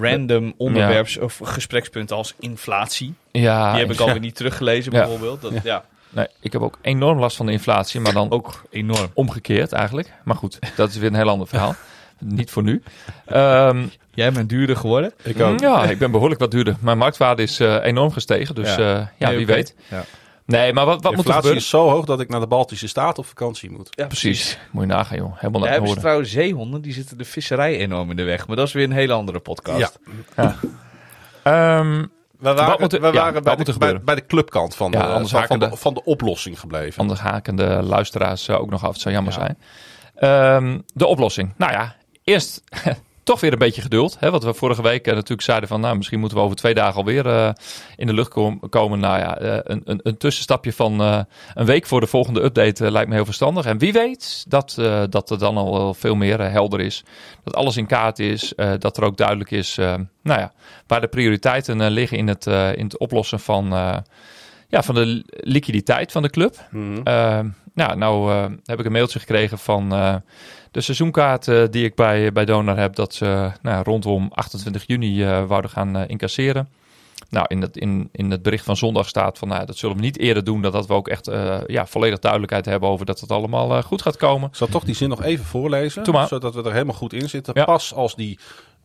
Random 0.00 0.54
onderwerps- 0.56 1.18
of 1.18 1.40
gesprekspunten 1.42 2.16
als 2.16 2.34
inflatie. 2.40 3.14
Ja, 3.30 3.70
Die 3.72 3.80
heb 3.80 3.92
ik 3.92 4.00
alweer 4.00 4.20
niet 4.20 4.34
teruggelezen 4.36 4.92
Ja. 4.92 4.98
bijvoorbeeld. 4.98 5.40
Dat, 5.42 5.52
ja. 5.62 5.84
nee, 6.08 6.26
ik 6.40 6.52
heb 6.52 6.62
ook 6.62 6.78
enorm 6.82 7.18
last 7.18 7.36
van 7.36 7.46
de 7.46 7.52
inflatie, 7.52 8.00
maar 8.00 8.12
dan 8.12 8.30
ook 8.30 8.62
enorm. 8.70 9.10
omgekeerd 9.14 9.72
eigenlijk. 9.72 10.12
Maar 10.24 10.36
goed, 10.36 10.58
dat 10.76 10.88
is 10.88 10.96
weer 10.96 11.08
een 11.08 11.14
heel 11.14 11.28
ander 11.28 11.46
verhaal. 11.46 11.74
Niet 12.18 12.50
voor 12.50 12.62
nu. 12.62 12.82
Ehm, 13.26 13.84
Jij 14.14 14.32
bent 14.32 14.48
duurder 14.48 14.76
geworden. 14.76 15.12
Ik 15.22 15.40
ook. 15.40 15.60
ja, 15.60 15.84
ik 15.84 15.98
ben 15.98 16.10
behoorlijk 16.10 16.40
wat 16.40 16.50
duurder. 16.50 16.76
Mijn 16.80 16.98
marktwaarde 16.98 17.42
is 17.42 17.60
eh, 17.60 17.84
enorm 17.84 18.10
gestegen, 18.12 18.54
dus 18.54 18.74
Ja. 18.74 18.80
ja, 18.88 19.12
ja 19.16 19.28
Nee, 19.28 19.36
wie 19.36 19.46
weet. 19.46 19.74
Ja. 19.90 20.04
Nee, 20.44 20.72
maar 20.72 20.84
wat, 20.86 21.02
wat 21.02 21.10
de 21.10 21.16
moet 21.16 21.18
er 21.18 21.34
inflatie 21.34 21.36
gebeuren? 21.36 21.62
is 21.62 21.68
zo 21.68 21.88
hoog 21.88 22.04
dat 22.04 22.20
ik 22.20 22.28
naar 22.28 22.40
de 22.40 22.46
Baltische 22.46 22.88
Staten 22.88 23.18
op 23.18 23.26
vakantie 23.26 23.70
moet. 23.70 23.88
Ja, 23.90 24.06
Precies, 24.06 24.58
moet 24.70 24.82
je 24.82 24.88
nagaan 24.88 25.16
joh. 25.16 25.32
Helemaal 25.38 25.60
naar 25.60 25.70
hebben 25.70 25.90
ze 25.90 25.96
trouwens 25.96 26.30
zeehonden, 26.30 26.80
die 26.82 26.92
zitten 26.92 27.18
de 27.18 27.24
visserij 27.24 27.76
enorm 27.78 28.10
in 28.10 28.16
de 28.16 28.22
weg. 28.22 28.46
Maar 28.46 28.56
dat 28.56 28.66
is 28.66 28.72
weer 28.72 28.84
een 28.84 28.92
hele 28.92 29.12
andere 29.12 29.38
podcast. 29.38 29.98
Ehm, 30.36 32.04
We 32.38 32.52
waren, 32.54 32.76
moet 32.80 32.92
er- 32.92 33.00
we 33.00 33.06
ja, 33.06 33.12
waren 33.12 33.34
wat 33.34 33.42
bij, 33.42 33.56
moet 33.56 33.66
de, 33.66 33.72
er 33.72 33.78
bij, 33.78 33.88
gebeuren? 33.88 34.04
bij 34.04 34.14
de 34.14 34.26
clubkant 34.26 34.74
van, 34.74 34.90
Ja, 34.92 34.98
de, 35.00 35.06
anders 35.06 35.30
van, 35.30 35.40
haken 35.40 35.58
van, 35.60 35.68
de, 35.68 35.74
de- 35.74 35.80
van 35.80 35.94
de 35.94 36.04
oplossing 36.04 36.60
gebleven. 36.60 37.00
anders 37.00 37.20
hakende 37.20 37.82
luisteraars 37.82 38.48
eh, 38.48 38.60
ook 38.60 38.70
nog 38.70 38.84
af. 38.84 38.92
Het 38.92 39.00
zou 39.00 39.14
jammer 39.14 39.32
Ja. 39.32 39.38
zijn. 39.38 39.58
Ehm, 40.16 40.78
de 40.94 41.06
oplossing. 41.06 41.52
Nou 41.56 41.72
ja, 41.72 41.94
eerst 42.26 42.62
toch 43.22 43.40
weer 43.40 43.52
een 43.52 43.58
beetje 43.58 43.82
geduld. 43.82 44.16
Hè, 44.20 44.30
wat 44.30 44.44
we 44.44 44.54
vorige 44.54 44.82
week 44.82 45.06
eh, 45.06 45.14
natuurlijk 45.14 45.42
zeiden 45.42 45.68
van... 45.68 45.80
nou, 45.80 45.96
misschien 45.96 46.20
moeten 46.20 46.38
we 46.38 46.44
over 46.44 46.56
twee 46.56 46.74
dagen 46.74 46.94
alweer 46.94 47.26
eh, 47.26 47.50
in 47.96 48.06
de 48.06 48.12
lucht 48.12 48.28
kom- 48.28 48.68
komen. 48.68 49.00
Nou 49.00 49.18
ja, 49.18 49.38
eh, 49.38 49.58
een, 49.62 49.82
een, 49.84 50.00
een 50.02 50.16
tussenstapje 50.16 50.72
van 50.72 51.00
een 51.54 51.66
week 51.66 51.86
voor 51.86 52.00
de 52.00 52.06
volgende 52.06 52.42
update 52.42 52.90
lijkt 52.90 53.08
me 53.08 53.14
heel 53.14 53.24
verstandig. 53.24 53.64
En 53.66 53.78
wie 53.78 53.92
weet 53.92 54.44
dat, 54.48 54.74
dat 55.10 55.30
er 55.30 55.38
dan 55.38 55.56
al 55.56 55.94
veel 55.94 56.14
meer 56.14 56.50
helder 56.50 56.80
is. 56.80 57.04
Dat 57.44 57.54
alles 57.54 57.76
in 57.76 57.86
kaart 57.86 58.18
is. 58.18 58.52
dat 58.78 58.96
er 58.96 59.04
ook 59.04 59.16
duidelijk 59.16 59.50
is 59.50 59.74
nou 60.22 60.40
ja, 60.40 60.52
waar 60.86 61.00
de 61.00 61.08
prioriteiten 61.08 61.90
liggen 61.90 62.18
in 62.18 62.28
het, 62.28 62.46
in 62.46 62.84
het 62.84 62.98
oplossen 62.98 63.40
van... 63.40 63.66
ja, 64.68 64.82
van 64.82 64.94
de 64.94 65.06
li- 65.06 65.24
liquiditeit 65.26 66.12
van 66.12 66.22
de 66.22 66.30
club. 66.30 66.66
Mhm. 66.70 67.00
Uh, 67.04 67.40
nou, 67.74 67.96
nou 67.96 68.32
heb 68.64 68.78
ik 68.80 68.86
een 68.86 68.92
mailtje 68.92 69.18
gekregen 69.18 69.58
van 69.58 69.92
de 70.70 70.80
seizoenkaart 70.80 71.48
eh, 71.48 71.62
die 71.70 71.84
ik 71.84 71.94
bij, 71.94 72.32
bij 72.32 72.44
Donor 72.44 72.76
heb. 72.76 72.94
Dat 72.94 73.14
ze 73.14 73.50
nou, 73.62 73.82
rondom 73.82 74.30
28 74.34 74.84
juni 74.86 75.24
eh, 75.24 75.46
wouden 75.46 75.70
gaan 75.70 75.96
eh, 75.96 76.02
incasseren. 76.06 76.68
Nou, 77.30 77.46
in 77.48 77.60
het, 77.60 77.76
in, 77.76 78.08
in 78.12 78.30
het 78.30 78.42
bericht 78.42 78.64
van 78.64 78.76
zondag 78.76 79.08
staat 79.08 79.38
van 79.38 79.48
nou, 79.48 79.66
dat 79.66 79.76
zullen 79.76 79.96
we 79.96 80.02
niet 80.02 80.18
eerder 80.18 80.44
doen. 80.44 80.62
Dat, 80.62 80.72
dat 80.72 80.86
we 80.86 80.92
ook 80.92 81.08
echt 81.08 81.30
ja, 81.66 81.86
volledig 81.86 82.18
duidelijkheid 82.18 82.64
hebben 82.64 82.88
over 82.88 83.06
dat 83.06 83.20
het 83.20 83.30
allemaal 83.30 83.82
goed 83.82 84.02
gaat 84.02 84.16
komen. 84.16 84.48
Ik 84.48 84.54
zal 84.54 84.66
toch 84.66 84.84
die 84.84 84.94
zin 84.94 85.08
nog 85.08 85.22
even 85.22 85.44
voorlezen, 85.44 86.04
zodat 86.04 86.54
we 86.54 86.62
er 86.62 86.72
helemaal 86.72 86.94
goed 86.94 87.12
in 87.12 87.28
zitten. 87.28 87.54
Ja. 87.56 87.64
Pas 87.64 87.94
als 87.94 88.14
die 88.14 88.38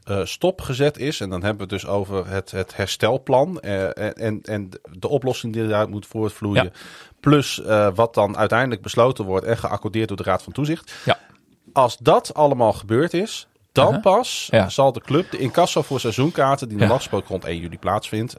eh, 0.04 0.20
stopgezet 0.24 0.98
is, 0.98 1.20
en 1.20 1.30
dan 1.30 1.44
hebben 1.44 1.68
we 1.68 1.74
het 1.74 1.84
dus 1.84 1.92
over 1.92 2.28
het, 2.28 2.52
het 2.52 2.76
herstelplan 2.76 3.60
en, 3.60 4.42
en, 4.44 4.70
de 5.00 5.08
oplossing 5.08 5.54
die 5.54 5.64
eruit 5.64 5.90
moet 5.90 6.06
voortvloeien. 6.06 6.64
Ja. 6.64 6.72
Plus 7.20 7.62
wat 7.96 8.14
dan 8.14 8.38
uiteindelijk 8.38 8.82
besloten 8.82 9.26
wordt 9.26 9.46
en 9.46 9.58
geaccordeerd 9.58 10.08
door 10.08 10.18
de 10.18 10.24
Raad 10.24 10.44
van 10.44 10.54
Toezicht. 10.54 10.94
Ja. 11.06 11.20
Als 11.74 11.98
dat 11.98 12.34
allemaal 12.34 12.74
gebeurd 12.74 13.14
is, 13.14 13.48
dan 13.72 13.86
Uh-huh. 13.88 14.02
pas 14.02 14.48
Ja. 14.52 14.70
zal 14.70 14.92
de 14.92 15.02
club 15.02 15.32
de 15.32 15.38
incasso 15.38 15.82
voor 15.82 16.00
seizoenkaarten, 16.00 16.70
die 16.70 16.78
normaal 16.78 16.98
gesproken 16.98 17.28
rond 17.30 17.46
1 17.46 17.60
juli 17.60 17.78
plaatsvindt, 17.80 18.36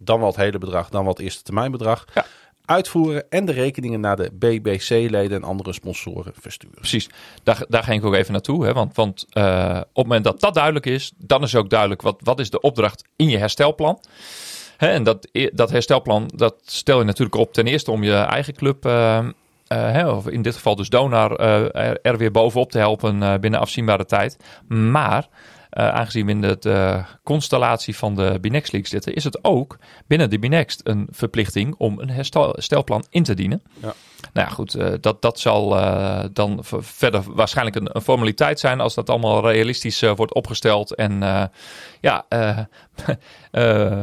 dan 0.00 0.18
wel 0.18 0.26
het 0.28 0.36
hele 0.36 0.58
bedrag, 0.58 0.88
dan 0.88 1.02
wel 1.02 1.12
het 1.12 1.22
eerste 1.22 1.42
termijnbedrag, 1.42 2.04
Ja. 2.14 2.24
uitvoeren 2.64 3.24
en 3.30 3.44
de 3.44 3.52
rekeningen 3.52 4.00
naar 4.00 4.16
de 4.16 4.30
BBC-leden 4.32 5.36
en 5.36 5.44
andere 5.48 5.72
sponsoren 5.72 6.32
versturen. 6.40 6.76
Precies, 6.76 7.08
daar, 7.42 7.64
daar 7.68 7.82
ging 7.82 8.00
ik 8.00 8.06
ook 8.06 8.14
even 8.14 8.32
naartoe. 8.32 8.64
Hè? 8.64 8.72
Want, 8.72 8.96
want 8.96 9.26
eh, 9.30 9.76
op 9.76 9.84
het 9.96 10.06
moment 10.06 10.24
dat 10.24 10.40
dat 10.40 10.54
duidelijk 10.54 10.86
is, 10.86 11.12
dan 11.16 11.42
is 11.42 11.54
ook 11.54 11.70
duidelijk 11.70 12.02
wat, 12.02 12.16
wat 12.22 12.40
is 12.40 12.50
de 12.50 12.60
opdracht 12.60 13.04
in 13.16 13.28
je 13.28 13.38
herstelplan. 13.38 14.00
Hè, 14.76 14.88
en 14.88 15.02
dat, 15.02 15.28
dat 15.52 15.70
herstelplan, 15.70 16.30
dat 16.34 16.54
stel 16.64 16.98
je 16.98 17.04
natuurlijk 17.04 17.36
op 17.36 17.52
ten 17.52 17.66
eerste 17.66 17.90
om 17.90 18.02
je 18.02 18.14
eigen 18.14 18.54
club, 18.54 18.86
eh, 18.86 19.26
hè, 19.74 20.08
of 20.10 20.28
in 20.28 20.42
dit 20.42 20.54
geval 20.54 20.76
dus 20.76 20.88
Donar, 20.88 21.36
eh, 21.36 21.86
er, 21.88 21.98
er 22.02 22.18
weer 22.18 22.30
bovenop 22.30 22.70
te 22.70 22.78
helpen 22.78 23.22
eh, 23.22 23.34
binnen 23.38 23.60
afzienbare 23.60 24.04
tijd. 24.04 24.36
Maar 24.68 25.28
eh, 25.70 25.88
aangezien 25.88 26.26
we 26.26 26.32
in 26.32 26.40
de 26.40 26.58
eh, 26.60 27.04
constellatie 27.22 27.96
van 27.96 28.14
de 28.14 28.38
Binext 28.40 28.72
League 28.72 28.90
zitten, 28.90 29.14
is 29.14 29.24
het 29.24 29.38
ook 29.44 29.78
binnen 30.06 30.30
de 30.30 30.38
Binext 30.38 30.80
een 30.84 31.08
verplichting 31.10 31.74
om 31.78 31.98
een 32.00 32.10
herstel- 32.10 32.52
herstelplan 32.52 33.04
in 33.10 33.22
te 33.22 33.34
dienen. 33.34 33.62
Ja. 33.82 33.92
Nou 34.32 34.46
ja, 34.48 34.54
goed, 34.54 34.74
eh, 34.74 34.92
dat, 35.00 35.22
dat 35.22 35.40
zal 35.40 35.76
eh, 35.78 36.24
dan 36.32 36.58
verder 36.62 37.22
waarschijnlijk 37.26 37.76
een, 37.76 37.88
een 37.92 38.02
formaliteit 38.02 38.60
zijn 38.60 38.80
als 38.80 38.94
dat 38.94 39.10
allemaal 39.10 39.50
realistisch 39.50 40.02
eh, 40.02 40.12
wordt 40.16 40.34
opgesteld. 40.34 40.94
En 40.94 41.22
eh, 41.22 41.44
ja, 42.00 42.24
eh, 42.28 42.58
eh, 43.50 44.00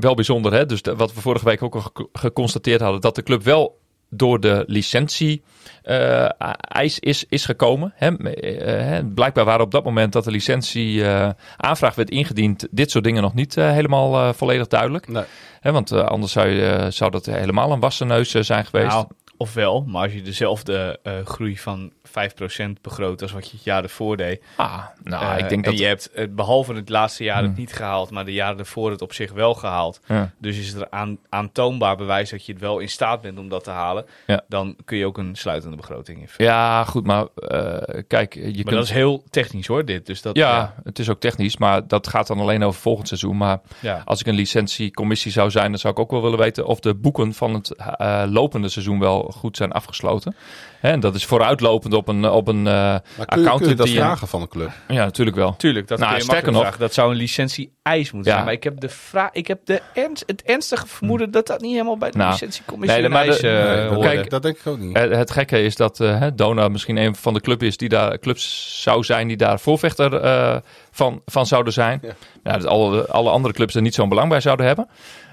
wel 0.00 0.14
bijzonder, 0.14 0.52
hè? 0.52 0.66
Dus 0.66 0.82
de- 0.82 0.96
wat 0.96 1.14
we 1.14 1.20
vorige 1.20 1.44
week 1.44 1.62
ook 1.62 1.74
al 1.74 1.80
ge- 1.80 2.08
geconstateerd 2.12 2.80
hadden, 2.80 3.00
dat 3.00 3.14
de 3.14 3.22
club 3.22 3.42
wel 3.42 3.80
door 4.14 4.40
de 4.40 4.64
licentie 4.66 5.42
eh, 5.82 6.28
eis 6.58 6.98
is, 6.98 7.24
is 7.28 7.44
gekomen. 7.44 7.92
Hè? 7.94 8.16
Eh, 8.16 8.86
hè, 8.86 9.04
blijkbaar 9.04 9.44
waren 9.44 9.64
op 9.64 9.70
dat 9.70 9.84
moment 9.84 10.12
dat 10.12 10.24
de 10.24 10.30
licentie 10.30 11.04
eh, 11.04 11.30
aanvraag 11.56 11.94
werd 11.94 12.10
ingediend, 12.10 12.68
dit 12.70 12.90
soort 12.90 13.04
dingen 13.04 13.22
nog 13.22 13.34
niet 13.34 13.56
eh, 13.56 13.70
helemaal 13.70 14.14
eh, 14.14 14.32
volledig 14.32 14.66
duidelijk. 14.66 15.08
Nee. 15.08 15.24
Hè, 15.60 15.72
want 15.72 15.90
eh, 15.90 16.04
anders 16.04 16.32
zou, 16.32 16.48
je, 16.48 16.86
zou 16.90 17.10
dat 17.10 17.26
helemaal 17.26 17.72
een 17.72 17.80
wassen 17.80 18.06
neus 18.06 18.34
eh, 18.34 18.42
zijn 18.42 18.64
geweest. 18.64 18.92
Nou, 18.92 19.06
ofwel, 19.36 19.84
maar 19.86 20.02
als 20.02 20.12
je 20.12 20.22
dezelfde 20.22 20.98
eh, 21.02 21.12
groei 21.24 21.58
van 21.58 21.92
5% 22.12 22.80
begroot 22.82 23.22
als 23.22 23.32
wat 23.32 23.50
je 23.50 23.56
het 23.56 23.64
jaar 23.64 23.82
ervoor 23.82 24.16
deed. 24.16 24.42
ah, 24.56 24.78
nou, 25.02 25.24
eh, 25.24 25.38
ik 25.38 25.48
denk 25.48 25.64
en 25.64 25.70
dat... 25.70 25.80
je 25.80 25.86
hebt 25.86 26.10
eh, 26.10 26.26
behalve 26.30 26.74
het 26.74 26.88
laatste 26.88 27.24
jaar 27.24 27.42
het 27.42 27.50
Hmm. 27.52 27.60
niet 27.60 27.72
gehaald, 27.72 28.10
maar 28.10 28.24
de 28.24 28.32
jaren 28.32 28.58
ervoor 28.58 28.90
het 28.90 29.02
op 29.02 29.12
zich 29.12 29.32
wel 29.32 29.54
gehaald. 29.54 30.00
Ja. 30.06 30.30
Dus 30.38 30.58
is 30.58 30.72
er 30.72 30.86
aan, 30.90 31.18
aantoonbaar 31.28 31.96
bewijs 31.96 32.30
dat 32.30 32.46
je 32.46 32.52
het 32.52 32.60
wel 32.60 32.78
in 32.78 32.88
staat 32.88 33.20
bent 33.20 33.38
om 33.38 33.48
dat 33.48 33.64
te 33.64 33.70
halen. 33.70 34.04
Ja. 34.26 34.42
Dan 34.48 34.76
kun 34.84 34.96
je 34.98 35.06
ook 35.06 35.18
een 35.18 35.36
sluitende 35.36 35.76
begroting 35.76 36.20
invullen. 36.20 36.52
Ja, 36.52 36.84
goed, 36.84 37.06
maar 37.06 37.26
eh, 37.34 38.02
kijk, 38.06 38.34
je 38.34 38.40
maar 38.42 38.52
kunt... 38.52 38.70
dat 38.70 38.84
is 38.84 38.90
heel 38.90 39.24
technisch 39.30 39.66
hoor, 39.66 39.84
dit. 39.84 40.06
Dus 40.06 40.22
dat, 40.22 40.36
ja, 40.36 40.74
het 40.84 40.98
is 40.98 41.08
ook 41.08 41.20
technisch, 41.20 41.56
maar 41.56 41.86
dat 41.86 42.08
gaat 42.08 42.26
dan 42.26 42.40
alleen 42.40 42.64
over 42.64 42.80
volgend 42.80 43.08
seizoen. 43.08 43.36
Maar 43.36 43.60
ja. 43.80 44.02
als 44.04 44.20
ik 44.20 44.26
een 44.26 44.34
licentiecommissie 44.34 45.32
zou 45.32 45.50
zijn, 45.50 45.70
dan 45.70 45.78
zou 45.78 45.92
ik 45.92 45.98
ook 45.98 46.10
wel 46.10 46.22
willen 46.22 46.38
weten 46.38 46.66
of 46.66 46.80
de 46.80 46.94
boeken 46.94 47.34
van 47.34 47.54
het 47.54 47.74
eh, 47.74 48.22
lopende 48.28 48.68
seizoen 48.68 48.98
wel 48.98 49.32
goed 49.36 49.56
zijn 49.56 49.72
afgesloten. 49.72 50.36
Hè, 50.80 50.90
en 50.90 51.00
dat 51.00 51.14
is 51.14 51.24
vooruitlopend 51.24 51.94
op 51.94 52.01
op 52.02 52.08
een, 52.08 52.24
op 52.30 52.48
een 52.48 52.66
eh, 52.66 52.72
Maar 52.72 53.00
kun 53.00 53.10
je, 53.18 53.24
kun 53.26 53.42
je 53.42 53.48
accountant 53.48 53.76
dat 53.78 53.86
die... 53.86 53.96
vragen 53.96 54.28
van 54.28 54.40
een 54.40 54.48
club? 54.48 54.70
Ja, 54.88 55.04
natuurlijk 55.04 55.36
wel. 55.36 55.56
Tuurlijk, 55.56 55.88
dat 55.88 55.98
Nou, 55.98 56.10
kun 56.10 56.18
je 56.20 56.24
sterker 56.26 56.52
nog- 56.52 56.60
vragen. 56.60 56.80
Dat 56.80 56.94
zou 56.94 57.10
een 57.10 57.16
licentie-eis 57.16 58.12
moeten 58.12 58.30
Ja. 58.30 58.36
zijn. 58.36 58.44
Maar 58.44 58.52
ik 58.54 58.64
heb, 58.64 58.80
de 58.80 58.88
vraag, 58.88 59.30
ik 59.32 59.46
heb 59.46 59.60
de 59.64 59.80
ernst, 59.94 60.22
het 60.26 60.42
ernstige 60.42 60.86
vermoeden 60.86 61.30
dat 61.30 61.46
dat 61.46 61.60
niet 61.60 61.72
helemaal 61.72 61.96
bij 61.98 62.10
de 62.10 62.18
Nou, 62.18 62.30
licentiecommissie 62.30 63.00
nee, 63.00 63.08
maar 63.10 63.24
de- 63.24 63.30
eis, 63.30 63.40
eh, 63.40 63.74
nee, 63.74 63.86
hoorde. 63.86 64.08
kijk, 64.08 64.30
dat 64.30 64.42
denk 64.42 64.56
ik 64.58 64.66
ook 64.66 64.78
niet. 64.78 64.96
Eh, 64.96 65.10
het 65.18 65.30
gekke 65.30 65.62
is 65.62 65.76
dat 65.76 66.00
eh, 66.00 66.18
hè, 66.18 66.34
Dona 66.34 66.68
misschien 66.68 66.96
een 66.96 67.16
van 67.16 67.34
de 67.34 67.40
club 67.40 67.62
is 67.62 67.76
die 67.76 67.88
daar, 67.88 68.18
clubs 68.18 68.76
zou 68.82 69.04
zijn 69.04 69.28
die 69.28 69.36
daar 69.36 69.60
voorvechter 69.60 70.14
eh, 70.20 70.56
van, 70.90 71.22
van 71.26 71.46
zouden 71.46 71.72
zijn. 71.72 71.98
Ja. 72.02 72.12
Ja, 72.44 72.52
dat 72.52 72.66
alle, 72.66 73.06
alle 73.06 73.30
andere 73.30 73.54
clubs 73.54 73.74
er 73.74 73.82
niet 73.82 73.94
zo'n 73.94 74.08
belang 74.08 74.28
bij 74.28 74.40
zouden 74.40 74.66
hebben. 74.66 74.88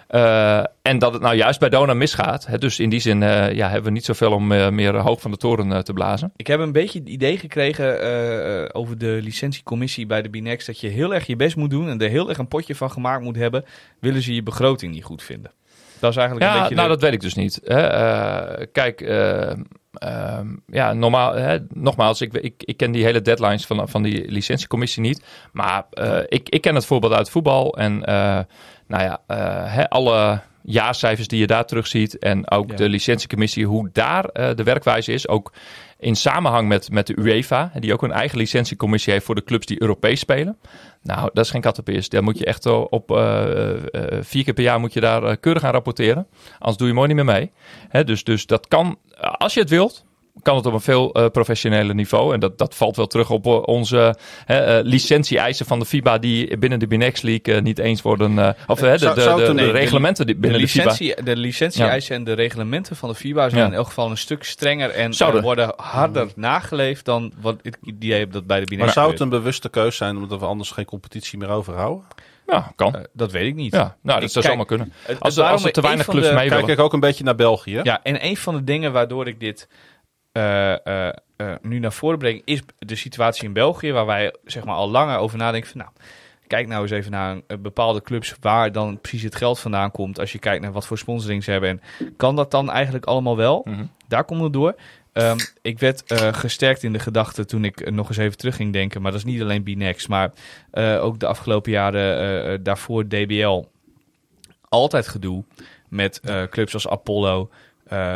Eh, 0.09 0.63
en 0.81 0.99
dat 0.99 1.13
het 1.13 1.21
nou 1.21 1.35
juist 1.35 1.59
bij 1.59 1.69
Dona 1.69 1.93
misgaat. 1.93 2.45
Hè, 2.45 2.57
dus 2.57 2.79
in 2.79 2.89
die 2.89 2.99
zin 2.99 3.23
eh, 3.23 3.53
ja, 3.53 3.65
hebben 3.67 3.83
we 3.83 3.91
niet 3.91 4.05
zoveel 4.05 4.31
om 4.31 4.51
eh, 4.51 4.69
meer 4.69 4.95
hoog 4.95 5.21
van 5.21 5.31
de 5.31 5.37
toren 5.37 5.83
te 5.83 5.93
blazen. 5.93 6.31
Ik 6.35 6.47
heb 6.47 6.59
een 6.59 6.71
beetje 6.71 6.99
het 6.99 7.07
idee 7.09 7.37
gekregen 7.37 8.73
over 8.73 8.97
de 8.97 9.19
licentiecommissie 9.21 10.05
bij 10.05 10.21
de 10.21 10.29
Binex 10.29 10.65
dat 10.65 10.79
je 10.79 10.87
heel 10.87 11.13
erg 11.13 11.25
je 11.27 11.35
best 11.35 11.55
moet 11.55 11.69
doen 11.69 11.89
en 11.89 12.01
er 12.01 12.09
heel 12.09 12.29
erg 12.29 12.37
een 12.37 12.47
potje 12.47 12.75
van 12.75 12.91
gemaakt 12.91 13.23
moet 13.23 13.35
hebben. 13.35 13.65
Willen 13.99 14.21
ze 14.21 14.33
je 14.33 14.43
begroting 14.43 14.93
niet 14.93 15.03
goed 15.03 15.23
vinden? 15.23 15.51
Dat 15.99 16.11
is 16.11 16.17
eigenlijk 16.17 16.47
een 16.47 16.53
Ja, 16.55 16.59
beetje. 16.61 16.75
nou 16.75 16.87
de- 16.87 16.93
dat 16.93 17.03
weet 17.03 17.13
ik 17.13 17.21
dus 17.21 17.33
niet. 17.35 17.59
Hè. 17.63 18.67
Kijk, 18.67 19.01
eh, 19.93 20.37
ehm, 20.39 20.47
ja, 20.67 20.93
normaal, 20.93 21.33
hè, 21.33 21.57
nogmaals, 21.73 22.21
ik, 22.21 22.33
ik, 22.33 22.53
ik 22.65 22.77
ken 22.77 22.91
die 22.91 23.03
hele 23.03 23.21
deadlines 23.21 23.65
van, 23.65 23.89
van 23.89 24.03
die 24.03 24.31
licentiecommissie 24.31 25.01
niet. 25.01 25.23
Maar 25.51 25.85
eh, 25.91 26.19
ik, 26.27 26.49
ik 26.49 26.61
ken 26.61 26.75
het 26.75 26.85
voorbeeld 26.85 27.13
uit 27.13 27.29
voetbal. 27.29 27.77
En 27.77 28.05
eh, 28.05 28.39
nou 28.87 29.03
ja, 29.03 29.21
eh, 29.27 29.73
hè, 29.73 29.89
alle 29.89 30.41
jaarcijfers 30.61 31.27
die 31.27 31.39
je 31.39 31.47
daar 31.47 31.65
terugziet. 31.65 32.17
En 32.17 32.51
ook 32.51 32.69
Ja. 32.69 32.75
de 32.75 32.89
licentiecommissie, 32.89 33.65
hoe 33.65 33.89
daar 33.93 34.55
de 34.55 34.63
werkwijze 34.63 35.11
is. 35.13 35.27
Ook 35.27 35.53
in 35.99 36.15
samenhang 36.15 36.67
met, 36.67 36.91
met 36.91 37.07
de 37.07 37.17
UEFA, 37.19 37.71
die 37.79 37.93
ook 37.93 38.01
een 38.03 38.11
eigen 38.11 38.37
licentiecommissie 38.37 39.13
heeft 39.13 39.25
voor 39.25 39.35
de 39.35 39.43
clubs 39.43 39.65
die 39.65 39.81
Europees 39.81 40.19
spelen. 40.19 40.57
Nou, 41.03 41.29
dat 41.33 41.45
is 41.45 41.51
geen 41.51 41.61
kattenpis. 41.61 42.09
Daar 42.09 42.23
moet 42.23 42.37
je 42.37 42.45
echt 42.45 42.65
op 42.65 43.07
vier 44.21 44.43
keer 44.43 44.53
per 44.53 44.63
jaar 44.63 44.79
moet 44.79 44.93
je 44.93 44.99
daar 44.99 45.37
keurig 45.37 45.63
aan 45.63 45.71
rapporteren. 45.71 46.27
Anders 46.59 46.77
doe 46.77 46.87
je 46.87 46.93
mooi 46.93 47.07
niet 47.07 47.15
meer 47.15 47.33
mee. 47.35 47.51
Hè, 47.89 48.03
dus, 48.03 48.23
dus 48.23 48.45
dat 48.45 48.67
kan, 48.67 48.97
als 49.21 49.53
je 49.53 49.59
het 49.59 49.69
wilt, 49.69 50.03
kan 50.41 50.55
het 50.55 50.65
op 50.65 50.73
een 50.73 50.81
veel 50.81 51.11
eh 51.13 51.25
professioneler 51.25 51.95
niveau. 51.95 52.33
En 52.33 52.39
dat, 52.39 52.57
dat 52.57 52.75
valt 52.75 52.95
wel 52.95 53.07
terug 53.07 53.29
op 53.29 53.45
eh, 53.45 53.61
onze 53.65 54.15
hè, 54.45 54.57
eh, 54.77 54.83
licentie-eisen 54.85 55.65
van 55.65 55.79
de 55.79 55.85
FIBA 55.85 56.17
die 56.17 56.57
binnen 56.57 56.79
de 56.79 56.87
Binex 56.87 57.21
League 57.21 57.55
eh, 57.55 57.61
niet 57.61 57.79
eens 57.79 58.01
worden. 58.01 58.39
eh, 58.39 58.49
of 58.67 58.79
hè, 58.79 58.91
de, 58.91 58.97
Zou- 58.97 59.15
de, 59.15 59.21
zou 59.21 59.39
de, 59.39 59.45
een- 59.45 59.55
de 59.55 59.61
nee, 59.61 59.71
de- 59.71 59.77
reglementen 59.77 60.25
die 60.25 60.35
de, 60.35 60.41
binnen 60.41 60.59
de, 60.61 60.67
FIBA. 60.67 60.83
licentie, 60.83 61.23
de 61.23 61.35
licentie-eisen 61.35 62.15
en 62.15 62.23
de 62.23 62.33
reglementen 62.33 62.95
van 62.95 63.09
de 63.09 63.15
FIBA 63.15 63.49
zijn 63.49 63.61
Ja. 63.61 63.67
in 63.67 63.73
elk 63.73 63.87
geval 63.87 64.09
een 64.09 64.17
stuk 64.17 64.43
strenger 64.43 64.89
en 64.89 65.13
Zouden. 65.13 65.39
eh, 65.39 65.45
worden 65.45 65.73
harder 65.77 66.27
nageleefd 66.35 67.05
dan 67.05 67.33
wat 67.41 67.55
ik 67.61 67.77
idee 67.83 68.19
heb 68.19 68.31
dat 68.31 68.47
bij 68.47 68.59
de 68.59 68.65
Binex 68.65 68.85
Maar 68.85 68.93
zou 68.95 69.11
het 69.11 69.19
een 69.19 69.29
bewuste 69.29 69.69
keus 69.69 69.95
zijn 69.97 70.17
omdat 70.17 70.39
we 70.39 70.45
anders 70.45 70.71
geen 70.71 70.85
competitie 70.85 71.37
meer 71.37 71.49
overhouden? 71.49 72.03
Ja, 72.49 72.71
kan. 72.75 72.95
Eh, 72.95 73.01
dat 73.13 73.31
weet 73.31 73.47
ik 73.47 73.55
niet. 73.55 73.73
Ja, 73.73 73.97
nou, 74.01 74.19
dat 74.21 74.31
zou 74.31 74.45
kijk, 74.45 74.53
zomaar 74.57 74.65
kunnen. 74.69 74.93
Het- 75.05 75.19
Als 75.19 75.37
er, 75.37 75.43
als 75.43 75.63
er 75.63 75.71
te 75.71 75.81
weinig 75.81 76.05
clubs 76.05 76.27
de- 76.27 76.33
mee 76.33 76.47
Kijk 76.47 76.59
willen. 76.59 76.75
ik 76.77 76.79
ook 76.83 76.93
een 76.93 76.99
beetje 76.99 77.23
naar 77.23 77.35
België. 77.35 77.79
Ja, 77.83 78.03
en 78.03 78.25
een 78.25 78.37
van 78.37 78.55
de 78.55 78.63
dingen 78.63 78.91
waardoor 78.91 79.27
ik 79.27 79.39
dit 79.39 79.67
eh, 80.31 81.07
eh, 81.07 81.13
nu 81.61 81.79
naar 81.79 81.93
voren 81.93 82.17
breng, 82.17 82.41
is 82.45 82.61
de 82.77 82.95
situatie 82.95 83.43
in 83.43 83.53
België, 83.53 83.91
waar 83.91 84.05
wij 84.05 84.35
zeg 84.43 84.63
maar 84.63 84.75
al 84.75 84.89
langer 84.89 85.17
over 85.17 85.37
nadenken. 85.37 85.69
Van, 85.69 85.79
nou, 85.79 85.91
kijk 86.47 86.67
nou 86.67 86.81
eens 86.81 86.91
even 86.91 87.11
naar 87.11 87.37
bepaalde 87.59 88.01
clubs 88.01 88.35
waar 88.41 88.71
dan 88.71 88.99
precies 89.01 89.23
het 89.23 89.35
geld 89.35 89.59
vandaan 89.59 89.91
komt. 89.91 90.19
Als 90.19 90.31
je 90.31 90.39
kijkt 90.39 90.61
naar 90.61 90.71
wat 90.71 90.85
voor 90.87 90.97
sponsoring 90.97 91.43
ze 91.43 91.51
hebben. 91.51 91.69
En 91.69 91.81
kan 92.17 92.35
dat 92.35 92.51
dan 92.51 92.71
eigenlijk 92.71 93.05
allemaal 93.05 93.37
wel? 93.37 93.61
Mhm. 93.63 93.85
Daar 94.07 94.23
komt 94.23 94.41
het 94.41 94.53
door. 94.53 94.75
Ehm, 95.13 95.37
ik 95.61 95.79
werd 95.79 96.03
eh, 96.03 96.33
gesterkt 96.33 96.83
in 96.83 96.93
de 96.93 96.99
gedachte 96.99 97.45
toen 97.45 97.63
ik 97.63 97.81
eh, 97.81 97.91
nog 97.91 98.07
eens 98.07 98.17
even 98.17 98.37
terug 98.37 98.55
ging 98.55 98.73
denken. 98.73 99.01
Maar 99.01 99.11
dat 99.11 99.19
is 99.19 99.25
niet 99.25 99.41
alleen 99.41 99.63
Binex, 99.63 100.07
maar 100.07 100.31
eh, 100.71 101.03
ook 101.03 101.19
de 101.19 101.25
afgelopen 101.25 101.71
jaren 101.71 102.63
daarvoor 102.63 103.07
DBL. 103.07 103.63
Altijd 104.69 105.07
gedoe 105.07 105.43
met 105.87 106.21
clubs 106.49 106.73
als 106.73 106.87
Apollo. 106.87 107.49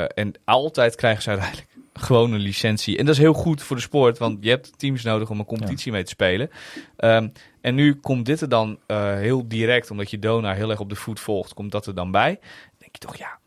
En 0.08 0.34
altijd 0.46 0.96
krijgen 0.96 1.24
ze 1.24 1.30
uiteindelijk 1.30 1.68
gewoon 1.94 2.34
een 2.34 2.40
licentie. 2.40 2.98
En 2.98 3.06
dat 3.06 3.14
is 3.14 3.22
heel 3.22 3.34
goed 3.34 3.64
voor 3.64 3.76
de 3.76 3.82
sport, 3.82 4.18
want 4.18 4.38
je 4.42 4.50
hebt 4.50 4.80
teams 4.80 5.04
nodig 5.04 5.30
om 5.30 5.40
een 5.40 5.46
competitie 5.46 5.92
mee 5.92 6.04
te 6.04 6.10
spelen. 6.10 6.50
Ehm, 6.98 7.30
en 7.62 7.76
nu 7.76 7.96
komt 7.96 8.26
dit 8.26 8.42
er 8.42 8.50
dan 8.50 8.80
heel 8.88 9.48
direct, 9.48 9.92
omdat 9.92 10.12
je 10.12 10.20
Dona 10.20 10.54
heel 10.54 10.70
erg 10.70 10.80
op 10.80 10.90
de 10.90 10.96
voet 10.96 11.20
volgt, 11.20 11.54
komt 11.54 11.72
dat 11.72 11.86
er 11.86 11.96
dan 11.96 12.12
bij. 12.12 12.40
Dan 12.40 12.78
denk 12.78 12.96
je 12.96 13.00
toch, 13.00 13.16
ja, 13.16 13.38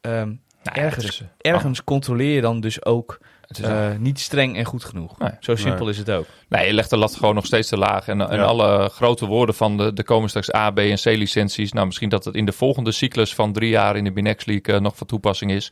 ehm, 0.00 0.32
Nou 0.74 0.86
ergens, 0.86 1.22
ergens 1.38 1.84
controleer 1.84 2.34
je 2.34 2.40
dan 2.40 2.60
dus 2.60 2.84
ook 2.84 3.18
het 3.50 3.58
is 3.58 3.64
eh, 3.64 3.88
niet 3.98 4.20
streng 4.20 4.56
en 4.56 4.64
goed 4.64 4.84
genoeg. 4.84 5.18
Nee. 5.18 5.30
Zo 5.40 5.56
simpel 5.56 5.88
is 5.88 5.98
het 5.98 6.10
ook. 6.10 6.26
Nee, 6.48 6.66
je 6.66 6.72
legt 6.72 6.90
de 6.90 6.96
lat 6.96 7.16
gewoon 7.16 7.34
nog 7.34 7.46
steeds 7.46 7.68
te 7.68 7.76
laag. 7.76 8.08
En, 8.08 8.20
en 8.28 8.36
Ja. 8.36 8.42
alle 8.42 8.88
grote 8.88 9.26
woorden 9.26 9.54
van 9.54 9.76
de, 9.76 9.92
er 9.94 10.04
komen 10.04 10.28
straks 10.28 10.54
A, 10.54 10.70
B 10.70 10.78
en 10.78 10.96
C 10.96 11.04
licenties. 11.04 11.72
Nou, 11.72 11.86
misschien 11.86 12.08
dat 12.08 12.24
het 12.24 12.34
in 12.34 12.44
de 12.44 12.52
volgende 12.52 12.92
cyclus 12.92 13.34
van 13.34 13.52
drie 13.52 13.70
jaar 13.70 13.96
in 13.96 14.04
de 14.04 14.12
Binex 14.12 14.44
League 14.44 14.74
eh, 14.74 14.80
nog 14.80 14.96
van 14.96 15.06
toepassing 15.06 15.50
is. 15.50 15.70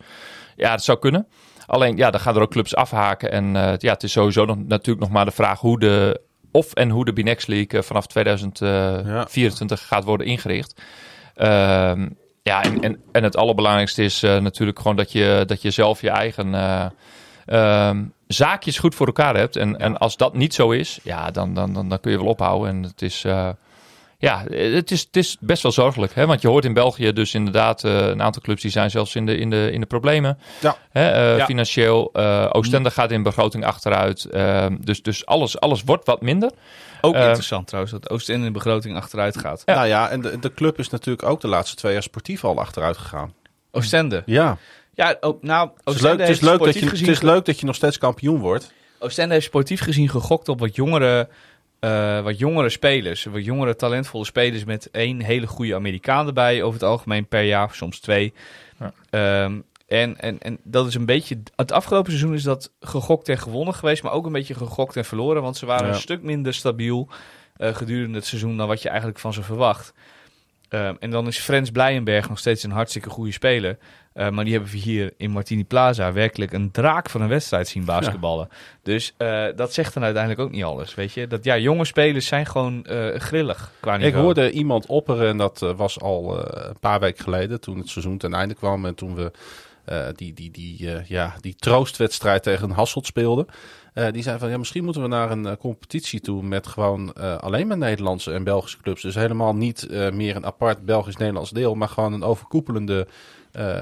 Ja, 0.56 0.70
dat 0.70 0.84
zou 0.84 0.98
kunnen. 0.98 1.26
Alleen, 1.66 1.96
ja, 1.96 2.10
dan 2.10 2.20
gaan 2.20 2.36
er 2.36 2.42
ook 2.42 2.50
clubs 2.50 2.74
afhaken. 2.74 3.32
En 3.32 3.56
eh, 3.56 3.72
ja, 3.78 3.92
het 3.92 4.02
is 4.02 4.12
sowieso 4.12 4.44
nog, 4.44 4.56
natuurlijk 4.66 5.00
nog 5.00 5.10
maar 5.14 5.24
de 5.24 5.30
vraag 5.30 5.60
hoe 5.60 5.78
de, 5.78 6.20
of 6.52 6.72
en 6.72 6.90
hoe 6.90 7.04
de 7.04 7.12
Binex 7.12 7.46
League 7.46 7.82
vanaf 7.82 8.06
2024 8.06 9.86
gaat 9.86 10.04
worden 10.04 10.26
ingericht. 10.26 10.82
Ehm, 11.34 12.08
ja, 12.48 12.62
en, 12.62 12.80
en, 12.80 13.00
en 13.12 13.22
het 13.22 13.36
allerbelangrijkste 13.36 14.02
is 14.02 14.22
eh, 14.22 14.38
natuurlijk 14.38 14.78
gewoon 14.78 14.96
dat 14.96 15.12
je, 15.12 15.42
dat 15.46 15.62
je 15.62 15.70
zelf 15.70 16.00
je 16.00 16.10
eigen 16.10 16.54
eh, 16.54 16.86
ehm, 17.46 18.04
zaakjes 18.26 18.78
goed 18.78 18.94
voor 18.94 19.06
elkaar 19.06 19.36
hebt. 19.36 19.56
En, 19.56 19.78
en 19.78 19.98
als 19.98 20.16
dat 20.16 20.34
niet 20.34 20.54
zo 20.54 20.70
is, 20.70 20.98
ja, 21.02 21.30
dan, 21.30 21.54
dan, 21.54 21.72
dan, 21.72 21.88
dan 21.88 22.00
kun 22.00 22.10
je 22.10 22.18
wel 22.18 22.26
ophouden. 22.26 22.68
En 22.68 22.82
het 22.82 23.02
is, 23.02 23.24
eh, 23.24 23.48
ja, 24.18 24.44
het 24.50 24.90
is, 24.90 25.00
het 25.00 25.16
is 25.16 25.36
best 25.40 25.62
wel 25.62 25.72
zorgelijk. 25.72 26.14
Hè? 26.14 26.26
Want 26.26 26.40
je 26.42 26.48
hoort 26.48 26.64
in 26.64 26.72
België 26.72 27.12
dus 27.12 27.34
inderdaad 27.34 27.82
een 27.82 28.22
aantal 28.22 28.42
clubs 28.42 28.62
die 28.62 28.70
zijn 28.70 28.90
zelfs 28.90 29.14
in 29.14 29.26
de, 29.26 29.36
in 29.36 29.50
de, 29.50 29.70
in 29.72 29.80
de 29.80 29.86
problemen. 29.86 30.38
Ja. 30.60 30.76
Hè, 30.90 31.34
Ja. 31.36 31.44
Financieel. 31.44 32.10
eh 32.12 32.48
Oostende 32.52 32.90
gaat 32.90 33.10
in 33.10 33.22
begroting 33.22 33.64
achteruit. 33.64 34.24
Ehm, 34.24 34.76
dus 34.80 35.02
dus 35.02 35.26
alles, 35.26 35.60
alles 35.60 35.82
wordt 35.82 36.06
wat 36.06 36.22
minder. 36.22 36.50
Ook 37.00 37.14
Eh, 37.14 37.24
interessant 37.24 37.66
trouwens, 37.66 37.92
dat 37.94 38.10
Oost-End 38.10 38.38
in 38.38 38.44
de 38.44 38.50
begroting 38.50 38.96
achteruit 38.96 39.38
gaat. 39.38 39.62
Ja. 39.64 39.74
Nou 39.74 39.86
ja, 39.86 40.08
en 40.10 40.20
de, 40.20 40.38
de 40.38 40.54
club 40.54 40.78
is 40.78 40.88
natuurlijk 40.88 41.28
ook 41.28 41.40
de 41.40 41.48
laatste 41.48 41.76
twee 41.76 41.92
jaar 41.92 42.02
sportief 42.02 42.44
al 42.44 42.58
achteruit 42.58 42.96
gegaan. 42.96 43.34
Oostende. 43.70 44.22
Ja, 44.26 44.58
Ja, 44.94 45.16
ook, 45.20 45.42
nou, 45.42 45.68
het 45.84 45.94
is, 45.94 46.00
leuk, 46.00 46.10
Oostende 46.10 46.10
het, 46.10 46.20
is 46.20 46.28
heeft 46.28 46.40
leuk 46.40 46.50
dat 46.50 46.60
sportief 46.60 46.82
je, 46.82 46.88
gezien 46.88 47.06
het 47.06 47.16
is 47.16 47.22
leuk 47.22 47.44
dat 47.44 47.60
je 47.60 47.66
nog 47.66 47.74
steeds 47.74 47.98
kampioen 47.98 48.38
wordt. 48.40 48.72
Oostende 48.98 49.34
heeft 49.34 49.46
sportief 49.46 49.80
gezien 49.80 50.08
gegokt 50.08 50.48
op 50.48 50.60
wat 50.60 50.74
jongere, 50.74 51.28
eh, 51.80 52.20
wat 52.22 52.38
jongere 52.38 52.68
spelers. 52.68 53.24
Wat 53.24 53.44
jongere, 53.44 53.76
talentvolle 53.76 54.24
spelers 54.24 54.64
met 54.64 54.90
één 54.90 55.20
hele 55.20 55.46
goede 55.46 55.74
Amerikaan 55.74 56.26
erbij. 56.26 56.62
Over 56.62 56.80
het 56.80 56.88
algemeen 56.88 57.26
per 57.26 57.42
jaar, 57.42 57.70
soms 57.72 58.00
twee. 58.00 58.32
Ja. 58.78 58.92
Ehm, 59.10 59.60
en, 59.88 60.20
en, 60.20 60.38
en 60.38 60.58
dat 60.62 60.86
is 60.86 60.94
een 60.94 61.06
beetje... 61.06 61.42
Het 61.56 61.72
afgelopen 61.72 62.10
seizoen 62.12 62.34
is 62.34 62.42
dat 62.42 62.72
gegokt 62.80 63.28
en 63.28 63.38
gewonnen 63.38 63.74
geweest. 63.74 64.02
Maar 64.02 64.12
ook 64.12 64.26
een 64.26 64.32
beetje 64.32 64.54
gegokt 64.54 64.96
en 64.96 65.04
verloren. 65.04 65.42
Want 65.42 65.56
ze 65.56 65.66
waren 65.66 65.86
Ja. 65.86 65.92
een 65.92 66.00
stuk 66.00 66.22
minder 66.22 66.54
stabiel 66.54 67.08
eh, 67.56 67.74
gedurende 67.74 68.18
het 68.18 68.26
seizoen... 68.26 68.56
dan 68.56 68.68
wat 68.68 68.82
je 68.82 68.88
eigenlijk 68.88 69.18
van 69.18 69.32
ze 69.32 69.42
verwacht. 69.42 69.92
Ehm, 70.68 70.94
en 70.98 71.10
dan 71.10 71.26
is 71.26 71.38
Frans 71.38 71.70
Blijenberg 71.70 72.28
nog 72.28 72.38
steeds 72.38 72.62
een 72.62 72.70
hartstikke 72.70 73.10
goede 73.10 73.32
speler. 73.32 73.78
Eh, 74.12 74.28
maar 74.28 74.44
die 74.44 74.52
hebben 74.52 74.72
we 74.72 74.78
hier 74.78 75.12
in 75.16 75.30
Martini 75.30 75.64
Plaza 75.64 76.12
werkelijk 76.12 76.52
een 76.52 76.70
draak 76.70 77.10
van 77.10 77.20
een 77.20 77.28
wedstrijd 77.28 77.68
zien 77.68 77.84
basketballen. 77.84 78.48
Dus 78.82 79.14
eh, 79.16 79.46
dat 79.56 79.74
zegt 79.74 79.94
dan 79.94 80.02
uiteindelijk 80.02 80.42
ook 80.42 80.50
niet 80.50 80.64
alles, 80.64 80.94
weet 80.94 81.12
je. 81.12 81.26
Dat 81.26 81.44
ja, 81.44 81.58
jonge 81.58 81.84
spelers 81.84 82.26
zijn 82.26 82.46
gewoon 82.46 82.86
grillig 83.16 83.72
qua 83.80 83.96
niveau. 83.96 84.16
Ik 84.16 84.22
hoorde 84.22 84.50
iemand 84.50 84.86
opperen, 84.86 85.28
en 85.28 85.36
dat 85.36 85.72
was 85.76 86.00
al 86.00 86.46
een 86.66 86.78
paar 86.80 87.00
weken 87.00 87.24
geleden, 87.24 87.60
toen 87.60 87.78
het 87.78 87.88
seizoen 87.88 88.18
ten 88.18 88.34
einde 88.34 88.54
kwam 88.54 88.84
en 88.86 88.94
toen 88.94 89.14
we 89.14 89.32
die, 90.16 90.34
die, 90.34 90.50
die, 90.50 90.94
eh, 90.94 91.04
ja, 91.04 91.34
die 91.40 91.54
troostwedstrijd 91.54 92.42
tegen 92.42 92.70
Hasselt 92.70 93.06
speelden. 93.06 93.46
Eh, 93.94 94.06
die 94.12 94.22
zei 94.22 94.38
van 94.38 94.50
ja, 94.50 94.58
misschien 94.58 94.84
moeten 94.84 95.02
we 95.02 95.08
naar 95.08 95.30
een 95.30 95.46
eh, 95.46 95.56
competitie 95.56 96.20
toe 96.20 96.42
met 96.42 96.66
gewoon 96.66 97.12
eh, 97.12 97.36
alleen 97.36 97.66
maar 97.66 97.76
Nederlandse 97.78 98.32
en 98.32 98.44
Belgische 98.44 98.78
clubs. 98.82 99.02
Dus 99.02 99.14
helemaal 99.14 99.54
niet 99.54 99.86
eh, 99.86 100.10
meer 100.10 100.36
een 100.36 100.46
apart 100.46 100.84
Belgisch-Nederlands 100.84 101.50
deel, 101.50 101.74
maar 101.74 101.88
gewoon 101.88 102.12
een 102.12 102.22
overkoepelende 102.22 103.06
eh, 103.52 103.80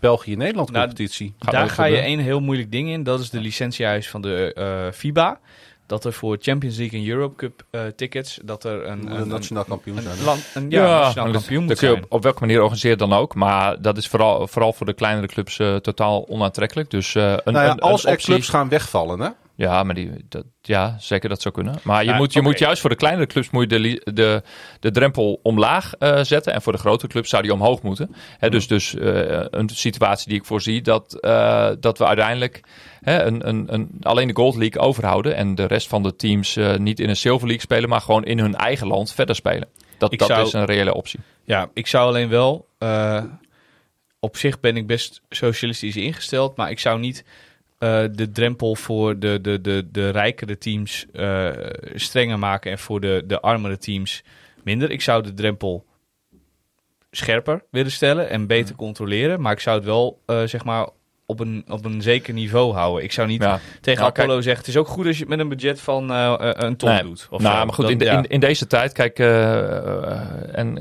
België-Nederland 0.00 0.70
Nou, 0.70 0.86
competitie. 0.86 1.34
Daar 1.38 1.70
ga 1.70 1.84
je 1.84 1.96
één 1.96 2.18
heel 2.18 2.40
moeilijk 2.40 2.70
ding 2.72 2.88
in. 2.88 3.02
Dat 3.02 3.20
is 3.20 3.30
de 3.30 3.40
licentiehuis 3.40 4.10
van 4.10 4.22
de 4.22 4.52
eh, 4.54 4.92
FIBA. 4.92 5.40
Dat 5.86 6.04
er 6.04 6.12
voor 6.12 6.36
Champions 6.40 6.76
League 6.76 7.00
en 7.00 7.08
Europe 7.08 7.36
Cup 7.36 7.64
eh, 7.70 7.80
tickets, 7.96 8.38
dat 8.44 8.64
er 8.64 8.86
een, 8.86 9.06
een, 9.06 9.20
een 9.20 9.28
nationaal 9.28 9.64
kampioen 9.64 9.96
een, 9.96 10.02
zijn. 10.02 10.18
een 10.18 10.24
land, 10.24 10.50
een, 10.54 10.70
ja, 10.70 11.00
nationaal 11.00 11.32
kampioen 11.32 11.66
dat 11.66 11.78
kun 11.78 11.88
je 11.88 11.96
op, 11.96 12.04
op 12.08 12.22
welke 12.22 12.40
manier 12.40 12.60
organiseert 12.60 12.98
dan 12.98 13.12
ook. 13.12 13.34
Maar 13.34 13.82
dat 13.82 13.96
is 13.96 14.08
vooral, 14.08 14.46
vooral 14.48 14.72
voor 14.72 14.86
de 14.86 14.92
kleinere 14.94 15.26
clubs 15.26 15.58
eh, 15.58 15.76
totaal 15.76 16.28
onaantrekkelijk. 16.28 16.90
Dus 16.90 17.14
eh, 17.14 17.22
een, 17.44 17.52
nou 17.52 17.64
ja, 17.66 17.70
een, 17.72 17.78
als 17.80 18.02
een 18.02 18.08
er 18.08 18.14
optie- 18.14 18.32
clubs 18.32 18.48
gaan 18.48 18.68
wegvallen, 18.68 19.20
hè? 19.20 19.28
Ja, 19.56 19.82
maar 19.82 19.94
die, 19.94 20.10
dat, 20.28 20.44
ja, 20.62 20.96
zeker 20.98 21.28
dat 21.28 21.42
zou 21.42 21.54
kunnen. 21.54 21.74
Maar 21.82 22.04
je, 22.04 22.10
Ja, 22.10 22.16
moet, 22.16 22.32
je 22.32 22.42
moet 22.42 22.58
juist 22.58 22.80
voor 22.80 22.90
de 22.90 22.96
kleinere 22.96 23.26
clubs 23.26 23.50
moet 23.50 23.70
je 23.70 23.78
de, 23.78 24.00
de, 24.12 24.42
de 24.80 24.90
drempel 24.90 25.40
omlaag 25.42 25.94
eh, 25.94 26.22
zetten. 26.22 26.52
En 26.52 26.62
voor 26.62 26.72
de 26.72 26.78
grotere 26.78 27.08
clubs 27.12 27.28
zou 27.28 27.42
die 27.42 27.52
omhoog 27.52 27.82
moeten. 27.82 28.14
Hè, 28.38 28.50
dus 28.50 28.66
dus 28.66 28.94
eh, 28.94 29.44
een 29.50 29.68
situatie 29.68 30.28
die 30.28 30.38
ik 30.38 30.44
voorzie 30.44 30.82
dat, 30.82 31.14
eh, 31.20 31.70
dat 31.80 31.98
we 31.98 32.06
uiteindelijk 32.06 32.60
hè, 33.00 33.22
een, 33.22 33.48
een, 33.48 33.64
een, 33.74 33.90
alleen 34.02 34.28
de 34.28 34.34
Gold 34.34 34.56
League 34.56 34.80
overhouden. 34.82 35.36
En 35.36 35.54
de 35.54 35.66
rest 35.66 35.88
van 35.88 36.02
de 36.02 36.16
teams 36.16 36.58
niet 36.76 37.00
in 37.00 37.08
een 37.08 37.16
Silver 37.16 37.46
League 37.46 37.64
spelen, 37.64 37.88
maar 37.88 38.00
gewoon 38.00 38.24
in 38.24 38.38
hun 38.38 38.54
eigen 38.54 38.86
land 38.86 39.12
verder 39.12 39.34
spelen. 39.34 39.68
Dat, 39.98 40.12
Ik 40.12 40.18
dat 40.18 40.28
zou- 40.28 40.46
is 40.46 40.52
een 40.52 40.64
reële 40.64 40.94
optie. 40.94 41.20
Ja, 41.44 41.68
ik 41.74 41.86
zou 41.86 42.06
alleen 42.08 42.28
wel. 42.28 42.68
op 44.20 44.36
zich 44.36 44.60
ben 44.60 44.76
ik 44.76 44.86
best 44.86 45.20
socialistisch 45.28 45.96
ingesteld, 45.96 46.56
maar 46.56 46.70
ik 46.70 46.78
zou 46.78 46.98
niet 47.00 47.24
eh, 47.84 48.04
de 48.12 48.30
drempel 48.32 48.74
voor 48.74 49.18
de, 49.18 49.38
de, 49.40 49.60
de, 49.60 49.88
de 49.92 50.08
rijkere 50.10 50.58
teams 50.58 51.06
eh, 51.12 51.48
strenger 51.94 52.38
maken 52.38 52.70
en 52.70 52.78
voor 52.78 53.00
de, 53.00 53.22
de 53.26 53.40
armere 53.40 53.78
teams 53.78 54.22
minder. 54.62 54.90
Ik 54.90 55.00
zou 55.02 55.22
de 55.22 55.34
drempel 55.34 55.84
scherper 57.10 57.62
willen 57.70 57.90
stellen 57.92 58.28
en 58.30 58.46
beter 58.46 58.74
controleren, 58.74 59.40
maar 59.40 59.52
ik 59.52 59.60
zou 59.60 59.76
het 59.76 59.84
wel 59.84 60.20
eh, 60.26 60.42
zeg 60.44 60.64
maar 60.64 60.88
op 61.26 61.40
een, 61.40 61.64
op 61.68 61.84
een 61.84 62.02
zeker 62.02 62.34
niveau 62.34 62.72
houden. 62.74 63.04
Ik 63.04 63.12
zou 63.12 63.28
niet 63.28 63.42
Ja. 63.42 63.60
tegen 63.80 64.00
Nou, 64.00 64.12
kijk- 64.12 64.26
Apollo 64.26 64.40
zeggen: 64.40 64.60
het 64.64 64.74
is 64.74 64.76
ook 64.80 64.88
goed 64.88 65.06
als 65.06 65.14
je 65.14 65.20
het 65.20 65.30
met 65.30 65.38
een 65.38 65.48
budget 65.48 65.80
van 65.80 66.10
een 66.10 66.76
ton 66.76 66.90
Nee, 66.90 67.02
doet. 67.02 67.26
Of 67.30 67.40
nou, 67.40 67.58
zo. 67.58 67.64
maar 67.64 67.74
goed, 67.74 67.82
Dan- 67.84 67.92
in, 67.92 67.98
de, 67.98 68.04
ja. 68.04 68.16
in, 68.18 68.26
in 68.28 68.40
deze 68.40 68.66
tijd, 68.66 68.92
kijk, 68.92 69.18
en 69.18 70.74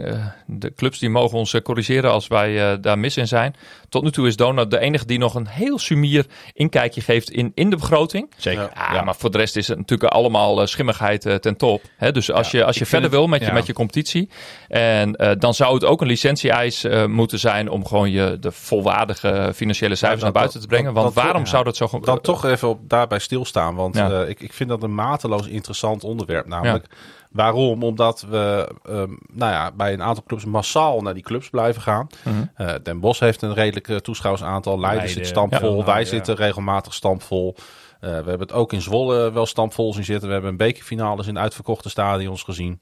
de 0.47 0.73
clubs 0.75 0.99
die 0.99 1.09
mogen 1.09 1.37
ons 1.37 1.61
corrigeren 1.63 2.11
als 2.11 2.27
wij 2.27 2.79
daar 2.79 2.99
mis 2.99 3.17
in 3.17 3.27
zijn. 3.27 3.55
Tot 3.93 4.03
nu 4.03 4.11
toe 4.11 4.27
is 4.27 4.35
Donut 4.35 4.71
de 4.71 4.79
enige 4.79 5.05
die 5.05 5.17
nog 5.19 5.35
een 5.35 5.47
heel 5.47 5.79
sumier 5.79 6.25
inkijkje 6.53 7.01
geeft 7.01 7.29
in, 7.31 7.51
in 7.55 7.69
de 7.69 7.75
begroting. 7.75 8.29
Zeker. 8.37 8.71
Ja, 8.93 9.01
maar 9.01 9.15
voor 9.15 9.31
de 9.31 9.37
rest 9.37 9.55
is 9.55 9.67
het 9.67 9.77
natuurlijk 9.77 10.13
allemaal 10.13 10.61
eh, 10.61 10.67
schimmigheid 10.67 11.25
eh, 11.25 11.35
ten 11.35 11.57
top. 11.57 11.81
Hè? 11.97 12.11
Dus 12.11 12.31
als 12.31 12.51
je, 12.51 12.63
als 12.65 12.77
je 12.77 12.85
verder 12.85 13.09
wil 13.09 13.27
met, 13.27 13.45
je, 13.45 13.51
met 13.51 13.65
je 13.65 13.73
competitie, 13.73 14.29
en 14.67 15.15
eh, 15.15 15.31
dan 15.39 15.53
zou 15.53 15.73
het 15.73 15.85
ook 15.85 16.01
een 16.01 16.07
licentie-eis 16.07 16.83
eh, 16.83 17.05
moeten 17.05 17.39
zijn 17.39 17.69
om 17.69 17.85
gewoon 17.85 18.11
je 18.11 18.37
de 18.39 18.51
volwaardige 18.51 19.51
financiële 19.55 19.95
cijfers 19.95 20.19
Ja, 20.19 20.25
naar 20.25 20.33
buiten 20.39 20.61
te 20.61 20.67
brengen. 20.67 20.93
Want 20.93 21.13
dat- 21.15 21.23
waarom 21.23 21.43
ja. 21.43 21.49
zou 21.49 21.63
dat 21.63 21.75
zo... 21.75 21.99
Dan 22.01 22.21
toch 22.21 22.45
even 22.45 22.69
op, 22.69 22.79
daarbij 22.89 23.19
stilstaan, 23.19 23.75
want 23.75 23.95
Ja. 23.95 24.09
eh, 24.21 24.29
ik, 24.29 24.39
ik 24.41 24.53
vind 24.53 24.69
dat 24.69 24.83
een 24.83 24.95
mateloos 24.95 25.47
interessant 25.47 26.03
onderwerp. 26.03 26.47
Namelijk, 26.47 26.85
waarom? 27.33 27.83
Omdat 27.83 28.25
we 28.29 28.69
ehm, 28.83 29.09
nou 29.31 29.51
ja, 29.51 29.71
bij 29.71 29.93
een 29.93 30.01
aantal 30.03 30.23
clubs 30.27 30.45
massaal 30.45 31.01
naar 31.01 31.13
die 31.13 31.23
clubs 31.23 31.49
blijven 31.49 31.81
gaan. 31.81 32.07
Mhm. 32.23 32.43
Eh, 32.55 32.73
Den 32.83 32.99
Bosch 32.99 33.19
heeft 33.19 33.41
een 33.41 33.53
redelijk 33.53 33.87
eh, 33.87 33.95
toeschouwersaantal. 33.95 34.79
Leiden 34.79 35.03
Leiden, 35.03 35.23
zit 35.25 35.33
stampvol. 35.33 35.77
ja. 35.77 35.85
Wij 35.85 35.99
Ja. 35.99 36.05
zitten 36.05 36.35
regelmatig 36.35 36.93
stampvol. 36.93 37.55
Eh, 37.55 38.09
we 38.09 38.15
hebben 38.15 38.39
het 38.39 38.51
ook 38.51 38.73
in 38.73 38.81
Zwolle 38.81 39.31
wel 39.31 39.45
stampvol 39.45 39.93
zien 39.93 40.03
zitten. 40.03 40.27
We 40.27 40.33
hebben 40.33 40.51
een 40.51 40.57
bekerfinales 40.57 41.27
in 41.27 41.39
uitverkochte 41.39 41.89
stadions 41.89 42.43
gezien. 42.43 42.79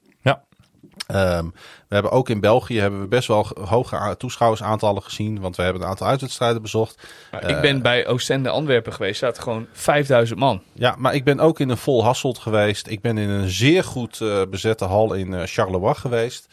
Ehm, 1.06 1.44
we 1.88 1.94
hebben 1.94 2.12
ook 2.12 2.28
in 2.28 2.40
België 2.40 2.80
hebben 2.80 3.00
we 3.00 3.06
best 3.06 3.28
wel 3.28 3.46
hoge 3.64 4.14
toeschouwersaantallen 4.18 5.02
gezien. 5.02 5.40
Want 5.40 5.56
we 5.56 5.62
hebben 5.62 5.82
een 5.82 5.88
aantal 5.88 6.06
uitwedstrijden 6.06 6.62
bezocht. 6.62 7.08
Maar 7.30 7.50
ik 7.50 7.60
ben 7.60 7.82
bij 7.82 8.06
Oostende 8.06 8.48
Antwerpen 8.48 8.92
geweest. 8.92 9.16
staat 9.16 9.38
gewoon 9.38 9.66
5000 9.72 10.38
man. 10.38 10.62
Ja, 10.72 10.94
maar 10.98 11.14
ik 11.14 11.24
ben 11.24 11.40
ook 11.40 11.60
in 11.60 11.68
een 11.68 11.76
vol 11.76 12.04
Hasselt 12.04 12.38
geweest. 12.38 12.86
Ik 12.86 13.00
ben 13.00 13.18
in 13.18 13.28
een 13.28 13.48
zeer 13.48 13.84
goed 13.84 14.20
eh, 14.20 14.42
bezette 14.50 14.84
hal 14.84 15.14
in 15.14 15.34
eh, 15.34 15.42
Charleroi 15.44 15.94
geweest. 15.94 16.48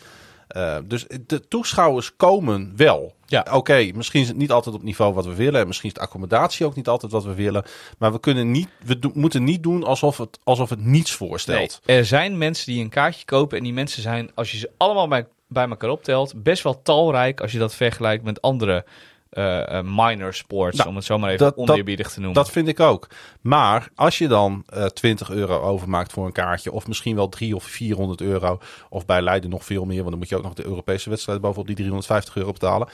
Eh, 0.49 0.77
dus 0.85 1.05
de 1.27 1.47
toeschouwers 1.47 2.15
komen 2.15 2.73
wel. 2.75 3.13
Ja. 3.25 3.45
Oké, 3.51 3.89
misschien 3.93 4.21
is 4.21 4.27
het 4.27 4.37
niet 4.37 4.51
altijd 4.51 4.75
op 4.75 4.81
het 4.81 4.89
niveau 4.89 5.13
wat 5.13 5.25
we 5.25 5.35
willen. 5.35 5.61
En 5.61 5.67
misschien 5.67 5.89
is 5.89 5.95
de 5.95 6.01
accommodatie 6.01 6.65
ook 6.65 6.75
niet 6.75 6.87
altijd 6.87 7.11
wat 7.11 7.23
we 7.23 7.33
willen. 7.33 7.63
Maar 7.97 8.11
we, 8.11 8.19
kunnen 8.19 8.51
niet, 8.51 8.67
we 8.85 8.99
do- 8.99 9.11
moeten 9.13 9.43
niet 9.43 9.63
doen 9.63 9.83
alsof 9.83 10.17
het, 10.17 10.39
alsof 10.43 10.69
het 10.69 10.85
niets 10.85 11.11
voorstelt. 11.11 11.81
Nee, 11.85 11.97
er 11.97 12.05
zijn 12.05 12.37
mensen 12.37 12.71
die 12.71 12.83
een 12.83 12.89
kaartje 12.89 13.25
kopen. 13.25 13.57
En 13.57 13.63
die 13.63 13.73
mensen 13.73 14.01
zijn, 14.01 14.31
als 14.35 14.51
je 14.51 14.57
ze 14.57 14.69
allemaal 14.77 15.07
bij, 15.07 15.27
bij 15.47 15.67
elkaar 15.69 15.89
optelt, 15.89 16.43
best 16.43 16.63
wel 16.63 16.81
talrijk. 16.81 17.41
Als 17.41 17.51
je 17.51 17.59
dat 17.59 17.75
vergelijkt 17.75 18.23
met 18.23 18.41
andere 18.41 18.85
eh, 19.29 19.77
eh, 19.77 19.85
minor 19.85 20.33
sports. 20.33 20.77
Nou, 20.77 20.89
om 20.89 20.95
het 20.95 21.05
zo 21.05 21.17
maar 21.17 21.29
even 21.31 21.45
dat- 21.55 21.55
te 21.85 22.19
noemen. 22.19 22.33
Dat 22.33 22.51
vind 22.51 22.67
ik 22.67 22.79
ook. 22.79 23.07
Maar 23.41 23.89
als 23.95 24.17
je 24.17 24.27
dan 24.27 24.63
eh 24.69 24.85
20 24.85 25.29
euro 25.29 25.59
overmaakt 25.61 26.11
voor 26.11 26.25
een 26.25 26.31
kaartje, 26.31 26.71
of 26.71 26.87
misschien 26.87 27.15
wel 27.15 27.29
3 27.29 27.55
of 27.55 27.63
400 27.63 28.21
euro, 28.21 28.59
of 28.89 29.05
bij 29.05 29.21
Leiden 29.21 29.49
nog 29.49 29.65
veel 29.65 29.85
meer, 29.85 29.97
want 29.97 30.09
dan 30.09 30.17
moet 30.19 30.29
je 30.29 30.37
ook 30.37 30.43
nog 30.43 30.53
de 30.53 30.65
Europese 30.65 31.09
wedstrijd 31.09 31.41
bovenop 31.41 31.67
die 31.67 31.75
350 31.75 32.35
euro 32.35 32.51
betalen. 32.51 32.87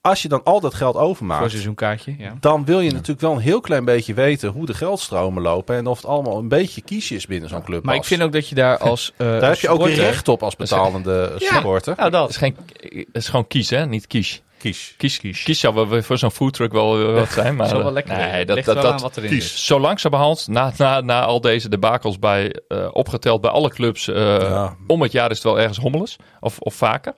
Als 0.00 0.22
je 0.22 0.28
dan 0.28 0.42
al 0.44 0.60
dat 0.60 0.74
geld 0.74 0.92
voor 0.92 1.02
een 1.02 1.08
overmaakt, 1.08 1.50
seizoenkaartje. 1.50 2.14
Ja. 2.18 2.36
dan 2.40 2.64
wil 2.64 2.80
je 2.80 2.90
natuurlijk 2.92 3.20
wel 3.20 3.32
een 3.32 3.38
heel 3.38 3.60
klein 3.60 3.84
beetje 3.84 4.14
weten 4.14 4.48
hoe 4.50 4.66
de 4.66 4.74
geldstromen 4.74 5.42
lopen 5.42 5.76
en 5.76 5.86
of 5.86 5.96
het 5.96 6.06
allemaal 6.06 6.38
een 6.38 6.48
beetje 6.48 6.82
kiesje 6.82 7.14
is 7.14 7.26
binnen 7.26 7.48
zo'n 7.48 7.62
club. 7.62 7.84
Maar 7.84 7.94
ik 7.94 8.04
vind 8.04 8.22
ook 8.22 8.32
dat 8.32 8.48
je 8.48 8.54
daar 8.54 8.78
als. 8.78 9.12
eh, 9.16 9.26
daar 9.26 9.50
heb 9.50 9.58
je 9.58 9.68
ook 9.68 9.86
recht 9.88 10.28
op 10.28 10.42
als 10.42 10.56
betalende 10.56 11.32
supporter. 11.38 11.92
Nou, 11.96 12.04
Het 12.04 12.12
dat. 12.12 12.28
is, 12.30 12.36
geen, 12.36 12.56
het 12.80 13.06
is 13.12 13.28
gewoon 13.28 13.46
kiezen, 13.46 13.78
hè? 13.78 13.86
niet 13.86 14.06
kies. 14.06 14.42
Kies. 14.62 14.94
Kies, 14.96 15.18
kies. 15.18 15.60
zou 15.60 15.74
wel 15.74 15.88
weer 15.88 16.04
voor 16.04 16.18
zo'n 16.18 16.30
foodtruck 16.30 16.72
wel 16.72 16.96
weer 16.96 17.12
wat 17.12 17.28
zijn. 17.30 17.56
Maar, 17.56 17.68
wel 17.76 17.86
eh, 17.86 17.92
lekker 17.92 18.16
nee, 18.16 18.44
dat, 18.44 18.56
Ligt 18.56 18.66
dat, 18.66 18.74
wel 18.74 18.84
dat, 18.84 18.92
aan 18.92 19.00
wat 19.00 19.16
erin 19.16 19.30
kies. 19.30 19.66
Zo 19.66 19.80
langzamerhand, 19.80 20.48
na, 20.48 20.72
na, 20.76 21.00
na 21.00 21.24
al 21.24 21.40
deze 21.40 21.68
debakels 21.68 22.18
bij, 22.18 22.56
eh, 22.68 22.88
opgeteld 22.92 23.40
bij 23.40 23.50
alle 23.50 23.70
clubs, 23.70 24.08
eh, 24.08 24.40
Ja. 24.40 24.76
om 24.86 25.02
het 25.02 25.12
jaar 25.12 25.30
is 25.30 25.36
het 25.36 25.44
wel 25.44 25.58
ergens 25.60 25.78
hommeles. 25.78 26.16
Of, 26.40 26.58
of 26.58 26.74
vaker. 26.74 27.14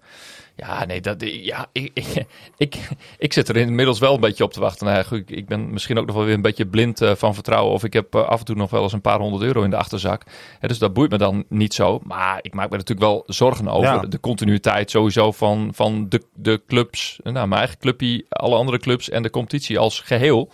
Ja, 0.56 0.84
nee, 0.84 1.00
dat, 1.00 1.16
ja, 1.26 1.66
ik, 1.72 1.90
ik, 1.94 2.24
ik, 2.56 2.88
ik 3.18 3.32
zit 3.32 3.48
er 3.48 3.56
inmiddels 3.56 3.98
wel 3.98 4.14
een 4.14 4.20
beetje 4.20 4.44
op 4.44 4.52
te 4.52 4.60
wachten. 4.60 4.86
Nou, 4.86 5.04
goed, 5.04 5.30
ik, 5.30 5.46
ben 5.46 5.70
misschien 5.70 5.98
ook 5.98 6.06
nog 6.06 6.14
wel 6.16 6.24
weer 6.24 6.34
een 6.34 6.42
beetje 6.42 6.66
blind 6.66 7.00
eh, 7.00 7.14
van 7.14 7.34
vertrouwen. 7.34 7.72
Of 7.72 7.84
ik 7.84 7.92
heb 7.92 8.14
eh, 8.14 8.24
af 8.28 8.38
en 8.38 8.44
toe 8.44 8.56
nog 8.56 8.70
wel 8.70 8.82
eens 8.82 8.92
een 8.92 9.00
paar 9.00 9.18
honderd 9.18 9.42
euro 9.42 9.62
in 9.62 9.70
de 9.70 9.76
achterzak. 9.76 10.22
Hè, 10.58 10.68
dus 10.68 10.78
dat 10.78 10.92
boeit 10.92 11.10
me 11.10 11.18
dan 11.18 11.44
niet 11.48 11.74
zo. 11.74 12.00
Maar 12.02 12.38
ik 12.42 12.54
maak 12.54 12.70
me 12.70 12.76
natuurlijk 12.76 13.06
wel 13.06 13.22
zorgen 13.26 13.68
over 13.68 13.84
Ja. 13.88 13.98
de 14.00 14.20
continuïteit 14.20 14.90
sowieso 14.90 15.32
van, 15.32 15.70
van 15.74 16.08
de, 16.08 16.22
de 16.34 16.62
clubs. 16.66 17.18
Nou, 17.22 17.48
mijn 17.48 17.60
eigen 17.60 17.78
clubje, 17.78 18.24
alle 18.28 18.56
andere 18.56 18.78
clubs 18.78 19.10
en 19.10 19.22
de 19.22 19.30
competitie 19.30 19.78
als 19.78 20.00
geheel. 20.00 20.50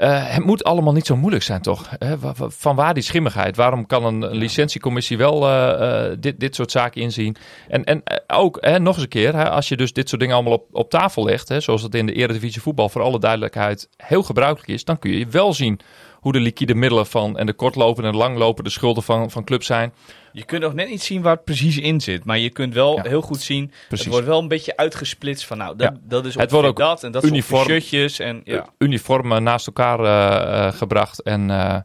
Eh, 0.00 0.32
het 0.34 0.44
moet 0.44 0.64
allemaal 0.64 0.92
niet 0.92 1.06
zo 1.06 1.16
moeilijk 1.16 1.44
zijn, 1.44 1.62
toch? 1.62 1.90
Hè, 1.98 2.18
wa- 2.18 2.34
van 2.36 2.76
waar 2.76 2.94
die 2.94 3.02
schimmigheid? 3.02 3.56
Waarom 3.56 3.86
kan 3.86 4.04
een, 4.04 4.26
licentiecommissie 4.36 5.16
wel 5.16 5.48
eh, 5.48 6.06
eh, 6.10 6.16
dit, 6.20 6.40
dit 6.40 6.54
soort 6.54 6.70
zaken 6.70 7.00
inzien? 7.00 7.36
En, 7.68 7.84
en 7.84 8.00
eh, 8.04 8.38
ook, 8.38 8.58
hè, 8.60 8.78
nog 8.78 8.94
eens 8.94 9.02
een 9.02 9.08
keer, 9.08 9.34
hè, 9.36 9.50
als 9.50 9.68
je 9.68 9.76
dus 9.76 9.92
dit 9.92 10.08
soort 10.08 10.20
dingen 10.20 10.36
allemaal 10.36 10.54
op, 10.54 10.66
op 10.72 10.90
tafel 10.90 11.24
legt, 11.24 11.48
hè, 11.48 11.60
zoals 11.60 11.82
het 11.82 11.94
in 11.94 12.06
de 12.06 12.12
Eredivisie 12.12 12.62
voetbal 12.62 12.88
voor 12.88 13.02
alle 13.02 13.18
duidelijkheid 13.18 13.88
heel 13.96 14.22
gebruikelijk 14.22 14.68
is, 14.68 14.84
dan 14.84 14.98
kun 14.98 15.10
je 15.10 15.26
wel 15.26 15.52
zien 15.54 15.80
hoe 16.20 16.32
de 16.32 16.40
liquide 16.40 16.74
middelen 16.74 17.06
van 17.06 17.38
en 17.38 17.46
de 17.46 17.52
kortlopende 17.52 18.08
en 18.08 18.16
langlopende 18.16 18.70
schulden 18.70 19.02
van, 19.02 19.30
van 19.30 19.44
clubs 19.44 19.66
zijn. 19.66 19.92
Je 20.32 20.44
kunt 20.44 20.62
nog 20.62 20.74
net 20.74 20.88
niet 20.88 21.02
zien 21.02 21.22
waar 21.22 21.34
het 21.34 21.44
precies 21.44 21.78
in 21.78 22.00
zit. 22.00 22.24
Maar 22.24 22.38
je 22.38 22.50
kunt 22.50 22.74
wel 22.74 22.96
Ja. 22.96 23.02
heel 23.02 23.20
goed 23.20 23.40
zien. 23.40 23.72
Precies. 23.88 24.04
Het 24.04 24.14
wordt 24.14 24.28
wel 24.28 24.38
een 24.40 24.48
beetje 24.48 24.76
uitgesplitst 24.76 25.46
van 25.46 25.58
nou, 25.58 25.76
dat, 25.76 25.92
Ja. 25.92 26.00
dat 26.08 26.24
is 26.26 26.34
Het 26.34 26.50
wordt 26.50 26.68
ook 26.68 26.76
dat 26.76 27.02
en 27.04 27.12
dat 27.12 27.24
uniform. 27.24 27.60
uniform. 27.60 27.80
shirtjes 27.80 28.18
en 28.18 28.40
ja. 28.44 28.66
uniform 28.78 29.32
eh, 29.32 29.38
naast 29.38 29.66
elkaar 29.66 30.00
eh, 30.00 30.66
eh, 30.66 30.72
gebracht. 30.74 31.22
En 31.22 31.50
eh, 31.50 31.76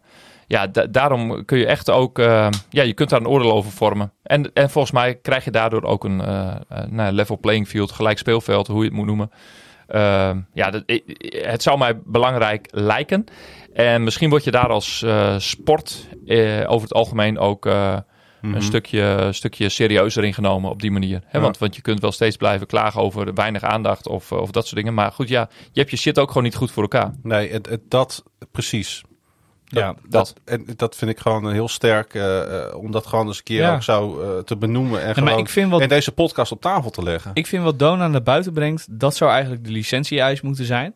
ja, 0.47 0.67
da- 0.67 0.85
daarom 0.85 1.45
kun 1.45 1.57
je 1.57 1.65
echt 1.65 1.89
ook, 1.89 2.19
eh, 2.19 2.47
ja, 2.69 2.83
je 2.83 2.93
kunt 2.93 3.09
daar 3.09 3.19
een 3.19 3.27
oordeel 3.27 3.51
over 3.51 3.71
vormen. 3.71 4.11
En, 4.23 4.51
en 4.53 4.69
volgens 4.69 4.93
mij 4.93 5.15
krijg 5.15 5.43
je 5.45 5.51
daardoor 5.51 5.83
ook 5.83 6.03
een 6.03 6.21
eh, 6.21 6.55
eh, 6.69 6.83
nou, 6.89 7.13
level 7.13 7.37
playing 7.39 7.67
field, 7.67 7.91
gelijk 7.91 8.17
speelveld, 8.17 8.67
hoe 8.67 8.79
je 8.79 8.85
het 8.85 8.93
moet 8.97 9.05
noemen. 9.05 9.31
Eh, 9.87 10.31
ja, 10.53 10.69
dat, 10.69 10.83
het 11.29 11.63
zou 11.63 11.77
mij 11.77 11.99
belangrijk 12.05 12.67
lijken. 12.71 13.25
En 13.75 14.03
misschien 14.03 14.29
word 14.29 14.43
je 14.43 14.51
daar 14.51 14.69
als 14.69 15.01
eh, 15.03 15.35
sport 15.39 16.07
eh, 16.25 16.63
over 16.67 16.81
het 16.87 16.93
algemeen 16.93 17.39
ook 17.39 17.65
eh, 17.65 17.97
Mhm. 18.41 18.55
een 18.55 18.61
stukje, 18.61 19.27
stukje 19.31 19.69
serieuzer 19.69 20.23
ingenomen 20.23 20.69
op 20.71 20.81
die 20.81 20.91
manier. 20.91 21.21
Hè? 21.25 21.37
Ja. 21.37 21.43
Want, 21.43 21.57
want 21.57 21.75
je 21.75 21.81
kunt 21.81 21.99
wel 21.99 22.11
steeds 22.11 22.35
blijven 22.37 22.67
klagen 22.67 23.01
over 23.01 23.33
weinig 23.33 23.61
aandacht 23.61 24.07
of, 24.07 24.31
of 24.31 24.51
dat 24.51 24.63
soort 24.63 24.75
dingen. 24.75 24.93
Maar 24.93 25.11
goed, 25.11 25.27
ja, 25.27 25.49
je 25.71 25.79
hebt 25.79 25.91
je 25.91 25.97
shit 25.97 26.19
ook 26.19 26.27
gewoon 26.27 26.43
niet 26.43 26.55
goed 26.55 26.71
voor 26.71 26.83
elkaar. 26.83 27.11
Nee, 27.23 27.51
het, 27.51 27.69
het- 27.69 27.89
dat 27.89 28.23
precies. 28.51 29.03
Ja, 29.65 29.87
dat, 29.87 30.09
dat. 30.09 30.33
en 30.45 30.65
dat 30.75 30.95
vind 30.95 31.11
ik 31.11 31.19
gewoon 31.19 31.51
heel 31.51 31.67
sterk, 31.67 32.13
eh, 32.13 32.65
eh, 32.67 32.75
om 32.75 32.91
dat 32.91 33.05
gewoon 33.05 33.27
eens 33.27 33.37
een 33.37 33.43
keer 33.43 33.61
Ja. 33.61 33.73
ook 33.75 33.83
zo 33.83 34.21
eh, 34.21 34.43
te 34.43 34.57
benoemen 34.57 34.99
en 34.99 35.05
Nee, 35.05 35.13
maar 35.15 35.23
gewoon 35.27 35.39
ik 35.39 35.49
vind 35.49 35.71
wat 35.71 35.81
in 35.81 35.87
deze 35.89 36.11
podcast 36.11 36.51
op 36.51 36.61
tafel 36.61 36.89
te 36.89 37.03
leggen. 37.03 37.31
Ik 37.33 37.47
vind 37.47 37.63
wat 37.63 37.79
Dona 37.79 38.07
naar 38.07 38.23
buiten 38.23 38.53
brengt, 38.53 38.99
dat 38.99 39.15
zou 39.15 39.31
eigenlijk 39.31 39.63
de 39.63 39.71
licentie-eis 39.71 40.41
moeten 40.41 40.65
zijn. 40.65 40.95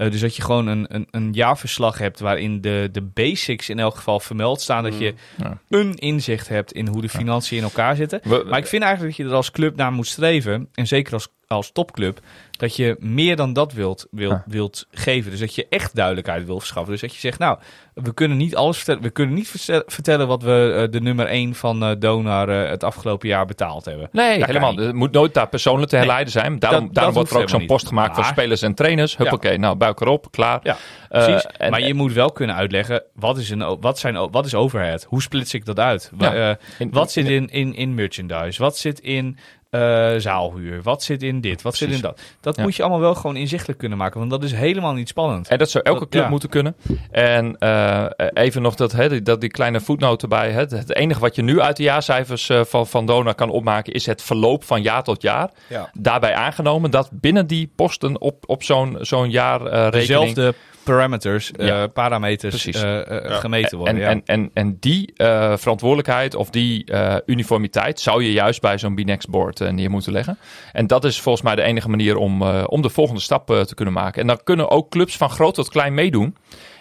Eh, 0.00 0.10
dus 0.10 0.20
dat 0.20 0.36
je 0.36 0.42
gewoon 0.42 0.66
een, 0.66 0.94
een, 0.94 1.06
een 1.10 1.32
jaarverslag 1.32 1.98
hebt 1.98 2.20
waarin 2.20 2.60
de, 2.60 2.88
de 2.92 3.02
basics 3.02 3.68
in 3.68 3.78
elk 3.78 3.94
geval 3.96 4.20
vermeld 4.20 4.60
staan. 4.60 4.82
Dat 4.82 4.98
je 4.98 5.14
Ja. 5.36 5.58
een 5.68 5.94
inzicht 5.94 6.48
hebt 6.48 6.72
in 6.72 6.86
hoe 6.86 7.00
de 7.00 7.08
financiën 7.08 7.56
in 7.58 7.62
elkaar 7.62 7.96
zitten. 7.96 8.20
We- 8.24 8.44
Maar 8.48 8.58
ik 8.58 8.66
vind 8.66 8.82
eigenlijk 8.82 9.16
dat 9.16 9.26
je 9.26 9.32
er 9.32 9.36
als 9.36 9.50
club 9.50 9.76
naar 9.76 9.92
moet 9.92 10.06
streven. 10.06 10.68
En 10.74 10.86
zeker 10.86 11.12
als, 11.12 11.28
als 11.46 11.72
topclub 11.72 12.20
dat 12.60 12.76
je 12.76 12.96
meer 12.98 13.36
dan 13.36 13.52
dat 13.52 13.72
wilt, 13.72 14.06
wilt, 14.10 14.30
Ja. 14.32 14.44
wilt 14.46 14.86
geven. 14.90 15.30
Dus 15.30 15.40
dat 15.40 15.54
je 15.54 15.66
echt 15.68 15.94
duidelijkheid 15.94 16.46
wil 16.46 16.58
verschaffen. 16.58 16.92
Dus 16.92 17.00
dat 17.00 17.12
je 17.14 17.20
zegt, 17.20 17.38
nou, 17.38 17.58
we 17.94 18.14
kunnen 18.14 18.36
niet 18.36 18.56
alles 18.56 18.76
vertellen. 18.76 19.02
We 19.02 19.10
kunnen 19.10 19.34
niet 19.34 19.48
vertellen 19.86 20.26
wat 20.26 20.42
we 20.42 20.74
eh, 20.86 20.92
de 20.92 21.00
nummer 21.00 21.26
1 21.26 21.54
van 21.54 21.82
eh, 21.84 21.90
Donar 21.98 22.48
eh, 22.48 22.70
het 22.70 22.84
afgelopen 22.84 23.28
jaar 23.28 23.46
betaald 23.46 23.84
hebben. 23.84 24.08
Nee, 24.12 24.38
Dat 24.38 24.46
helemaal. 24.46 24.76
Het 24.76 24.94
moet 24.94 25.12
nooit 25.12 25.34
daar 25.34 25.48
persoonlijk 25.48 25.90
te 25.90 25.96
herleiden 25.96 26.32
zijn. 26.32 26.58
Daarom, 26.58 26.84
dat 26.84 26.94
daarom 26.94 27.14
wordt 27.14 27.30
er 27.30 27.40
ook 27.40 27.48
zo'n 27.48 27.66
post 27.66 27.86
gemaakt 27.86 28.14
voor 28.14 28.22
Maar- 28.22 28.32
spelers 28.32 28.62
en 28.62 28.74
trainers. 28.74 29.16
Huppakee, 29.16 29.58
nou 29.58 29.76
buik 29.76 30.00
erop, 30.00 30.30
klaar. 30.30 30.60
Ja, 30.62 30.76
en- 31.08 31.70
maar 31.70 31.82
je 31.82 31.94
moet 31.94 32.12
wel 32.12 32.32
kunnen 32.32 32.56
uitleggen, 32.56 33.02
wat 33.14 33.38
is, 33.38 33.50
een, 33.50 33.76
wat 33.80 33.98
zijn, 33.98 34.30
wat 34.30 34.46
is 34.46 34.54
overhead? 34.54 35.04
Hoe 35.08 35.22
splits 35.22 35.54
ik 35.54 35.64
dat 35.64 35.78
uit? 35.78 36.10
Ja. 36.18 36.58
wat 36.90 37.12
zit 37.12 37.28
in, 37.28 37.48
in, 37.48 37.74
in 37.74 37.94
merchandise? 37.94 38.62
Wat 38.62 38.78
zit 38.78 39.00
in 39.00 39.38
eh, 39.70 40.14
zaalhuur? 40.16 40.82
Wat 40.82 41.02
zit 41.02 41.22
in 41.22 41.40
dit? 41.40 41.62
Wat 41.62 41.76
zit 41.76 41.90
in 41.90 42.00
dat? 42.00 42.20
Dat 42.40 42.56
Ja. 42.56 42.62
moet 42.62 42.76
je 42.76 42.82
allemaal 42.82 43.00
wel 43.00 43.14
gewoon 43.14 43.36
inzichtelijk 43.36 43.78
kunnen 43.78 43.98
maken, 43.98 44.18
want 44.18 44.30
dat 44.30 44.44
is 44.44 44.52
helemaal 44.52 44.92
niet 44.92 45.08
spannend. 45.08 45.48
En 45.48 45.58
dat 45.58 45.70
zou 45.70 45.84
elke 45.84 45.98
Dat- 46.00 46.08
club 46.08 46.22
ja. 46.22 46.28
moeten 46.28 46.48
kunnen. 46.48 46.76
En 47.10 47.58
eh, 47.58 48.04
even 48.32 48.62
nog 48.62 48.74
dat, 48.74 48.92
hè, 48.92 49.08
die- 49.08 49.22
dat 49.22 49.40
die 49.40 49.50
kleine 49.50 49.80
voetnoot 49.80 50.22
erbij. 50.22 50.50
Hè. 50.50 50.60
Het 50.60 50.94
enige 50.94 51.20
wat 51.20 51.34
je 51.34 51.42
nu 51.42 51.60
uit 51.60 51.76
de 51.76 51.82
jaarcijfers 51.82 52.48
eh, 52.48 52.64
van, 52.64 52.86
van 52.86 53.06
Dona 53.06 53.32
kan 53.32 53.50
opmaken... 53.50 53.92
is 53.92 54.06
het 54.06 54.22
verloop 54.22 54.64
van 54.64 54.82
jaar 54.82 55.02
tot 55.02 55.22
jaar. 55.22 55.50
Ja. 55.68 55.90
Daarbij 55.92 56.34
aangenomen 56.34 56.90
dat 56.90 57.08
binnen 57.12 57.46
die 57.46 57.72
posten 57.76 58.20
op, 58.20 58.44
op 58.46 58.62
zo'n 58.62 58.96
zo'n 59.00 59.30
jaar 59.30 59.60
eh 59.66 59.72
rekening... 59.72 59.92
Dezelfde 59.92 60.54
parameters, 60.82 61.52
eh, 61.52 61.66
Ja. 61.66 61.86
parameters 61.86 62.66
eh, 62.66 62.98
eh, 63.00 63.28
Ja. 63.30 63.34
gemeten 63.36 63.78
worden. 63.78 63.94
En, 63.94 64.00
ja. 64.00 64.08
en, 64.08 64.22
en, 64.24 64.50
en 64.54 64.76
die 64.80 65.12
eh, 65.16 65.56
verantwoordelijkheid 65.56 66.34
of 66.34 66.50
die 66.50 66.84
eh, 66.84 67.16
uniformiteit 67.26 68.00
zou 68.00 68.22
je 68.24 68.32
juist 68.32 68.60
bij 68.60 68.78
zo'n 68.78 68.94
B-Next 68.94 69.28
board 69.30 69.60
eh, 69.60 69.70
neer 69.70 69.90
moeten 69.90 70.12
leggen. 70.12 70.38
En 70.72 70.86
dat 70.86 71.04
is 71.04 71.20
volgens 71.20 71.44
mij 71.44 71.54
de 71.54 71.62
enige 71.62 71.88
manier 71.88 72.16
om, 72.16 72.42
eh, 72.42 72.64
om 72.66 72.82
de 72.82 72.88
volgende 72.90 73.20
stap 73.20 73.46
te 73.46 73.74
kunnen 73.74 73.94
maken. 73.94 74.20
En 74.20 74.26
dan 74.26 74.40
kunnen 74.44 74.70
ook 74.70 74.90
clubs 74.90 75.16
van 75.16 75.30
groot 75.30 75.54
tot 75.54 75.68
klein 75.68 75.94
meedoen. 75.94 76.36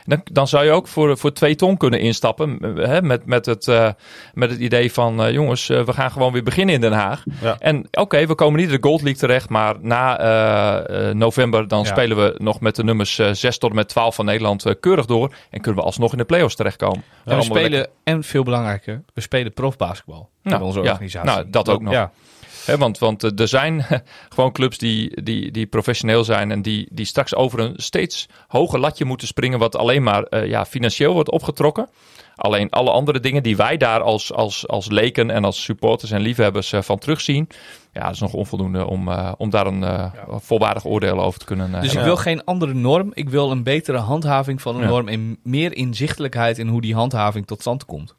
Dan, 0.10 0.22
dan 0.32 0.48
zou 0.48 0.66
je 0.66 0.72
ook 0.72 0.88
voor, 0.88 1.18
voor 1.18 1.34
twee 1.34 1.56
ton 1.56 1.78
kunnen 1.78 2.00
instappen. 2.00 2.58
Hè, 2.76 3.02
met, 3.02 3.26
met, 3.26 3.46
het, 3.46 3.68
eh, 3.68 3.90
met 4.34 4.50
het 4.50 4.60
idee 4.60 4.94
van: 4.94 5.24
eh, 5.24 5.32
jongens, 5.32 5.70
eh, 5.70 5.84
we 5.84 5.94
gaan 5.94 6.12
gewoon 6.12 6.32
weer 6.34 6.44
beginnen 6.44 6.76
in 6.76 6.82
Den 6.82 6.92
Haag. 6.92 7.24
Ja. 7.42 7.56
En 7.60 7.88
oké, 7.92 8.28
we 8.28 8.36
komen 8.36 8.60
niet 8.60 8.70
in 8.70 8.76
de 8.82 8.88
Gold 8.88 9.02
League 9.02 9.20
terecht. 9.20 9.50
Maar 9.50 9.76
na 9.82 10.18
november 11.14 11.68
dan 11.68 11.80
Ja. 11.80 11.86
spelen 11.86 12.18
we 12.18 12.36
nog 12.38 12.60
met 12.60 12.76
de 12.76 12.84
nummers 12.84 13.20
eh, 13.20 13.32
6 13.32 13.58
tot 13.58 13.70
en 13.70 13.76
met 13.76 13.88
12 13.88 14.16
van 14.16 14.26
Nederland 14.26 14.80
keurig 14.80 15.06
door. 15.06 15.34
En 15.50 15.62
kunnen 15.62 15.80
we 15.80 15.86
alsnog 15.86 16.12
in 16.12 16.18
de 16.18 16.24
play-offs 16.24 16.56
terechtkomen. 16.56 17.04
En 17.26 17.38
we 17.38 17.44
spelen, 17.44 17.88
en 18.04 18.24
veel 18.24 18.44
belangrijker, 18.44 19.02
we 19.14 19.22
spelen 19.22 19.54
profbasketbal 19.54 20.30
in 20.44 20.52
Nou, 20.52 20.64
onze 20.64 20.80
organisatie. 20.80 21.30
Nou, 21.30 21.50
dat 21.50 21.70
ook 21.70 21.82
nog. 21.82 21.94
Ja. 21.94 22.12
Hè, 22.70 22.78
want, 22.78 22.98
want 22.98 23.24
eh, 23.24 23.40
er 23.40 23.48
zijn 23.48 23.86
gewoon 24.36 24.52
clubs 24.52 24.78
die, 24.78 25.22
die, 25.24 25.52
die 25.52 25.66
professioneel 25.66 26.24
zijn 26.24 26.52
en 26.52 26.62
die, 26.62 26.88
die 26.92 27.06
straks 27.06 27.36
over 27.36 27.60
een 27.60 27.74
steeds 27.76 28.28
hoger 28.48 28.80
latje 28.80 29.06
moeten 29.06 29.28
springen, 29.28 29.60
wat 29.60 29.76
alleen 29.76 30.04
maar 30.04 30.24
eh, 30.24 30.48
ja, 30.48 30.66
financieel 30.66 31.14
wordt 31.14 31.32
opgetrokken. 31.32 31.90
Alleen 32.40 32.70
alle 32.70 32.92
andere 32.92 33.20
dingen 33.20 33.44
die 33.44 33.58
wij 33.58 33.78
daar 33.78 34.02
als, 34.02 34.34
als, 34.34 34.68
als 34.68 34.90
leken 34.90 35.32
en 35.32 35.46
als 35.46 35.64
supporters 35.64 36.12
en 36.12 36.22
liefhebbers 36.22 36.72
eh, 36.72 36.82
van 36.82 36.98
terugzien, 36.98 37.48
ja, 37.94 38.04
dat 38.04 38.14
is 38.14 38.20
nog 38.20 38.34
onvoldoende 38.34 38.86
om, 38.86 39.08
eh, 39.08 39.32
om 39.38 39.50
daar 39.50 39.68
een 39.68 39.84
eh, 39.84 40.12
volwaardig 40.28 40.86
oordeel 40.86 41.22
over 41.22 41.40
te 41.40 41.46
kunnen 41.46 41.82
Dus 41.82 41.94
ik 41.94 42.00
wil 42.00 42.18
geen 42.18 42.44
andere 42.44 42.74
norm. 42.74 43.12
Ik 43.14 43.30
wil 43.30 43.52
een 43.52 43.64
betere 43.64 43.98
handhaving 43.98 44.62
van 44.62 44.76
een 44.76 44.82
Ja. 44.82 44.88
norm 44.88 45.08
en 45.08 45.40
meer 45.44 45.76
inzichtelijkheid 45.76 46.58
in 46.58 46.68
hoe 46.68 46.82
die 46.82 46.96
handhaving 46.96 47.48
tot 47.48 47.60
stand 47.62 47.86
komt. 47.86 48.16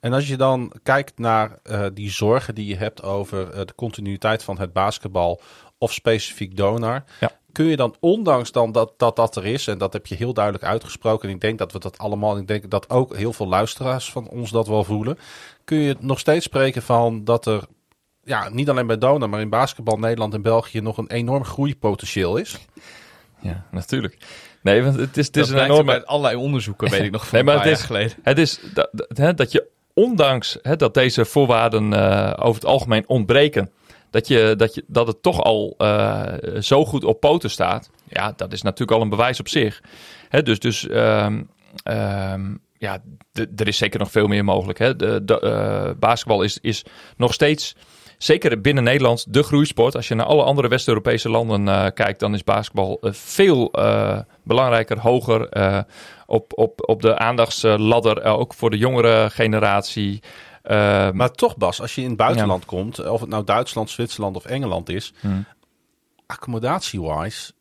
En 0.00 0.12
als 0.12 0.28
je 0.28 0.36
dan 0.36 0.72
kijkt 0.82 1.18
naar 1.18 1.58
eh, 1.62 1.86
die 1.94 2.10
zorgen 2.10 2.54
die 2.54 2.66
je 2.66 2.76
hebt 2.76 3.02
over 3.02 3.50
eh, 3.50 3.66
de 3.66 3.74
continuïteit 3.74 4.42
van 4.42 4.58
het 4.58 4.72
basketbal 4.72 5.40
of 5.78 5.92
specifiek 5.92 6.56
Donar, 6.56 7.04
Ja. 7.20 7.30
kun 7.52 7.64
je 7.64 7.76
dan, 7.76 7.94
ondanks 8.00 8.52
dan 8.52 8.72
dat, 8.72 8.92
dat 8.96 9.16
dat 9.16 9.36
er 9.36 9.46
is, 9.46 9.66
en 9.66 9.78
dat 9.78 9.92
heb 9.92 10.06
je 10.06 10.14
heel 10.14 10.32
duidelijk 10.34 10.64
uitgesproken, 10.64 11.28
en 11.28 11.34
ik 11.34 11.40
denk 11.40 11.58
dat 11.58 11.72
we 11.72 11.78
dat 11.78 11.98
allemaal, 11.98 12.36
ik 12.36 12.46
denk 12.46 12.70
dat 12.70 12.90
ook 12.90 13.16
heel 13.16 13.32
veel 13.32 13.48
luisteraars 13.48 14.10
van 14.12 14.28
ons 14.28 14.50
dat 14.50 14.66
wel 14.66 14.84
voelen, 14.84 15.18
kun 15.64 15.78
je 15.78 15.96
nog 16.00 16.18
steeds 16.18 16.44
spreken 16.44 16.82
van 16.82 17.24
dat 17.24 17.46
er, 17.46 17.62
ja, 18.24 18.48
niet 18.48 18.70
alleen 18.70 18.86
bij 18.86 18.98
Donar, 18.98 19.28
maar 19.28 19.40
in 19.40 19.50
basketbal 19.50 19.96
Nederland 19.98 20.34
en 20.34 20.42
België 20.42 20.80
nog 20.80 20.96
een 20.98 21.10
enorm 21.10 21.44
groeipotentieel 21.44 22.36
is. 22.36 22.58
Ja, 23.40 23.66
natuurlijk. 23.70 24.18
Nee, 24.62 24.82
want 24.82 24.96
het 24.96 25.16
is, 25.16 25.26
het 25.26 25.36
is 25.36 25.48
dat 25.48 25.58
een 25.58 25.64
enorme... 25.64 25.92
uit 25.92 26.06
allerlei 26.06 26.36
onderzoeken, 26.36 26.90
weet 26.90 27.02
ik 27.02 27.10
nog 27.10 27.28
van 27.28 27.34
Nee, 27.34 27.44
maar 27.44 27.64
het 27.64 27.78
is- 27.78 27.82
geleden. 27.84 28.16
Het 28.22 28.38
is 28.38 28.60
dat, 28.74 29.36
dat, 29.36 29.52
je 29.52 29.66
ondanks 29.94 30.58
hè, 30.62 30.76
dat 30.76 30.94
deze 30.94 31.24
voorwaarden 31.24 31.92
eh, 31.92 32.32
over 32.36 32.54
het 32.60 32.70
algemeen 32.70 33.04
ontbreken, 33.06 33.70
dat, 34.10 34.28
je, 34.28 34.54
dat, 34.56 34.74
je, 34.74 34.84
dat 34.86 35.06
het 35.06 35.22
toch 35.22 35.42
al 35.42 35.74
eh, 35.78 36.22
zo 36.60 36.84
goed 36.84 37.04
op 37.04 37.20
poten 37.20 37.50
staat. 37.50 37.90
Ja, 38.08 38.32
dat 38.36 38.52
is 38.52 38.62
natuurlijk 38.62 38.98
al 38.98 39.02
een 39.02 39.08
bewijs 39.08 39.40
op 39.40 39.48
zich. 39.48 39.82
Hè, 40.28 40.42
dus 40.42 40.58
dus 40.58 40.88
ehm, 40.88 41.42
ehm, 41.82 42.54
ja, 42.78 43.02
er 43.32 43.68
is 43.68 43.76
zeker 43.76 43.98
nog 43.98 44.10
veel 44.10 44.26
meer 44.26 44.44
mogelijk. 44.44 44.78
Hè. 44.78 44.96
De, 44.96 45.24
de, 45.24 45.40
eh, 45.40 45.90
basketbal 45.98 46.42
is, 46.42 46.58
is 46.60 46.84
nog 47.16 47.32
steeds, 47.34 47.76
zeker 48.22 48.60
binnen 48.60 48.84
Nederland, 48.84 49.34
de 49.34 49.42
groeisport. 49.42 49.96
Als 49.96 50.08
je 50.08 50.14
naar 50.14 50.26
alle 50.26 50.42
andere 50.42 50.68
West-Europese 50.68 51.28
landen 51.28 51.68
eh, 51.68 51.86
kijkt, 51.94 52.20
dan 52.20 52.34
is 52.34 52.44
basketbal 52.44 52.98
eh, 53.00 53.12
veel 53.12 53.72
eh, 53.72 54.18
belangrijker, 54.42 54.98
hoger 54.98 55.48
op, 56.26 56.58
op, 56.58 56.88
op 56.88 57.02
de 57.02 57.18
aandachtsladder, 57.18 58.24
ook 58.24 58.54
voor 58.54 58.70
de 58.70 58.78
jongere 58.78 59.30
generatie. 59.30 60.22
Maar 61.12 61.30
toch 61.30 61.56
Bas, 61.56 61.80
als 61.80 61.94
je 61.94 62.00
in 62.02 62.08
het 62.08 62.16
buitenland 62.16 62.64
komt, 62.64 63.08
of 63.08 63.20
het 63.20 63.28
nou 63.28 63.44
Duitsland, 63.44 63.90
Zwitserland 63.90 64.36
of 64.36 64.44
Engeland 64.44 64.88
is, 64.88 65.12
Hmm. 65.20 65.44
accommodatie-wise, 66.26 67.52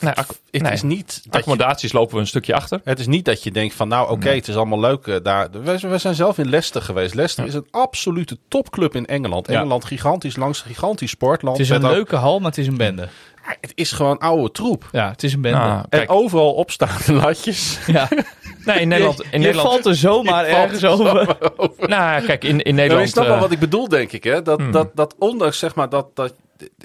nee, 0.00 0.14
het 0.50 0.62
nee. 0.62 0.72
is 0.72 0.82
niet 0.82 1.20
je 1.22 1.30
accommodaties 1.30 1.92
lopen 1.92 2.14
we 2.14 2.20
een 2.20 2.26
stukje 2.26 2.54
achter. 2.54 2.80
Het 2.84 2.98
is 2.98 3.06
niet 3.06 3.24
dat 3.24 3.42
je 3.42 3.50
denkt 3.50 3.74
van 3.74 3.88
nou 3.88 4.10
oké, 4.10 4.28
het 4.30 4.48
is 4.48 4.56
allemaal 4.56 4.80
leuk 4.80 5.06
eh, 5.06 5.16
daar. 5.22 5.50
We, 5.50 5.78
we 5.88 5.98
zijn 5.98 6.14
zelf 6.14 6.38
in 6.38 6.48
Leicester 6.48 6.82
geweest. 6.82 7.14
Leicester 7.14 7.46
is 7.46 7.54
een 7.54 7.66
absolute 7.70 8.38
topclub 8.48 8.94
in 8.94 9.06
Engeland. 9.06 9.48
Ja. 9.48 9.58
Engeland 9.58 9.84
gigantisch, 9.84 10.36
langs 10.36 10.60
gigantisch 10.60 11.10
sportland. 11.10 11.56
Het 11.58 11.66
is 11.66 11.72
een 11.72 11.84
ook- 11.84 11.90
leuke 11.92 12.16
hal, 12.16 12.38
maar 12.38 12.48
het 12.48 12.58
is 12.58 12.66
een 12.66 12.76
bende. 12.76 13.08
Het 13.60 13.72
is 13.74 13.92
gewoon 13.92 14.18
oude 14.18 14.50
troep. 14.50 14.88
Ja, 14.92 15.10
het 15.10 15.22
is 15.22 15.32
een 15.32 15.40
bende. 15.40 15.58
Nou, 15.58 15.84
En 15.88 16.08
overal 16.08 16.52
opstaande 16.54 17.12
latjes. 17.12 17.78
ja. 17.86 18.08
nee, 18.64 18.80
in 18.80 18.88
Nederland, 18.88 19.20
in 19.20 19.28
je 19.30 19.38
Nederland 19.38 19.68
valt 19.68 19.86
er 19.86 19.96
zomaar 19.96 20.44
Je 20.48 20.52
valt 20.54 20.64
ergens 20.64 20.84
over. 20.84 21.36
nou, 21.78 22.24
kijk, 22.24 22.44
in, 22.44 22.50
in 22.50 22.56
Nou, 22.56 22.72
Nederland. 22.76 23.04
je 23.06 23.12
snapt 23.12 23.26
wel 23.26 23.36
eh, 23.36 23.42
wat 23.42 23.52
ik 23.52 23.58
bedoel, 23.58 23.88
denk 23.88 24.12
ik. 24.12 24.24
Hè? 24.24 24.42
Dat, 24.42 24.58
Hmm. 24.60 24.70
dat, 24.72 24.90
dat 24.94 25.14
ondanks 25.18 25.58
zeg 25.58 25.74
maar 25.74 25.88
dat. 25.88 26.16
dat 26.16 26.34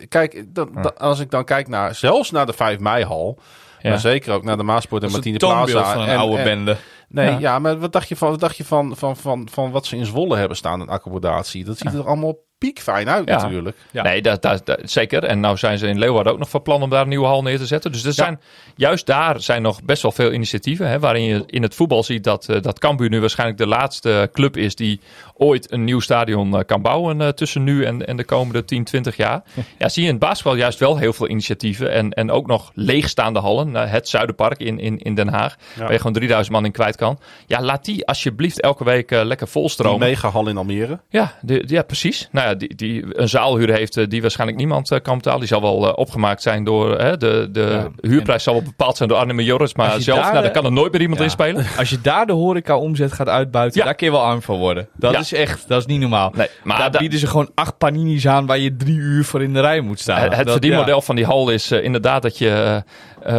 kijk, 0.10 0.44
dat- 0.48 1.00
als 1.00 1.20
ik 1.20 1.32
dan 1.32 1.44
kijk 1.46 1.68
naar 1.68 1.96
zelfs 1.96 2.32
naar 2.32 2.46
de 2.46 2.54
5 2.54 2.80
mei-hal. 2.80 3.40
ja. 3.80 3.90
Maar 3.90 4.00
zeker 4.00 4.34
ook 4.34 4.44
naar 4.44 4.58
de 4.58 4.64
Maasport 4.64 5.04
en 5.04 5.10
Dat 5.12 5.20
is 5.20 5.26
een 5.26 5.32
Martine 5.32 5.66
Plaza. 5.72 5.94
van 5.94 6.02
een 6.02 6.10
en- 6.10 6.18
oude 6.18 6.38
en- 6.38 6.44
bende. 6.44 6.78
Nee, 7.10 7.30
ja. 7.32 7.38
Ja. 7.40 7.60
maar 7.60 7.80
wat 7.80 7.92
dacht 7.94 8.08
je 8.10 8.16
van, 8.16 8.30
wat 8.30 8.40
dacht 8.40 8.58
je 8.58 8.66
van, 8.66 8.96
van, 8.98 9.18
van, 9.18 9.48
van 9.52 9.72
wat 9.72 9.86
ze 9.86 9.96
in 9.98 10.06
Zwolle 10.06 10.38
hebben 10.38 10.58
staan 10.58 10.82
in 10.82 10.90
accommodatie? 10.90 11.64
Dat 11.66 11.78
ziet 11.78 11.94
er 11.94 12.08
allemaal 12.08 12.34
piekfijn 12.66 13.10
uit 13.10 13.28
Ja. 13.30 13.42
natuurlijk. 13.42 13.78
Ja. 13.92 14.04
Nee, 14.04 14.22
dat, 14.22 14.42
dat, 14.42 14.66
dat- 14.66 14.80
zeker. 14.84 15.24
En 15.24 15.40
nou 15.40 15.58
zijn 15.58 15.78
ze 15.78 15.88
in 15.88 16.00
Leeuwarden 16.00 16.34
ook 16.34 16.40
nog 16.40 16.50
van 16.50 16.62
plan 16.62 16.82
om 16.82 16.90
daar 16.90 17.02
een 17.02 17.08
nieuwe 17.10 17.26
hal 17.26 17.42
neer 17.42 17.58
te 17.58 17.66
zetten. 17.66 17.92
Dus 17.92 18.04
er 18.04 18.14
zijn, 18.14 18.40
juist 18.76 19.06
daar 19.06 19.42
zijn 19.42 19.62
nog 19.62 19.84
best 19.84 20.02
wel 20.02 20.12
veel 20.12 20.32
initiatieven. 20.34 20.88
Hè, 20.90 21.00
waarin 21.00 21.24
je 21.24 21.44
in 21.46 21.62
het 21.62 21.76
voetbal 21.76 22.04
ziet 22.04 22.24
dat, 22.24 22.50
eh, 22.50 22.62
dat 22.62 22.80
Cambuur 22.80 23.10
nu 23.10 23.20
waarschijnlijk 23.20 23.60
de 23.60 23.68
laatste 23.68 24.30
club 24.34 24.58
is 24.58 24.76
die 24.76 25.00
ooit 25.38 25.72
een 25.72 25.84
nieuw 25.84 26.00
stadion 26.00 26.56
eh, 26.58 26.66
kan 26.66 26.82
bouwen 26.82 27.22
eh, 27.22 27.28
tussen 27.28 27.64
nu 27.64 27.84
en, 27.86 28.08
en 28.08 28.18
de 28.18 28.24
komende 28.26 28.66
10, 28.66 28.84
20 28.84 29.16
jaar. 29.18 29.44
Ja, 29.78 29.90
zie 29.90 30.02
je 30.04 30.08
in 30.10 30.16
het 30.16 30.24
basketbal 30.24 30.56
juist 30.56 30.80
wel 30.80 30.98
heel 30.98 31.14
veel 31.14 31.30
initiatieven. 31.30 31.92
En, 31.92 32.10
en 32.12 32.32
ook 32.32 32.48
nog 32.48 32.72
leegstaande 32.74 33.40
hallen. 33.40 33.74
Het 33.76 34.10
Zuiderpark 34.10 34.60
in, 34.60 34.80
in, 34.80 34.98
in 35.00 35.16
Den 35.16 35.28
Haag. 35.28 35.56
Waar 35.78 35.92
je 35.92 35.98
gewoon 35.98 36.14
3000 36.14 36.56
man 36.56 36.66
in 36.66 36.72
kwijt 36.72 36.96
kan. 36.96 37.20
Ja, 37.48 37.62
laat 37.62 37.86
die 37.86 38.08
alsjeblieft 38.08 38.62
elke 38.62 38.84
week 38.84 39.10
lekker 39.12 39.38
Die 39.38 39.48
volstromen. 39.48 40.00
megahal 40.08 40.48
in 40.48 40.58
Almere. 40.58 41.00
Ja, 41.10 41.34
de, 41.42 41.64
ja, 41.68 41.82
precies. 41.84 42.28
Nou 42.32 42.48
ja, 42.48 42.55
die, 42.58 42.76
die 42.76 43.20
een 43.20 43.30
zaalhuur 43.30 43.70
heeft 43.74 43.98
eh, 43.98 44.06
die 44.08 44.22
waarschijnlijk 44.22 44.60
niemand 44.60 44.92
eh, 44.92 45.00
kan 45.02 45.18
betalen. 45.18 45.40
Die 45.40 45.48
zal 45.48 45.62
wel 45.62 45.88
eh, 45.88 45.94
opgemaakt 45.98 46.42
zijn 46.42 46.64
door 46.64 46.96
eh, 46.96 47.18
de, 47.18 47.50
de 47.52 47.62
Ja. 48.02 48.10
huurprijs 48.10 48.44
zal 48.44 48.54
wel 48.54 48.64
bepaald 48.64 48.98
zijn 48.98 49.10
door 49.10 49.18
Arnhem 49.18 49.40
Joris, 49.40 49.74
maar 49.76 50.02
zelf, 50.02 50.20
daar, 50.22 50.32
nou, 50.32 50.44
daar 50.44 50.52
kan 50.54 50.66
er 50.66 50.72
nooit 50.72 50.92
meer 50.92 51.02
iemand 51.02 51.20
ja. 51.20 51.26
in 51.26 51.32
spelen. 51.32 51.66
Als 51.78 51.90
je 51.90 52.02
daar 52.02 52.26
de 52.26 52.34
horeca-omzet 52.34 53.14
gaat 53.14 53.30
uitbuiten, 53.30 53.80
Ja. 53.80 53.86
daar 53.86 53.96
kun 53.96 54.06
je 54.08 54.14
wel 54.14 54.22
arm 54.24 54.42
van 54.42 54.58
worden. 54.58 54.88
Dat 54.96 55.20
is 55.20 55.34
echt, 55.34 55.68
dat 55.68 55.80
is 55.80 55.86
niet 55.86 56.00
normaal. 56.00 56.32
Nee, 56.36 56.48
maar 56.64 56.78
daar 56.78 56.92
da- 56.92 57.00
bieden 57.00 57.20
ze 57.20 57.28
gewoon 57.28 57.50
acht 57.56 57.78
panini's 57.78 58.28
aan 58.28 58.46
waar 58.46 58.60
je 58.60 58.76
drie 58.76 58.98
uur 58.98 59.24
voor 59.24 59.44
in 59.44 59.54
de 59.54 59.62
rij 59.62 59.82
moet 59.82 60.00
staan. 60.00 60.22
Het 60.22 60.32
Dat- 60.32 60.52
verdienmodel 60.52 61.02
van 61.02 61.16
die 61.16 61.26
hal 61.26 61.50
is 61.50 61.72
inderdaad 61.72 62.22
dat 62.22 62.38
je 62.38 62.84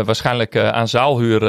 waarschijnlijk 0.05 0.57
aan 0.57 0.89
zaalhuur 0.89 1.41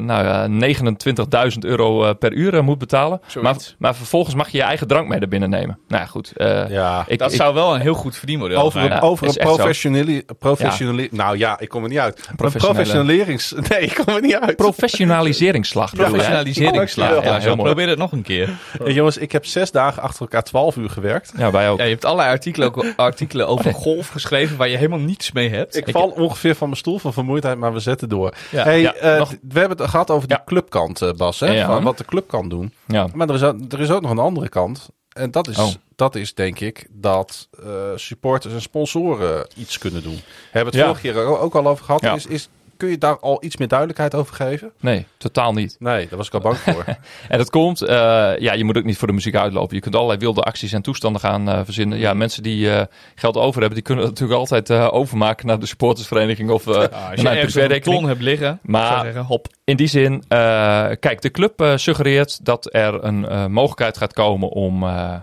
nou, 0.00 0.24
ja, 0.24 0.46
29.000 0.48 1.58
euro 1.60 2.14
per 2.14 2.32
uur 2.32 2.64
moet 2.64 2.78
betalen. 2.78 3.20
Maar, 3.40 3.56
maar 3.78 3.94
vervolgens 3.94 4.34
mag 4.34 4.48
je 4.48 4.56
je 4.58 4.62
eigen 4.64 4.86
drank 4.86 5.08
mee 5.08 5.18
naar 5.18 5.28
binnen 5.28 5.50
nemen. 5.50 5.78
Nou 5.88 6.06
goed. 6.06 6.32
Ja. 6.68 7.04
Ik 7.08 7.15
ik, 7.16 7.22
Dat 7.22 7.30
ik- 7.32 7.36
zou 7.40 7.54
wel 7.54 7.74
een 7.74 7.80
heel 7.80 7.94
goed 7.94 8.16
verdienmodel 8.16 8.58
Over, 8.62 8.80
zijn. 8.80 8.92
een, 8.92 8.96
Ja, 8.96 9.02
over 9.02 9.26
een 9.28 9.34
professionele... 9.34 10.24
professionele 10.38 11.08
Nou 11.10 11.38
ja, 11.38 11.58
ik 11.60 11.68
kom 11.68 11.82
er 11.82 11.88
niet 11.88 11.98
uit. 11.98 12.26
Een 12.30 12.36
Professionele- 12.36 12.74
professionelerings... 12.74 13.54
Nee, 13.68 13.80
ik 13.80 13.94
kom 14.04 14.14
er 14.14 14.20
niet 14.20 14.34
uit. 14.36 14.56
professionaliseringsslag. 14.56 15.94
Professionaliseringsslag. 15.94 17.24
Ja, 17.24 17.38
heel 17.38 17.56
mooi. 17.56 17.68
probeer 17.68 17.88
het 17.88 17.98
nog 17.98 18.12
een 18.12 18.22
keer. 18.22 18.50
En 18.84 18.92
jongens, 18.92 19.16
ik 19.16 19.32
heb 19.32 19.46
zes 19.46 19.70
dagen 19.70 20.02
achter 20.02 20.20
elkaar 20.20 20.42
12 20.42 20.76
uur 20.76 20.90
gewerkt. 20.90 21.32
Ja, 21.36 21.50
wij 21.50 21.70
ook. 21.70 21.78
Ja, 21.78 21.84
je 21.84 21.90
hebt 21.90 22.04
allerlei 22.04 22.30
artikelen, 22.30 22.68
ook 22.68 22.84
artikelen 22.96 23.48
over 23.48 23.72
golf 23.74 24.08
geschreven 24.08 24.56
waar 24.56 24.68
je 24.68 24.76
helemaal 24.76 24.98
niets 24.98 25.32
mee 25.32 25.48
hebt. 25.48 25.76
Ik 25.76 25.88
val 25.90 26.08
ongeveer 26.08 26.54
van 26.54 26.66
mijn 26.68 26.80
stoel 26.80 26.98
van 26.98 27.12
vermoeidheid, 27.12 27.58
maar 27.58 27.72
we 27.72 27.80
zetten 27.80 28.08
door. 28.08 28.34
Ja. 28.50 28.62
hey, 28.62 28.80
Ja, 28.80 28.94
eh, 28.94 29.18
nog- 29.18 29.30
we 29.48 29.58
hebben 29.58 29.78
het 29.78 29.90
gehad 29.90 30.10
over 30.10 30.28
die 30.28 30.36
Ja. 30.36 30.42
clubkant, 30.46 31.02
eh, 31.02 31.10
Bas. 31.16 31.40
Hè? 31.40 31.46
Ja. 31.52 31.66
Van 31.66 31.82
wat 31.82 31.98
de 31.98 32.04
club 32.04 32.28
kan 32.28 32.48
doen. 32.48 32.72
Ja. 32.86 33.06
Maar 33.14 33.28
er 33.28 33.34
is, 33.34 33.40
er 33.40 33.80
is 33.80 33.90
ook 33.90 34.02
nog 34.02 34.10
een 34.10 34.18
andere 34.18 34.48
kant. 34.48 34.88
En 35.16 35.30
dat 35.30 35.48
is, 35.48 35.58
Oh. 35.58 35.72
dat 35.96 36.14
is 36.14 36.34
denk 36.34 36.60
ik 36.60 36.86
dat 36.90 37.48
eh, 37.64 37.90
supporters 37.94 38.54
en 38.54 38.60
sponsoren 38.60 39.46
iets 39.56 39.78
kunnen 39.78 40.02
doen. 40.02 40.14
We 40.14 40.22
hebben 40.50 40.72
het 40.72 40.82
Ja. 40.82 40.86
vorige 40.88 41.00
keer 41.12 41.24
ook 41.24 41.38
ook 41.42 41.54
al 41.54 41.66
over 41.68 41.84
gehad. 41.84 42.00
Ja. 42.00 42.14
Is, 42.14 42.26
is, 42.26 42.48
kun 42.76 42.88
je 42.88 42.98
daar 42.98 43.18
al 43.18 43.44
iets 43.44 43.56
meer 43.56 43.68
duidelijkheid 43.68 44.14
over 44.14 44.34
geven? 44.34 44.72
Nee, 44.80 45.06
totaal 45.16 45.52
niet. 45.52 45.76
Nee, 45.78 46.08
daar 46.08 46.16
was 46.18 46.26
ik 46.26 46.34
al 46.34 46.40
bang 46.40 46.56
voor. 46.56 46.84
En 47.28 47.38
dat 47.38 47.50
komt, 47.50 47.82
eh, 47.82 47.96
ja, 48.38 48.52
je 48.52 48.64
moet 48.64 48.76
ook 48.76 48.84
niet 48.84 48.96
voor 48.98 49.08
de 49.08 49.14
muziek 49.14 49.34
uitlopen. 49.36 49.74
Je 49.76 49.82
kunt 49.82 49.94
allerlei 49.94 50.18
wilde 50.18 50.40
acties 50.42 50.72
en 50.72 50.82
toestanden 50.82 51.20
gaan 51.20 51.48
eh, 51.48 51.60
verzinnen. 51.64 51.98
Ja, 51.98 52.14
mensen 52.14 52.42
die 52.42 52.70
eh, 52.70 52.84
geld 53.14 53.36
over 53.36 53.60
hebben, 53.60 53.74
die 53.74 53.82
kunnen 53.82 54.04
dat 54.04 54.12
natuurlijk 54.12 54.38
altijd 54.40 54.70
eh, 54.70 54.88
overmaken 54.90 55.46
naar 55.46 55.58
de 55.58 55.66
supportersvereniging 55.66 56.50
of 56.50 56.66
eh 56.66 56.72
Ja, 56.74 56.80
als 56.80 57.22
naar 57.22 57.32
je 57.34 57.38
ergens 57.40 57.54
een 57.54 57.80
ton 57.80 58.04
hebt 58.06 58.20
liggen, 58.22 58.58
Maar- 58.62 59.04
zeggen, 59.04 59.24
hop. 59.24 59.46
In 59.64 59.76
die 59.76 59.86
zin, 59.86 60.24
eh, 60.28 60.38
kijk, 61.00 61.20
de 61.22 61.30
club 61.30 61.60
eh, 61.60 61.76
suggereert 61.76 62.44
dat 62.44 62.74
er 62.74 63.04
een 63.04 63.28
eh, 63.28 63.46
mogelijkheid 63.46 63.96
gaat 63.96 64.12
komen 64.12 64.48
om 64.48 64.82
eh, 64.82 65.14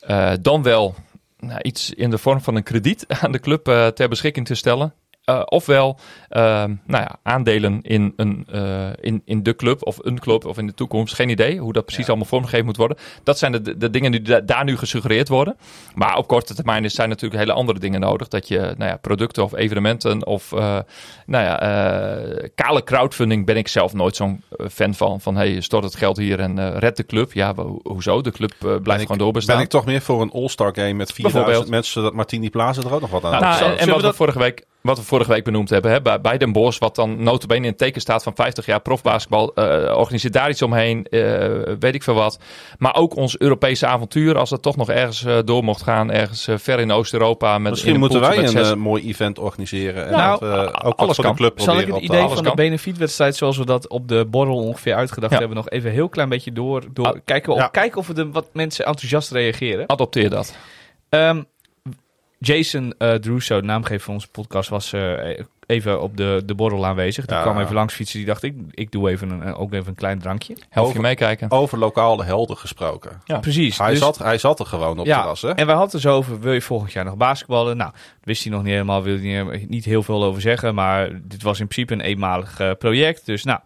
eh, 0.00 0.32
dan 0.40 0.62
wel 0.62 0.94
nou, 1.38 1.58
iets 1.62 1.90
in 1.94 2.10
de 2.10 2.18
vorm 2.18 2.40
van 2.40 2.56
een 2.56 2.62
krediet 2.62 3.04
aan 3.22 3.32
de 3.32 3.40
club 3.40 3.68
eh, 3.68 3.86
ter 3.86 4.08
beschikking 4.08 4.46
te 4.46 4.54
stellen. 4.54 4.94
Eh, 5.30 5.42
ofwel 5.44 5.98
eh, 6.28 6.42
nou 6.64 6.74
ja, 7.04 7.16
aandelen 7.22 7.78
in, 7.82 8.12
een, 8.16 8.46
eh, 8.52 8.88
in, 9.00 9.22
in 9.24 9.42
de 9.42 9.56
club 9.56 9.86
of 9.86 9.98
een 10.02 10.18
club 10.18 10.44
of 10.44 10.58
in 10.58 10.66
de 10.66 10.74
toekomst. 10.74 11.14
Geen 11.14 11.28
idee 11.28 11.58
hoe 11.58 11.72
dat 11.72 11.84
precies 11.84 12.08
allemaal 12.08 12.26
vormgegeven 12.26 12.66
moet 12.66 12.76
worden. 12.76 12.96
Dat 13.22 13.38
zijn 13.38 13.52
de, 13.52 13.76
de 13.76 13.90
dingen 13.90 14.10
die 14.12 14.22
da- 14.22 14.40
daar 14.40 14.64
nu 14.64 14.76
gesuggereerd 14.76 15.28
worden. 15.28 15.56
Maar 15.94 16.16
op 16.16 16.26
korte 16.26 16.54
termijn 16.54 16.84
is- 16.84 16.94
zijn 16.94 17.08
natuurlijk 17.08 17.40
hele 17.40 17.52
andere 17.52 17.78
dingen 17.78 18.00
nodig. 18.00 18.28
Dat 18.28 18.48
je 18.48 18.58
nou 18.58 18.90
ja, 18.90 18.96
producten 18.96 19.42
of 19.44 19.54
evenementen 19.54 20.26
of 20.26 20.52
eh, 20.52 20.78
nou 21.26 21.44
ja, 21.44 21.60
eh, 21.60 22.48
kale 22.54 22.84
crowdfunding 22.84 23.46
ben 23.46 23.56
ik 23.56 23.68
zelf 23.68 23.92
nooit 23.92 24.16
zo'n 24.16 24.42
fan 24.70 24.94
van. 24.94 25.20
Van 25.20 25.36
hey, 25.36 25.60
stort 25.60 25.84
het 25.84 25.96
geld 25.96 26.16
hier 26.16 26.40
en 26.40 26.58
eh, 26.58 26.76
red 26.78 26.96
de 26.96 27.06
club. 27.06 27.32
Ja, 27.32 27.54
ho- 27.54 27.80
hoezo? 27.82 28.20
De 28.20 28.30
club 28.30 28.54
blijft 28.58 28.82
Ben 28.84 28.94
ik, 28.94 29.00
gewoon 29.00 29.18
doorbestaan. 29.18 29.54
ben 29.56 29.64
ik 29.64 29.70
toch 29.70 29.84
meer 29.84 30.00
voor 30.00 30.22
een 30.22 30.30
all-star 30.32 30.74
game 30.74 30.92
met 30.92 31.12
4000 31.12 31.32
Bijvoorbeeld. 31.32 31.70
mensen, 31.70 31.92
zodat 31.92 32.12
Martini 32.14 32.50
Plaza 32.50 32.82
er 32.82 32.94
ook 32.94 33.00
nog 33.00 33.10
wat 33.10 33.24
aan 33.24 33.40
Nou, 33.40 33.64
en, 33.64 33.78
en 33.78 33.88
wat, 33.88 34.00
we 34.02 34.12
vorige 34.12 34.38
week, 34.38 34.64
wat 34.82 34.98
we 34.98 35.04
vorige 35.04 35.30
week 35.30 35.44
benoemd 35.44 35.70
hebben, 35.70 35.90
hè, 35.90 36.18
bij, 36.20 36.38
Den 36.38 36.52
Bosch, 36.52 36.78
wat 36.78 36.94
dan 36.94 37.22
notabene 37.22 37.60
in 37.64 37.68
het 37.70 37.78
teken 37.78 38.00
staat 38.00 38.22
van 38.22 38.34
50 38.34 38.66
jaar 38.66 38.80
profbasketbal, 38.80 39.54
eh 39.54 39.96
organiseer 39.96 40.30
daar 40.30 40.50
iets 40.50 40.62
omheen, 40.62 41.04
eh, 41.04 41.48
weet 41.78 41.94
ik 41.94 42.02
veel 42.02 42.14
wat. 42.14 42.38
Maar 42.78 42.94
ook 42.94 43.16
ons 43.16 43.38
Europese 43.38 43.86
avontuur, 43.86 44.38
als 44.38 44.50
dat 44.50 44.62
toch 44.62 44.76
nog 44.76 44.88
ergens 44.90 45.24
eh, 45.24 45.38
door 45.44 45.64
mocht 45.64 45.82
gaan, 45.82 46.10
ergens 46.10 46.48
ver 46.54 46.78
in 46.80 46.92
Oost-Europa. 46.92 47.58
Misschien 47.58 47.98
moeten 47.98 48.20
wij 48.20 48.36
met 48.36 48.54
een 48.54 48.64
zes- 48.64 48.74
mooi 48.74 49.08
event 49.08 49.38
organiseren. 49.38 50.06
En 50.06 50.12
Nou, 50.12 50.40
dat, 50.40 50.50
eh, 50.52 50.58
ook 50.64 50.82
wat 50.82 50.96
alles 50.96 51.14
voor 51.16 51.24
de 51.24 51.30
kan. 51.30 51.36
club 51.38 51.60
Zal 51.60 51.78
ik 51.78 51.86
het 51.86 51.96
idee 52.02 52.26
van 52.28 52.36
de 52.36 52.42
kan. 52.42 52.54
benefietwedstrijd 52.54 53.36
zoals 53.36 53.56
we 53.56 53.64
dat 53.66 53.88
op 53.88 54.08
de 54.08 54.26
borrel 54.30 54.56
ongeveer 54.56 54.94
uitgedacht 54.94 55.32
Ja. 55.32 55.38
hebben 55.38 55.56
nog 55.56 55.68
even 55.68 55.88
een 55.88 55.94
heel 55.94 56.08
klein 56.08 56.28
beetje 56.28 56.52
door, 56.52 56.82
door 56.92 57.06
Ah, 57.06 57.18
kijken, 57.24 57.52
of, 57.52 57.58
ja. 57.58 57.66
kijken 57.68 57.98
of 57.98 58.06
we 58.06 58.14
de, 58.14 58.30
wat 58.30 58.46
mensen 58.52 58.84
enthousiast 58.84 59.30
reageren. 59.30 59.88
Adopteer 59.88 60.30
dat. 60.30 60.56
Ehm, 61.08 61.42
Jason 62.44 62.94
eh 62.98 63.14
Druso, 63.14 63.60
de 63.60 63.66
naamgever 63.66 64.00
van 64.04 64.14
onze 64.14 64.28
podcast, 64.28 64.68
was 64.68 64.92
eh, 64.92 65.38
even 65.66 66.02
op 66.02 66.16
de, 66.16 66.42
de 66.46 66.54
borrel 66.54 66.86
aanwezig. 66.86 67.26
Die 67.26 67.36
Ja. 67.36 67.42
kwam 67.42 67.60
even 67.60 67.74
langs 67.74 67.94
fietsen. 67.94 68.18
Die 68.18 68.26
dacht, 68.26 68.42
ik, 68.42 68.54
ik 68.70 68.92
doe 68.92 69.10
even 69.10 69.30
een, 69.30 69.54
ook 69.54 69.72
even 69.72 69.88
een 69.88 69.94
klein 69.94 70.18
drankje. 70.18 70.54
Help 70.68 70.86
je 70.86 70.90
Over- 70.90 71.00
meekijken. 71.00 71.50
Over 71.50 71.78
lokale 71.78 72.24
helden 72.24 72.56
gesproken. 72.56 73.20
Ja. 73.24 73.38
Precies. 73.38 73.78
Hij, 73.78 73.90
dus- 73.90 73.98
zat, 73.98 74.18
hij 74.18 74.38
zat 74.38 74.60
er 74.60 74.66
gewoon 74.66 74.98
op 74.98 75.06
ja, 75.06 75.16
terras, 75.18 75.42
hè? 75.42 75.48
en 75.48 75.66
wij 75.66 75.74
hadden 75.74 75.82
het 75.82 76.02
dus 76.02 76.06
over, 76.06 76.40
wil 76.40 76.52
je 76.52 76.60
volgend 76.60 76.92
jaar 76.92 77.04
nog 77.04 77.16
basketballen? 77.16 77.76
Nou, 77.76 77.92
wist 78.22 78.42
hij 78.44 78.52
nog 78.52 78.62
niet 78.62 78.72
helemaal, 78.72 79.02
wilde 79.02 79.28
hij 79.28 79.66
niet 79.68 79.84
heel 79.84 80.02
veel 80.02 80.24
over 80.24 80.40
zeggen. 80.40 80.74
Maar 80.74 81.20
dit 81.22 81.42
was 81.42 81.60
in 81.60 81.66
principe 81.68 81.92
een 81.92 82.00
eenmalig 82.00 82.60
eh, 82.60 82.70
project. 82.78 83.26
Dus 83.26 83.44
nou, 83.44 83.60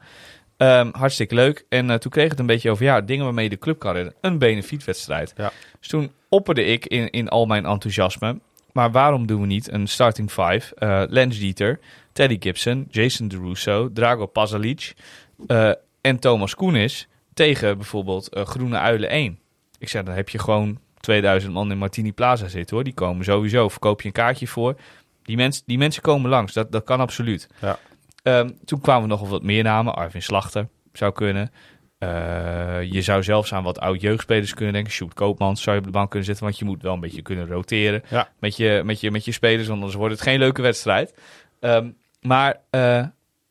ehm, 0.56 0.88
hartstikke 0.92 1.34
leuk. 1.34 1.64
En 1.68 1.90
eh, 1.90 1.96
toen 1.96 2.10
kreeg 2.10 2.30
het 2.30 2.38
een 2.38 2.46
beetje 2.46 2.70
over, 2.70 2.84
ja, 2.84 3.00
dingen 3.00 3.24
waarmee 3.24 3.44
je 3.44 3.50
de 3.50 3.58
club 3.58 3.78
kan 3.78 3.92
redden. 3.94 4.14
Een 4.20 4.38
benefietwedstrijd. 4.38 5.32
Ja. 5.36 5.52
Dus 5.78 5.88
toen 5.88 6.12
opperde 6.28 6.64
ik 6.64 6.86
in, 6.86 7.10
in 7.10 7.28
al 7.28 7.46
mijn 7.46 7.66
enthousiasme. 7.66 8.38
Maar 8.74 8.90
waarom 8.90 9.26
doen 9.26 9.40
we 9.40 9.46
niet 9.46 9.72
een 9.72 9.86
starting 9.86 10.30
five? 10.30 10.74
eh 10.74 11.02
Lance 11.08 11.38
Dieter, 11.38 11.80
Teddy 12.12 12.36
Gibson, 12.40 12.86
Jason 12.90 13.28
DeRusso, 13.28 13.92
Drago 13.92 14.26
Pasalic 14.26 14.94
eh, 15.46 15.70
en 16.00 16.18
Thomas 16.18 16.54
Koenis 16.54 17.08
tegen 17.34 17.76
bijvoorbeeld 17.76 18.28
eh, 18.28 18.44
Groene 18.44 18.78
Uilen 18.78 19.08
1. 19.08 19.38
Ik 19.78 19.88
zei, 19.88 20.04
dan 20.04 20.14
heb 20.14 20.28
je 20.28 20.38
gewoon 20.38 20.78
2000 21.00 21.52
man 21.52 21.70
in 21.70 21.78
Martini 21.78 22.12
Plaza 22.12 22.48
zitten 22.48 22.76
hoor. 22.76 22.84
Die 22.84 22.94
komen 22.94 23.24
sowieso. 23.24 23.68
Verkoop 23.68 24.00
je 24.00 24.06
een 24.06 24.12
kaartje 24.12 24.46
voor. 24.46 24.76
Die, 25.22 25.36
mens, 25.36 25.62
die 25.66 25.78
mensen 25.78 26.02
komen 26.02 26.30
langs. 26.30 26.52
Dat, 26.52 26.72
dat 26.72 26.84
kan 26.84 27.00
absoluut. 27.00 27.48
Ja. 27.60 27.78
Ehm, 28.22 28.50
toen 28.64 28.80
kwamen 28.80 29.02
we 29.02 29.08
nog 29.08 29.20
op 29.20 29.28
wat 29.28 29.42
meer 29.42 29.62
namen. 29.62 29.94
Arvin 29.94 30.22
Slachter 30.22 30.68
zou 30.92 31.12
kunnen. 31.12 31.50
Eh, 32.08 32.92
je 32.92 33.02
zou 33.02 33.22
zelfs 33.22 33.52
aan 33.54 33.62
wat 33.62 33.80
oud 33.80 34.00
jeugdspelers 34.00 34.54
kunnen 34.54 34.74
denken. 34.74 34.92
Sjoerd 34.92 35.14
Koopmans 35.14 35.62
zou 35.62 35.74
je 35.76 35.80
op 35.82 35.86
de 35.86 35.92
bank 35.92 36.08
kunnen 36.10 36.26
zetten. 36.26 36.44
Want 36.44 36.58
je 36.58 36.64
moet 36.64 36.82
wel 36.82 36.94
een 36.94 37.00
beetje 37.00 37.22
kunnen 37.22 37.46
roteren 37.46 38.02
Ja. 38.10 38.28
met, 38.38 38.56
je, 38.56 38.82
met, 38.84 39.00
je, 39.00 39.10
met 39.10 39.24
je 39.24 39.32
spelers. 39.32 39.70
Anders 39.70 39.94
wordt 39.94 40.14
het 40.14 40.22
geen 40.22 40.38
leuke 40.38 40.62
wedstrijd. 40.62 41.14
Ehm, 41.60 41.90
maar 42.20 42.60
eh, 42.70 42.96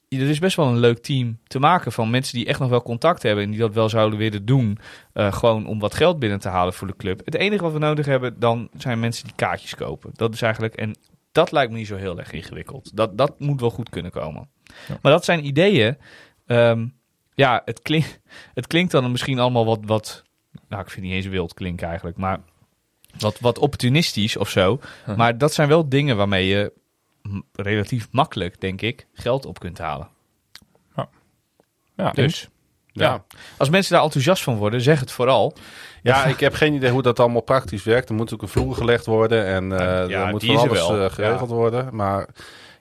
er 0.10 0.30
is 0.30 0.40
best 0.40 0.56
wel 0.56 0.68
een 0.68 0.78
leuk 0.80 0.98
team 0.98 1.40
te 1.48 1.60
maken 1.60 1.92
van 1.92 2.10
mensen 2.10 2.38
die 2.38 2.46
echt 2.48 2.60
nog 2.60 2.70
wel 2.70 2.82
contact 2.84 3.24
hebben. 3.24 3.44
En 3.44 3.50
die 3.52 3.60
dat 3.60 3.74
wel 3.74 3.90
zouden 3.90 4.20
willen 4.20 4.46
doen. 4.46 4.78
eh, 5.14 5.34
gewoon 5.34 5.66
om 5.68 5.80
wat 5.80 5.94
geld 5.96 6.20
binnen 6.20 6.40
te 6.40 6.50
halen 6.50 6.74
voor 6.74 6.88
de 6.88 6.96
club. 6.96 7.22
Het 7.26 7.36
enige 7.36 7.64
wat 7.64 7.74
we 7.74 7.80
nodig 7.80 8.06
hebben 8.06 8.40
dan 8.40 8.70
zijn 8.78 9.00
mensen 9.00 9.24
die 9.24 9.34
kaartjes 9.36 9.76
kopen. 9.76 10.12
Dat 10.14 10.34
is 10.34 10.42
eigenlijk... 10.42 10.76
En 10.76 10.96
dat 11.32 11.52
lijkt 11.52 11.72
me 11.72 11.78
niet 11.78 11.88
zo 11.88 11.96
heel 11.96 12.20
erg 12.20 12.32
ingewikkeld. 12.32 12.96
Dat, 12.96 13.18
dat 13.18 13.40
moet 13.40 13.60
wel 13.62 13.70
goed 13.70 13.90
kunnen 13.90 14.12
komen. 14.12 14.50
Ja. 14.88 14.98
Maar 15.02 15.12
dat 15.12 15.26
zijn 15.26 15.46
ideeën. 15.46 15.98
Ehm, 16.46 16.88
ja, 17.36 17.62
het, 17.66 17.82
klink, 17.82 18.06
het 18.54 18.68
klinkt 18.68 18.92
dan 18.92 19.12
misschien 19.12 19.40
allemaal 19.40 19.66
wat, 19.66 19.80
wat... 19.86 20.24
Nou, 20.70 20.82
ik 20.82 20.90
vind 20.90 21.06
het 21.06 21.16
niet 21.16 21.24
eens 21.24 21.34
wild 21.34 21.54
klinken 21.54 21.88
eigenlijk. 21.88 22.18
Maar 22.18 22.40
wat, 23.18 23.40
wat 23.40 23.58
opportunistisch 23.60 24.38
of 24.38 24.50
zo. 24.50 24.80
Huh. 25.06 25.16
Maar 25.16 25.38
dat 25.38 25.54
zijn 25.54 25.68
wel 25.68 25.90
dingen 25.90 26.18
waarmee 26.18 26.48
je 26.48 26.74
relatief 27.56 28.08
makkelijk, 28.12 28.62
denk 28.62 28.82
ik, 28.82 29.08
geld 29.14 29.46
op 29.46 29.60
kunt 29.60 29.78
halen. 29.78 30.08
Ja, 31.96 32.12
Dus 32.12 32.50
Ja. 32.92 33.24
als 33.58 33.70
mensen 33.70 33.94
daar 33.94 34.04
enthousiast 34.04 34.44
van 34.44 34.56
worden, 34.58 34.82
zeg 34.82 35.00
het 35.00 35.12
vooral. 35.12 35.56
Ja, 36.04 36.26
ik 36.34 36.40
heb 36.40 36.54
geen 36.54 36.74
idee 36.74 36.90
hoe 36.92 37.02
dat 37.02 37.20
allemaal 37.20 37.42
praktisch 37.42 37.84
werkt. 37.84 38.10
Er 38.10 38.16
moet 38.16 38.34
ook 38.34 38.42
een 38.42 38.48
vloer 38.48 38.76
gelegd 38.76 39.06
worden 39.06 39.46
en 39.46 39.72
eh 39.72 40.10
Ja, 40.10 40.26
er 40.26 40.28
moet 40.32 40.46
van 40.46 40.58
alles 40.58 40.88
wel. 40.88 41.04
eh, 41.06 41.12
geregeld 41.12 41.50
worden. 41.50 41.96
Maar 41.96 42.28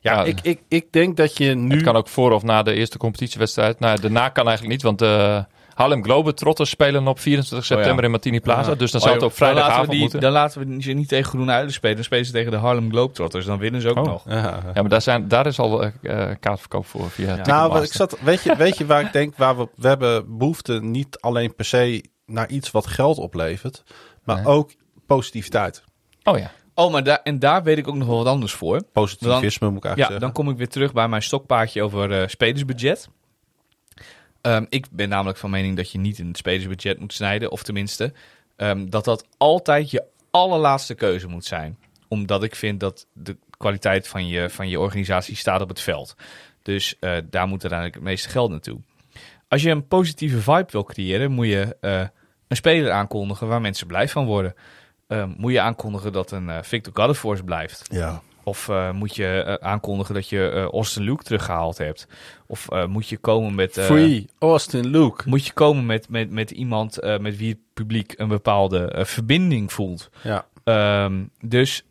ja, 0.03 0.25
ik, 0.25 0.39
ik, 0.43 0.61
ik 0.69 0.93
denk 0.93 1.17
dat 1.17 1.37
je 1.37 1.55
nu... 1.55 1.75
Het 1.75 1.83
kan 1.83 1.97
ook 1.97 2.09
voor 2.09 2.33
of 2.33 2.43
na 2.43 2.63
de 2.63 2.73
eerste 2.75 2.99
competitiewedstrijd. 2.99 3.79
Nou, 3.81 4.01
daarna 4.01 4.29
kan 4.29 4.45
eigenlijk 4.47 4.73
niet, 4.75 4.83
want 4.83 4.99
de 4.99 5.45
Harlem 5.75 6.05
Globetrotters 6.05 6.71
spelen 6.71 7.07
op 7.07 7.19
24 7.21 7.67
september 7.67 7.93
Oh 7.95 7.99
ja. 8.01 8.05
in 8.05 8.11
Martini 8.11 8.41
Plaza. 8.41 8.71
Ja. 8.71 8.77
Dus 8.77 8.91
dan 8.91 9.01
Oh, 9.01 9.07
zou 9.07 9.21
het 9.21 9.31
we 9.31 9.37
vrijdagavond 9.37 9.91
die, 9.91 10.01
moeten. 10.01 10.21
Dan 10.21 10.33
laten 10.33 10.69
we 10.69 10.83
ze 10.83 10.93
niet 10.93 11.09
tegen 11.09 11.25
Groene 11.25 11.53
Uilen 11.53 11.73
spelen. 11.73 11.95
Dan 11.97 12.05
spelen 12.05 12.25
ze 12.27 12.33
tegen 12.33 12.51
de 12.51 12.57
Harlem 12.57 12.91
Globetrotters. 12.91 13.47
Dan 13.47 13.59
winnen 13.59 13.81
ze 13.81 13.89
ook 13.89 13.97
Oh. 13.97 14.05
nog. 14.05 14.23
Ja. 14.29 14.35
Ja, 14.75 14.81
maar 14.81 14.89
daar, 14.89 15.03
zijn, 15.03 15.29
daar 15.29 15.47
is 15.47 15.59
al 15.59 15.83
eh, 15.83 15.91
eh, 16.31 16.37
kaartverkoop 16.41 16.87
voor 16.87 17.11
via 17.11 17.37
Ja. 17.37 17.45
Nou, 17.45 17.83
ik 17.83 17.93
zat, 17.93 18.17
weet, 18.21 18.43
je, 18.43 18.57
weet 18.57 18.79
je 18.79 18.87
waar 18.87 19.01
ik 19.01 19.13
denk, 19.13 19.37
waar 19.37 19.57
we, 19.57 19.69
we 19.77 19.89
hebben 19.89 20.39
behoefte 20.39 20.81
niet 20.83 21.19
alleen 21.21 21.55
per 21.55 21.65
se 21.65 22.05
naar 22.27 22.49
iets 22.49 22.71
wat 22.71 22.87
geld 22.87 23.19
oplevert, 23.19 23.83
maar 24.25 24.37
Nee. 24.37 24.47
ook 24.47 24.71
positiviteit. 25.07 25.85
Oh 26.23 26.39
ja. 26.39 26.51
Oh, 26.75 26.93
maar 26.93 27.05
daar, 27.05 27.21
en 27.23 27.39
daar 27.39 27.63
weet 27.63 27.79
ik 27.79 27.89
ook 27.89 27.95
nog 27.95 28.09
wel 28.09 28.17
wat 28.17 28.27
anders 28.27 28.53
voor. 28.53 28.83
Positivisme 28.93 29.69
moet 29.69 29.77
ik 29.77 29.83
Ja, 29.83 29.89
eigenlijk 29.89 30.21
dan 30.21 30.33
kom 30.33 30.51
ik 30.51 30.57
weer 30.57 30.69
terug 30.69 30.93
bij 30.93 31.09
mijn 31.09 31.23
stokpaardje 31.23 31.83
over 31.83 32.21
eh, 32.21 32.29
spelersbudget. 32.29 33.09
Ehm, 34.41 34.65
ik 34.69 34.87
ben 34.91 35.09
namelijk 35.09 35.39
van 35.39 35.51
mening 35.51 35.77
dat 35.77 35.93
je 35.93 35.99
niet 35.99 36.19
in 36.19 36.27
het 36.27 36.37
spelersbudget 36.37 36.99
moet 36.99 37.13
snijden. 37.13 37.51
Of 37.51 37.63
tenminste, 37.63 38.13
ehm, 38.57 38.89
dat 38.89 39.05
dat 39.05 39.27
altijd 39.37 39.91
je 39.91 40.05
allerlaatste 40.31 40.95
keuze 40.95 41.29
moet 41.29 41.45
zijn. 41.45 41.79
Omdat 42.09 42.43
ik 42.43 42.55
vind 42.55 42.81
dat 42.81 43.07
de 43.13 43.37
kwaliteit 43.57 44.09
van 44.09 44.27
je, 44.27 44.51
van 44.51 44.69
je 44.69 44.81
organisatie 44.81 45.37
staat 45.37 45.61
op 45.61 45.69
het 45.69 45.81
veld. 45.81 46.15
Dus 46.63 46.97
eh, 47.01 47.17
daar 47.31 47.47
moet 47.47 47.63
uiteindelijk 47.63 47.95
het 47.95 48.03
meeste 48.03 48.29
geld 48.29 48.51
naartoe. 48.51 48.81
Als 49.49 49.63
je 49.63 49.71
een 49.71 49.87
positieve 49.87 50.41
vibe 50.41 50.69
wil 50.71 50.85
creëren, 50.85 51.31
moet 51.31 51.47
je 51.47 51.77
eh, 51.81 52.01
een 52.49 52.57
speler 52.57 52.91
aankondigen 52.91 53.49
waar 53.49 53.61
mensen 53.61 53.87
blij 53.87 54.09
van 54.09 54.27
worden. 54.27 54.55
Ehm, 55.13 55.31
moet 55.37 55.53
je 55.53 55.61
aankondigen 55.61 56.13
dat 56.13 56.31
een 56.31 56.51
eh, 56.51 56.59
Victor 56.63 56.93
Goddeforce 56.97 57.43
blijft. 57.43 57.87
Ja. 57.91 58.23
Of 58.45 58.69
eh, 58.69 58.91
moet 58.91 59.17
je 59.17 59.43
eh, 59.43 59.69
aankondigen 59.69 60.15
dat 60.15 60.29
je 60.29 60.69
Austin 60.73 61.03
Luke 61.03 61.23
teruggehaald 61.23 61.79
hebt? 61.79 62.07
Of 62.47 62.69
moet 62.89 63.09
je 63.09 63.17
komen 63.17 63.55
met... 63.55 63.73
Free 63.73 64.27
Austin 64.39 64.87
Luke. 64.87 65.29
Moet 65.29 65.47
je 65.47 65.53
komen 65.53 65.87
met, 65.87 66.09
met, 66.09 66.31
met 66.31 66.51
iemand 66.51 66.99
met 67.21 67.37
wie 67.37 67.49
het 67.49 67.59
publiek 67.75 68.15
een 68.17 68.29
bepaalde 68.29 69.05
verbinding 69.07 69.73
voelt? 69.73 70.11
Ja. 70.23 70.47
Ehm, 70.65 71.25
dus 71.41 71.85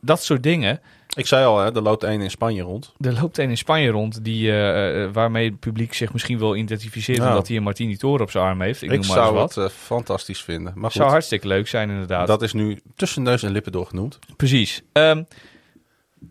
dat 0.00 0.22
soort 0.22 0.42
dingen. 0.42 0.80
Ik 1.16 1.26
zei 1.26 1.44
al, 1.44 1.58
hè, 1.58 1.74
er 1.74 1.82
loopt 1.82 2.02
één 2.04 2.20
in 2.20 2.30
Spanje 2.30 2.62
rond. 2.62 2.92
Er 3.00 3.12
loopt 3.20 3.38
een 3.38 3.50
in 3.50 3.56
Spanje 3.56 3.90
rond 3.90 4.24
die, 4.24 4.50
eh, 4.50 5.02
eh, 5.04 5.10
waarmee 5.12 5.50
het 5.50 5.60
publiek 5.60 5.94
zich 5.94 6.12
misschien 6.12 6.38
wil 6.38 6.56
identificeren 6.56 7.28
omdat 7.28 7.48
hij 7.48 7.56
een 7.56 7.62
Martini 7.62 7.96
Toren 7.96 8.20
op 8.22 8.30
zijn 8.30 8.44
arm 8.44 8.60
heeft. 8.60 8.82
Ik, 8.82 8.90
Ik, 8.90 8.98
noem 8.98 9.06
maar 9.06 9.16
zou 9.16 9.34
wat. 9.34 9.54
het 9.54 9.64
eh, 9.64 9.70
fantastisch 9.76 10.42
vinden. 10.42 10.72
Maar 10.76 10.92
zou 10.92 11.10
hartstikke 11.10 11.46
leuk 11.46 11.68
zijn 11.68 11.90
inderdaad. 11.90 12.26
dat 12.26 12.42
is 12.42 12.52
nu 12.52 12.80
tussen 12.96 13.22
neus 13.22 13.42
en 13.42 13.52
lippen 13.52 13.72
door 13.72 13.86
genoemd. 13.86 14.18
Precies. 14.36 14.82
Ehm, 14.92 15.22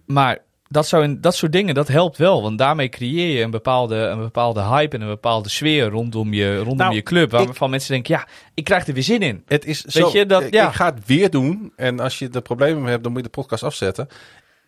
maar 0.05 0.37
dat, 0.67 0.87
zou 0.87 1.03
in, 1.03 1.21
dat 1.21 1.35
soort 1.35 1.51
dingen, 1.51 1.75
dat 1.75 1.87
helpt 1.87 2.17
wel. 2.17 2.41
Want 2.41 2.57
daarmee 2.57 2.89
creëer 2.89 3.37
je 3.37 3.43
een 3.43 3.51
bepaalde, 3.51 3.95
een 3.95 4.19
bepaalde 4.19 4.61
hype 4.61 4.95
en 4.95 5.01
een 5.01 5.07
bepaalde 5.07 5.49
sfeer 5.49 5.89
rondom 5.89 6.33
je, 6.33 6.57
rondom 6.57 6.77
Nou, 6.77 6.93
je 6.95 7.01
club. 7.03 7.33
ik- 7.33 7.45
Waarvan 7.45 7.69
mensen 7.69 7.91
denken, 7.91 8.15
ja, 8.15 8.27
ik 8.53 8.63
krijg 8.63 8.87
er 8.87 8.93
weer 8.93 9.03
zin 9.03 9.21
in. 9.21 9.43
Het 9.45 9.65
is 9.65 9.81
Weet 9.81 9.93
zo, 9.93 10.09
je, 10.17 10.25
dat- 10.25 10.41
ik, 10.43 10.53
ja. 10.53 10.67
ik 10.67 10.73
ga 10.73 10.85
het 10.93 11.05
weer 11.05 11.29
doen. 11.29 11.73
En 11.75 11.99
als 11.99 12.19
je 12.19 12.29
er 12.31 12.41
problemen 12.41 12.81
mee 12.81 12.91
hebt, 12.91 13.03
dan 13.03 13.11
moet 13.11 13.21
je 13.21 13.27
de 13.27 13.33
podcast 13.41 13.63
afzetten. 13.63 14.07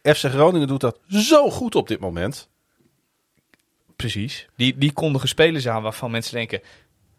FC 0.04 0.18
Groningen 0.26 0.68
doet 0.68 0.82
dat 0.82 1.00
zo 1.08 1.50
goed 1.50 1.76
op 1.76 1.88
dit 1.88 2.00
moment. 2.00 2.50
Precies. 3.96 4.48
Die, 4.56 4.78
die 4.78 4.92
kondigen 4.94 5.28
spelers 5.28 5.68
aan 5.68 5.82
waarvan 5.84 6.12
mensen 6.12 6.34
denken, 6.36 6.62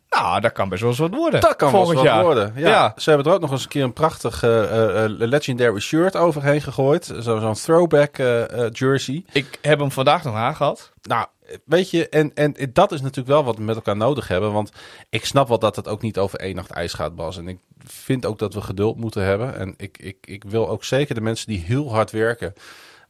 nou, 0.08 0.40
dat 0.40 0.52
kan 0.52 0.68
best 0.68 0.80
wel 0.80 0.90
eens 0.90 0.98
wat 0.98 1.14
worden. 1.14 1.40
Dat 1.40 1.56
kan 1.56 1.72
wel 1.72 1.80
eens 1.80 1.88
volgend 1.90 2.08
wat 2.08 2.16
jaar. 2.16 2.24
worden. 2.24 2.52
Ja, 2.56 2.68
Ja. 2.68 2.92
Ze 2.96 3.08
hebben 3.10 3.26
er 3.28 3.34
ook 3.34 3.40
nog 3.40 3.50
eens 3.50 3.62
een 3.62 3.68
keer 3.68 3.82
een 3.82 3.92
prachtig 3.92 4.42
eh, 4.42 5.04
eh, 5.04 5.10
legendary 5.18 5.80
shirt 5.80 6.16
overheen 6.16 6.60
gegooid. 6.62 7.04
Zo- 7.04 7.38
Zo'n 7.40 7.54
throwback 7.54 8.18
eh, 8.18 8.44
jersey. 8.72 9.24
Ik 9.32 9.58
heb 9.62 9.78
hem 9.78 9.90
vandaag 9.90 10.24
nog 10.24 10.34
aangehad. 10.34 10.92
Nou, 11.02 11.26
weet 11.64 11.90
je, 11.90 12.08
en, 12.08 12.34
en 12.34 12.54
dat 12.72 12.92
is 12.92 13.00
natuurlijk 13.00 13.28
wel 13.28 13.44
wat 13.44 13.56
we 13.56 13.62
met 13.62 13.76
elkaar 13.76 13.96
nodig 13.96 14.28
hebben. 14.28 14.52
Want 14.52 14.72
ik 15.08 15.24
snap 15.24 15.48
wel 15.48 15.58
dat 15.58 15.76
het 15.76 15.88
ook 15.88 16.02
niet 16.02 16.18
over 16.18 16.38
één 16.38 16.54
nacht 16.54 16.70
ijs 16.70 16.92
gaat, 16.92 17.14
Bas. 17.14 17.36
En 17.38 17.48
ik 17.48 17.58
vind 17.84 18.26
ook 18.26 18.38
dat 18.38 18.54
we 18.54 18.60
geduld 18.60 18.96
moeten 18.96 19.24
hebben. 19.24 19.56
En 19.58 19.74
ik, 19.76 19.98
ik, 19.98 20.16
ik 20.20 20.44
wil 20.44 20.68
ook 20.68 20.84
zeker 20.84 21.14
de 21.14 21.20
mensen 21.20 21.46
die 21.46 21.58
heel 21.58 21.92
hard 21.92 22.10
werken 22.10 22.52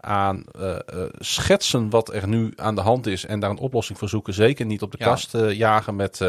aan 0.00 0.44
eh, 0.52 0.74
eh, 0.74 0.80
schetsen 1.18 1.90
wat 1.90 2.12
er 2.14 2.28
nu 2.28 2.52
aan 2.56 2.74
de 2.74 2.80
hand 2.80 3.06
is 3.06 3.24
en 3.26 3.40
daar 3.40 3.50
een 3.50 3.58
oplossing 3.58 3.98
voor 3.98 4.08
zoeken. 4.08 4.34
Zeker 4.34 4.66
niet 4.66 4.82
op 4.82 4.90
de 4.90 4.98
Ja. 5.00 5.04
kast 5.04 5.34
eh, 5.34 5.52
jagen 5.52 5.96
met, 5.96 6.20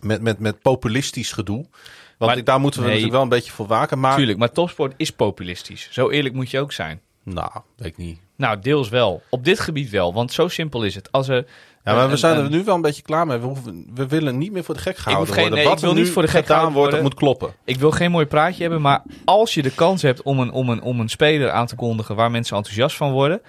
met, 0.00 0.20
met, 0.22 0.38
met 0.38 0.62
populistisch 0.62 1.32
gedoe. 1.32 1.66
Want 2.18 2.34
Maar- 2.34 2.44
daar 2.44 2.60
moeten 2.60 2.80
we 2.80 2.86
nee. 2.86 2.94
natuurlijk 2.94 3.22
wel 3.22 3.32
een 3.32 3.38
beetje 3.38 3.52
voor 3.52 3.66
waken. 3.66 3.98
Maar, 3.98 4.16
Tuurlijk, 4.16 4.38
maar 4.38 4.52
topsport 4.52 4.94
is 4.96 5.10
populistisch. 5.12 5.88
Zo 5.90 6.10
eerlijk 6.10 6.34
moet 6.34 6.50
je 6.50 6.60
ook 6.60 6.72
zijn. 6.72 7.00
nou, 7.22 7.50
weet 7.76 7.86
ik 7.88 7.96
niet. 7.96 8.18
Nou, 8.36 8.58
deels 8.58 8.88
wel. 8.88 9.22
Op 9.30 9.44
dit 9.44 9.60
gebied 9.60 9.90
wel, 9.90 10.12
want 10.14 10.32
zo 10.32 10.48
simpel 10.48 10.82
is 10.84 10.94
het. 10.94 11.12
Als 11.12 11.28
er, 11.28 11.46
Ja, 11.84 11.94
maar 11.94 12.08
we 12.10 12.16
zijn 12.16 12.36
er 12.36 12.50
nu 12.50 12.64
wel 12.64 12.74
een 12.74 12.80
beetje 12.80 13.02
klaar 13.02 13.26
mee. 13.26 13.38
We, 13.38 13.46
hoeven, 13.46 13.86
we 13.94 14.06
willen 14.06 14.38
niet 14.38 14.52
meer 14.52 14.64
voor 14.64 14.74
de 14.74 14.80
gek 14.80 14.96
gehouden 14.96 15.34
geen- 15.34 15.40
worden. 15.42 15.58
nee, 15.58 15.68
Wat 15.68 15.78
ik 15.78 15.84
wil 15.84 15.94
niet 15.94 16.10
voor 16.10 16.22
de 16.22 16.28
gek 16.28 16.46
gedaan 16.46 16.72
wordt, 16.72 16.92
dat 16.92 17.02
moet 17.02 17.14
kloppen. 17.14 17.54
Ik 17.64 17.76
wil 17.78 17.90
geen 17.90 18.10
mooi 18.10 18.26
praatje 18.26 18.62
hebben, 18.62 18.80
maar 18.80 19.02
als 19.24 19.54
je 19.54 19.62
de 19.62 19.74
kans 19.74 20.02
hebt 20.02 20.22
om 20.22 20.38
een, 20.40 20.50
om 20.52 20.68
een, 20.68 20.82
om 20.82 21.00
een 21.00 21.08
speler 21.08 21.50
aan 21.50 21.66
te 21.66 21.74
kondigen 21.74 22.14
waar 22.16 22.30
mensen 22.30 22.56
enthousiast 22.56 22.96
van 22.96 23.12
worden, 23.12 23.42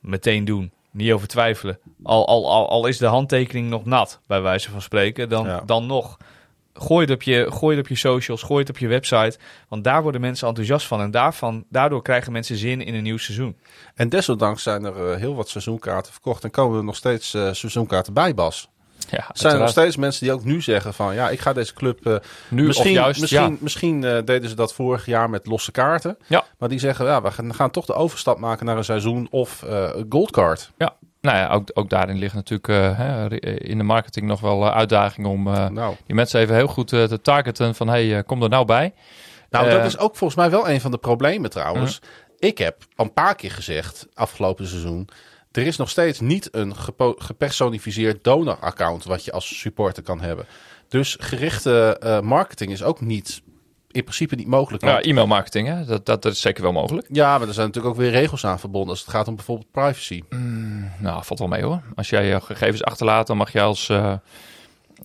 meteen 0.00 0.44
doen. 0.44 0.70
Niet 0.90 1.12
over 1.12 1.28
twijfelen. 1.28 1.78
Al, 2.02 2.26
al, 2.26 2.50
al, 2.50 2.68
al 2.70 2.86
is 2.86 2.98
de 2.98 3.06
handtekening 3.06 3.68
nog 3.70 3.84
nat, 3.84 4.20
bij 4.26 4.40
wijze 4.42 4.70
van 4.70 4.82
spreken, 4.82 5.28
dan, 5.28 5.46
Ja. 5.46 5.62
dan 5.66 5.86
nog. 5.86 6.16
Gooi 6.80 7.04
het, 7.04 7.14
op 7.14 7.22
je, 7.22 7.46
gooi 7.52 7.76
het 7.76 7.84
op 7.84 7.90
je 7.90 7.96
socials, 7.96 8.42
gooi 8.42 8.60
het 8.60 8.70
op 8.70 8.78
je 8.78 8.88
website. 8.88 9.38
Want 9.68 9.84
daar 9.84 10.02
worden 10.02 10.20
mensen 10.20 10.48
enthousiast 10.48 10.86
van. 10.86 11.00
En 11.00 11.10
daarvan, 11.10 11.64
daardoor 11.70 12.02
krijgen 12.02 12.32
mensen 12.32 12.56
zin 12.56 12.82
in 12.82 12.94
een 12.94 13.02
nieuw 13.02 13.18
seizoen. 13.18 13.56
En 13.94 14.08
desondanks 14.08 14.62
zijn 14.62 14.84
er 14.84 15.10
eh, 15.10 15.16
heel 15.16 15.34
wat 15.34 15.48
seizoenkaarten 15.48 16.12
verkocht. 16.12 16.44
En 16.44 16.50
komen 16.50 16.78
er 16.78 16.84
nog 16.84 16.96
steeds 16.96 17.34
eh, 17.34 17.52
seizoenkaarten 17.52 18.12
bij, 18.12 18.34
Bas. 18.34 18.68
Ja, 19.10 19.18
Er 19.18 19.24
zijn 19.32 19.54
er 19.54 19.60
nog 19.60 19.68
steeds 19.68 19.96
mensen 19.96 20.24
die 20.24 20.32
ook 20.32 20.44
nu 20.44 20.60
zeggen 20.62 20.94
van... 20.94 21.14
ja, 21.14 21.28
ik 21.30 21.40
ga 21.40 21.52
deze 21.52 21.74
club... 21.74 22.06
eh, 22.06 22.16
Nu 22.48 22.66
misschien 22.66 22.92
juist, 22.92 23.20
misschien, 23.20 23.50
ja. 23.50 23.56
misschien 23.60 24.00
deden 24.00 24.48
ze 24.48 24.54
dat 24.54 24.74
vorig 24.74 25.06
jaar 25.06 25.30
met 25.30 25.46
losse 25.46 25.70
kaarten. 25.70 26.18
Ja. 26.26 26.44
Maar 26.58 26.68
die 26.68 26.78
zeggen, 26.78 27.06
ja, 27.06 27.22
we 27.22 27.30
gaan, 27.30 27.54
gaan 27.54 27.70
toch 27.70 27.86
de 27.86 27.94
overstap 27.94 28.38
maken 28.38 28.66
naar 28.66 28.76
een 28.76 28.84
seizoen 28.84 29.28
of 29.30 29.64
goldcard. 30.08 30.70
Ja, 30.78 30.96
nou 31.28 31.40
ja, 31.40 31.48
ook, 31.48 31.70
ook 31.74 31.90
daarin 31.90 32.18
ligt 32.18 32.34
natuurlijk 32.34 32.68
eh, 32.68 32.98
hè, 32.98 33.40
in 33.60 33.78
de 33.78 33.84
marketing 33.84 34.26
nog 34.26 34.40
wel 34.40 34.66
eh, 34.66 34.76
uitdaging 34.76 35.26
om 35.26 35.46
eh, 35.46 35.68
Nou, 35.68 35.94
die 36.06 36.14
mensen 36.14 36.40
even 36.40 36.54
heel 36.54 36.66
goed 36.66 36.92
eh, 36.92 37.04
te 37.04 37.20
targeten 37.20 37.74
van 37.74 37.88
hey, 37.88 38.16
eh, 38.16 38.22
kom 38.26 38.42
er 38.42 38.48
nou 38.48 38.64
bij. 38.64 38.92
nou 39.50 39.66
Eh, 39.66 39.72
dat 39.72 39.84
is 39.84 39.98
ook 39.98 40.16
volgens 40.16 40.40
mij 40.40 40.50
wel 40.50 40.68
een 40.68 40.80
van 40.80 40.90
de 40.90 40.98
problemen 40.98 41.50
trouwens. 41.50 42.00
Ik 42.38 42.58
heb 42.58 42.76
een 42.96 43.12
paar 43.12 43.34
keer 43.34 43.50
gezegd, 43.50 44.06
afgelopen 44.14 44.66
seizoen... 44.66 45.08
er 45.52 45.66
is 45.66 45.76
nog 45.76 45.90
steeds 45.90 46.20
niet 46.20 46.48
een 46.50 46.74
gepersonificeerd 47.18 48.24
donor-account... 48.24 49.04
wat 49.04 49.24
je 49.24 49.32
als 49.32 49.58
supporter 49.58 50.02
kan 50.02 50.20
hebben. 50.20 50.46
Dus 50.88 51.16
gerichte 51.20 51.96
eh, 52.00 52.20
marketing 52.20 52.72
is 52.72 52.82
ook 52.82 53.00
niet... 53.00 53.42
in 53.90 54.02
principe 54.02 54.34
niet 54.34 54.46
mogelijk. 54.46 54.84
Ja, 54.84 55.00
e-mail 55.00 55.26
marketing, 55.26 55.68
hè? 55.68 55.84
Dat, 55.84 56.06
dat, 56.06 56.22
dat 56.22 56.32
is 56.32 56.40
zeker 56.40 56.62
wel 56.62 56.72
mogelijk. 56.72 57.06
Ja, 57.12 57.38
maar 57.38 57.48
er 57.48 57.54
zijn 57.54 57.66
natuurlijk 57.66 57.94
ook 57.94 58.00
weer 58.00 58.10
regels 58.10 58.46
aan 58.46 58.58
verbonden 58.60 58.90
als 58.90 59.00
het 59.00 59.10
gaat 59.10 59.28
om 59.28 59.34
bijvoorbeeld 59.36 59.70
privacy. 59.70 60.22
Nou, 60.98 61.24
valt 61.24 61.38
wel 61.38 61.48
mee 61.48 61.62
hoor. 61.62 61.80
Als 61.94 62.08
jij 62.10 62.26
je 62.26 62.40
gegevens 62.40 62.84
achterlaat, 62.84 63.26
dan 63.26 63.36
mag 63.36 63.52
je 63.52 63.60
als 63.60 63.88
eh, 63.88 64.12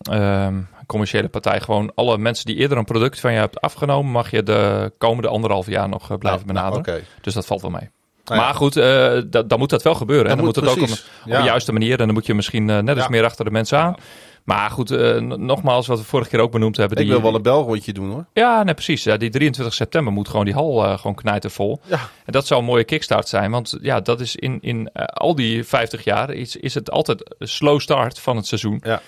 ehm, 0.02 0.56
commerciële 0.88 1.28
partij 1.30 1.60
gewoon 1.60 1.92
alle 1.96 2.18
mensen 2.18 2.46
die 2.46 2.56
eerder 2.56 2.78
een 2.78 2.86
product 2.86 3.20
van 3.20 3.32
je 3.32 3.40
hebt 3.40 3.62
afgenomen, 3.62 4.12
mag 4.12 4.32
je 4.32 4.44
de 4.44 4.92
komende 4.98 5.28
anderhalf 5.30 5.68
jaar 5.68 5.90
nog 5.90 6.12
eh, 6.12 6.18
blijven 6.18 6.48
Nou, 6.48 6.60
nou, 6.60 6.72
benaderen. 6.74 7.04
Dus 7.22 7.34
dat 7.34 7.46
valt 7.46 7.62
wel 7.62 7.72
mee. 7.72 7.90
Nou 8.26 8.40
ja. 8.40 8.46
Maar 8.46 8.56
goed, 8.56 8.76
eh, 8.78 8.84
da- 9.28 9.44
dan 9.44 9.60
moet 9.60 9.70
dat 9.70 9.84
wel 9.84 9.96
gebeuren. 9.96 10.30
En 10.30 10.36
dan 10.36 10.46
moet, 10.46 10.56
moet 10.56 10.66
het 10.66 10.78
ook 10.78 10.90
op, 10.90 10.98
ja. 11.26 11.38
de 11.38 11.44
juiste 11.44 11.72
manier. 11.72 12.00
En 12.00 12.06
dan 12.06 12.14
moet 12.14 12.26
je 12.26 12.34
misschien 12.34 12.66
net 12.66 12.88
Ja. 12.88 12.96
eens 12.96 13.08
meer 13.08 13.24
achter 13.26 13.46
de 13.46 13.52
mensen 13.52 13.78
aan. 13.80 13.96
Maar 14.44 14.70
goed, 14.70 14.92
eh, 14.92 15.20
nogmaals, 15.20 15.88
wat 15.88 15.98
we 16.00 16.06
vorige 16.06 16.30
keer 16.30 16.40
ook 16.40 16.52
benoemd 16.52 16.78
hebben. 16.78 16.98
Ik 16.98 17.04
die, 17.04 17.14
wil 17.14 17.22
wel 17.24 17.36
een 17.36 17.42
belrondje 17.42 17.94
doen 17.94 18.10
hoor. 18.12 18.26
Ja, 18.34 18.64
nee, 18.64 18.74
precies. 18.74 19.04
Ja, 19.04 19.18
die 19.18 19.30
23 19.30 19.76
september 19.76 20.14
moet 20.14 20.28
gewoon 20.30 20.46
die 20.46 20.54
hal 20.54 20.84
eh, 20.86 20.98
gewoon 20.98 21.16
knijtervol. 21.16 21.82
Ja. 21.86 22.00
En 22.26 22.32
dat 22.32 22.48
zou 22.48 22.60
een 22.60 22.66
mooie 22.66 22.84
kickstart 22.84 23.28
zijn. 23.28 23.52
Want 23.52 23.78
ja, 23.82 24.00
dat 24.02 24.20
is 24.20 24.36
in, 24.36 24.58
in 24.62 24.90
eh, 24.94 25.04
al 25.06 25.36
die 25.36 25.64
50 25.64 26.04
jaar 26.04 26.30
is, 26.32 26.56
is 26.56 26.74
het 26.74 26.92
altijd 26.92 27.36
een 27.38 27.48
slow 27.48 27.80
start 27.80 28.20
van 28.20 28.36
het 28.36 28.48
seizoen. 28.48 28.82
Ja. 28.84 29.02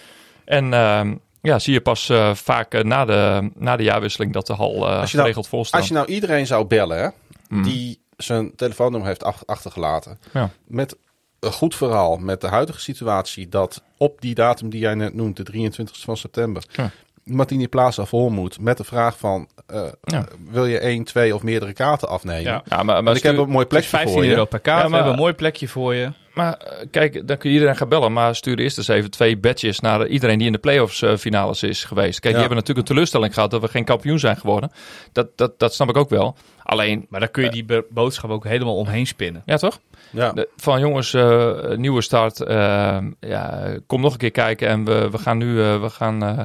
En 0.46 0.74
ehm, 0.74 1.16
ja, 1.42 1.60
zie 1.60 1.74
je 1.74 1.82
pas 1.82 2.12
vaak 2.34 2.84
na, 2.84 3.06
de, 3.06 3.50
na 3.56 3.76
de 3.76 3.84
jaarwisseling 3.84 4.34
dat 4.34 4.48
de 4.48 4.54
hal 4.54 4.72
Als 4.88 5.12
je 5.12 5.18
nou- 5.18 5.28
geregeld 5.28 5.48
vol 5.48 5.66
staat. 5.66 5.80
Als 5.80 5.90
je 5.90 5.96
nou 5.96 6.08
iedereen 6.08 6.48
zou 6.48 6.66
bellen 6.66 6.98
hè, 7.02 7.08
Mm. 7.50 7.64
die 7.64 8.00
zijn 8.18 8.56
telefoonnummer 8.56 9.08
heeft 9.08 9.24
ach- 9.24 9.46
achtergelaten. 9.46 10.20
Ja. 10.34 10.50
Met 10.68 10.98
een 11.46 11.52
goed 11.52 11.76
verhaal, 11.76 12.18
met 12.18 12.42
de 12.42 12.48
huidige 12.48 12.80
situatie 12.80 13.50
dat 13.50 13.84
op 13.98 14.22
die 14.22 14.36
datum 14.36 14.70
die 14.70 14.80
jij 14.80 14.96
net 14.96 15.14
noemt, 15.14 15.38
de 15.38 15.44
23 15.44 16.00
van 16.00 16.18
september, 16.18 16.64
Ja. 16.72 16.92
Martini 17.24 17.68
Plaza 17.68 18.06
vol 18.06 18.30
moet. 18.30 18.60
Met 18.60 18.78
de 18.78 18.84
vraag 18.84 19.18
van, 19.18 19.48
eh, 19.68 19.84
Ja. 20.04 20.26
wil 20.52 20.66
je 20.66 20.80
één, 20.80 21.04
twee 21.04 21.36
of 21.36 21.44
meerdere 21.44 21.74
kaarten 21.74 22.10
afnemen? 22.10 22.42
Ja. 22.44 22.64
Ja, 22.70 22.84
maar, 22.84 23.16
ik 23.16 23.24
heb 23.24 23.38
een 23.38 23.50
mooi 23.50 23.66
plekje 23.66 23.90
15 23.90 24.14
voor 24.14 24.24
je. 24.24 24.30
euro 24.30 24.46
per 24.46 24.60
kaart. 24.60 24.76
Ja, 24.78 24.82
maar- 24.82 24.90
We 24.90 24.96
hebben 24.96 25.14
een 25.14 25.20
mooi 25.20 25.34
plekje 25.34 25.68
voor 25.68 25.96
je. 25.96 26.12
maar 26.34 26.54
eh, 26.54 26.86
kijk, 26.92 27.28
dan 27.28 27.38
kun 27.38 27.50
je 27.50 27.56
iedereen 27.56 27.76
gaan 27.78 27.90
bellen. 27.90 28.14
Maar 28.14 28.36
stuur 28.36 28.60
eerst 28.60 28.78
eens 28.78 28.88
even 28.88 29.12
twee 29.12 29.38
badges 29.38 29.80
naar 29.80 30.08
iedereen 30.08 30.38
die 30.38 30.48
in 30.48 30.54
de 30.54 30.60
playoffs 30.60 31.02
eh, 31.02 31.16
finales 31.18 31.64
is 31.64 31.84
geweest. 31.84 32.20
Kijk, 32.20 32.24
Ja. 32.24 32.30
die 32.30 32.40
hebben 32.40 32.58
natuurlijk 32.58 32.88
een 32.88 32.94
teleurstelling 32.94 33.34
gehad 33.34 33.52
dat 33.52 33.62
we 33.62 33.68
geen 33.68 33.86
kampioen 33.86 34.20
zijn 34.20 34.38
geworden. 34.38 34.72
Dat, 35.12 35.28
dat, 35.38 35.60
dat 35.60 35.74
snap 35.74 35.90
ik 35.90 35.98
ook 35.98 36.10
wel. 36.10 36.36
Alleen, 36.64 37.06
Maar 37.10 37.20
daar 37.20 37.30
kun 37.30 37.44
je 37.44 37.50
die 37.50 37.66
boodschap 37.90 38.30
ook 38.30 38.44
helemaal 38.44 38.76
omheen 38.78 39.08
spinnen. 39.08 39.42
ja 39.46 39.58
toch? 39.58 39.80
Ja. 40.16 40.32
De- 40.32 40.50
van 40.58 40.80
jongens, 40.80 41.14
eh, 41.14 41.70
nieuwe 41.76 42.02
start. 42.02 42.42
eh, 42.42 42.98
ja, 43.20 43.74
kom 43.88 44.02
nog 44.02 44.12
een 44.12 44.18
keer 44.18 44.32
kijken. 44.32 44.68
En 44.68 44.86
we, 44.86 45.10
we 45.10 45.18
gaan 45.18 45.38
nu 45.38 45.62
eh, 45.62 45.82
we 45.82 45.90
gaan, 45.90 46.24
eh 46.24 46.40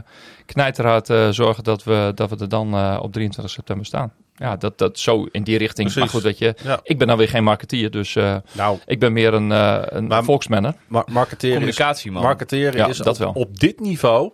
knijterhard 0.46 1.10
eh, 1.10 1.28
zorgen 1.28 1.64
dat 1.64 1.84
we, 1.84 2.12
dat 2.14 2.30
we 2.30 2.36
er 2.36 2.48
dan 2.48 2.74
eh, 2.74 2.98
op 3.02 3.12
23 3.12 3.52
september 3.54 3.86
staan. 3.86 4.12
Ja, 4.34 4.56
dat, 4.56 4.78
dat 4.78 4.98
zo 4.98 5.26
in 5.30 5.42
die 5.42 5.58
richting. 5.58 5.92
Precies. 5.92 5.96
Maar 6.00 6.08
goed, 6.08 6.22
weet 6.22 6.38
je, 6.38 6.54
Ja. 6.62 6.80
ik 6.82 6.98
ben 6.98 7.06
dan 7.06 7.16
weer 7.18 7.28
geen 7.28 7.44
marketeer. 7.44 7.90
Dus 7.90 8.16
eh, 8.16 8.36
Nou, 8.52 8.78
ik 8.86 8.98
ben 9.00 9.12
meer 9.12 9.34
een, 9.34 9.52
eh 9.52 9.78
een 9.84 10.06
Maar- 10.06 10.24
volksmanner. 10.24 10.74
ma- 10.88 11.04
marketeren 11.10 11.50
is 11.50 11.54
Communicatie, 11.76 12.10
man. 12.12 12.22
Marketeren 12.22 12.76
Ja, 12.76 12.86
is 12.88 12.96
dat 12.98 13.08
op, 13.14 13.16
wel. 13.18 13.32
op 13.32 13.58
dit 13.60 13.80
niveau, 13.80 14.32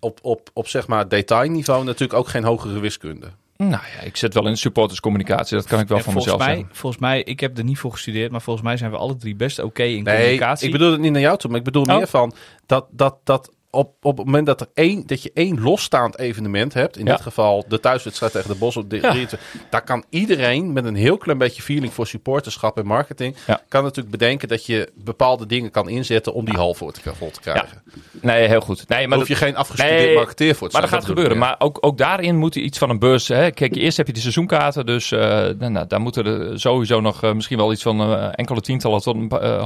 op, 0.00 0.18
op, 0.22 0.50
op 0.52 0.68
zeg 0.68 0.86
maar 0.86 1.08
detailniveau, 1.08 1.84
natuurlijk 1.84 2.18
ook 2.18 2.28
geen 2.28 2.44
hogere 2.44 2.80
wiskunde. 2.80 3.26
Nou 3.68 3.82
ja, 3.96 4.02
ik 4.04 4.16
zit 4.16 4.34
wel 4.34 4.46
in 4.46 4.56
supporterscommunicatie. 4.56 5.56
Dat 5.56 5.66
kan 5.66 5.80
ik 5.80 5.88
wel 5.88 5.98
En 5.98 6.04
van 6.04 6.12
volgens 6.12 6.32
mezelf 6.34 6.48
mij, 6.50 6.58
zeggen. 6.60 6.76
volgens 6.80 7.02
mij, 7.02 7.22
ik 7.22 7.40
heb 7.40 7.58
er 7.58 7.64
niet 7.64 7.78
voor 7.78 7.92
gestudeerd, 7.92 8.30
maar 8.30 8.42
volgens 8.42 8.64
mij 8.66 8.76
zijn 8.76 8.90
we 8.90 8.96
alle 8.96 9.16
drie 9.16 9.34
best 9.36 9.58
oké 9.58 9.82
in 9.82 10.02
Nee, 10.02 10.16
communicatie. 10.16 10.66
ik 10.66 10.72
bedoel 10.72 10.90
het 10.92 11.00
niet 11.00 11.12
naar 11.12 11.20
jou 11.20 11.38
toe, 11.38 11.50
maar 11.50 11.58
ik 11.58 11.64
bedoel 11.64 11.82
Oh. 11.82 11.96
meer 11.96 12.06
van 12.06 12.32
dat, 12.66 12.86
dat, 12.90 13.16
dat 13.24 13.52
op, 13.74 13.94
op 14.02 14.16
het 14.16 14.26
moment 14.26 14.46
dat, 14.46 14.60
er 14.60 14.66
één, 14.74 15.06
dat 15.06 15.22
je 15.22 15.30
één 15.34 15.60
losstaand 15.62 16.18
evenement 16.18 16.74
hebt, 16.74 16.96
in 16.98 17.04
Ja. 17.06 17.12
dit 17.12 17.20
geval 17.20 17.64
de 17.68 17.80
thuiswedstrijd 17.80 18.32
tegen 18.32 18.48
de 18.48 18.56
Bos 18.56 18.76
op 18.76 18.90
de 18.90 18.96
Ja. 18.96 19.00
23, 19.10 19.40
daar 19.70 19.84
kan 19.84 20.04
iedereen 20.10 20.72
met 20.72 20.84
een 20.84 20.94
heel 20.94 21.16
klein 21.18 21.38
beetje 21.38 21.62
feeling 21.62 21.92
voor 21.92 22.06
supporterschap 22.06 22.78
en 22.78 22.86
marketing, 22.86 23.36
Ja. 23.46 23.60
kan 23.68 23.82
natuurlijk 23.82 24.10
bedenken 24.10 24.48
dat 24.48 24.66
je 24.66 24.90
bepaalde 24.94 25.46
dingen 25.46 25.70
kan 25.70 25.88
inzetten 25.88 26.34
om 26.34 26.44
die 26.44 26.54
hal 26.56 26.74
voor 26.74 26.92
te, 26.92 27.00
vol 27.14 27.30
te 27.30 27.40
krijgen. 27.40 27.82
Nee, 28.20 28.48
heel 28.48 28.60
goed. 28.60 28.88
Nee, 28.88 29.08
maar 29.08 29.18
hoef 29.18 29.28
dat- 29.28 29.38
je 29.38 29.44
geen 29.44 29.56
afgestudeerd 29.56 29.98
Nee, 30.06 30.14
marketeer 30.14 30.54
voor 30.54 30.66
te 30.68 30.72
Maar 30.72 30.82
dat 30.82 30.90
gaat 30.90 31.04
gebeuren. 31.04 31.38
Maar 31.38 31.54
ook, 31.58 31.78
ook 31.80 31.98
daarin 31.98 32.36
moet 32.36 32.54
iets 32.54 32.78
van 32.78 32.90
een 32.90 32.98
beurs. 32.98 33.28
Hè. 33.28 33.50
Kijk, 33.50 33.76
eerst 33.76 33.96
heb 33.96 34.06
je 34.06 34.12
de 34.12 34.20
seizoenkaarten. 34.20 34.86
Dus 34.86 35.12
eh, 35.12 35.18
nou, 35.58 35.86
daar 35.86 36.00
moeten 36.00 36.26
er 36.26 36.60
sowieso 36.60 37.00
nog 37.00 37.22
eh, 37.22 37.32
misschien 37.32 37.56
wel 37.58 37.72
iets 37.72 37.82
van 37.82 38.00
eh, 38.00 38.28
enkele 38.32 38.60
tientallen 38.60 39.00
tot 39.00 39.16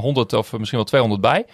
honderd 0.00 0.32
of 0.32 0.52
misschien 0.52 0.78
wel 0.78 0.84
200 0.86 1.20
bij. 1.20 1.44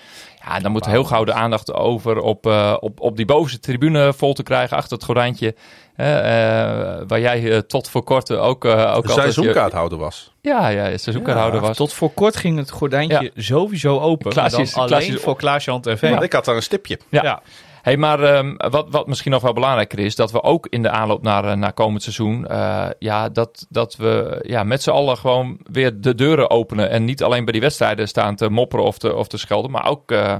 Ja, 0.47 0.61
dan 0.61 0.73
moet 0.73 0.87
heel 0.87 1.05
gauw 1.05 1.25
de 1.25 1.33
aandacht 1.33 1.73
over 1.73 2.19
op, 2.21 2.44
eh, 2.47 2.77
op, 2.81 3.01
op 3.01 3.17
die 3.17 3.27
bovenste 3.27 3.59
tribune 3.61 4.13
vol 4.13 4.33
te 4.35 4.43
krijgen 4.43 4.77
achter 4.77 4.93
het 4.97 5.05
gordijntje. 5.05 5.55
hè, 5.95 6.19
eh, 6.21 7.03
waar 7.07 7.21
jij 7.21 7.51
eh, 7.53 7.59
tot 7.59 7.89
voor 7.89 8.03
kort 8.03 8.31
ook, 8.31 8.65
ook 8.65 9.03
je- 9.07 9.13
seizoenkaarthouder 9.13 9.99
was. 9.99 10.33
Ja, 10.41 10.69
ja, 10.69 10.97
seizoenkaarthouder 10.97 11.61
was. 11.61 11.77
Tot 11.77 11.93
voor 11.93 12.11
kort 12.11 12.37
ging 12.37 12.59
het 12.59 12.71
gordijntje 12.71 13.31
sowieso 13.37 14.01
open. 14.01 14.31
Klaasje 14.33 14.57
maar 14.57 14.65
is- 14.65 14.73
dan 14.73 14.83
alleen 14.83 15.19
voor 15.19 15.37
Klaasje 15.37 15.79
TV. 15.81 16.11
Maar 16.11 16.23
ik 16.23 16.33
had 16.33 16.45
daar 16.45 16.57
een 16.57 16.63
stipje. 16.63 16.99
Ja. 17.09 17.43
Hey, 17.85 17.97
maar 17.97 18.23
ehm, 18.23 18.55
wat, 18.57 18.87
wat 18.91 19.07
misschien 19.07 19.31
nog 19.31 19.43
wel 19.43 19.53
belangrijker 19.53 19.99
is, 19.99 20.15
dat 20.15 20.33
we 20.33 20.43
ook 20.43 20.67
in 20.67 20.83
de 20.83 20.91
aanloop 20.91 21.23
naar, 21.23 21.45
eh, 21.45 21.57
naar 21.57 21.73
komend 21.73 22.03
seizoen, 22.03 22.47
eh, 22.47 22.87
ja, 22.99 23.29
dat, 23.29 23.67
dat 23.69 23.97
we 23.97 24.45
ja, 24.47 24.63
met 24.63 24.83
z'n 24.83 24.91
allen 24.91 25.17
gewoon 25.17 25.59
weer 25.73 26.01
de 26.01 26.15
deuren 26.15 26.51
openen. 26.51 26.91
En 26.91 27.05
niet 27.05 27.23
alleen 27.23 27.45
bij 27.45 27.53
die 27.53 27.63
wedstrijden 27.63 28.09
staan 28.09 28.37
te 28.37 28.49
mopperen 28.49 28.85
of 28.85 28.99
te, 28.99 29.15
of 29.15 29.29
te 29.29 29.39
schelden, 29.39 29.71
maar 29.71 29.87
ook 29.87 30.11
eh, 30.11 30.37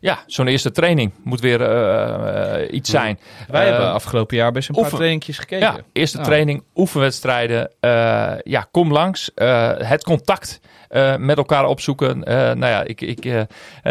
ja, 0.00 0.22
zo'n 0.26 0.46
eerste 0.46 0.70
training 0.70 1.12
moet 1.24 1.40
weer 1.40 2.70
iets 2.70 2.90
zijn. 2.90 3.18
Wij 3.48 3.66
hebben 3.66 3.92
afgelopen 3.92 4.36
jaar 4.36 4.52
best 4.52 4.68
een 4.68 4.74
paar 4.74 4.90
trainingjes 4.90 5.38
gekeken. 5.38 5.66
ja, 5.66 5.76
eerste 5.92 6.18
training, 6.20 6.62
oefenwedstrijden. 6.74 7.70
ja, 8.44 8.68
kom 8.70 8.92
langs. 8.92 9.30
Het 9.78 10.04
contact 10.04 10.60
eh, 10.88 11.16
met 11.16 11.36
elkaar 11.36 11.66
opzoeken. 11.66 12.24
Eh, 12.24 12.36
nou 12.36 12.66
ja, 12.66 12.84
ik, 12.84 13.00
ik, 13.00 13.24
eh, 13.24 13.42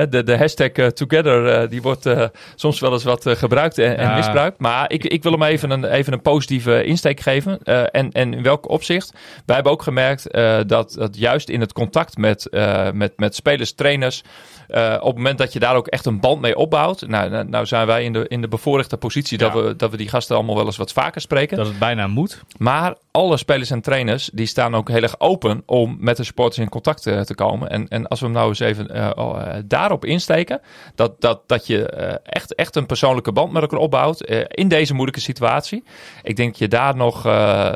de, 0.10 0.24
de 0.24 0.38
hashtag 0.38 0.72
Together, 0.72 1.70
die 1.70 1.82
wordt 1.82 2.10
soms 2.56 2.80
wel 2.80 2.92
eens 2.92 3.04
wat 3.04 3.26
gebruikt 3.28 3.78
en, 3.78 4.16
misbruikt. 4.16 4.60
Maar 4.60 4.92
ik, 4.92 5.04
ik 5.04 5.24
wil 5.24 5.32
hem 5.32 5.44
even 5.44 5.70
een, 5.70 5.86
even 5.86 6.14
een 6.14 6.22
positieve 6.22 6.84
insteek 6.84 7.20
geven. 7.20 7.64
En, 7.64 8.12
en 8.12 8.34
in 8.34 8.44
welk 8.44 8.70
opzicht? 8.70 9.14
Wij 9.46 9.56
hebben 9.56 9.74
ook 9.74 9.82
gemerkt 9.84 10.32
dat, 10.68 10.94
dat 10.98 11.18
juist 11.18 11.50
in 11.50 11.60
het 11.60 11.74
contact 11.74 12.18
met, 12.18 12.48
met, 12.94 13.14
met 13.16 13.36
spelers, 13.36 13.74
trainers... 13.74 14.24
eh, 14.68 14.94
op 15.00 15.06
het 15.06 15.16
moment 15.16 15.38
dat 15.38 15.54
je 15.54 15.60
daar 15.60 15.76
ook 15.76 15.88
echt 15.88 16.06
een 16.06 16.20
band 16.20 16.42
mee 16.42 16.56
opbouwt. 16.56 17.08
Nou, 17.08 17.30
nou, 17.30 17.50
nou 17.50 17.66
zijn 17.66 17.88
wij 17.88 18.04
in 18.04 18.14
de, 18.14 18.28
in 18.28 18.42
de 18.42 18.48
bevoorrechte 18.48 18.98
positie 18.98 19.38
dat, 19.38 19.54
we, 19.54 19.76
dat 19.76 19.92
we 19.92 19.98
die 19.98 20.10
gasten 20.10 20.36
allemaal 20.36 20.56
wel 20.56 20.66
eens 20.66 20.78
wat 20.78 20.92
vaker 20.92 21.22
spreken. 21.22 21.58
Dat 21.58 21.68
het 21.68 21.80
bijna 21.80 22.08
moet. 22.08 22.42
Maar 22.58 22.96
alle 23.12 23.38
spelers 23.38 23.70
en 23.70 23.82
trainers 23.82 24.30
die 24.34 24.46
staan 24.46 24.76
ook 24.76 24.90
heel 24.90 25.02
erg 25.02 25.20
open 25.20 25.64
om 25.66 25.98
met 26.00 26.18
de 26.18 26.24
supporters 26.24 26.58
in 26.60 26.70
contact 26.70 27.08
eh, 27.08 27.22
te 27.22 27.36
komen. 27.36 27.70
En, 27.70 27.88
en 27.88 28.08
als 28.08 28.20
we 28.20 28.26
hem 28.26 28.36
nou 28.36 28.50
eens 28.50 28.60
even 28.60 28.90
eh, 28.90 29.10
oh, 29.16 29.42
daarop 29.66 30.06
insteken, 30.06 30.62
dat, 30.96 31.22
dat, 31.22 31.42
dat 31.48 31.68
je 31.68 31.90
echt, 32.24 32.56
echt 32.56 32.76
een 32.76 32.86
persoonlijke 32.86 33.32
band 33.32 33.52
met 33.52 33.62
elkaar 33.62 33.80
opbouwt 33.80 34.22
in 34.48 34.68
deze 34.68 34.94
moeilijke 34.94 35.22
situatie. 35.22 35.84
Ik 36.24 36.36
denk 36.36 36.50
dat 36.50 36.60
je 36.60 36.68
daar 36.68 36.96
nog, 36.96 37.24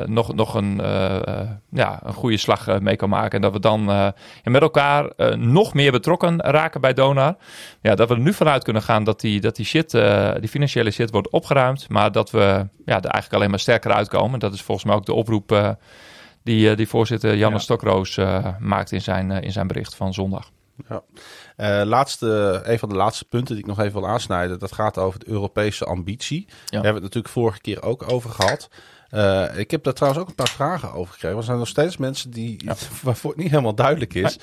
nog, 0.06 0.34
nog 0.34 0.54
een, 0.54 0.80
ja, 1.70 2.00
een 2.02 2.12
goede 2.12 2.36
slag 2.36 2.80
mee 2.80 2.96
kan 2.96 3.08
maken. 3.08 3.32
En 3.32 3.40
dat 3.40 3.52
we 3.52 3.60
dan 3.60 3.84
met 4.44 4.62
elkaar 4.62 5.12
nog 5.36 5.74
meer 5.74 5.92
betrokken 5.92 6.40
raken 6.40 6.77
bij 6.80 6.94
Donar. 6.94 7.36
Ja, 7.80 7.94
dat 7.94 8.08
we 8.08 8.14
er 8.14 8.20
nu 8.20 8.32
vanuit 8.32 8.64
kunnen 8.64 8.82
gaan 8.82 9.04
dat 9.04 9.20
die, 9.20 9.40
dat 9.40 9.56
die 9.56 9.64
shit, 9.64 9.94
eh, 9.94 10.34
die 10.40 10.48
financiële 10.48 10.90
shit 10.90 11.10
wordt 11.10 11.30
opgeruimd. 11.30 11.88
Maar 11.88 12.12
dat 12.12 12.30
we 12.30 12.38
ja, 12.84 12.96
er 12.96 13.10
eigenlijk 13.10 13.32
alleen 13.32 13.50
maar 13.50 13.58
sterker 13.58 13.92
uitkomen. 13.92 14.38
Dat 14.38 14.52
is 14.52 14.62
volgens 14.62 14.86
mij 14.86 14.96
ook 14.96 15.06
de 15.06 15.14
oproep 15.14 15.52
eh, 15.52 15.70
die, 16.42 16.70
eh, 16.70 16.76
die 16.76 16.88
voorzitter 16.88 17.36
Janne 17.36 17.56
Ja. 17.56 17.62
Stokroos 17.62 18.18
maakt 18.58 18.92
in 18.92 19.02
zijn, 19.02 19.30
in 19.30 19.52
zijn 19.52 19.66
bericht 19.66 19.94
van 19.94 20.14
zondag. 20.14 20.50
Eh, 21.56 21.82
laatste, 21.84 22.60
een 22.64 22.78
van 22.78 22.88
de 22.88 22.94
laatste 22.94 23.24
punten 23.24 23.54
die 23.54 23.64
ik 23.64 23.70
nog 23.70 23.80
even 23.80 24.00
wil 24.00 24.08
aansnijden, 24.08 24.58
dat 24.58 24.72
gaat 24.72 24.98
over 24.98 25.18
de 25.18 25.28
Europese 25.28 25.84
ambitie. 25.84 26.44
Daar 26.46 26.56
hebben 26.70 26.80
we 26.80 26.94
het 26.94 27.02
natuurlijk 27.02 27.34
vorige 27.34 27.60
keer 27.60 27.82
ook 27.82 28.12
over 28.12 28.30
gehad. 28.30 28.68
Eh, 29.10 29.44
ik 29.58 29.70
heb 29.70 29.84
daar 29.84 29.92
trouwens 29.92 30.22
ook 30.22 30.28
een 30.28 30.34
paar 30.34 30.48
vragen 30.48 30.92
over 30.92 31.12
gekregen. 31.12 31.38
Er 31.38 31.44
zijn 31.44 31.58
nog 31.58 31.68
steeds 31.68 31.96
mensen 31.96 32.30
die, 32.30 32.60
waarvoor 33.02 33.30
het 33.30 33.40
niet 33.40 33.50
helemaal 33.50 33.74
duidelijk 33.74 34.14
is. 34.14 34.38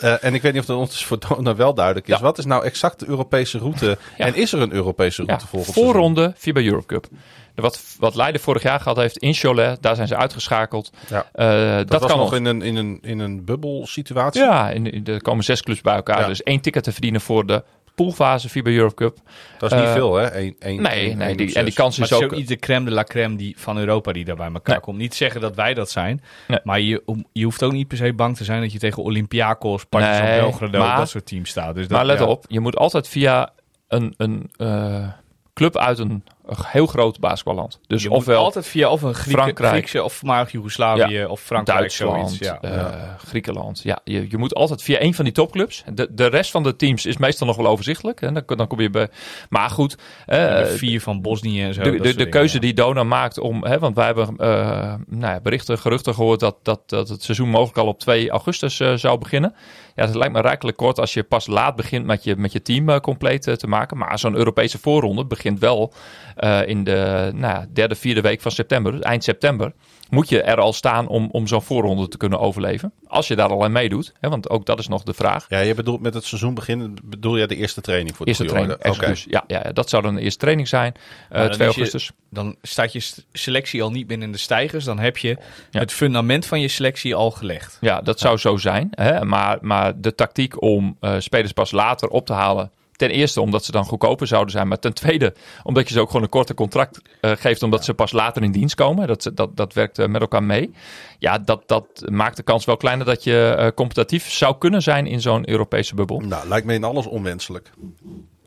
Eh, 0.00 0.24
en 0.24 0.34
ik 0.34 0.42
weet 0.42 0.52
niet 0.52 0.60
of 0.60 0.66
dat 0.66 0.76
ons 0.78 1.04
voor 1.04 1.18
Dona 1.28 1.54
wel 1.54 1.74
duidelijk 1.74 2.08
is. 2.08 2.16
Ja. 2.16 2.22
Wat 2.22 2.38
is 2.38 2.44
nou 2.44 2.64
exact 2.64 3.00
de 3.00 3.06
Europese 3.06 3.58
route? 3.58 3.98
Ja. 4.16 4.24
En 4.26 4.34
is 4.34 4.52
er 4.52 4.60
een 4.60 4.72
Europese 4.72 5.24
route 5.24 5.46
volgens 5.46 5.72
seizoen? 5.72 5.92
voorronde 5.92 6.32
FIBA 6.36 6.60
Europe 6.60 6.86
Cup. 6.86 7.06
Wat, 7.54 7.80
wat 7.98 8.14
Leiden 8.14 8.40
vorig 8.40 8.62
jaar 8.62 8.80
gehad 8.80 8.96
heeft 8.96 9.18
in 9.18 9.34
Cholet, 9.34 9.82
daar 9.82 9.94
zijn 9.96 10.08
ze 10.08 10.16
uitgeschakeld. 10.16 10.90
Ja. 11.10 11.26
Eh, 11.32 11.76
Dat, 11.76 11.88
dat, 11.88 12.00
was 12.00 12.10
kan 12.10 12.18
nog 12.20 12.34
in 12.34 12.44
een, 12.44 12.62
in 12.62 12.76
een, 12.76 12.98
in 13.02 13.18
een 13.18 13.44
bubbelsituatie. 13.44 14.42
Ja, 14.42 14.70
in, 14.70 14.92
in- 14.92 15.06
er 15.06 15.22
komen 15.22 15.44
zes 15.44 15.62
clubs 15.62 15.80
bij 15.80 15.94
elkaar. 15.94 16.26
Dus 16.28 16.42
één 16.42 16.60
ticket 16.60 16.84
te 16.84 16.92
verdienen 16.92 17.20
voor 17.20 17.46
de 17.46 17.64
poolfase 17.94 18.48
FIBA 18.48 18.70
Europe 18.70 18.94
Cup. 18.94 19.18
Dat 19.58 19.72
is 19.72 19.78
niet 19.78 19.86
Eh, 19.86 19.92
veel, 19.92 20.14
hè? 20.14 20.36
Eén, 20.36 20.56
één, 20.58 20.82
Nee, 20.82 20.92
één- 20.92 21.16
nee 21.18 21.28
één 21.28 21.36
die, 21.36 21.54
en 21.54 21.64
die 21.64 21.74
kans 21.74 21.98
Maar 21.98 22.06
is 22.06 22.12
het 22.12 22.20
is 22.20 22.26
ook... 22.26 22.32
ook 22.32 22.38
niet 22.38 22.48
de 22.48 22.56
crème 22.56 22.84
de 22.84 22.90
la 22.90 23.04
crème 23.04 23.36
die, 23.36 23.54
van 23.58 23.78
Europa 23.78 24.12
die 24.12 24.24
daar 24.24 24.36
bij 24.36 24.46
elkaar 24.52 24.74
Nee. 24.74 24.84
komt. 24.84 24.98
Niet 24.98 25.14
zeggen 25.14 25.40
dat 25.40 25.54
wij 25.56 25.74
dat 25.74 25.90
zijn. 25.90 26.22
Nee. 26.48 26.58
Maar 26.64 26.80
je, 26.80 27.02
je 27.32 27.44
hoeft 27.44 27.62
ook 27.62 27.72
niet 27.72 27.88
per 27.88 27.96
se 27.96 28.12
bang 28.12 28.36
te 28.36 28.44
zijn 28.44 28.60
dat 28.60 28.72
je 28.72 28.78
tegen 28.78 29.02
Olympiakos, 29.02 29.84
Partizan 29.84 30.24
Nee, 30.24 30.40
Belgrado, 30.40 30.78
maar- 30.78 30.96
dat 30.96 31.08
soort 31.08 31.26
teams 31.26 31.50
staat. 31.50 31.74
Dus 31.74 31.88
dat, 31.88 31.96
Maar 31.98 32.06
let 32.06 32.18
ja. 32.18 32.24
op, 32.26 32.44
je 32.48 32.60
moet 32.60 32.76
altijd 32.76 33.08
via 33.08 33.50
een, 33.88 34.14
een 34.16 34.50
eh, 34.56 35.08
club 35.54 35.76
uit 35.76 35.98
een, 35.98 36.24
een 36.46 36.56
heel 36.66 36.86
groot 36.86 37.20
basketballand. 37.20 37.80
Dus 37.86 38.02
je 38.02 38.10
ofwel 38.10 38.44
altijd 38.44 38.66
via 38.66 38.90
of 38.90 39.02
een 39.02 39.14
Frankrijk. 39.14 39.72
Griekse 39.72 40.02
of 40.02 40.12
voormalig 40.12 40.52
Joegoslavië 40.52 41.24
of 41.24 41.40
Frankrijk 41.40 41.78
Duitsland, 41.78 42.30
zoiets. 42.30 42.38
Ja. 42.38 42.60
eh, 42.60 43.14
Griekenland. 43.18 43.80
Ja, 43.82 43.98
je, 44.04 44.30
je 44.30 44.38
moet 44.38 44.54
altijd 44.54 44.82
via 44.82 45.00
een 45.00 45.14
van 45.14 45.24
die 45.24 45.32
topclubs. 45.32 45.84
De, 45.92 46.08
de 46.10 46.26
rest 46.26 46.50
van 46.50 46.62
de 46.62 46.76
teams 46.76 47.06
is 47.06 47.16
meestal 47.16 47.46
nog 47.46 47.56
wel 47.56 47.66
overzichtelijk. 47.66 48.20
En 48.20 48.34
dan, 48.34 48.42
dan 48.46 48.66
kom 48.66 48.80
je 48.80 48.90
bij. 48.90 49.08
Maar 49.48 49.70
goed, 49.70 49.96
de 50.26 50.74
vier 50.76 51.00
van 51.00 51.22
Bosnië 51.22 51.62
en 51.62 51.74
zo. 51.74 51.82
de, 51.82 51.90
de, 51.90 51.96
de 51.96 52.14
dingen, 52.14 52.30
keuze 52.30 52.54
ja. 52.54 52.60
die 52.60 52.74
Dona 52.74 53.02
maakt 53.02 53.38
om. 53.38 53.64
Hè, 53.64 53.78
want 53.78 53.96
wij 53.96 54.06
hebben 54.06 54.36
eh, 54.36 54.94
nou 55.06 55.32
ja, 55.32 55.40
berichten, 55.40 55.78
geruchten 55.78 56.14
gehoord 56.14 56.40
dat, 56.40 56.56
dat, 56.62 56.80
dat 56.86 57.08
het 57.08 57.22
seizoen 57.22 57.48
mogelijk 57.48 57.78
al 57.78 57.86
op 57.86 57.98
2 57.98 58.30
augustus 58.30 58.76
zou 58.94 59.18
beginnen. 59.18 59.54
Ja, 59.94 60.06
dat 60.06 60.14
lijkt 60.14 60.34
me 60.34 60.40
rijkelijk 60.40 60.76
kort 60.76 60.98
als 60.98 61.14
je 61.14 61.22
pas 61.22 61.46
laat 61.46 61.76
begint 61.76 62.06
met 62.06 62.24
je, 62.24 62.36
met 62.36 62.52
je 62.52 62.62
team 62.62 63.00
compleet 63.00 63.58
te 63.58 63.66
maken. 63.66 63.98
Maar 63.98 64.18
zo'n 64.18 64.36
Europese 64.36 64.78
voorronde 64.78 65.24
begint 65.24 65.58
wel 65.58 65.92
eh, 66.36 66.66
in 66.68 66.84
de 66.84 67.30
nou, 67.34 67.64
derde, 67.72 67.94
vierde 67.94 68.20
week 68.20 68.40
van 68.40 68.50
september, 68.50 68.92
dus 68.92 69.00
eind 69.00 69.24
september. 69.24 69.72
Moet 70.10 70.28
je 70.28 70.42
er 70.42 70.60
al 70.60 70.72
staan 70.72 71.06
om, 71.08 71.28
om 71.32 71.46
zo'n 71.46 71.62
voorronde 71.62 72.08
te 72.08 72.16
kunnen 72.16 72.38
overleven? 72.40 72.92
Als 73.06 73.28
je 73.28 73.36
daar 73.36 73.48
al 73.48 73.64
aan 73.64 73.72
meedoet, 73.72 74.12
hè, 74.20 74.28
want 74.28 74.50
ook 74.50 74.66
dat 74.66 74.78
is 74.78 74.88
nog 74.88 75.02
de 75.02 75.14
vraag. 75.14 75.46
Ja, 75.48 75.58
je 75.58 75.74
bedoelt 75.74 76.00
met 76.00 76.14
het 76.14 76.24
seizoen 76.24 76.54
beginnen, 76.54 76.94
bedoel 77.04 77.36
je 77.36 77.46
de 77.46 77.56
eerste 77.56 77.80
training 77.80 78.16
voor 78.16 78.24
de 78.26 78.30
Eerste 78.30 78.46
training, 78.46 78.78
excuus. 78.78 79.26
Ja, 79.28 79.44
ja, 79.46 79.60
dat 79.72 79.88
zou 79.88 80.02
dan 80.02 80.14
de 80.14 80.20
eerste 80.20 80.38
training 80.38 80.68
zijn, 80.68 80.92
eh, 80.94 81.38
Maar 81.38 81.48
dan 81.48 81.50
2 81.56 81.68
is 81.68 81.74
je- 81.74 81.80
augustus. 81.80 82.10
Dan 82.30 82.56
staat 82.62 82.92
je 82.92 83.10
selectie 83.32 83.82
al 83.82 83.90
niet 83.90 84.06
binnen 84.06 84.26
in 84.26 84.32
de 84.32 84.38
stijgers. 84.38 84.84
Dan 84.84 84.98
heb 84.98 85.16
je 85.18 85.36
Ja. 85.70 85.80
het 85.80 85.92
fundament 85.92 86.46
van 86.46 86.60
je 86.60 86.68
selectie 86.68 87.14
al 87.14 87.30
gelegd. 87.30 87.78
Ja, 87.80 88.00
dat 88.00 88.20
zou 88.20 88.36
zo 88.36 88.56
zijn. 88.56 88.88
Hè? 88.90 89.24
Maar, 89.24 89.58
maar 89.60 90.00
de 90.00 90.14
tactiek 90.14 90.62
om 90.62 90.96
eh, 91.00 91.14
spelers 91.18 91.52
pas 91.52 91.70
later 91.70 92.08
op 92.08 92.26
te 92.26 92.32
halen. 92.32 92.70
Ten 93.04 93.12
eerste 93.12 93.40
omdat 93.40 93.64
ze 93.64 93.72
dan 93.72 93.84
goedkoper 93.84 94.26
zouden 94.26 94.52
zijn. 94.52 94.68
Maar 94.68 94.78
ten 94.78 94.94
tweede 94.94 95.34
omdat 95.62 95.88
je 95.88 95.94
ze 95.94 96.00
ook 96.00 96.06
gewoon 96.06 96.22
een 96.22 96.28
korter 96.28 96.54
contract 96.54 97.00
eh, 97.20 97.30
geeft. 97.36 97.62
Omdat 97.62 97.84
ze 97.84 97.94
pas 97.94 98.12
later 98.12 98.42
in 98.42 98.52
dienst 98.52 98.74
komen. 98.74 99.06
Dat, 99.06 99.30
dat, 99.34 99.56
dat 99.56 99.72
werkt 99.72 99.98
eh, 99.98 100.06
met 100.06 100.20
elkaar 100.20 100.42
mee. 100.42 100.70
Ja, 101.18 101.38
dat, 101.38 101.62
dat 101.66 101.86
maakt 102.08 102.36
de 102.36 102.42
kans 102.42 102.64
wel 102.64 102.76
kleiner 102.76 103.06
dat 103.06 103.24
je 103.24 103.54
eh, 103.58 103.68
competitief 103.74 104.30
zou 104.30 104.58
kunnen 104.58 104.82
zijn 104.82 105.06
in 105.06 105.20
zo'n 105.20 105.48
Europese 105.50 105.94
bubbel. 105.94 106.20
Nou, 106.20 106.48
lijkt 106.48 106.66
me 106.66 106.74
in 106.74 106.84
alles 106.84 107.06
onwenselijk. 107.06 107.70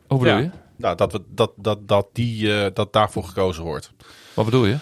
Hoe 0.08 0.18
bedoel 0.18 0.26
Ja. 0.34 0.38
je? 0.38 0.50
Nou, 0.76 0.96
dat, 0.96 1.12
we, 1.12 1.22
dat, 1.28 1.52
dat, 1.56 1.88
dat, 1.88 2.06
die, 2.12 2.62
eh, 2.62 2.70
dat 2.74 2.92
daarvoor 2.92 3.24
gekozen 3.24 3.62
wordt. 3.64 3.92
Wat 4.34 4.44
bedoel 4.44 4.64
je? 4.66 4.76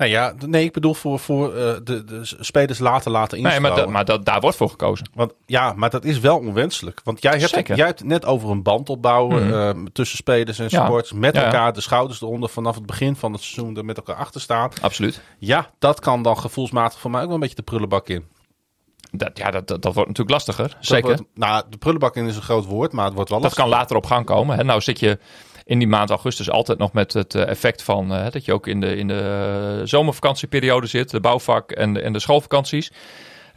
Nou 0.00 0.12
ja, 0.12 0.32
nee, 0.46 0.64
ik 0.64 0.72
bedoel 0.72 0.94
voor, 0.94 1.18
voor 1.18 1.54
eh, 1.54 1.74
de, 1.84 2.04
de 2.04 2.20
spelers 2.40 2.78
later 2.78 3.10
laten 3.10 3.36
Nee, 3.42 3.44
instromen. 3.52 3.70
maar, 3.72 3.80
dat, 3.80 3.90
maar 3.92 4.04
dat, 4.04 4.24
daar 4.24 4.40
wordt 4.40 4.56
voor 4.56 4.68
gekozen. 4.70 5.06
Want, 5.14 5.32
ja, 5.46 5.72
maar 5.76 5.90
dat 5.90 6.04
is 6.04 6.18
wel 6.20 6.38
onwenselijk. 6.38 7.00
Want 7.04 7.22
jij 7.22 7.38
hebt, 7.38 7.48
Zeker. 7.50 7.76
jij 7.76 7.86
hebt 7.86 8.04
net 8.04 8.24
over 8.24 8.50
een 8.50 8.62
band 8.62 8.88
opbouwen 8.88 9.46
Mhm. 9.46 9.54
eh, 9.54 9.84
tussen 9.92 10.16
spelers 10.16 10.58
en 10.58 10.64
Ja. 10.68 10.80
supporters. 10.80 11.12
Met 11.12 11.34
Ja, 11.34 11.40
ja. 11.40 11.46
elkaar 11.46 11.72
de 11.72 11.80
schouders 11.80 12.20
eronder 12.22 12.48
vanaf 12.48 12.74
het 12.74 12.86
begin 12.86 13.16
van 13.16 13.32
het 13.32 13.42
seizoen 13.42 13.76
er 13.76 13.84
met 13.84 13.96
elkaar 13.96 14.16
achter 14.16 14.40
staan. 14.40 14.70
Absoluut. 14.80 15.20
Ja, 15.38 15.70
dat 15.78 16.00
kan 16.00 16.22
dan 16.22 16.38
gevoelsmatig 16.38 16.98
voor 17.00 17.10
mij 17.10 17.20
ook 17.20 17.26
wel 17.26 17.34
een 17.34 17.40
beetje 17.40 17.56
de 17.56 17.62
prullenbak 17.62 18.08
in. 18.08 18.24
Dat, 19.12 19.30
ja, 19.38 19.50
dat, 19.50 19.68
dat, 19.68 19.82
dat 19.82 19.94
wordt 19.94 20.08
natuurlijk 20.08 20.30
lastiger. 20.36 20.76
Zeker. 20.80 21.06
wordt- 21.06 21.22
nou, 21.34 21.62
de 21.70 21.76
prullenbak 21.76 22.16
in 22.16 22.26
is 22.26 22.36
een 22.36 22.42
groot 22.42 22.64
woord, 22.64 22.92
maar 22.92 23.04
het 23.04 23.14
wordt 23.14 23.30
wel 23.30 23.40
Dat 23.40 23.54
kan 23.54 23.68
later 23.68 23.96
op 23.96 24.06
gang 24.06 24.26
komen. 24.26 24.56
Hè. 24.56 24.64
Nou 24.64 24.80
zit 24.80 24.98
je 25.00 25.18
in 25.64 25.78
die 25.78 25.88
maand 25.88 26.10
augustus 26.10 26.50
altijd 26.50 26.78
nog 26.78 26.92
met 26.92 27.12
het 27.12 27.34
eh, 27.34 27.48
effect 27.48 27.82
van 27.82 28.14
eh, 28.14 28.30
dat 28.30 28.44
je 28.44 28.52
ook 28.52 28.66
in 28.66 28.80
de, 28.80 28.96
in 28.96 29.08
de 29.08 29.82
zomervakantieperiode 29.84 30.86
zit, 30.86 31.10
de 31.10 31.20
bouwvak 31.20 31.70
en 31.70 32.02
en 32.02 32.12
de 32.12 32.18
schoolvakanties. 32.20 32.90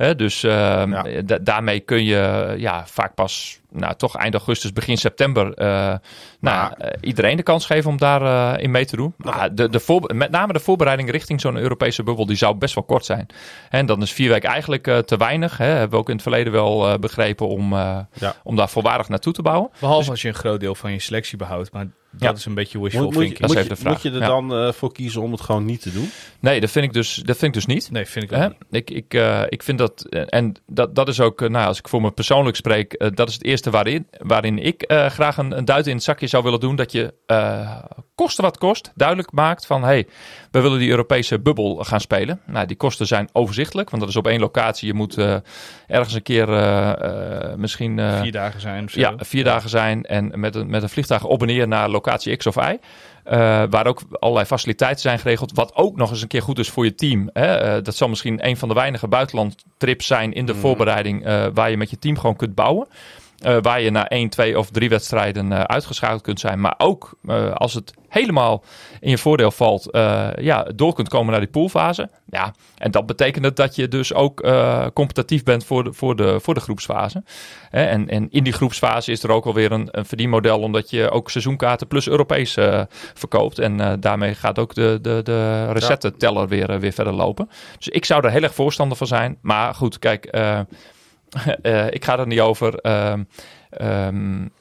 Hè, 0.03 0.15
dus 0.15 0.43
ehm, 0.43 0.91
Ja. 0.91 1.21
da- 1.25 1.37
daarmee 1.41 1.79
kun 1.79 2.03
je 2.05 2.53
ja, 2.57 2.83
vaak 2.87 3.13
pas 3.15 3.61
nou, 3.71 3.95
toch 3.95 4.17
eind 4.17 4.33
augustus, 4.33 4.73
begin 4.73 4.97
september 4.97 5.53
eh, 5.53 5.67
nou, 5.67 5.99
Maar- 6.39 6.71
eh, 6.71 6.97
iedereen 7.01 7.37
de 7.37 7.43
kans 7.43 7.65
geven 7.65 7.89
om 7.89 7.97
daarin 7.97 8.59
in 8.63 8.71
mee 8.71 8.85
te 8.85 8.95
doen. 8.95 9.13
Maar 9.17 9.55
de, 9.55 9.69
de 9.69 9.79
voor, 9.79 10.11
met 10.15 10.31
name 10.31 10.53
de 10.53 10.59
voorbereiding 10.59 11.11
richting 11.11 11.41
zo'n 11.41 11.57
Europese 11.57 12.03
bubbel, 12.03 12.25
die 12.25 12.35
zou 12.35 12.55
best 12.55 12.75
wel 12.75 12.83
kort 12.83 13.05
zijn. 13.05 13.27
En 13.69 13.85
dan 13.85 14.01
is 14.01 14.11
vier 14.13 14.29
weken 14.29 14.49
eigenlijk 14.49 14.87
eh, 14.87 14.97
te 14.97 15.17
weinig. 15.17 15.57
Hè. 15.57 15.65
Hebben 15.65 15.89
we 15.89 15.97
ook 15.97 16.07
in 16.07 16.13
het 16.13 16.21
verleden 16.23 16.53
wel 16.53 16.87
eh, 16.89 16.97
begrepen 16.99 17.47
om, 17.47 17.73
eh, 17.73 17.97
Ja. 18.13 18.33
om 18.43 18.55
daar 18.55 18.69
volwaardig 18.69 19.09
naartoe 19.09 19.33
te 19.33 19.41
bouwen. 19.41 19.69
Behalve 19.79 20.09
als 20.09 20.21
je 20.21 20.27
een 20.27 20.33
groot 20.33 20.59
deel 20.59 20.75
van 20.75 20.91
je 20.91 20.99
selectie 20.99 21.37
behoudt. 21.37 21.71
Maar 21.71 21.85
dat 22.13 22.21
Ja. 22.21 22.31
is 22.31 22.45
een 22.45 22.53
beetje 22.53 22.81
wishful 22.81 23.03
Moet, 23.03 23.13
moet, 23.13 23.23
je, 23.23 23.27
thinking. 23.29 23.47
Dat 23.47 23.49
is 23.49 23.55
moet, 23.55 23.65
even 23.65 23.77
je, 23.77 23.83
de 23.83 23.89
moet 23.89 24.01
je 24.01 24.09
vraag. 24.09 24.21
er 24.21 24.41
Ja. 24.51 24.57
dan 24.57 24.67
eh, 24.67 24.73
voor 24.73 24.91
kiezen 24.93 25.21
om 25.21 25.31
het 25.31 25.41
gewoon 25.41 25.65
niet 25.65 25.81
te 25.81 25.91
doen? 25.91 26.09
Nee, 26.39 26.59
dat 26.59 26.71
vind 26.71 26.85
ik 26.85 26.93
dus, 26.93 27.13
dat 27.15 27.37
vind 27.37 27.41
ik 27.41 27.53
dus 27.53 27.75
niet. 27.75 27.91
Nee, 27.91 28.05
vind 28.05 28.25
ik 28.25 28.31
ook 28.31 28.37
Hè? 28.39 28.47
niet. 28.47 28.57
Ik, 28.71 28.89
ik, 28.89 29.13
eh, 29.13 29.41
ik 29.49 29.63
vind 29.63 29.77
dat, 29.77 30.05
en 30.09 30.53
dat, 30.67 30.95
dat 30.95 31.07
is 31.07 31.19
ook, 31.19 31.41
eh, 31.41 31.49
nou, 31.49 31.67
als 31.67 31.77
ik 31.79 31.87
voor 31.87 32.01
me 32.01 32.11
persoonlijk 32.11 32.55
spreek, 32.55 33.11
dat 33.15 33.27
is 33.27 33.33
het 33.33 33.43
eerste 33.43 33.69
waarin, 33.69 34.07
waarin 34.17 34.57
ik 34.59 34.81
eh, 34.81 35.05
graag 35.05 35.37
een, 35.37 35.57
een 35.57 35.65
duit 35.65 35.87
in 35.87 35.95
het 35.95 36.03
zakje 36.03 36.27
zou 36.27 36.43
willen 36.43 36.59
doen. 36.59 36.75
Dat 36.75 36.91
je 36.91 37.13
uh, 37.27 37.77
koste 38.15 38.41
wat 38.41 38.57
kost 38.57 38.91
duidelijk 38.95 39.31
maakt 39.31 39.65
van... 39.65 39.83
hey, 39.83 40.07
we 40.53 40.61
willen 40.61 40.79
die 40.79 40.89
Europese 40.89 41.39
bubbel 41.39 41.75
gaan 41.75 41.99
spelen. 41.99 42.39
Nou, 42.45 42.65
die 42.65 42.77
kosten 42.77 43.07
zijn 43.07 43.29
overzichtelijk, 43.31 43.89
want 43.89 44.01
dat 44.01 44.11
is 44.11 44.17
op 44.17 44.27
één 44.27 44.39
locatie. 44.39 44.87
Je 44.87 44.93
moet 44.93 45.17
uh, 45.17 45.35
ergens 45.87 46.13
een 46.13 46.23
keer 46.23 46.47
misschien... 47.57 47.99
vier 48.21 48.31
dagen 48.31 48.61
zijn. 48.61 48.87
Ja, 48.91 49.13
vier 49.17 49.43
dagen 49.43 49.69
zijn 49.69 50.05
en 50.05 50.39
met 50.39 50.55
een, 50.55 50.69
met 50.69 50.83
een 50.83 50.89
vliegtuig 50.89 51.23
op 51.23 51.41
en 51.41 51.47
neer 51.47 51.67
naar 51.67 51.89
locatie 51.89 52.35
X 52.35 52.45
of 52.45 52.55
Y. 52.55 52.77
Uh, 53.25 53.31
waar 53.69 53.87
ook 53.87 54.01
allerlei 54.19 54.45
faciliteiten 54.45 55.01
zijn 55.01 55.19
geregeld. 55.19 55.51
Wat 55.53 55.75
ook 55.75 55.95
nog 55.95 56.09
eens 56.09 56.21
een 56.21 56.27
keer 56.27 56.41
goed 56.41 56.59
is 56.59 56.69
voor 56.69 56.85
je 56.85 56.95
team. 56.95 57.29
Hè? 57.33 57.77
Uh, 57.77 57.83
dat 57.83 57.95
zal 57.95 58.09
misschien 58.09 58.47
een 58.47 58.57
van 58.57 58.67
de 58.67 58.73
weinige 58.73 59.07
buitenlandtrips 59.07 60.07
zijn 60.07 60.33
in 60.33 60.45
de 60.45 60.53
mm. 60.53 60.59
voorbereiding. 60.59 61.27
Uh, 61.27 61.45
waar 61.53 61.69
je 61.69 61.77
met 61.77 61.89
je 61.89 61.99
team 61.99 62.17
gewoon 62.17 62.35
kunt 62.35 62.55
bouwen. 62.55 62.87
Uh, 63.47 63.57
waar 63.61 63.81
je 63.81 63.91
na 63.91 64.07
één, 64.07 64.29
twee 64.29 64.59
of 64.59 64.69
drie 64.69 64.89
wedstrijden 64.89 65.51
uh, 65.51 65.61
uitgeschakeld 65.61 66.21
kunt 66.21 66.39
zijn. 66.39 66.59
Maar 66.59 66.75
ook 66.77 67.17
uh, 67.25 67.51
als 67.51 67.73
het 67.73 67.93
helemaal 68.07 68.63
in 68.99 69.09
je 69.09 69.17
voordeel 69.17 69.51
valt, 69.51 69.89
ja, 70.35 70.67
door 70.75 70.93
kunt 70.93 71.09
komen 71.09 71.31
naar 71.31 71.39
die 71.39 71.49
poolfase. 71.49 72.09
Ja, 72.25 72.53
en 72.77 72.91
dat 72.91 73.05
betekent 73.05 73.55
dat 73.55 73.75
je 73.75 73.87
dus 73.87 74.13
ook 74.13 74.47
competitief 74.93 75.43
bent 75.43 75.65
voor 75.65 75.83
de, 75.83 75.93
voor 75.93 76.15
de, 76.15 76.39
voor 76.39 76.53
de 76.53 76.59
groepsfase. 76.59 77.23
en, 77.71 78.09
en 78.09 78.27
in 78.31 78.43
die 78.43 78.53
groepsfase 78.53 79.11
is 79.11 79.23
er 79.23 79.31
ook 79.31 79.45
alweer 79.45 79.71
een, 79.71 79.87
een 79.91 80.05
verdienmodel, 80.05 80.59
omdat 80.59 80.89
je 80.89 81.09
ook 81.09 81.29
seizoenkaarten 81.29 81.87
plus 81.87 82.07
Europees 82.07 82.57
verkoopt. 83.13 83.59
En 83.59 83.99
daarmee 83.99 84.35
gaat 84.35 84.59
ook 84.59 84.73
de, 84.73 84.99
de, 85.01 85.19
de 85.23 85.71
receptenteller 85.71 86.47
weer, 86.47 86.79
weer 86.79 86.93
verder 86.93 87.13
lopen. 87.13 87.49
Dus 87.77 87.87
ik 87.87 88.05
zou 88.05 88.25
er 88.25 88.31
heel 88.31 88.43
erg 88.43 88.53
voorstander 88.53 88.97
van 88.97 89.07
zijn. 89.07 89.37
Maar 89.41 89.75
goed, 89.75 89.99
kijk 89.99 90.37
uh, 91.63 91.87
ik 91.97 92.05
ga 92.05 92.19
er 92.19 92.27
niet 92.27 92.39
over. 92.39 92.85
Um, 93.11 93.27
um, 93.81 94.51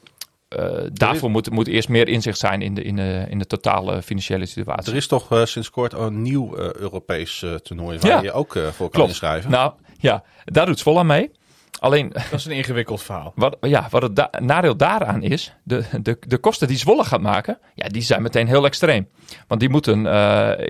uh, 0.59 0.69
daarvoor 0.93 1.31
moet, 1.31 1.51
moet 1.51 1.69
eerst 1.69 1.89
meer 1.89 2.09
inzicht 2.09 2.39
zijn 2.39 2.63
in 2.63 2.75
de, 2.75 2.83
in 2.83 2.97
de, 2.97 3.27
in 3.29 3.39
de 3.39 3.47
totale 3.47 4.03
financiële 4.03 4.47
situatie. 4.47 4.91
Er 4.91 4.97
is 4.97 5.07
toch 5.07 5.33
uh, 5.33 5.45
sinds 5.45 5.71
kort 5.71 5.93
een 5.93 6.23
nieuw 6.23 6.57
Europees 6.57 7.45
toernooi 7.63 7.99
waar 7.99 8.11
ja. 8.11 8.23
je 8.23 8.33
ook 8.33 8.59
voor 8.73 8.91
kan 8.91 9.07
inschrijven? 9.07 9.51
Nou 9.51 9.73
ja, 9.99 10.23
daar 10.45 10.67
doet 10.67 10.79
Zwolle 10.79 11.05
mee. 11.05 11.31
Alleen, 11.79 12.09
dat 12.31 12.39
is 12.39 12.45
een 12.45 12.53
ingewikkeld 12.53 13.03
verhaal. 13.03 13.33
Wat, 13.35 13.57
ja, 13.61 13.87
wat 13.91 14.03
het 14.03 14.17
da 14.17 14.31
nadeel 14.39 14.77
daaraan 14.77 15.23
is, 15.23 15.55
de, 15.63 15.85
de, 16.03 16.19
de 16.27 16.39
kosten 16.39 16.69
die 16.69 16.77
Zwolle 16.77 17.05
gaat 17.05 17.21
maken, 17.21 17.59
ja, 17.75 17.89
die 17.89 18.03
zijn 18.03 18.23
meteen 18.23 18.47
heel 18.47 18.65
extreem. 18.65 19.09
Want 19.47 19.61
die 19.61 19.69
moeten, 19.69 20.03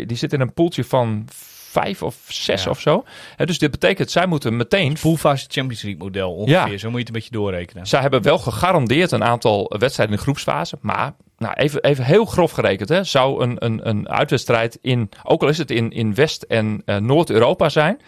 die 0.06 0.16
zitten 0.16 0.40
in 0.40 0.46
een 0.46 0.54
poeltje 0.54 0.84
van 0.84 1.28
vijf 1.72 2.02
of 2.02 2.16
zes 2.28 2.64
ja. 2.64 2.70
of 2.70 2.80
zo. 2.80 3.04
He, 3.36 3.46
dus 3.46 3.58
dit 3.58 3.70
betekent, 3.70 4.10
zij 4.10 4.26
moeten 4.26 4.56
meteen... 4.56 4.96
Poolfase 5.00 5.46
Champions 5.48 5.82
League 5.82 6.02
model 6.02 6.34
ongeveer, 6.34 6.70
ja. 6.70 6.78
zo 6.78 6.90
moet 6.90 6.98
je 6.98 6.98
het 6.98 7.08
een 7.08 7.12
beetje 7.12 7.30
doorrekenen. 7.30 7.86
Zij 7.86 8.00
hebben 8.00 8.22
wel 8.22 8.38
gegarandeerd 8.38 9.10
een 9.10 9.24
aantal 9.24 9.74
wedstrijden 9.78 10.14
in 10.14 10.20
de 10.20 10.24
groepsfase, 10.24 10.78
maar... 10.80 11.14
Nou, 11.38 11.54
even, 11.54 11.82
even 11.82 12.04
heel 12.04 12.24
grof 12.24 12.50
gerekend, 12.50 12.88
hè, 12.88 13.04
zou 13.04 13.42
een, 13.42 13.56
een, 13.64 13.88
een 13.88 14.08
uitwedstrijd 14.08 14.78
in, 14.80 15.08
ook 15.22 15.42
al 15.42 15.48
is 15.48 15.58
het 15.58 15.70
in, 15.70 15.90
in 15.90 16.14
West- 16.14 16.42
en 16.42 16.82
uh, 16.86 16.96
Noord-Europa 16.96 17.68
zijn, 17.68 18.00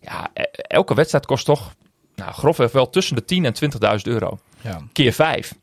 ja, 0.00 0.28
elke 0.52 0.94
wedstrijd 0.94 1.26
kost 1.26 1.44
toch 1.44 1.74
nou, 2.14 2.32
grofweg 2.32 2.72
wel 2.72 2.90
tussen 2.90 3.16
de 3.16 3.24
10 3.24 3.44
en 3.44 3.54
20.000 3.98 4.02
euro. 4.02 4.38
Ja. 4.60 4.80
Keer 4.92 5.12
vijf. 5.12 5.54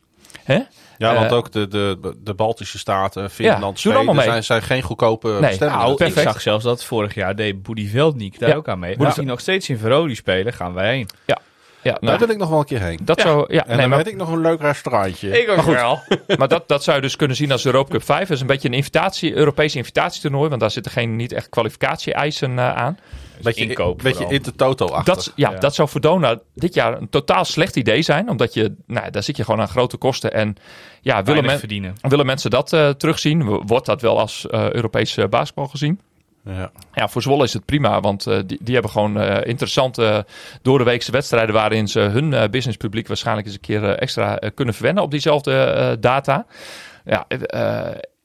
Hè? 0.43 0.59
Ja, 0.97 1.13
want 1.13 1.31
ook 1.31 1.51
de, 1.51 1.67
de, 1.67 2.15
de 2.23 2.33
Baltische 2.33 2.77
Staten, 2.77 3.29
Finland, 3.29 3.81
ja, 3.81 3.91
Zweden 3.91 4.23
zijn, 4.23 4.43
zijn 4.43 4.61
geen 4.61 4.81
goedkope 4.81 5.27
nee, 5.27 5.39
bestemmingen. 5.39 5.97
Nou, 5.97 6.05
ik 6.05 6.19
zag 6.19 6.41
zelfs 6.41 6.63
dat 6.63 6.83
vorig 6.83 7.13
jaar 7.13 7.35
deed 7.35 7.63
Boedi 7.63 7.87
Veldniek 7.87 8.39
daar 8.39 8.49
ja. 8.49 8.55
ook 8.55 8.67
aan 8.67 8.79
mee. 8.79 8.99
Als 8.99 9.15
die 9.15 9.25
nog 9.25 9.39
steeds 9.39 9.69
in 9.69 9.77
Verodi 9.77 10.15
spelen, 10.15 10.53
gaan 10.53 10.73
wij 10.73 10.89
heen. 10.93 11.09
Ja. 11.25 11.39
Ja, 11.85 11.91
nou, 11.91 12.05
daar 12.05 12.19
wil 12.19 12.29
ik 12.29 12.37
nog 12.37 12.49
wel 12.49 12.59
een 12.59 12.65
keer 12.65 12.81
heen. 12.81 12.99
Dat 13.01 13.17
ja. 13.17 13.23
Zou, 13.23 13.53
ja, 13.53 13.61
en 13.61 13.67
nee, 13.67 13.77
dan 13.77 13.89
maar, 13.89 13.97
weet 13.97 14.07
ik 14.07 14.15
nog 14.15 14.29
een 14.29 14.41
leuk 14.41 14.61
restaurantje. 14.61 15.41
Ik 15.41 15.49
ook 15.49 15.55
maar 15.55 15.65
wel. 15.65 15.99
maar 16.37 16.47
dat, 16.47 16.67
dat 16.67 16.83
zou 16.83 16.95
je 16.95 17.01
dus 17.01 17.15
kunnen 17.15 17.37
zien 17.37 17.51
als 17.51 17.65
Europa 17.65 17.91
Cup 17.91 18.03
5. 18.03 18.19
Dat 18.19 18.29
is 18.29 18.41
een 18.41 18.47
beetje 18.47 18.67
een 18.67 18.73
invitatie, 18.73 19.33
Europese 19.33 19.77
invitatietoernooi. 19.77 20.49
Want 20.49 20.61
daar 20.61 20.71
zitten 20.71 20.91
geen 20.91 21.15
niet 21.15 21.31
echt 21.31 21.49
kwalificatie-eisen 21.49 22.51
uh, 22.51 22.75
aan. 22.75 22.97
Beetje 23.41 23.65
inkoop. 23.67 24.01
Beetje 24.01 24.25
in 24.27 24.41
de 24.41 24.55
toto 24.55 24.85
achter. 24.85 25.15
Dat, 25.15 25.31
ja, 25.35 25.51
ja, 25.51 25.59
dat 25.59 25.75
zou 25.75 25.89
voor 25.89 26.01
Dona 26.01 26.39
dit 26.53 26.73
jaar 26.73 26.97
een 27.01 27.09
totaal 27.09 27.45
slecht 27.45 27.75
idee 27.75 28.01
zijn. 28.01 28.29
Omdat 28.29 28.53
je, 28.53 28.75
nou, 28.87 29.11
daar 29.11 29.23
zit 29.23 29.37
je 29.37 29.43
gewoon 29.43 29.61
aan 29.61 29.67
grote 29.67 29.97
kosten. 29.97 30.33
En 30.33 30.55
ja, 31.01 31.23
willen, 31.23 31.45
men, 31.45 31.59
verdienen. 31.59 31.95
willen 32.01 32.25
mensen 32.25 32.49
dat 32.49 32.73
uh, 32.73 32.89
terugzien? 32.89 33.43
Wordt 33.43 33.85
dat 33.85 34.01
wel 34.01 34.19
als 34.19 34.47
uh, 34.51 34.71
Europese 34.71 35.27
basketbal 35.27 35.67
gezien? 35.67 35.99
Ja. 36.45 36.71
ja, 36.93 37.07
voor 37.07 37.21
Zwolle 37.21 37.43
is 37.43 37.53
het 37.53 37.65
prima, 37.65 37.99
want 37.99 38.27
uh, 38.27 38.39
die, 38.45 38.57
die 38.61 38.73
hebben 38.73 38.91
gewoon 38.91 39.21
uh, 39.21 39.37
interessante 39.43 40.25
door 40.61 40.77
de 40.77 40.83
weekse 40.83 41.11
wedstrijden 41.11 41.55
waarin 41.55 41.87
ze 41.87 41.99
hun 41.99 42.31
uh, 42.31 42.43
businesspubliek 42.51 43.07
waarschijnlijk 43.07 43.47
eens 43.47 43.55
een 43.55 43.61
keer 43.61 43.83
extra 43.83 44.39
kunnen 44.53 44.73
verwennen 44.73 45.03
op 45.03 45.11
diezelfde 45.11 45.97
data. 45.99 46.45
Ja, 47.05 47.27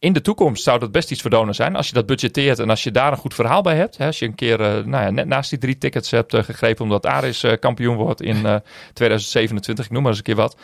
in 0.01 0.13
de 0.13 0.21
toekomst 0.21 0.63
zou 0.63 0.79
dat 0.79 0.93
best 0.93 1.11
iets 1.11 1.23
voor 1.23 1.55
zijn. 1.55 1.77
Als 1.77 1.87
je 1.87 1.93
dat 1.93 2.07
budgetteert 2.07 2.59
en 2.59 2.71
als 2.71 2.83
je 2.83 2.91
daar 2.91 3.13
een 3.13 3.19
goed 3.19 3.35
verhaal 3.35 3.63
bij 3.63 3.77
hebt. 3.77 3.97
Hè, 3.97 4.07
als 4.07 4.19
je 4.19 4.27
een 4.27 4.35
keer 4.35 4.59
nou 4.59 5.05
ja, 5.05 5.11
net 5.11 5.27
naast 5.27 5.51
die 5.51 5.59
drie 5.59 5.79
tickets 5.79 6.11
hebt 6.11 6.35
gegrepen 6.35 6.85
omdat 6.85 7.07
Aris 7.07 7.45
kampioen 7.61 7.97
wordt 7.97 8.23
in 8.23 8.63
2027, 8.93 9.85
ik 9.85 9.91
noem 9.91 10.03
maar 10.03 10.11
eens 10.11 10.19
een 10.19 10.25
keer 10.25 10.37
wat. 10.37 10.57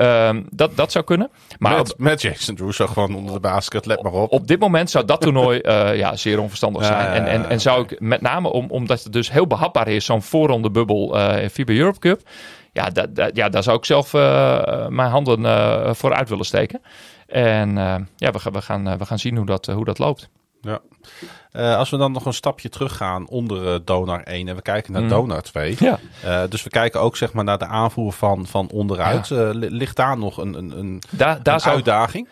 Um, 0.00 0.46
dat, 0.50 0.76
dat 0.76 0.92
zou 0.92 1.04
kunnen. 1.04 1.30
Maar 1.58 1.76
met, 1.76 1.92
op, 1.92 1.98
met 1.98 2.22
Jason 2.22 2.72
gewoon 2.72 3.14
onder 3.14 3.34
de 3.34 3.40
basket, 3.40 3.86
let 3.86 4.02
maar 4.02 4.12
op. 4.12 4.32
Op 4.32 4.46
dit 4.46 4.60
moment 4.60 4.90
zou 4.90 5.04
dat 5.04 5.20
toernooi 5.20 5.60
ja, 5.94 6.16
zeer 6.16 6.40
onverstandig 6.40 6.84
zijn. 6.84 7.06
En, 7.12 7.26
en, 7.26 7.48
en 7.48 7.60
zou 7.60 7.82
ik 7.82 8.00
met 8.00 8.20
name 8.20 8.52
om, 8.52 8.70
omdat 8.70 9.04
het 9.04 9.12
dus 9.12 9.30
heel 9.32 9.46
behapbaar 9.46 9.88
is, 9.88 10.04
zo'n 10.04 10.22
voorronde 10.22 10.70
bubbel 10.70 11.16
uh, 11.16 11.42
in 11.42 11.50
FIBA 11.50 11.72
Europe 11.72 11.98
Cup. 11.98 12.20
Ja, 12.72 12.90
da, 12.90 13.06
da, 13.06 13.30
ja, 13.32 13.48
daar 13.48 13.62
zou 13.62 13.76
ik 13.76 13.84
zelf 13.84 14.12
mijn 14.88 15.10
handen 15.10 15.96
voor 15.96 16.14
uit 16.14 16.28
willen 16.28 16.44
steken. 16.44 16.80
En 17.28 17.74
ja, 18.16 18.30
we, 18.30 18.50
we, 18.52 18.62
gaan, 18.62 18.98
we 18.98 19.06
gaan 19.06 19.18
zien 19.18 19.36
hoe 19.36 19.46
dat, 19.46 19.66
hoe 19.66 19.84
dat 19.84 19.98
loopt. 19.98 20.28
Ja. 20.60 20.80
Uh, 21.52 21.76
als 21.76 21.90
we 21.90 21.96
dan 21.96 22.12
nog 22.12 22.24
een 22.26 22.32
stapje 22.32 22.68
teruggaan 22.68 23.28
onder 23.28 23.72
uh, 23.72 23.78
Donar 23.84 24.22
1 24.22 24.48
en 24.48 24.56
we 24.56 24.62
kijken 24.62 24.92
naar 24.92 25.02
mm. 25.02 25.08
Donar 25.08 25.42
2. 25.42 25.76
Ja. 25.78 25.98
Uh, 26.24 26.42
dus 26.48 26.62
we 26.62 26.70
kijken 26.70 27.00
ook 27.00 27.16
zeg 27.16 27.32
maar 27.32 27.44
naar 27.44 27.58
de 27.58 27.66
aanvoer 27.66 28.12
van, 28.12 28.46
van 28.46 28.70
onderuit. 28.70 29.28
Ja. 29.28 29.50
ligt 29.54 29.96
daar 29.96 30.18
nog 30.18 30.36
een, 30.38 30.54
een, 30.54 30.78
een, 30.78 31.02
daar 31.10 31.40
een 31.42 31.60
zou, 31.60 31.74
uitdaging? 31.74 32.28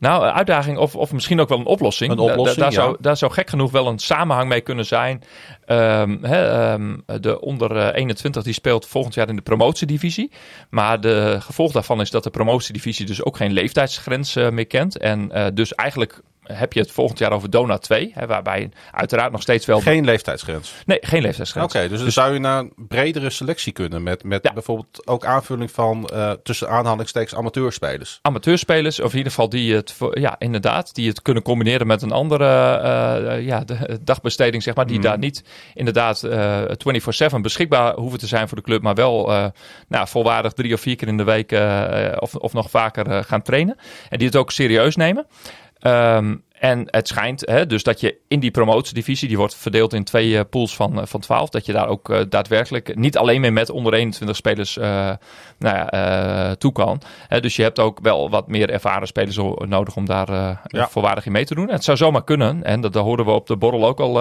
Nou, 0.00 0.24
een 0.24 0.32
uitdaging 0.32 0.78
of, 0.78 0.96
of 0.96 1.12
misschien 1.12 1.40
ook 1.40 1.48
wel 1.48 1.58
een 1.58 1.66
oplossing. 1.66 2.12
Een 2.12 2.18
oplossing 2.18 2.56
da, 2.56 2.62
daar, 2.62 2.72
ja. 2.72 2.80
zou, 2.80 2.96
daar 3.00 3.16
zou 3.16 3.32
gek 3.32 3.50
genoeg 3.50 3.70
wel 3.70 3.86
een 3.86 3.98
samenhang 3.98 4.48
mee 4.48 4.60
kunnen 4.60 4.86
zijn. 4.86 5.22
Um, 5.66 6.24
he, 6.24 6.72
um, 6.72 7.02
de 7.20 7.40
onder 7.40 7.94
21 7.94 8.42
die 8.42 8.52
speelt 8.52 8.86
volgend 8.86 9.14
jaar 9.14 9.28
in 9.28 9.36
de 9.36 9.42
promotiedivisie. 9.42 10.30
Maar 10.70 11.00
de 11.00 11.36
gevolg 11.40 11.72
daarvan 11.72 12.00
is 12.00 12.10
dat 12.10 12.24
de 12.24 12.30
promotiedivisie 12.30 13.06
dus 13.06 13.24
ook 13.24 13.36
geen 13.36 13.52
leeftijdsgrens 13.52 14.36
uh, 14.36 14.48
meer 14.48 14.66
kent. 14.66 14.98
En 14.98 15.30
uh, 15.34 15.46
dus 15.54 15.74
eigenlijk 15.74 16.22
heb 16.52 16.72
je 16.72 16.80
het 16.80 16.90
volgend 16.90 17.18
jaar 17.18 17.32
over 17.32 17.50
Dona 17.50 17.78
2. 17.78 18.10
Hè, 18.14 18.26
waarbij 18.26 18.70
uiteraard 18.90 19.32
nog 19.32 19.42
steeds 19.42 19.66
wel... 19.66 19.80
Geen 19.80 20.04
leeftijdsgrens? 20.04 20.74
Nee, 20.86 20.98
geen 21.00 21.22
leeftijdsgrens. 21.22 21.66
Oké, 21.66 21.76
okay, 21.76 21.88
dus, 21.88 22.04
dus 22.04 22.14
zou 22.14 22.32
je 22.32 22.38
naar 22.38 22.58
een 22.58 22.72
bredere 22.76 23.30
selectie 23.30 23.72
kunnen. 23.72 24.02
Met, 24.02 24.24
met 24.24 24.44
ja. 24.44 24.52
bijvoorbeeld 24.52 25.06
ook 25.06 25.24
aanvulling 25.24 25.70
van 25.70 26.10
uh, 26.12 26.30
tussen 26.42 26.68
aanhalingstekens 26.68 27.34
amateurspelers. 27.34 28.18
Amateurspelers, 28.22 29.00
of 29.00 29.10
in 29.10 29.16
ieder 29.16 29.32
geval 29.32 29.48
die 29.48 29.74
het, 29.74 29.96
ja 30.10 30.38
inderdaad, 30.38 30.94
die 30.94 31.08
het 31.08 31.22
kunnen 31.22 31.42
combineren 31.42 31.86
met 31.86 32.02
een 32.02 32.12
andere 32.12 32.44
uh, 32.44 33.46
ja, 33.46 33.64
de, 33.64 33.98
dagbesteding, 34.02 34.62
zeg 34.62 34.74
maar. 34.74 34.86
Die 34.86 34.96
mm. 34.96 35.02
daar 35.02 35.18
niet 35.18 35.44
inderdaad 35.74 36.22
uh, 36.22 36.62
24-7 37.32 37.36
beschikbaar 37.40 37.94
hoeven 37.94 38.18
te 38.18 38.26
zijn 38.26 38.48
voor 38.48 38.56
de 38.56 38.64
club. 38.64 38.82
Maar 38.82 38.94
wel 38.94 39.26
nou, 39.88 40.08
volwaardig 40.08 40.52
drie 40.52 40.74
of 40.74 40.80
vier 40.80 40.96
keer 40.96 41.08
in 41.08 41.16
de 41.16 41.24
week 41.24 41.52
of, 42.20 42.34
of 42.34 42.52
nog 42.52 42.70
vaker 42.70 43.24
gaan 43.24 43.42
trainen. 43.42 43.76
En 44.08 44.18
die 44.18 44.26
het 44.26 44.36
ook 44.36 44.50
serieus 44.50 44.96
nemen. 44.96 45.26
Um, 45.82 46.42
en 46.60 46.86
het 46.86 47.08
schijnt 47.08 47.40
hè, 47.40 47.66
dus 47.66 47.82
dat 47.82 48.00
je 48.00 48.16
in 48.28 48.40
die 48.40 48.50
promotiedivisie, 48.50 49.28
die 49.28 49.36
wordt 49.36 49.54
verdeeld 49.54 49.92
in 49.92 50.04
twee 50.04 50.28
uh, 50.28 50.40
pools 50.50 50.76
van, 50.76 50.98
uh, 50.98 51.04
van 51.04 51.20
12, 51.20 51.48
dat 51.48 51.66
je 51.66 51.72
daar 51.72 51.88
ook 51.88 52.08
uh, 52.08 52.20
daadwerkelijk 52.28 52.96
niet 52.96 53.16
alleen 53.16 53.40
meer 53.40 53.52
met 53.52 53.70
onder 53.70 53.94
21 53.94 54.36
spelers 54.36 54.76
nou 55.58 55.76
ja, 55.76 56.54
toe 56.54 56.72
kan. 56.72 57.00
Dus 57.40 57.56
je 57.56 57.62
hebt 57.62 57.78
ook 57.78 57.98
wel 58.02 58.30
wat 58.30 58.48
meer 58.48 58.70
ervaren 58.70 59.06
spelers 59.06 59.36
nodig 59.58 59.96
om 59.96 60.06
daar 60.06 60.60
ja. 60.64 60.88
volwaardig 60.88 61.26
in 61.26 61.32
mee 61.32 61.44
te 61.44 61.54
doen. 61.54 61.68
En 61.68 61.74
het 61.74 61.84
zou 61.84 61.96
zomaar 61.96 62.24
kunnen, 62.24 62.64
en 62.64 62.80
dat, 62.80 62.92
daar 62.92 63.02
hoorden 63.02 63.26
we 63.26 63.32
op 63.32 63.46
de 63.46 63.56
borrel 63.56 63.86
ook 63.86 64.00
al 64.00 64.12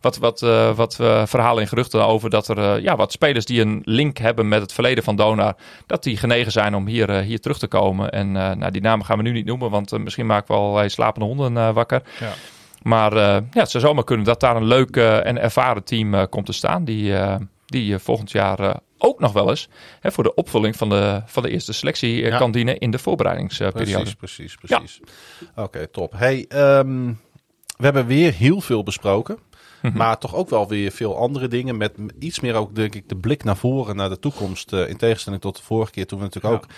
wat, 0.00 0.18
wat, 0.18 0.40
wat 0.74 0.94
verhalen 1.24 1.62
en 1.62 1.68
geruchten 1.68 2.06
over, 2.06 2.30
dat 2.30 2.48
er 2.48 2.82
ja, 2.82 2.96
wat 2.96 3.12
spelers 3.12 3.44
die 3.44 3.60
een 3.60 3.82
link 3.84 4.18
hebben 4.18 4.48
met 4.48 4.60
het 4.60 4.72
verleden 4.72 5.04
van 5.04 5.16
Donar, 5.16 5.56
dat 5.86 6.02
die 6.02 6.16
genegen 6.16 6.52
zijn 6.52 6.74
om 6.74 6.86
hier, 6.86 7.10
hier 7.20 7.40
terug 7.40 7.58
te 7.58 7.68
komen. 7.68 8.10
En 8.10 8.32
nou, 8.32 8.70
die 8.70 8.82
namen 8.82 9.06
gaan 9.06 9.16
we 9.16 9.22
nu 9.22 9.32
niet 9.32 9.46
noemen, 9.46 9.70
want 9.70 9.98
misschien 9.98 10.26
maken 10.26 10.54
we 10.54 10.60
al 10.60 10.88
slapende 10.88 11.26
honden 11.26 11.69
wakker. 11.72 12.02
Ja. 12.20 12.32
Maar 12.82 13.12
uh, 13.12 13.18
ja, 13.50 13.60
het 13.60 13.70
zou 13.70 13.84
zomaar 13.84 14.04
kunnen 14.04 14.26
dat 14.26 14.40
daar 14.40 14.56
een 14.56 14.66
leuk 14.66 14.96
uh, 14.96 15.26
en 15.26 15.38
ervaren 15.38 15.84
team 15.84 16.14
uh, 16.14 16.22
komt 16.30 16.46
te 16.46 16.52
staan. 16.52 16.84
Die, 16.84 17.14
die 17.66 17.98
volgend 17.98 18.30
jaar 18.30 18.80
ook 18.98 19.20
nog 19.20 19.32
wel 19.32 19.48
eens 19.48 19.68
hè, 20.00 20.12
voor 20.12 20.24
de 20.24 20.34
opvulling 20.34 20.76
van 20.76 20.88
de, 20.88 21.22
van 21.26 21.42
de 21.42 21.50
eerste 21.50 21.72
selectie 21.72 22.24
ja. 22.24 22.38
kan 22.38 22.52
dienen 22.52 22.78
in 22.78 22.90
de 22.90 22.98
voorbereidingsperiode. 22.98 24.14
Precies, 24.14 24.14
precies, 24.14 24.54
precies. 24.54 25.00
Ja. 25.02 25.46
Oké, 25.50 25.60
okay, 25.62 25.86
top. 25.86 26.12
Hey, 26.16 26.46
um, 26.48 27.20
we 27.76 27.84
hebben 27.84 28.06
weer 28.06 28.32
heel 28.32 28.60
veel 28.60 28.82
besproken. 28.82 29.38
Maar 29.94 30.18
toch 30.18 30.34
ook 30.34 30.50
wel 30.50 30.68
weer 30.68 30.90
veel 30.90 31.16
andere 31.16 31.48
dingen. 31.48 31.76
Met 31.76 31.92
iets 32.18 32.40
meer 32.40 32.54
ook, 32.54 32.74
denk 32.74 32.94
ik, 32.94 33.08
de 33.08 33.16
blik 33.16 33.44
naar 33.44 33.56
voren, 33.56 33.96
naar 33.96 34.08
de 34.08 34.18
toekomst. 34.18 34.72
eh, 34.72 34.88
in 34.88 34.96
tegenstelling 34.96 35.42
tot 35.42 35.56
de 35.56 35.62
vorige 35.62 35.92
keer 35.92 36.06
toen 36.06 36.18
we 36.18 36.24
natuurlijk 36.24 36.54
ook 36.54 36.70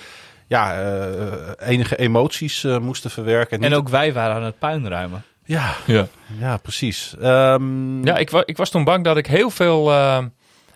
ja, 0.46 0.80
eh, 0.82 1.68
enige 1.68 1.96
emoties 1.96 2.64
eh, 2.64 2.78
moesten 2.78 3.10
verwerken. 3.10 3.60
En 3.62 3.74
ook 3.74 3.88
wij 3.88 4.12
waren 4.12 4.34
aan 4.36 4.42
het 4.42 4.58
puinruimen. 4.58 5.22
Ja, 5.44 5.72
Ja. 5.86 6.06
ja 6.38 6.56
precies. 6.56 7.14
Ehm, 7.20 8.04
Ja, 8.06 8.16
ik, 8.16 8.30
wa 8.30 8.42
ik 8.46 8.56
was 8.56 8.70
toen 8.70 8.84
bang 8.84 9.04
dat 9.04 9.16
ik 9.16 9.26
heel 9.26 9.50
veel 9.50 9.90
eh, 9.92 10.18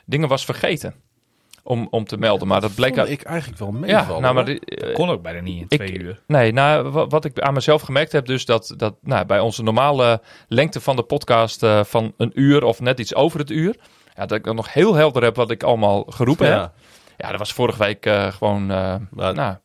dingen 0.05 0.29
was 0.29 0.45
vergeten 0.45 0.95
om, 1.63 1.87
om 1.91 2.05
te 2.05 2.17
melden. 2.17 2.49
Maar 2.49 2.61
dat 2.61 2.75
bleek... 2.75 2.95
vond 2.95 3.09
ik 3.09 3.23
eigenlijk 3.23 3.59
wel 3.61 3.71
meevallen. 3.73 4.15
ja, 4.15 4.19
nou, 4.21 4.35
maar 4.35 4.45
die- 4.45 4.93
Kon 4.93 5.11
ook 5.11 5.23
bijna 5.23 5.41
niet 5.41 5.57
in 5.57 5.67
Ik- 5.69 5.79
twee 5.87 5.99
uur. 5.99 6.21
Nee, 6.27 6.53
nou, 6.53 6.89
wa- 6.91 7.07
wat 7.07 7.25
ik 7.25 7.41
aan 7.41 7.55
mezelf 7.55 7.83
gemerkt 7.83 8.13
heb, 8.13 8.27
dus 8.27 8.45
dat, 8.45 8.75
dat 8.77 8.95
nou, 9.03 9.25
bij 9.27 9.41
onze 9.41 9.63
normale 9.63 10.21
lengte 10.49 10.81
van 10.81 10.97
de 10.97 11.03
podcast 11.03 11.63
eh, 11.63 11.85
van 11.85 12.13
een 12.17 12.31
uur 12.35 12.65
of 12.65 12.81
net 12.81 12.99
iets 13.01 13.15
over 13.15 13.39
het 13.39 13.51
uur, 13.51 13.77
ja, 14.17 14.27
dat 14.27 14.39
ik 14.39 14.45
dan 14.45 14.57
nog 14.57 14.73
heel 14.73 14.95
helder 14.95 15.23
heb 15.23 15.37
wat 15.37 15.51
ik 15.51 15.63
allemaal 15.63 16.05
geroepen 16.09 16.47
heb. 16.61 16.73
Ja. 17.17 17.29
Dat 17.31 17.39
was 17.39 17.53
vorige 17.53 17.79
week 17.79 18.07
eh, 18.07 18.33
gewoon. 18.33 18.71
eh, 18.71 18.95
nou, 19.17 19.57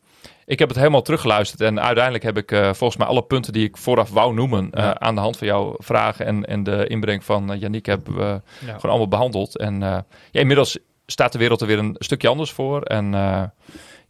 ik 0.46 0.60
heb 0.60 0.70
het 0.70 0.78
helemaal 0.78 1.02
teruggeluisterd 1.02 1.62
en 1.62 1.82
uiteindelijk 1.82 2.24
heb 2.24 2.38
ik 2.38 2.52
eh, 2.52 2.62
volgens 2.64 2.98
mij 2.98 3.08
alle 3.08 3.22
punten 3.24 3.54
die 3.54 3.68
ik 3.68 3.78
vooraf 3.78 4.10
wou 4.10 4.34
noemen 4.34 4.72
eh, 4.72 4.84
Ja. 4.84 5.00
aan 5.00 5.16
de 5.16 5.22
hand 5.22 5.38
van 5.38 5.48
jouw 5.48 5.76
vragen 5.78 6.26
en, 6.26 6.46
en 6.46 6.64
de 6.64 6.88
inbreng 6.88 7.24
van 7.24 7.52
uh, 7.54 7.60
Yannick 7.60 7.86
hebben 7.86 8.16
we 8.16 8.24
Ja. 8.24 8.42
gewoon 8.60 8.82
allemaal 8.90 9.08
behandeld. 9.08 9.58
En 9.58 9.84
eh, 9.84 9.98
ja, 10.32 10.40
inmiddels 10.40 10.78
staat 11.06 11.32
de 11.32 11.38
wereld 11.38 11.62
er 11.62 11.68
weer 11.68 11.80
een 11.80 11.96
stukje 12.00 12.28
anders 12.28 12.52
voor. 12.52 12.82
En 12.82 13.14
eh, 13.14 13.44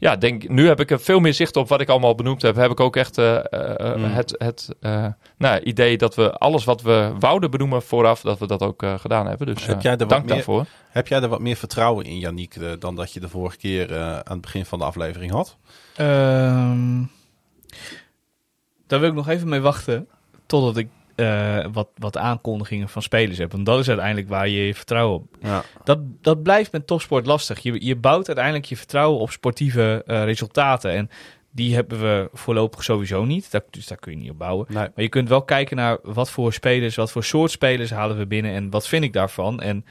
ja, 0.01 0.15
denk, 0.15 0.49
nu 0.49 0.67
heb 0.67 0.79
ik 0.79 0.91
er 0.91 0.99
veel 0.99 1.19
meer 1.19 1.33
zicht 1.33 1.55
op 1.55 1.67
wat 1.67 1.81
ik 1.81 1.89
allemaal 1.89 2.15
benoemd 2.15 2.41
heb. 2.41 2.55
Heb 2.55 2.71
ik 2.71 2.79
ook 2.79 2.95
echt 2.95 3.17
eh, 3.17 3.35
eh, 3.37 3.95
Mm. 3.95 4.03
het, 4.03 4.35
het 4.37 4.69
eh, 4.79 5.05
nou, 5.37 5.59
idee 5.61 5.97
dat 5.97 6.15
we 6.15 6.31
alles 6.33 6.63
wat 6.63 6.81
we 6.81 7.11
wouden 7.19 7.51
benoemen 7.51 7.81
vooraf, 7.81 8.21
dat 8.21 8.39
we 8.39 8.47
dat 8.47 8.61
ook 8.61 8.83
eh, 8.83 8.99
gedaan 8.99 9.27
hebben. 9.27 9.47
Dus 9.47 9.65
Heb 9.65 9.75
eh, 9.77 9.81
jij 9.81 9.91
er 9.91 9.97
wat 9.97 10.09
dank 10.09 10.25
meer- 10.25 10.33
daarvoor. 10.35 10.65
Heb 10.89 11.07
jij 11.07 11.21
er 11.21 11.27
wat 11.27 11.39
meer 11.39 11.55
vertrouwen 11.55 12.05
in, 12.05 12.17
Yannick, 12.19 12.55
eh, 12.55 12.69
dan 12.79 12.95
dat 12.95 13.13
je 13.13 13.19
de 13.19 13.29
vorige 13.29 13.57
keer 13.57 13.91
eh, 13.91 14.13
aan 14.13 14.23
het 14.33 14.41
begin 14.41 14.65
van 14.65 14.79
de 14.79 14.85
aflevering 14.85 15.31
had? 15.31 15.57
Ehm, 15.95 17.03
daar 18.87 18.99
wil 18.99 19.09
ik 19.09 19.15
nog 19.15 19.27
even 19.29 19.49
mee 19.49 19.59
wachten. 19.61 20.07
Totdat 20.45 20.77
ik 20.77 20.87
eh, 21.21 21.65
wat, 21.71 21.89
wat 21.95 22.17
aankondigingen 22.17 22.89
van 22.89 23.01
spelers 23.01 23.37
heb. 23.37 23.51
Want 23.51 23.65
dat 23.65 23.79
is 23.79 23.87
uiteindelijk 23.87 24.29
waar 24.29 24.47
je 24.47 24.65
je 24.65 24.75
vertrouwen 24.75 25.15
op. 25.15 25.35
Ja. 25.41 25.63
Dat, 25.83 25.99
dat 26.21 26.43
blijft 26.43 26.71
met 26.71 26.87
topsport 26.87 27.25
lastig. 27.25 27.59
Je, 27.59 27.85
je 27.85 27.95
bouwt 27.95 28.27
uiteindelijk 28.27 28.65
je 28.65 28.77
vertrouwen 28.77 29.19
op 29.19 29.31
sportieve 29.31 30.03
eh, 30.05 30.23
resultaten. 30.23 30.91
En 30.91 31.09
die 31.51 31.75
hebben 31.75 31.99
we 31.99 32.29
voorlopig 32.33 32.83
sowieso 32.83 33.25
niet. 33.25 33.51
Daar, 33.51 33.61
dus 33.69 33.87
daar 33.87 33.97
kun 33.97 34.11
je 34.11 34.17
niet 34.17 34.31
op 34.31 34.37
bouwen. 34.37 34.65
Nee. 34.69 34.77
Maar 34.77 35.03
je 35.03 35.09
kunt 35.09 35.29
wel 35.29 35.43
kijken 35.43 35.77
naar 35.77 35.97
wat 36.03 36.29
voor 36.29 36.53
spelers, 36.53 36.95
wat 36.95 37.11
voor 37.11 37.23
soort 37.23 37.51
spelers 37.51 37.89
halen 37.89 38.17
we 38.17 38.25
binnen. 38.27 38.53
En 38.53 38.69
wat 38.69 38.87
vind 38.87 39.03
ik 39.03 39.13
daarvan. 39.13 39.61
En 39.61 39.85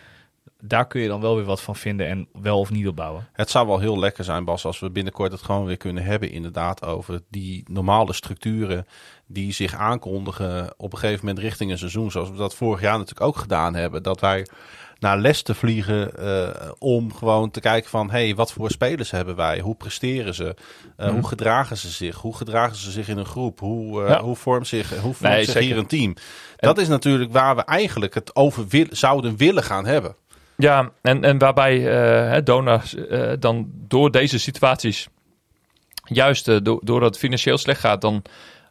daar 0.60 0.86
kun 0.86 1.00
je 1.00 1.08
dan 1.08 1.20
wel 1.20 1.36
weer 1.36 1.44
wat 1.44 1.60
van 1.60 1.76
vinden 1.76 2.06
en 2.06 2.28
wel 2.32 2.58
of 2.58 2.70
niet 2.70 2.86
op 2.88 2.96
bouwen. 2.96 3.28
Het 3.32 3.50
zou 3.50 3.66
wel 3.66 3.78
heel 3.78 3.98
lekker 3.98 4.24
zijn, 4.24 4.44
Bas, 4.44 4.64
als 4.64 4.78
we 4.78 4.90
binnenkort 4.90 5.32
het 5.32 5.42
gewoon 5.42 5.64
weer 5.64 5.76
kunnen 5.76 6.04
hebben, 6.04 6.30
inderdaad, 6.30 6.84
over 6.84 7.20
die 7.30 7.64
normale 7.70 8.12
structuren 8.12 8.86
die 9.26 9.52
zich 9.52 9.74
aankondigen 9.74 10.72
op 10.76 10.92
een 10.92 10.98
gegeven 10.98 11.26
moment 11.26 11.44
richting 11.44 11.70
een 11.70 11.78
seizoen. 11.78 12.10
Zoals 12.10 12.30
we 12.30 12.36
dat 12.36 12.54
vorig 12.54 12.80
jaar 12.80 12.98
natuurlijk 12.98 13.26
ook 13.26 13.36
gedaan 13.36 13.74
hebben. 13.74 14.02
Dat 14.02 14.20
wij 14.20 14.46
naar 14.98 15.18
les 15.18 15.42
te 15.42 15.54
vliegen 15.54 16.16
eh, 16.18 16.70
om 16.78 17.14
gewoon 17.14 17.50
te 17.50 17.60
kijken 17.60 17.90
van, 17.90 18.10
hé, 18.10 18.24
hey, 18.24 18.34
wat 18.34 18.52
voor 18.52 18.70
spelers 18.70 19.10
hebben 19.10 19.36
wij? 19.36 19.60
Hoe 19.60 19.74
presteren 19.74 20.34
ze? 20.34 20.54
Eh, 20.96 21.06
Mhm. 21.06 21.14
Hoe 21.14 21.26
gedragen 21.28 21.76
ze 21.76 21.88
zich? 21.88 22.16
Hoe 22.16 22.36
gedragen 22.36 22.76
ze 22.76 22.90
zich 22.90 23.08
in 23.08 23.18
een 23.18 23.24
groep? 23.26 23.60
Hoe, 23.60 24.02
Ja. 24.02 24.22
hoe 24.22 24.36
vormt 24.36 24.66
zich, 24.66 24.90
hoe 24.90 25.14
vormt 25.14 25.20
Nee, 25.34 25.44
zich 25.44 25.58
hier 25.58 25.78
een 25.78 25.86
team? 25.86 26.14
Dat 26.56 26.78
is 26.78 26.88
natuurlijk 26.88 27.32
waar 27.32 27.56
we 27.56 27.62
eigenlijk 27.64 28.14
het 28.14 28.36
over 28.36 28.66
wil- 28.68 28.86
zouden 28.90 29.36
willen 29.36 29.62
gaan 29.62 29.86
hebben. 29.86 30.14
Ja, 30.60 30.90
en, 31.02 31.24
en 31.24 31.38
waarbij 31.38 32.42
donors 32.42 32.94
eh, 32.94 33.32
dan 33.38 33.70
door 33.72 34.10
deze 34.10 34.38
situaties, 34.38 35.08
juist 36.04 36.48
eh, 36.48 36.56
do- 36.62 36.80
doordat 36.82 37.08
het 37.08 37.18
financieel 37.18 37.58
slecht 37.58 37.80
gaat, 37.80 38.00
dan 38.00 38.22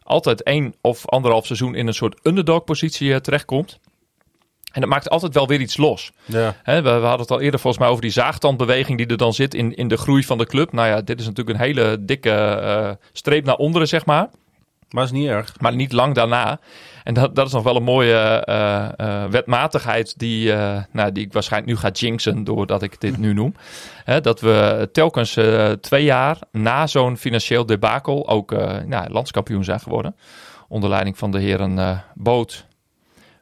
altijd 0.02 0.42
één 0.42 0.74
of 0.80 1.08
anderhalf 1.08 1.46
seizoen 1.46 1.74
in 1.74 1.86
een 1.86 1.94
soort 1.94 2.18
underdog-positie 2.22 3.20
terechtkomt. 3.20 3.78
En 4.72 4.80
dat 4.80 4.90
maakt 4.90 5.10
altijd 5.10 5.34
wel 5.34 5.46
weer 5.46 5.60
iets 5.60 5.76
los. 5.76 6.12
Ja. 6.24 6.56
We, 6.64 6.82
we 6.82 6.88
hadden 6.90 7.20
het 7.20 7.30
al 7.30 7.40
eerder 7.40 7.60
volgens 7.60 7.82
mij 7.82 7.90
over 7.90 8.02
die 8.02 8.10
zaagtandbeweging 8.10 8.98
die 8.98 9.06
er 9.06 9.16
dan 9.16 9.34
zit 9.34 9.54
in, 9.54 9.74
in 9.74 9.88
de 9.88 9.96
groei 9.96 10.24
van 10.24 10.38
de 10.38 10.46
club. 10.46 10.72
Nou 10.72 10.88
ja, 10.88 11.00
dit 11.00 11.20
is 11.20 11.26
natuurlijk 11.26 11.58
een 11.58 11.64
hele 11.64 12.04
dikke 12.04 12.98
streep 13.12 13.44
naar 13.44 13.56
onderen, 13.56 13.88
zeg 13.88 14.06
maar. 14.06 14.30
Maar 14.90 15.04
is 15.04 15.10
niet 15.10 15.28
erg. 15.28 15.54
Maar 15.60 15.74
niet 15.74 15.92
lang 15.92 16.14
daarna. 16.14 16.60
En 17.10 17.16
dat, 17.16 17.34
dat 17.34 17.46
is 17.46 17.52
nog 17.52 17.62
wel 17.62 17.76
een 17.76 17.82
mooie 17.82 18.14
eh, 18.14 18.88
eh, 18.96 19.30
wetmatigheid 19.30 20.18
die, 20.18 20.52
eh, 20.52 20.82
nou, 20.92 21.12
die 21.12 21.24
ik 21.24 21.32
waarschijnlijk 21.32 21.72
nu 21.72 21.78
ga 21.78 21.90
jinxen 21.90 22.44
doordat 22.44 22.82
ik 22.82 23.00
dit 23.00 23.18
nu 23.18 23.32
noem. 23.32 23.54
Hè, 24.04 24.20
dat 24.20 24.40
we 24.40 24.88
telkens 24.92 25.38
twee 25.80 26.04
jaar 26.04 26.38
na 26.52 26.86
zo'n 26.86 27.16
financieel 27.16 27.66
debakel 27.66 28.28
ook 28.28 28.50
nou, 28.86 29.10
landskampioen 29.10 29.64
zijn 29.64 29.80
geworden. 29.80 30.16
Onder 30.68 30.90
leiding 30.90 31.18
van 31.18 31.30
de 31.30 31.38
heren 31.38 32.02
Boot, 32.14 32.66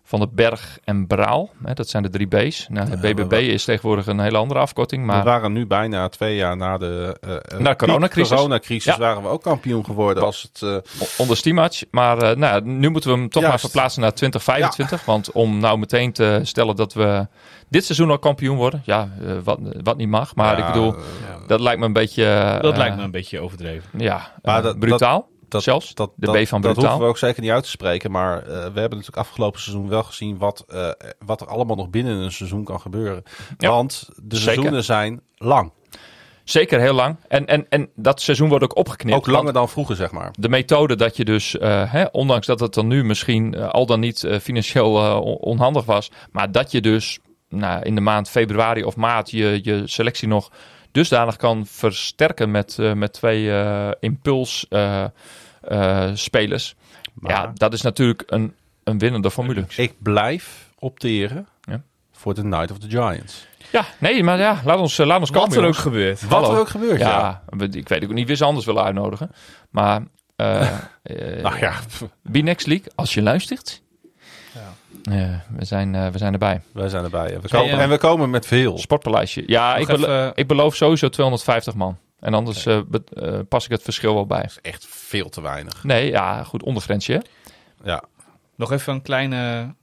Van 0.08 0.18
den 0.20 0.30
Berg 0.34 0.78
en 0.84 1.06
Braal. 1.06 1.50
Hè, 1.64 1.72
dat 1.74 1.88
zijn 1.88 2.02
de 2.02 2.08
drie 2.10 2.26
B's. 2.26 2.66
Nou, 2.70 2.90
de 2.90 2.96
Ja, 3.08 3.14
BBB 3.14 3.30
we- 3.30 3.42
is 3.46 3.64
tegenwoordig 3.64 4.06
een 4.06 4.20
hele 4.20 4.36
andere 4.38 4.60
afkorting. 4.60 5.00
We 5.00 5.06
Maar 5.06 5.24
waren 5.24 5.52
nu 5.52 5.66
bijna 5.66 6.08
twee 6.08 6.36
jaar 6.36 6.56
na 6.56 6.78
de 6.78 7.16
eh, 7.20 7.58
Na 7.58 7.70
de 7.70 7.76
coronacrisis. 7.76 8.36
coronacrisis 8.36 8.84
Ja. 8.94 8.98
waren 8.98 9.22
we 9.22 9.28
ook 9.28 9.42
kampioen 9.42 9.84
geworden. 9.84 10.22
Als 10.22 10.42
het, 10.52 10.62
eh, 10.62 10.76
onder 11.18 11.36
Stimac. 11.36 11.72
Maar 11.90 12.18
eh, 12.18 12.36
nou, 12.36 12.54
ja, 12.54 12.60
nu 12.70 12.88
moeten 12.90 13.10
we 13.12 13.16
hem 13.18 13.28
toch 13.28 13.42
maar 13.42 13.60
verplaatsen 13.60 14.00
naar 14.02 14.12
2025. 14.14 15.04
Want 15.04 15.32
om 15.32 15.58
nou 15.60 15.78
meteen 15.78 16.12
te 16.12 16.40
stellen 16.42 16.76
dat 16.76 16.92
we 16.94 17.26
dit 17.68 17.84
seizoen 17.84 18.10
al 18.10 18.18
kampioen 18.18 18.56
worden. 18.56 18.82
Ja, 18.84 19.08
eh, 19.26 19.32
wat, 19.44 19.58
wat 19.82 19.96
niet 19.96 20.08
mag. 20.08 20.34
Maar 20.34 20.58
ja, 20.58 20.66
ik 20.66 20.72
bedoel, 20.72 20.94
eh, 20.94 21.00
dat 21.46 21.60
lijkt 21.60 21.80
me 21.80 21.86
een 21.86 21.92
beetje... 21.92 22.24
eh, 22.24 22.60
Dat 22.60 22.72
eh, 22.72 22.78
lijkt 22.78 22.96
me 22.96 23.02
een 23.02 23.10
beetje 23.10 23.40
overdreven. 23.40 23.90
Ja, 24.00 24.32
Maar 24.42 24.56
eh, 24.58 24.62
dat- 24.62 24.78
brutaal. 24.78 25.16
dat, 25.16 25.37
zelfs. 25.48 25.94
dat, 25.94 26.10
de 26.16 26.26
dat, 26.26 26.42
B 26.42 26.46
van 26.46 26.60
dat 26.60 26.72
brutaal. 26.72 26.90
hoeven 26.90 27.00
we 27.00 27.06
ook 27.12 27.18
zeker 27.18 27.42
niet 27.42 27.50
uit 27.50 27.62
te 27.64 27.70
spreken. 27.70 28.10
Maar 28.10 28.38
eh, 28.38 28.44
we 28.46 28.52
hebben 28.80 28.82
natuurlijk 28.98 29.16
afgelopen 29.16 29.60
seizoen 29.60 29.88
wel 29.88 30.02
gezien 30.02 30.38
wat, 30.38 30.64
eh, 30.68 30.88
wat 31.24 31.40
er 31.40 31.46
allemaal 31.46 31.76
nog 31.76 31.90
binnen 31.90 32.16
een 32.16 32.32
seizoen 32.32 32.64
kan 32.64 32.80
gebeuren. 32.80 33.22
Ja, 33.58 33.70
Want 33.70 34.08
de 34.16 34.36
zeker. 34.36 34.38
seizoenen 34.52 34.84
zijn 34.84 35.20
lang. 35.36 35.72
Zeker 36.44 36.80
heel 36.80 36.92
lang. 36.94 37.16
En, 37.28 37.46
en, 37.46 37.66
en 37.68 37.90
dat 37.94 38.20
seizoen 38.20 38.48
wordt 38.48 38.64
ook 38.64 38.76
opgeknipt. 38.76 39.16
ook 39.16 39.26
langer 39.26 39.52
dan 39.52 39.68
vroeger, 39.68 39.96
zeg 39.96 40.10
maar. 40.10 40.30
De 40.38 40.48
methode 40.48 40.96
dat 40.96 41.16
je 41.16 41.24
dus, 41.24 41.58
eh, 41.58 41.92
hè, 41.92 42.04
ondanks 42.04 42.46
dat 42.46 42.60
het 42.60 42.74
dan 42.74 42.86
nu 42.86 43.04
misschien 43.04 43.56
al 43.60 43.86
dan 43.86 44.00
niet 44.00 44.26
financieel 44.40 45.20
on- 45.20 45.36
onhandig 45.36 45.84
was, 45.84 46.10
maar 46.32 46.52
dat 46.52 46.70
je 46.72 46.80
dus 46.80 47.18
nou, 47.48 47.82
in 47.82 47.94
de 47.94 48.00
maand 48.00 48.28
februari 48.30 48.84
of 48.84 48.96
maart 48.96 49.30
je, 49.30 49.60
je 49.62 49.82
selectie 49.86 50.28
nog 50.28 50.50
dusdanig 50.92 51.36
kan 51.36 51.66
versterken 51.66 52.50
met, 52.50 52.78
eh, 52.78 52.92
met 52.92 53.12
twee 53.12 53.50
eh, 53.52 53.90
impuls 54.00 54.66
eh, 54.68 55.04
eh, 55.60 56.10
spelers. 56.14 56.74
Maar 57.14 57.30
Ja, 57.32 57.50
dat 57.54 57.72
is 57.72 57.82
natuurlijk 57.82 58.22
een, 58.26 58.54
een 58.84 58.98
winnende 58.98 59.30
formule. 59.30 59.64
ik 59.76 59.92
blijf 60.02 60.68
opteren 60.78 61.48
Ja. 61.60 61.82
voor 62.12 62.34
de 62.34 62.44
Night 62.44 62.70
of 62.70 62.78
the 62.78 62.88
Giants. 62.88 63.46
Ja, 63.72 63.84
nee, 63.98 64.22
maar 64.24 64.38
ja, 64.38 64.60
laat 64.64 64.78
ons, 64.78 64.96
laat 64.96 65.20
ons 65.20 65.30
komen. 65.30 65.48
Wat 65.48 65.58
er 65.58 65.64
ook 65.64 65.76
gebeurt. 65.76 66.20
Wat 66.22 66.30
Hallo. 66.30 66.54
er 66.54 66.60
ook 66.60 66.68
gebeurt, 66.68 67.00
ja. 67.00 67.42
Ik 67.70 67.88
weet 67.88 68.04
ook 68.04 68.12
niet 68.12 68.26
wie 68.26 68.36
ze 68.36 68.44
anders 68.44 68.66
willen 68.66 68.82
uitnodigen. 68.82 69.30
Maar 69.70 70.02
eh 70.36 70.68
eh, 71.02 71.42
Nou 71.42 71.58
ja, 71.58 71.74
Be 72.22 72.38
Next 72.38 72.66
League, 72.66 72.86
als 72.94 73.14
je 73.14 73.22
luistert. 73.22 73.82
Eh, 75.02 75.14
we, 75.56 75.64
zijn, 75.64 75.94
eh, 75.94 76.06
we 76.08 76.18
zijn 76.18 76.32
erbij. 76.32 76.60
wij 76.72 76.88
zijn 76.88 77.04
erbij. 77.04 77.34
En 77.34 77.40
we 77.40 77.48
komen, 77.48 77.66
je- 77.76 77.82
en 77.82 77.88
we 77.88 77.98
komen 77.98 78.30
met 78.30 78.46
veel. 78.46 78.78
Sportpaleisje. 78.78 79.42
Ja, 79.46 79.78
Nog 79.78 79.88
ik, 79.88 79.96
belo- 79.96 80.30
ik 80.34 80.46
beloof 80.46 80.74
sowieso 80.74 81.08
250 81.08 81.74
man. 81.74 81.98
En 82.20 82.34
anders 82.34 82.66
eh, 82.66 82.76
eh, 82.76 83.38
pas 83.48 83.64
ik 83.64 83.70
het 83.70 83.82
verschil 83.82 84.14
wel 84.14 84.26
bij. 84.26 84.48
Echt 84.62 84.86
veel 84.88 85.28
te 85.28 85.40
weinig. 85.40 85.84
Nee, 85.84 86.10
ja, 86.10 86.42
goed, 86.44 86.62
ondergrensje. 86.62 87.22
Ja, 87.84 88.02
Nog 88.56 88.72
even 88.72 88.92
een 88.92 89.02
kleine 89.02 89.74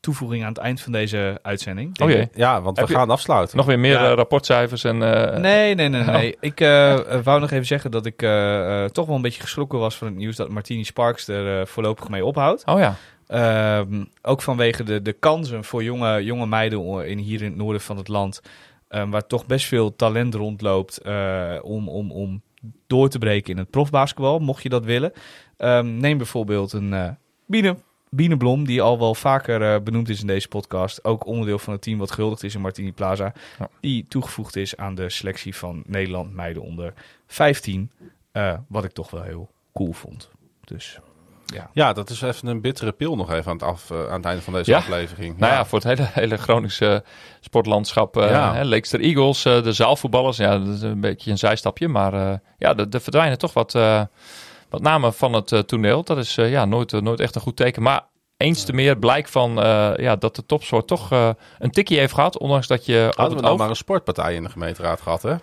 toevoeging 0.00 0.42
aan 0.42 0.48
het 0.48 0.58
eind 0.58 0.80
van 0.80 0.92
deze 0.92 1.38
uitzending. 1.42 2.00
Oh 2.00 2.10
jee. 2.10 2.28
ja 2.34 2.62
want 2.62 2.78
we 2.78 2.84
Heb 2.86 2.96
gaan 2.96 3.10
afsluiten. 3.10 3.56
Nog 3.56 3.66
weer 3.66 3.78
meer 3.78 3.92
Ja. 4.00 4.08
eh, 4.10 4.14
rapportcijfers 4.14 4.84
en... 4.84 5.02
eh, 5.32 5.38
Nee, 5.38 5.74
nee, 5.74 5.88
nee. 5.88 6.02
nee. 6.04 6.36
Ik 6.40 6.60
eh, 6.60 6.92
eh, 7.14 7.24
wou 7.24 7.40
nog 7.40 7.50
even 7.50 7.66
zeggen 7.66 7.90
dat 7.90 8.06
ik 8.06 8.22
eh, 8.22 8.82
eh, 8.84 8.90
toch 8.90 9.06
wel 9.06 9.16
een 9.16 9.22
beetje 9.22 9.40
geschrokken 9.40 9.78
was 9.78 9.96
van 9.96 10.06
het 10.06 10.16
nieuws 10.16 10.36
dat 10.36 10.48
Martini 10.48 10.84
Sparks 10.84 11.28
er 11.28 11.60
eh, 11.60 11.66
voorlopig 11.66 12.08
mee 12.08 12.24
ophoudt. 12.24 12.62
Oh 12.66 12.78
ja. 12.78 12.94
Ehm, 13.32 14.04
ook 14.22 14.42
vanwege 14.42 14.82
de, 14.82 15.02
de 15.02 15.12
kansen 15.12 15.64
voor 15.64 15.82
jonge, 15.82 16.24
jonge 16.24 16.46
meiden 16.46 17.06
in, 17.06 17.18
hier 17.18 17.42
in 17.42 17.48
het 17.48 17.56
noorden 17.56 17.80
van 17.80 17.96
het 17.96 18.08
land. 18.08 18.42
ehm, 18.88 19.10
waar 19.10 19.26
toch 19.26 19.46
best 19.46 19.66
veel 19.66 19.96
talent 19.96 20.34
rondloopt 20.34 20.98
eh, 20.98 21.58
om, 21.62 21.88
om, 21.88 22.10
om 22.10 22.42
door 22.86 23.08
te 23.08 23.18
breken 23.18 23.52
in 23.52 23.58
het 23.58 23.70
profbasketbal, 23.70 24.38
mocht 24.38 24.62
je 24.62 24.68
dat 24.68 24.84
willen. 24.84 25.12
Ehm, 25.56 25.96
neem 25.96 26.16
bijvoorbeeld 26.16 26.72
een 26.72 26.92
eh 26.92 27.08
Biene, 27.46 27.76
Biene 28.10 28.36
Blom, 28.36 28.64
die 28.64 28.82
al 28.82 28.98
wel 28.98 29.14
vaker 29.14 29.62
eh, 29.74 29.80
benoemd 29.82 30.08
is 30.08 30.20
in 30.20 30.26
deze 30.26 30.48
podcast. 30.48 31.04
Ook 31.04 31.26
onderdeel 31.26 31.58
van 31.58 31.72
het 31.72 31.82
team 31.82 31.98
wat 31.98 32.10
gehuldigd 32.10 32.42
is 32.42 32.54
in 32.54 32.60
Martini 32.60 32.92
Plaza. 32.92 33.32
Ja. 33.58 33.68
Die 33.80 34.04
toegevoegd 34.08 34.56
is 34.56 34.76
aan 34.76 34.94
de 34.94 35.10
selectie 35.10 35.56
van 35.56 35.82
Nederland 35.86 36.34
meiden 36.34 36.62
onder 36.62 36.92
15. 37.26 37.90
eh, 38.32 38.58
wat 38.68 38.84
ik 38.84 38.92
toch 38.92 39.10
wel 39.10 39.22
heel 39.22 39.50
cool 39.72 39.92
vond. 39.92 40.30
Dus 40.64 40.98
Ja. 41.54 41.70
Ja, 41.72 41.92
dat 41.92 42.10
is 42.10 42.22
even 42.22 42.48
een 42.48 42.60
bittere 42.60 42.92
pil 42.92 43.16
nog 43.16 43.32
even 43.32 43.46
aan 43.50 43.56
het, 43.56 43.62
af, 43.66 43.90
eh, 43.90 44.06
aan 44.08 44.16
het 44.16 44.24
einde 44.24 44.42
van 44.42 44.52
deze 44.52 44.70
Ja. 44.70 44.76
aflevering. 44.78 45.38
Nou 45.38 45.52
ja, 45.52 45.64
voor 45.64 45.78
het 45.78 45.88
hele, 45.88 46.08
hele 46.12 46.36
Groningse 46.36 47.04
sportlandschap. 47.40 48.16
eh 48.16 48.30
Ja. 48.30 48.64
Leekster 48.64 49.00
Eagles, 49.00 49.44
eh, 49.44 49.62
de 49.62 49.72
zaalvoetballers. 49.72 50.36
Ja, 50.36 50.58
dat 50.58 50.74
is 50.74 50.82
een 50.82 51.00
beetje 51.00 51.30
een 51.30 51.38
zijstapje. 51.38 51.88
Maar 51.88 52.14
eh, 52.14 52.38
ja, 52.58 52.76
er 52.76 52.86
er 52.90 53.00
verdwijnen 53.00 53.38
toch 53.38 53.52
wat, 53.52 53.72
wat 54.70 54.80
namen 54.80 55.14
van 55.14 55.32
het 55.32 55.68
toneel. 55.68 56.02
Dat 56.02 56.18
is 56.18 56.34
ja, 56.34 56.64
nooit, 56.64 56.92
nooit 57.00 57.20
echt 57.20 57.34
een 57.34 57.40
goed 57.40 57.56
teken. 57.56 57.82
Maar 57.82 58.06
eens 58.36 58.64
te 58.64 58.72
meer 58.72 58.98
blijk 58.98 59.28
van 59.28 59.52
ja, 59.96 60.16
dat 60.16 60.36
de 60.36 60.46
topsoort 60.46 60.86
toch 60.86 61.10
een 61.58 61.70
tikje 61.70 61.98
heeft 61.98 62.14
gehad. 62.14 62.38
Ondanks 62.38 62.66
dat 62.66 62.86
je 62.86 63.12
Hadden 63.16 63.36
we 63.36 63.42
nou 63.42 63.52
oog... 63.52 63.58
maar 63.60 63.68
een 63.68 63.76
sportpartij 63.76 64.34
in 64.34 64.42
de 64.42 64.48
gemeenteraad 64.50 65.00
gehad, 65.00 65.22
hè? 65.22 65.34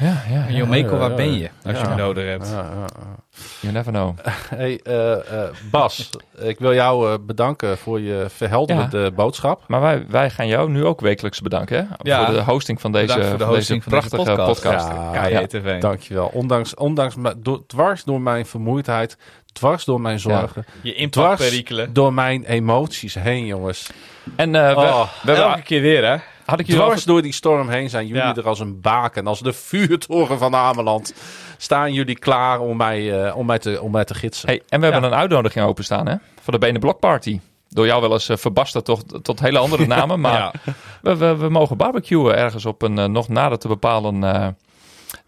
Ja, 0.00 0.22
ja, 0.30 0.46
En 0.46 0.52
ja. 0.52 0.58
Jomeko, 0.58 0.96
waar 0.96 1.10
ja, 1.10 1.16
ben 1.16 1.38
je 1.38 1.50
als 1.64 1.80
je 1.80 1.86
hem 1.86 1.96
nodig 1.96 2.24
hebt? 2.26 2.48
Ja, 2.48 2.56
ja, 2.56 2.86
ja. 2.98 3.18
You 3.60 3.72
never 3.72 3.92
know. 3.92 4.18
Hey, 4.48 4.80
eh, 4.82 5.12
eh, 5.42 5.48
Bas, 5.70 6.10
ik 6.38 6.58
wil 6.58 6.74
jou 6.74 7.12
eh, 7.12 7.18
bedanken 7.20 7.78
voor 7.78 8.00
je 8.00 8.26
verhelderende 8.28 9.10
boodschap. 9.10 9.62
Maar 9.66 9.80
wij, 9.80 10.04
wij 10.08 10.30
gaan 10.30 10.46
jou 10.46 10.70
nu 10.70 10.84
ook 10.84 11.00
wekelijks 11.00 11.40
bedanken 11.40 11.76
hè? 11.76 11.94
Ja. 12.02 12.24
voor 12.24 12.34
de 12.34 12.42
hosting 12.42 12.80
van 12.80 12.92
deze, 12.92 13.12
voor 13.12 13.38
de 13.38 13.44
van 13.44 13.54
hosting 13.54 13.84
deze 13.84 13.90
van 13.90 14.00
deze 14.00 14.08
prachtige 14.08 14.36
podcast. 14.36 14.62
podcast. 14.62 14.88
Ja, 15.32 15.40
KJTV. 15.40 15.80
Dankjewel. 15.80 16.30
Ondanks, 16.32 16.74
ondanks 16.74 17.14
me- 17.14 17.34
door, 17.38 17.66
dwars 17.66 18.04
door 18.04 18.20
mijn 18.20 18.46
vermoeidheid, 18.46 19.16
dwars 19.52 19.84
door 19.84 20.00
mijn 20.00 20.18
zorgen, 20.18 20.64
Je 20.82 21.08
dwars 21.08 21.62
door 21.92 22.14
mijn 22.14 22.44
emoties 22.44 23.14
heen, 23.14 23.46
jongens. 23.46 23.90
En 24.36 24.54
eh, 24.54 24.68
we, 24.68 24.80
Oh, 24.80 25.02
we 25.22 25.30
hebben, 25.30 25.44
Elke 25.44 25.62
keer 25.62 25.80
weer, 25.80 26.10
hè? 26.10 26.16
Had 26.50 26.60
ik 26.60 26.66
Dwars 26.66 27.04
door 27.04 27.22
die 27.22 27.32
storm 27.32 27.68
heen 27.68 27.90
zijn 27.90 28.06
jullie 28.06 28.22
Ja. 28.22 28.34
er 28.36 28.48
als 28.48 28.60
een 28.60 28.80
baken, 28.80 29.26
als 29.26 29.40
de 29.40 29.52
vuurtoren 29.52 30.38
van 30.38 30.54
Ameland. 30.54 31.14
Staan 31.56 31.92
jullie 31.92 32.18
klaar 32.18 32.60
om 32.60 32.76
mij, 32.76 33.24
eh, 33.26 33.36
om 33.36 33.46
mij, 33.46 33.58
te, 33.58 33.80
om 33.82 33.90
mij 33.90 34.04
te 34.04 34.14
gidsen. 34.14 34.48
Hey, 34.48 34.62
en 34.68 34.80
we 34.80 34.86
hebben 34.86 35.04
een 35.12 35.18
uitnodiging 35.18 35.64
openstaan 35.66 36.06
hè? 36.08 36.14
voor 36.42 36.52
de 36.52 36.58
Benen 36.58 36.80
Blok 36.80 36.98
Party. 37.00 37.40
Door 37.68 37.86
jou 37.86 38.00
wel 38.00 38.12
eens 38.12 38.28
uh, 38.30 38.36
verbasterd 38.36 38.84
tot, 38.84 39.24
tot 39.24 39.40
hele 39.40 39.58
andere 39.58 39.86
namen. 39.96 40.20
Maar 40.20 40.32
Ja. 40.38 40.52
we, 41.02 41.16
we, 41.16 41.36
we 41.36 41.48
mogen 41.48 41.76
barbecuen 41.76 42.36
ergens 42.36 42.64
op 42.66 42.82
een 42.82 42.98
eh, 42.98 43.04
nog 43.04 43.28
nader 43.28 43.58
te 43.58 43.68
bepalen 43.68 44.24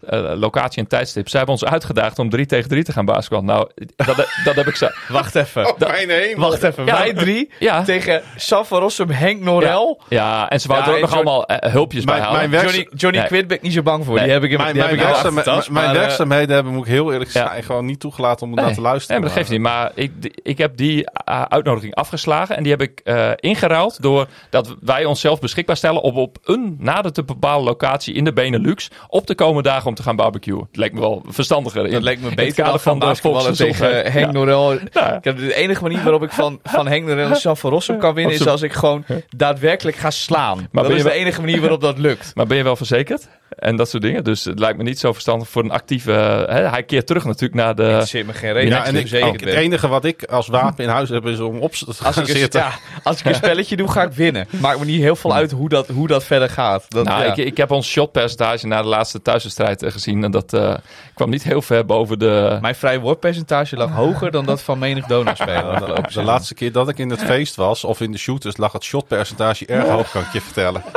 eh, 0.05 0.31
locatie 0.35 0.81
en 0.81 0.87
tijdstip. 0.87 1.29
Zij 1.29 1.39
hebben 1.39 1.57
ons 1.61 1.65
uitgedaagd 1.71 2.19
om 2.19 2.29
3 2.29 2.45
tegen 2.45 2.69
3 2.69 2.83
te 2.83 2.91
gaan 2.91 3.05
basketballen. 3.05 3.45
Nou, 3.45 3.69
dat, 3.95 4.27
dat 4.43 4.55
heb 4.55 4.67
ik 4.67 4.75
zo. 4.75 4.87
Wacht 5.09 5.35
even. 5.35 5.73
mijn 5.77 6.09
hemel. 6.09 6.49
Wacht 6.49 6.63
even. 6.63 6.85
Ja. 6.85 6.97
Wij 6.97 7.13
drie 7.13 7.49
Ja. 7.59 7.83
tegen 7.83 8.21
Safar 8.35 8.79
Rossum, 8.79 9.09
Henk 9.09 9.41
Norel. 9.41 10.01
Ja, 10.09 10.49
en 10.49 10.59
ze 10.59 10.67
wouden 10.67 10.89
Ja, 10.89 10.97
er 10.97 11.03
ook 11.03 11.09
nog 11.09 11.15
allemaal 11.19 11.45
eh, 11.45 11.71
hulpjes 11.71 12.03
bij 12.03 12.13
Mijn- 12.19 12.25
halen. 12.27 12.49
mijn 12.49 12.63
Johnny, 12.63 12.87
Johnny 12.95 13.19
Nee. 13.19 13.27
Quid 13.27 13.47
ben 13.47 13.57
ik 13.57 13.63
niet 13.63 13.73
zo 13.73 13.81
bang 13.81 14.05
voor. 14.05 14.15
Nee. 14.15 14.23
Die 14.23 14.33
heb 14.33 14.43
ik 14.43 14.51
in 14.51 14.57
Mijn, 14.57 14.75
mijn, 14.77 14.97
werkzaam- 14.97 15.33
mijn 15.33 15.45
tas, 15.45 15.69
mijn 15.69 15.85
maar, 15.85 15.95
eh, 15.95 16.01
werkzaamheden 16.01 16.55
hebben, 16.55 16.73
moet 16.73 16.85
ik 16.85 16.91
heel 16.91 17.11
eerlijk 17.13 17.31
Ja. 17.31 17.47
zijn, 17.47 17.63
gewoon 17.63 17.85
niet 17.85 17.99
toegelaten 17.99 18.47
om 18.47 18.53
Nee. 18.55 18.65
naar 18.65 18.73
te 18.73 18.81
luisteren. 18.81 19.21
Nee, 19.21 19.25
maar 19.29 19.35
dat 19.35 19.37
geeft 19.47 19.51
niet. 19.51 19.67
Maar 19.67 19.91
ik, 19.95 20.11
ik 20.43 20.57
heb 20.57 20.77
die 20.77 20.97
uh, 21.29 21.41
uitnodiging 21.41 21.95
afgeslagen. 21.95 22.55
En 22.57 22.63
die 22.63 22.71
heb 22.71 22.81
ik 22.81 22.99
eh, 23.03 23.29
ingeruild 23.35 24.01
door 24.01 24.27
dat 24.49 24.75
wij 24.81 25.05
onszelf 25.05 25.39
beschikbaar 25.39 25.77
stellen 25.77 26.01
om 26.01 26.17
op 26.17 26.37
een 26.43 26.75
nader 26.79 27.11
te 27.13 27.23
bepalen 27.23 27.63
locatie 27.65 28.13
in 28.13 28.23
de 28.23 28.33
Benelux 28.33 28.89
op 29.07 29.27
de 29.27 29.35
komende 29.35 29.69
dagen 29.69 29.87
om 29.93 29.99
te 29.99 30.09
gaan 30.09 30.15
barbecuen. 30.15 30.59
Het 30.59 30.77
lijkt 30.77 30.93
me 30.93 30.99
wel 30.99 31.23
verstandiger. 31.27 31.91
Dat 31.91 32.01
leek 32.01 32.19
me 32.19 32.25
het 32.25 32.35
beter 32.35 32.53
kader 32.53 32.71
dan 32.71 33.15
van 33.15 33.15
van 33.15 33.51
de 33.51 33.57
tegen. 33.57 34.11
Henk 34.11 34.25
Ja. 34.25 34.31
Norel. 34.31 34.71
Ja. 34.91 35.17
Ik 35.17 35.23
heb 35.23 35.37
de 35.37 35.55
enige 35.55 35.81
manier 35.81 36.03
waarop 36.03 36.23
ik 36.23 36.31
van, 36.31 36.59
van 36.63 36.87
Henk 36.87 37.05
Norel 37.05 37.29
en 37.29 37.35
Safar 37.35 37.71
Rossum 37.71 37.97
kan 37.97 38.13
winnen... 38.13 38.33
Is 38.33 38.47
als 38.47 38.61
ik 38.61 38.73
gewoon 38.73 39.05
daadwerkelijk 39.35 39.97
ga 39.97 40.09
slaan. 40.09 40.67
ben 40.71 40.83
dat 40.83 40.91
is 40.91 41.03
de 41.03 41.11
enige 41.11 41.41
manier 41.41 41.59
waarop 41.59 41.81
dat 41.81 41.97
lukt. 41.97 42.31
Maar 42.35 42.47
ben 42.47 42.57
je 42.57 42.63
wel 42.63 42.75
verzekerd? 42.75 43.27
En 43.49 43.75
dat 43.75 43.89
soort 43.89 44.03
dingen. 44.03 44.23
Dus 44.23 44.43
het 44.43 44.59
lijkt 44.59 44.77
me 44.77 44.83
niet 44.83 44.99
zo 44.99 45.13
verstandig 45.13 45.49
voor 45.49 45.63
een 45.63 45.71
actieve... 45.71 46.11
hè, 46.49 46.67
hij 46.67 46.83
keert 46.83 47.07
terug 47.07 47.25
natuurlijk 47.25 47.53
naar 47.53 47.75
de... 47.75 47.83
Interesseert 47.83 48.25
me 48.27 48.33
geen 48.33 48.53
reden. 48.53 48.69
Ja, 48.69 48.85
en 48.85 48.95
ik 48.95 49.11
ik, 49.11 49.39
het 49.39 49.49
enige 49.49 49.87
wat 49.87 50.05
ik 50.05 50.23
als 50.23 50.47
wapen 50.47 50.83
in 50.83 50.89
huis 50.89 51.09
heb 51.09 51.25
is 51.25 51.39
om 51.39 51.59
op 51.59 51.71
te 51.73 51.85
Als 51.85 51.97
gaan 51.97 52.23
ik, 52.23 52.29
een, 52.29 52.35
zitten. 52.37 52.59
ja, 52.61 52.71
als 53.03 53.19
ik 53.19 53.25
een 53.25 53.35
spelletje 53.35 53.75
doe, 53.75 53.91
ga 53.91 54.03
ik 54.03 54.11
winnen. 54.11 54.47
Maakt 54.49 54.79
me 54.79 54.85
niet 54.85 55.01
heel 55.01 55.15
veel 55.15 55.33
uit 55.33 55.51
hoe 55.51 55.69
dat, 55.69 55.87
hoe 55.87 56.07
dat 56.07 56.23
verder 56.23 56.49
gaat. 56.49 56.85
Dat, 56.89 57.05
Nou, 57.05 57.23
ja. 57.23 57.31
ik, 57.31 57.37
ik 57.37 57.57
heb 57.57 57.71
ons 57.71 57.87
shotpercentage 57.87 58.67
na 58.67 58.81
de 58.81 58.87
laatste 58.87 59.21
thuiswedstrijd 59.21 59.82
eh, 59.83 59.91
gezien. 59.91 60.23
En 60.23 60.31
dat 60.31 60.53
eh, 60.53 60.75
kwam 61.13 61.29
niet 61.29 61.43
heel 61.43 61.61
ver 61.61 61.85
boven 61.85 62.19
de... 62.19 62.57
Mijn 62.61 62.75
vrije 62.75 62.99
woordpercentage 62.99 63.75
lag 63.75 63.91
hoger 63.91 64.31
dan 64.31 64.45
dat 64.45 64.61
van 64.61 64.79
menig 64.79 65.05
donorspeler. 65.05 65.65
afgelopen 65.73 66.13
De 66.13 66.23
laatste 66.23 66.53
keer 66.53 66.71
dat 66.71 66.89
ik 66.89 66.97
in 66.97 67.09
het 67.09 67.23
feest 67.23 67.55
was, 67.55 67.83
of 67.83 68.01
in 68.01 68.11
de 68.11 68.17
shooters, 68.17 68.57
lag 68.57 68.71
het 68.71 68.83
shotpercentage 68.83 69.65
erg 69.65 69.87
hoog, 69.87 70.11
kan 70.11 70.21
ik 70.21 70.31
je 70.33 70.41
vertellen. 70.41 70.83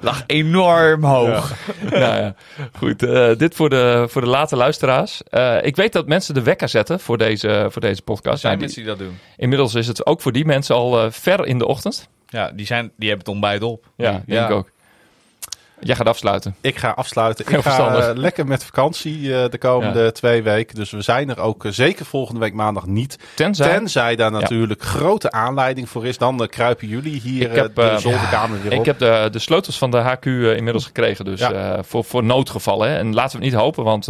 lag 0.00 0.22
enorm 0.26 1.04
hoog. 1.04 1.52
nou 1.90 2.00
ja, 2.00 2.34
goed. 2.78 3.02
eh, 3.02 3.36
dit 3.36 3.54
voor 3.54 3.70
de, 3.70 4.06
voor 4.08 4.20
de 4.22 4.28
late 4.28 4.56
luisteraars. 4.56 5.22
Eh, 5.22 5.56
ik 5.62 5.76
weet 5.76 5.92
dat 5.92 6.06
mensen 6.06 6.34
de 6.34 6.42
wekker 6.42 6.68
zetten 6.68 7.00
voor 7.00 7.18
deze, 7.18 7.66
voor 7.70 7.80
deze 7.80 8.02
podcast. 8.02 8.34
Er 8.34 8.40
zijn 8.40 8.52
Ja, 8.52 8.58
die- 8.58 8.66
mensen 8.66 8.82
die 8.82 8.90
dat 8.90 8.98
doen. 8.98 9.18
inmiddels 9.36 9.74
is 9.74 9.86
het 9.86 10.06
ook 10.06 10.20
voor 10.20 10.32
die 10.32 10.44
mensen 10.44 10.74
al 10.74 11.02
eh, 11.02 11.10
ver 11.10 11.46
in 11.46 11.58
de 11.58 11.66
ochtend. 11.66 12.08
Ja, 12.28 12.50
die, 12.54 12.66
zijn, 12.66 12.90
die 12.96 13.08
hebben 13.08 13.26
het 13.26 13.34
ontbijt 13.34 13.62
op. 13.62 13.84
Ja, 13.96 14.10
Die- 14.12 14.34
denk 14.34 14.48
ik 14.48 14.54
ook. 14.56 14.70
Jij 15.80 15.94
gaat 15.94 16.06
afsluiten. 16.06 16.56
Ik 16.60 16.76
ga 16.76 16.90
afsluiten. 16.90 17.44
Heel 17.48 17.58
ik 17.58 17.64
ga 17.64 18.08
eh, 18.08 18.16
lekker 18.16 18.46
met 18.46 18.64
vakantie 18.64 19.34
eh, 19.34 19.50
de 19.50 19.58
komende 19.58 20.12
twee 20.12 20.42
weken. 20.42 20.74
Dus 20.74 20.90
we 20.90 21.02
zijn 21.02 21.28
er 21.28 21.40
ook 21.40 21.64
eh, 21.64 21.72
zeker 21.72 22.04
volgende 22.04 22.40
week 22.40 22.54
maandag 22.54 22.86
niet. 22.86 23.18
Tenzij... 23.34 23.70
Tenzij 23.70 24.16
daar 24.16 24.30
natuurlijk 24.30 24.82
grote 24.82 25.30
aanleiding 25.30 25.88
voor 25.88 26.06
is. 26.06 26.18
Dan 26.18 26.46
kruipen 26.50 26.88
jullie 26.88 27.20
hier 27.20 27.50
heb, 27.50 27.74
de 27.74 27.96
zolderkamer 27.98 28.62
weer 28.62 28.72
op. 28.72 28.78
Ik 28.78 28.84
heb 28.84 28.98
de, 28.98 29.28
de 29.30 29.38
sleutels 29.38 29.78
van 29.78 29.90
de 29.90 29.96
HQ 29.98 30.26
inmiddels 30.26 30.84
gekregen. 30.84 31.24
Dus 31.24 31.40
Ja. 31.40 31.82
voor, 31.82 32.04
voor 32.04 32.24
noodgevallen. 32.24 32.88
Hè. 32.88 32.96
En 32.96 33.14
laten 33.14 33.38
we 33.38 33.44
het 33.44 33.52
niet 33.52 33.62
hopen. 33.62 33.84
Want 33.84 34.06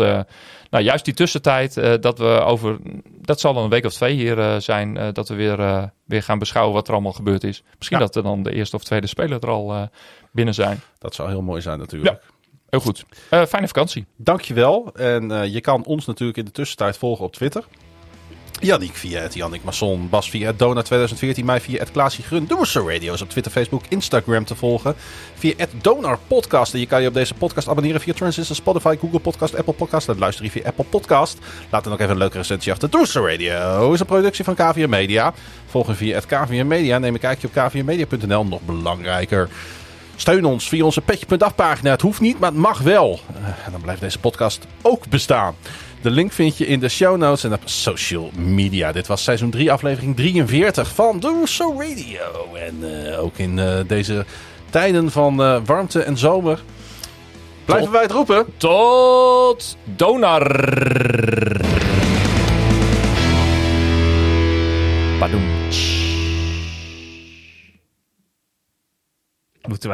nou, 0.70 0.84
juist 0.84 1.04
die 1.04 1.14
tussentijd 1.14 2.02
dat 2.02 2.18
we 2.18 2.40
over... 2.40 2.76
Dat 3.22 3.40
zal 3.40 3.56
een 3.56 3.68
week 3.68 3.84
of 3.84 3.92
twee 3.92 4.14
hier 4.14 4.60
zijn. 4.60 4.98
dat 5.12 5.28
we 5.28 5.34
weer, 5.34 5.90
weer 6.04 6.22
gaan 6.22 6.38
beschouwen 6.38 6.74
wat 6.74 6.86
er 6.86 6.92
allemaal 6.92 7.12
gebeurd 7.12 7.44
is. 7.44 7.62
Misschien 7.78 7.98
dat 7.98 8.16
er 8.16 8.22
dan 8.22 8.42
de 8.42 8.52
eerste 8.52 8.76
of 8.76 8.84
tweede 8.84 9.06
speler 9.06 9.42
er 9.42 9.50
al 9.50 9.88
binnen 10.36 10.54
zijn. 10.54 10.80
Dat 10.98 11.14
zou 11.14 11.28
heel 11.28 11.42
mooi 11.42 11.60
zijn 11.60 11.78
natuurlijk. 11.78 12.22
Heel 12.68 12.80
goed. 12.80 13.04
Eh, 13.28 13.46
fijne 13.46 13.66
vakantie. 13.66 14.06
Dankjewel. 14.16 14.90
En 14.94 15.30
eh, 15.30 15.52
je 15.52 15.60
kan 15.60 15.84
ons 15.84 16.06
natuurlijk 16.06 16.38
in 16.38 16.44
de 16.44 16.50
tussentijd 16.50 16.96
volgen 16.96 17.24
op 17.24 17.32
Twitter. 17.32 17.64
Yannick 18.60 18.94
via 18.94 19.20
het 19.20 19.64
Masson, 19.64 20.08
Bas 20.08 20.30
via 20.30 20.46
het 20.46 20.58
Dona 20.58 20.82
2014, 20.82 21.44
mij 21.44 21.60
via 21.60 21.78
het 21.78 21.90
Klaasje 21.90 22.22
Grun. 22.22 22.46
Doe 22.46 22.66
zo 22.66 22.88
radio's 22.88 23.20
op 23.20 23.28
Twitter, 23.28 23.52
Facebook, 23.52 23.82
Instagram 23.88 24.44
te 24.44 24.54
volgen. 24.54 24.94
Via 25.34 25.52
het 25.56 25.70
Donar 25.82 26.18
Podcast. 26.26 26.74
En 26.74 26.80
je 26.80 26.86
kan 26.86 27.02
je 27.02 27.08
op 27.08 27.14
deze 27.14 27.34
podcast 27.34 27.68
abonneren 27.68 28.00
via 28.00 28.12
Transistor, 28.12 28.56
Spotify, 28.56 28.96
Google 29.00 29.18
Podcast, 29.18 29.56
Apple 29.56 29.72
Podcast. 29.72 30.08
En 30.08 30.18
luister 30.18 30.44
je 30.44 30.50
via 30.50 30.62
Apple 30.66 30.84
Podcast. 30.84 31.38
Laat 31.70 31.84
dan 31.84 31.92
ook 31.92 31.98
even 31.98 32.12
een 32.12 32.18
leuke 32.18 32.36
recensie 32.36 32.72
achter. 32.72 32.90
Doe 32.90 33.06
zo 33.06 33.26
radio 33.26 33.92
is 33.92 34.00
een 34.00 34.06
productie 34.06 34.44
van 34.44 34.54
KVM 34.54 34.88
Media. 34.88 35.34
Volg 35.66 35.96
via 35.96 36.14
het 36.14 36.26
KVM 36.26 36.66
Media. 36.66 36.98
Neem 36.98 37.14
een 37.14 37.20
kijkje 37.20 37.46
op 37.46 37.52
kvmmedia.nl. 37.52 38.44
Nog 38.44 38.60
belangrijker. 38.60 39.48
Steun 40.16 40.44
ons 40.44 40.68
via 40.68 40.84
onze 40.84 41.00
petje.af 41.00 41.54
pagina. 41.54 41.90
Het 41.90 42.00
hoeft 42.00 42.20
niet, 42.20 42.38
maar 42.38 42.50
het 42.50 42.58
mag 42.58 42.80
wel. 42.80 43.20
Eh, 43.34 43.66
en 43.66 43.72
dan 43.72 43.80
blijft 43.80 44.00
deze 44.00 44.18
podcast 44.18 44.66
ook 44.82 45.08
bestaan. 45.08 45.54
De 46.02 46.10
link 46.10 46.32
vind 46.32 46.58
je 46.58 46.66
in 46.66 46.80
de 46.80 46.88
show 46.88 47.16
notes 47.16 47.44
en 47.44 47.52
op 47.52 47.60
social 47.64 48.30
media. 48.36 48.92
Dit 48.92 49.06
was 49.06 49.22
seizoen 49.22 49.50
3, 49.50 49.72
aflevering 49.72 50.16
43 50.16 50.94
van 50.94 51.18
The 51.20 51.36
Russo 51.40 51.74
Radio. 51.78 52.54
En 52.54 53.06
eh, 53.12 53.22
ook 53.22 53.38
in 53.38 53.58
eh, 53.58 53.78
deze 53.86 54.24
tijden 54.70 55.10
van 55.10 55.64
warmte 55.64 56.02
en 56.02 56.18
zomer 56.18 56.62
blijven 57.64 57.92
wij 57.92 58.02
het 58.02 58.10
roepen. 58.10 58.46
Tot 58.56 59.76
Donar. 59.84 60.48
Badoem. 65.18 65.54
Moeten 69.66 69.78
wij 69.78 69.84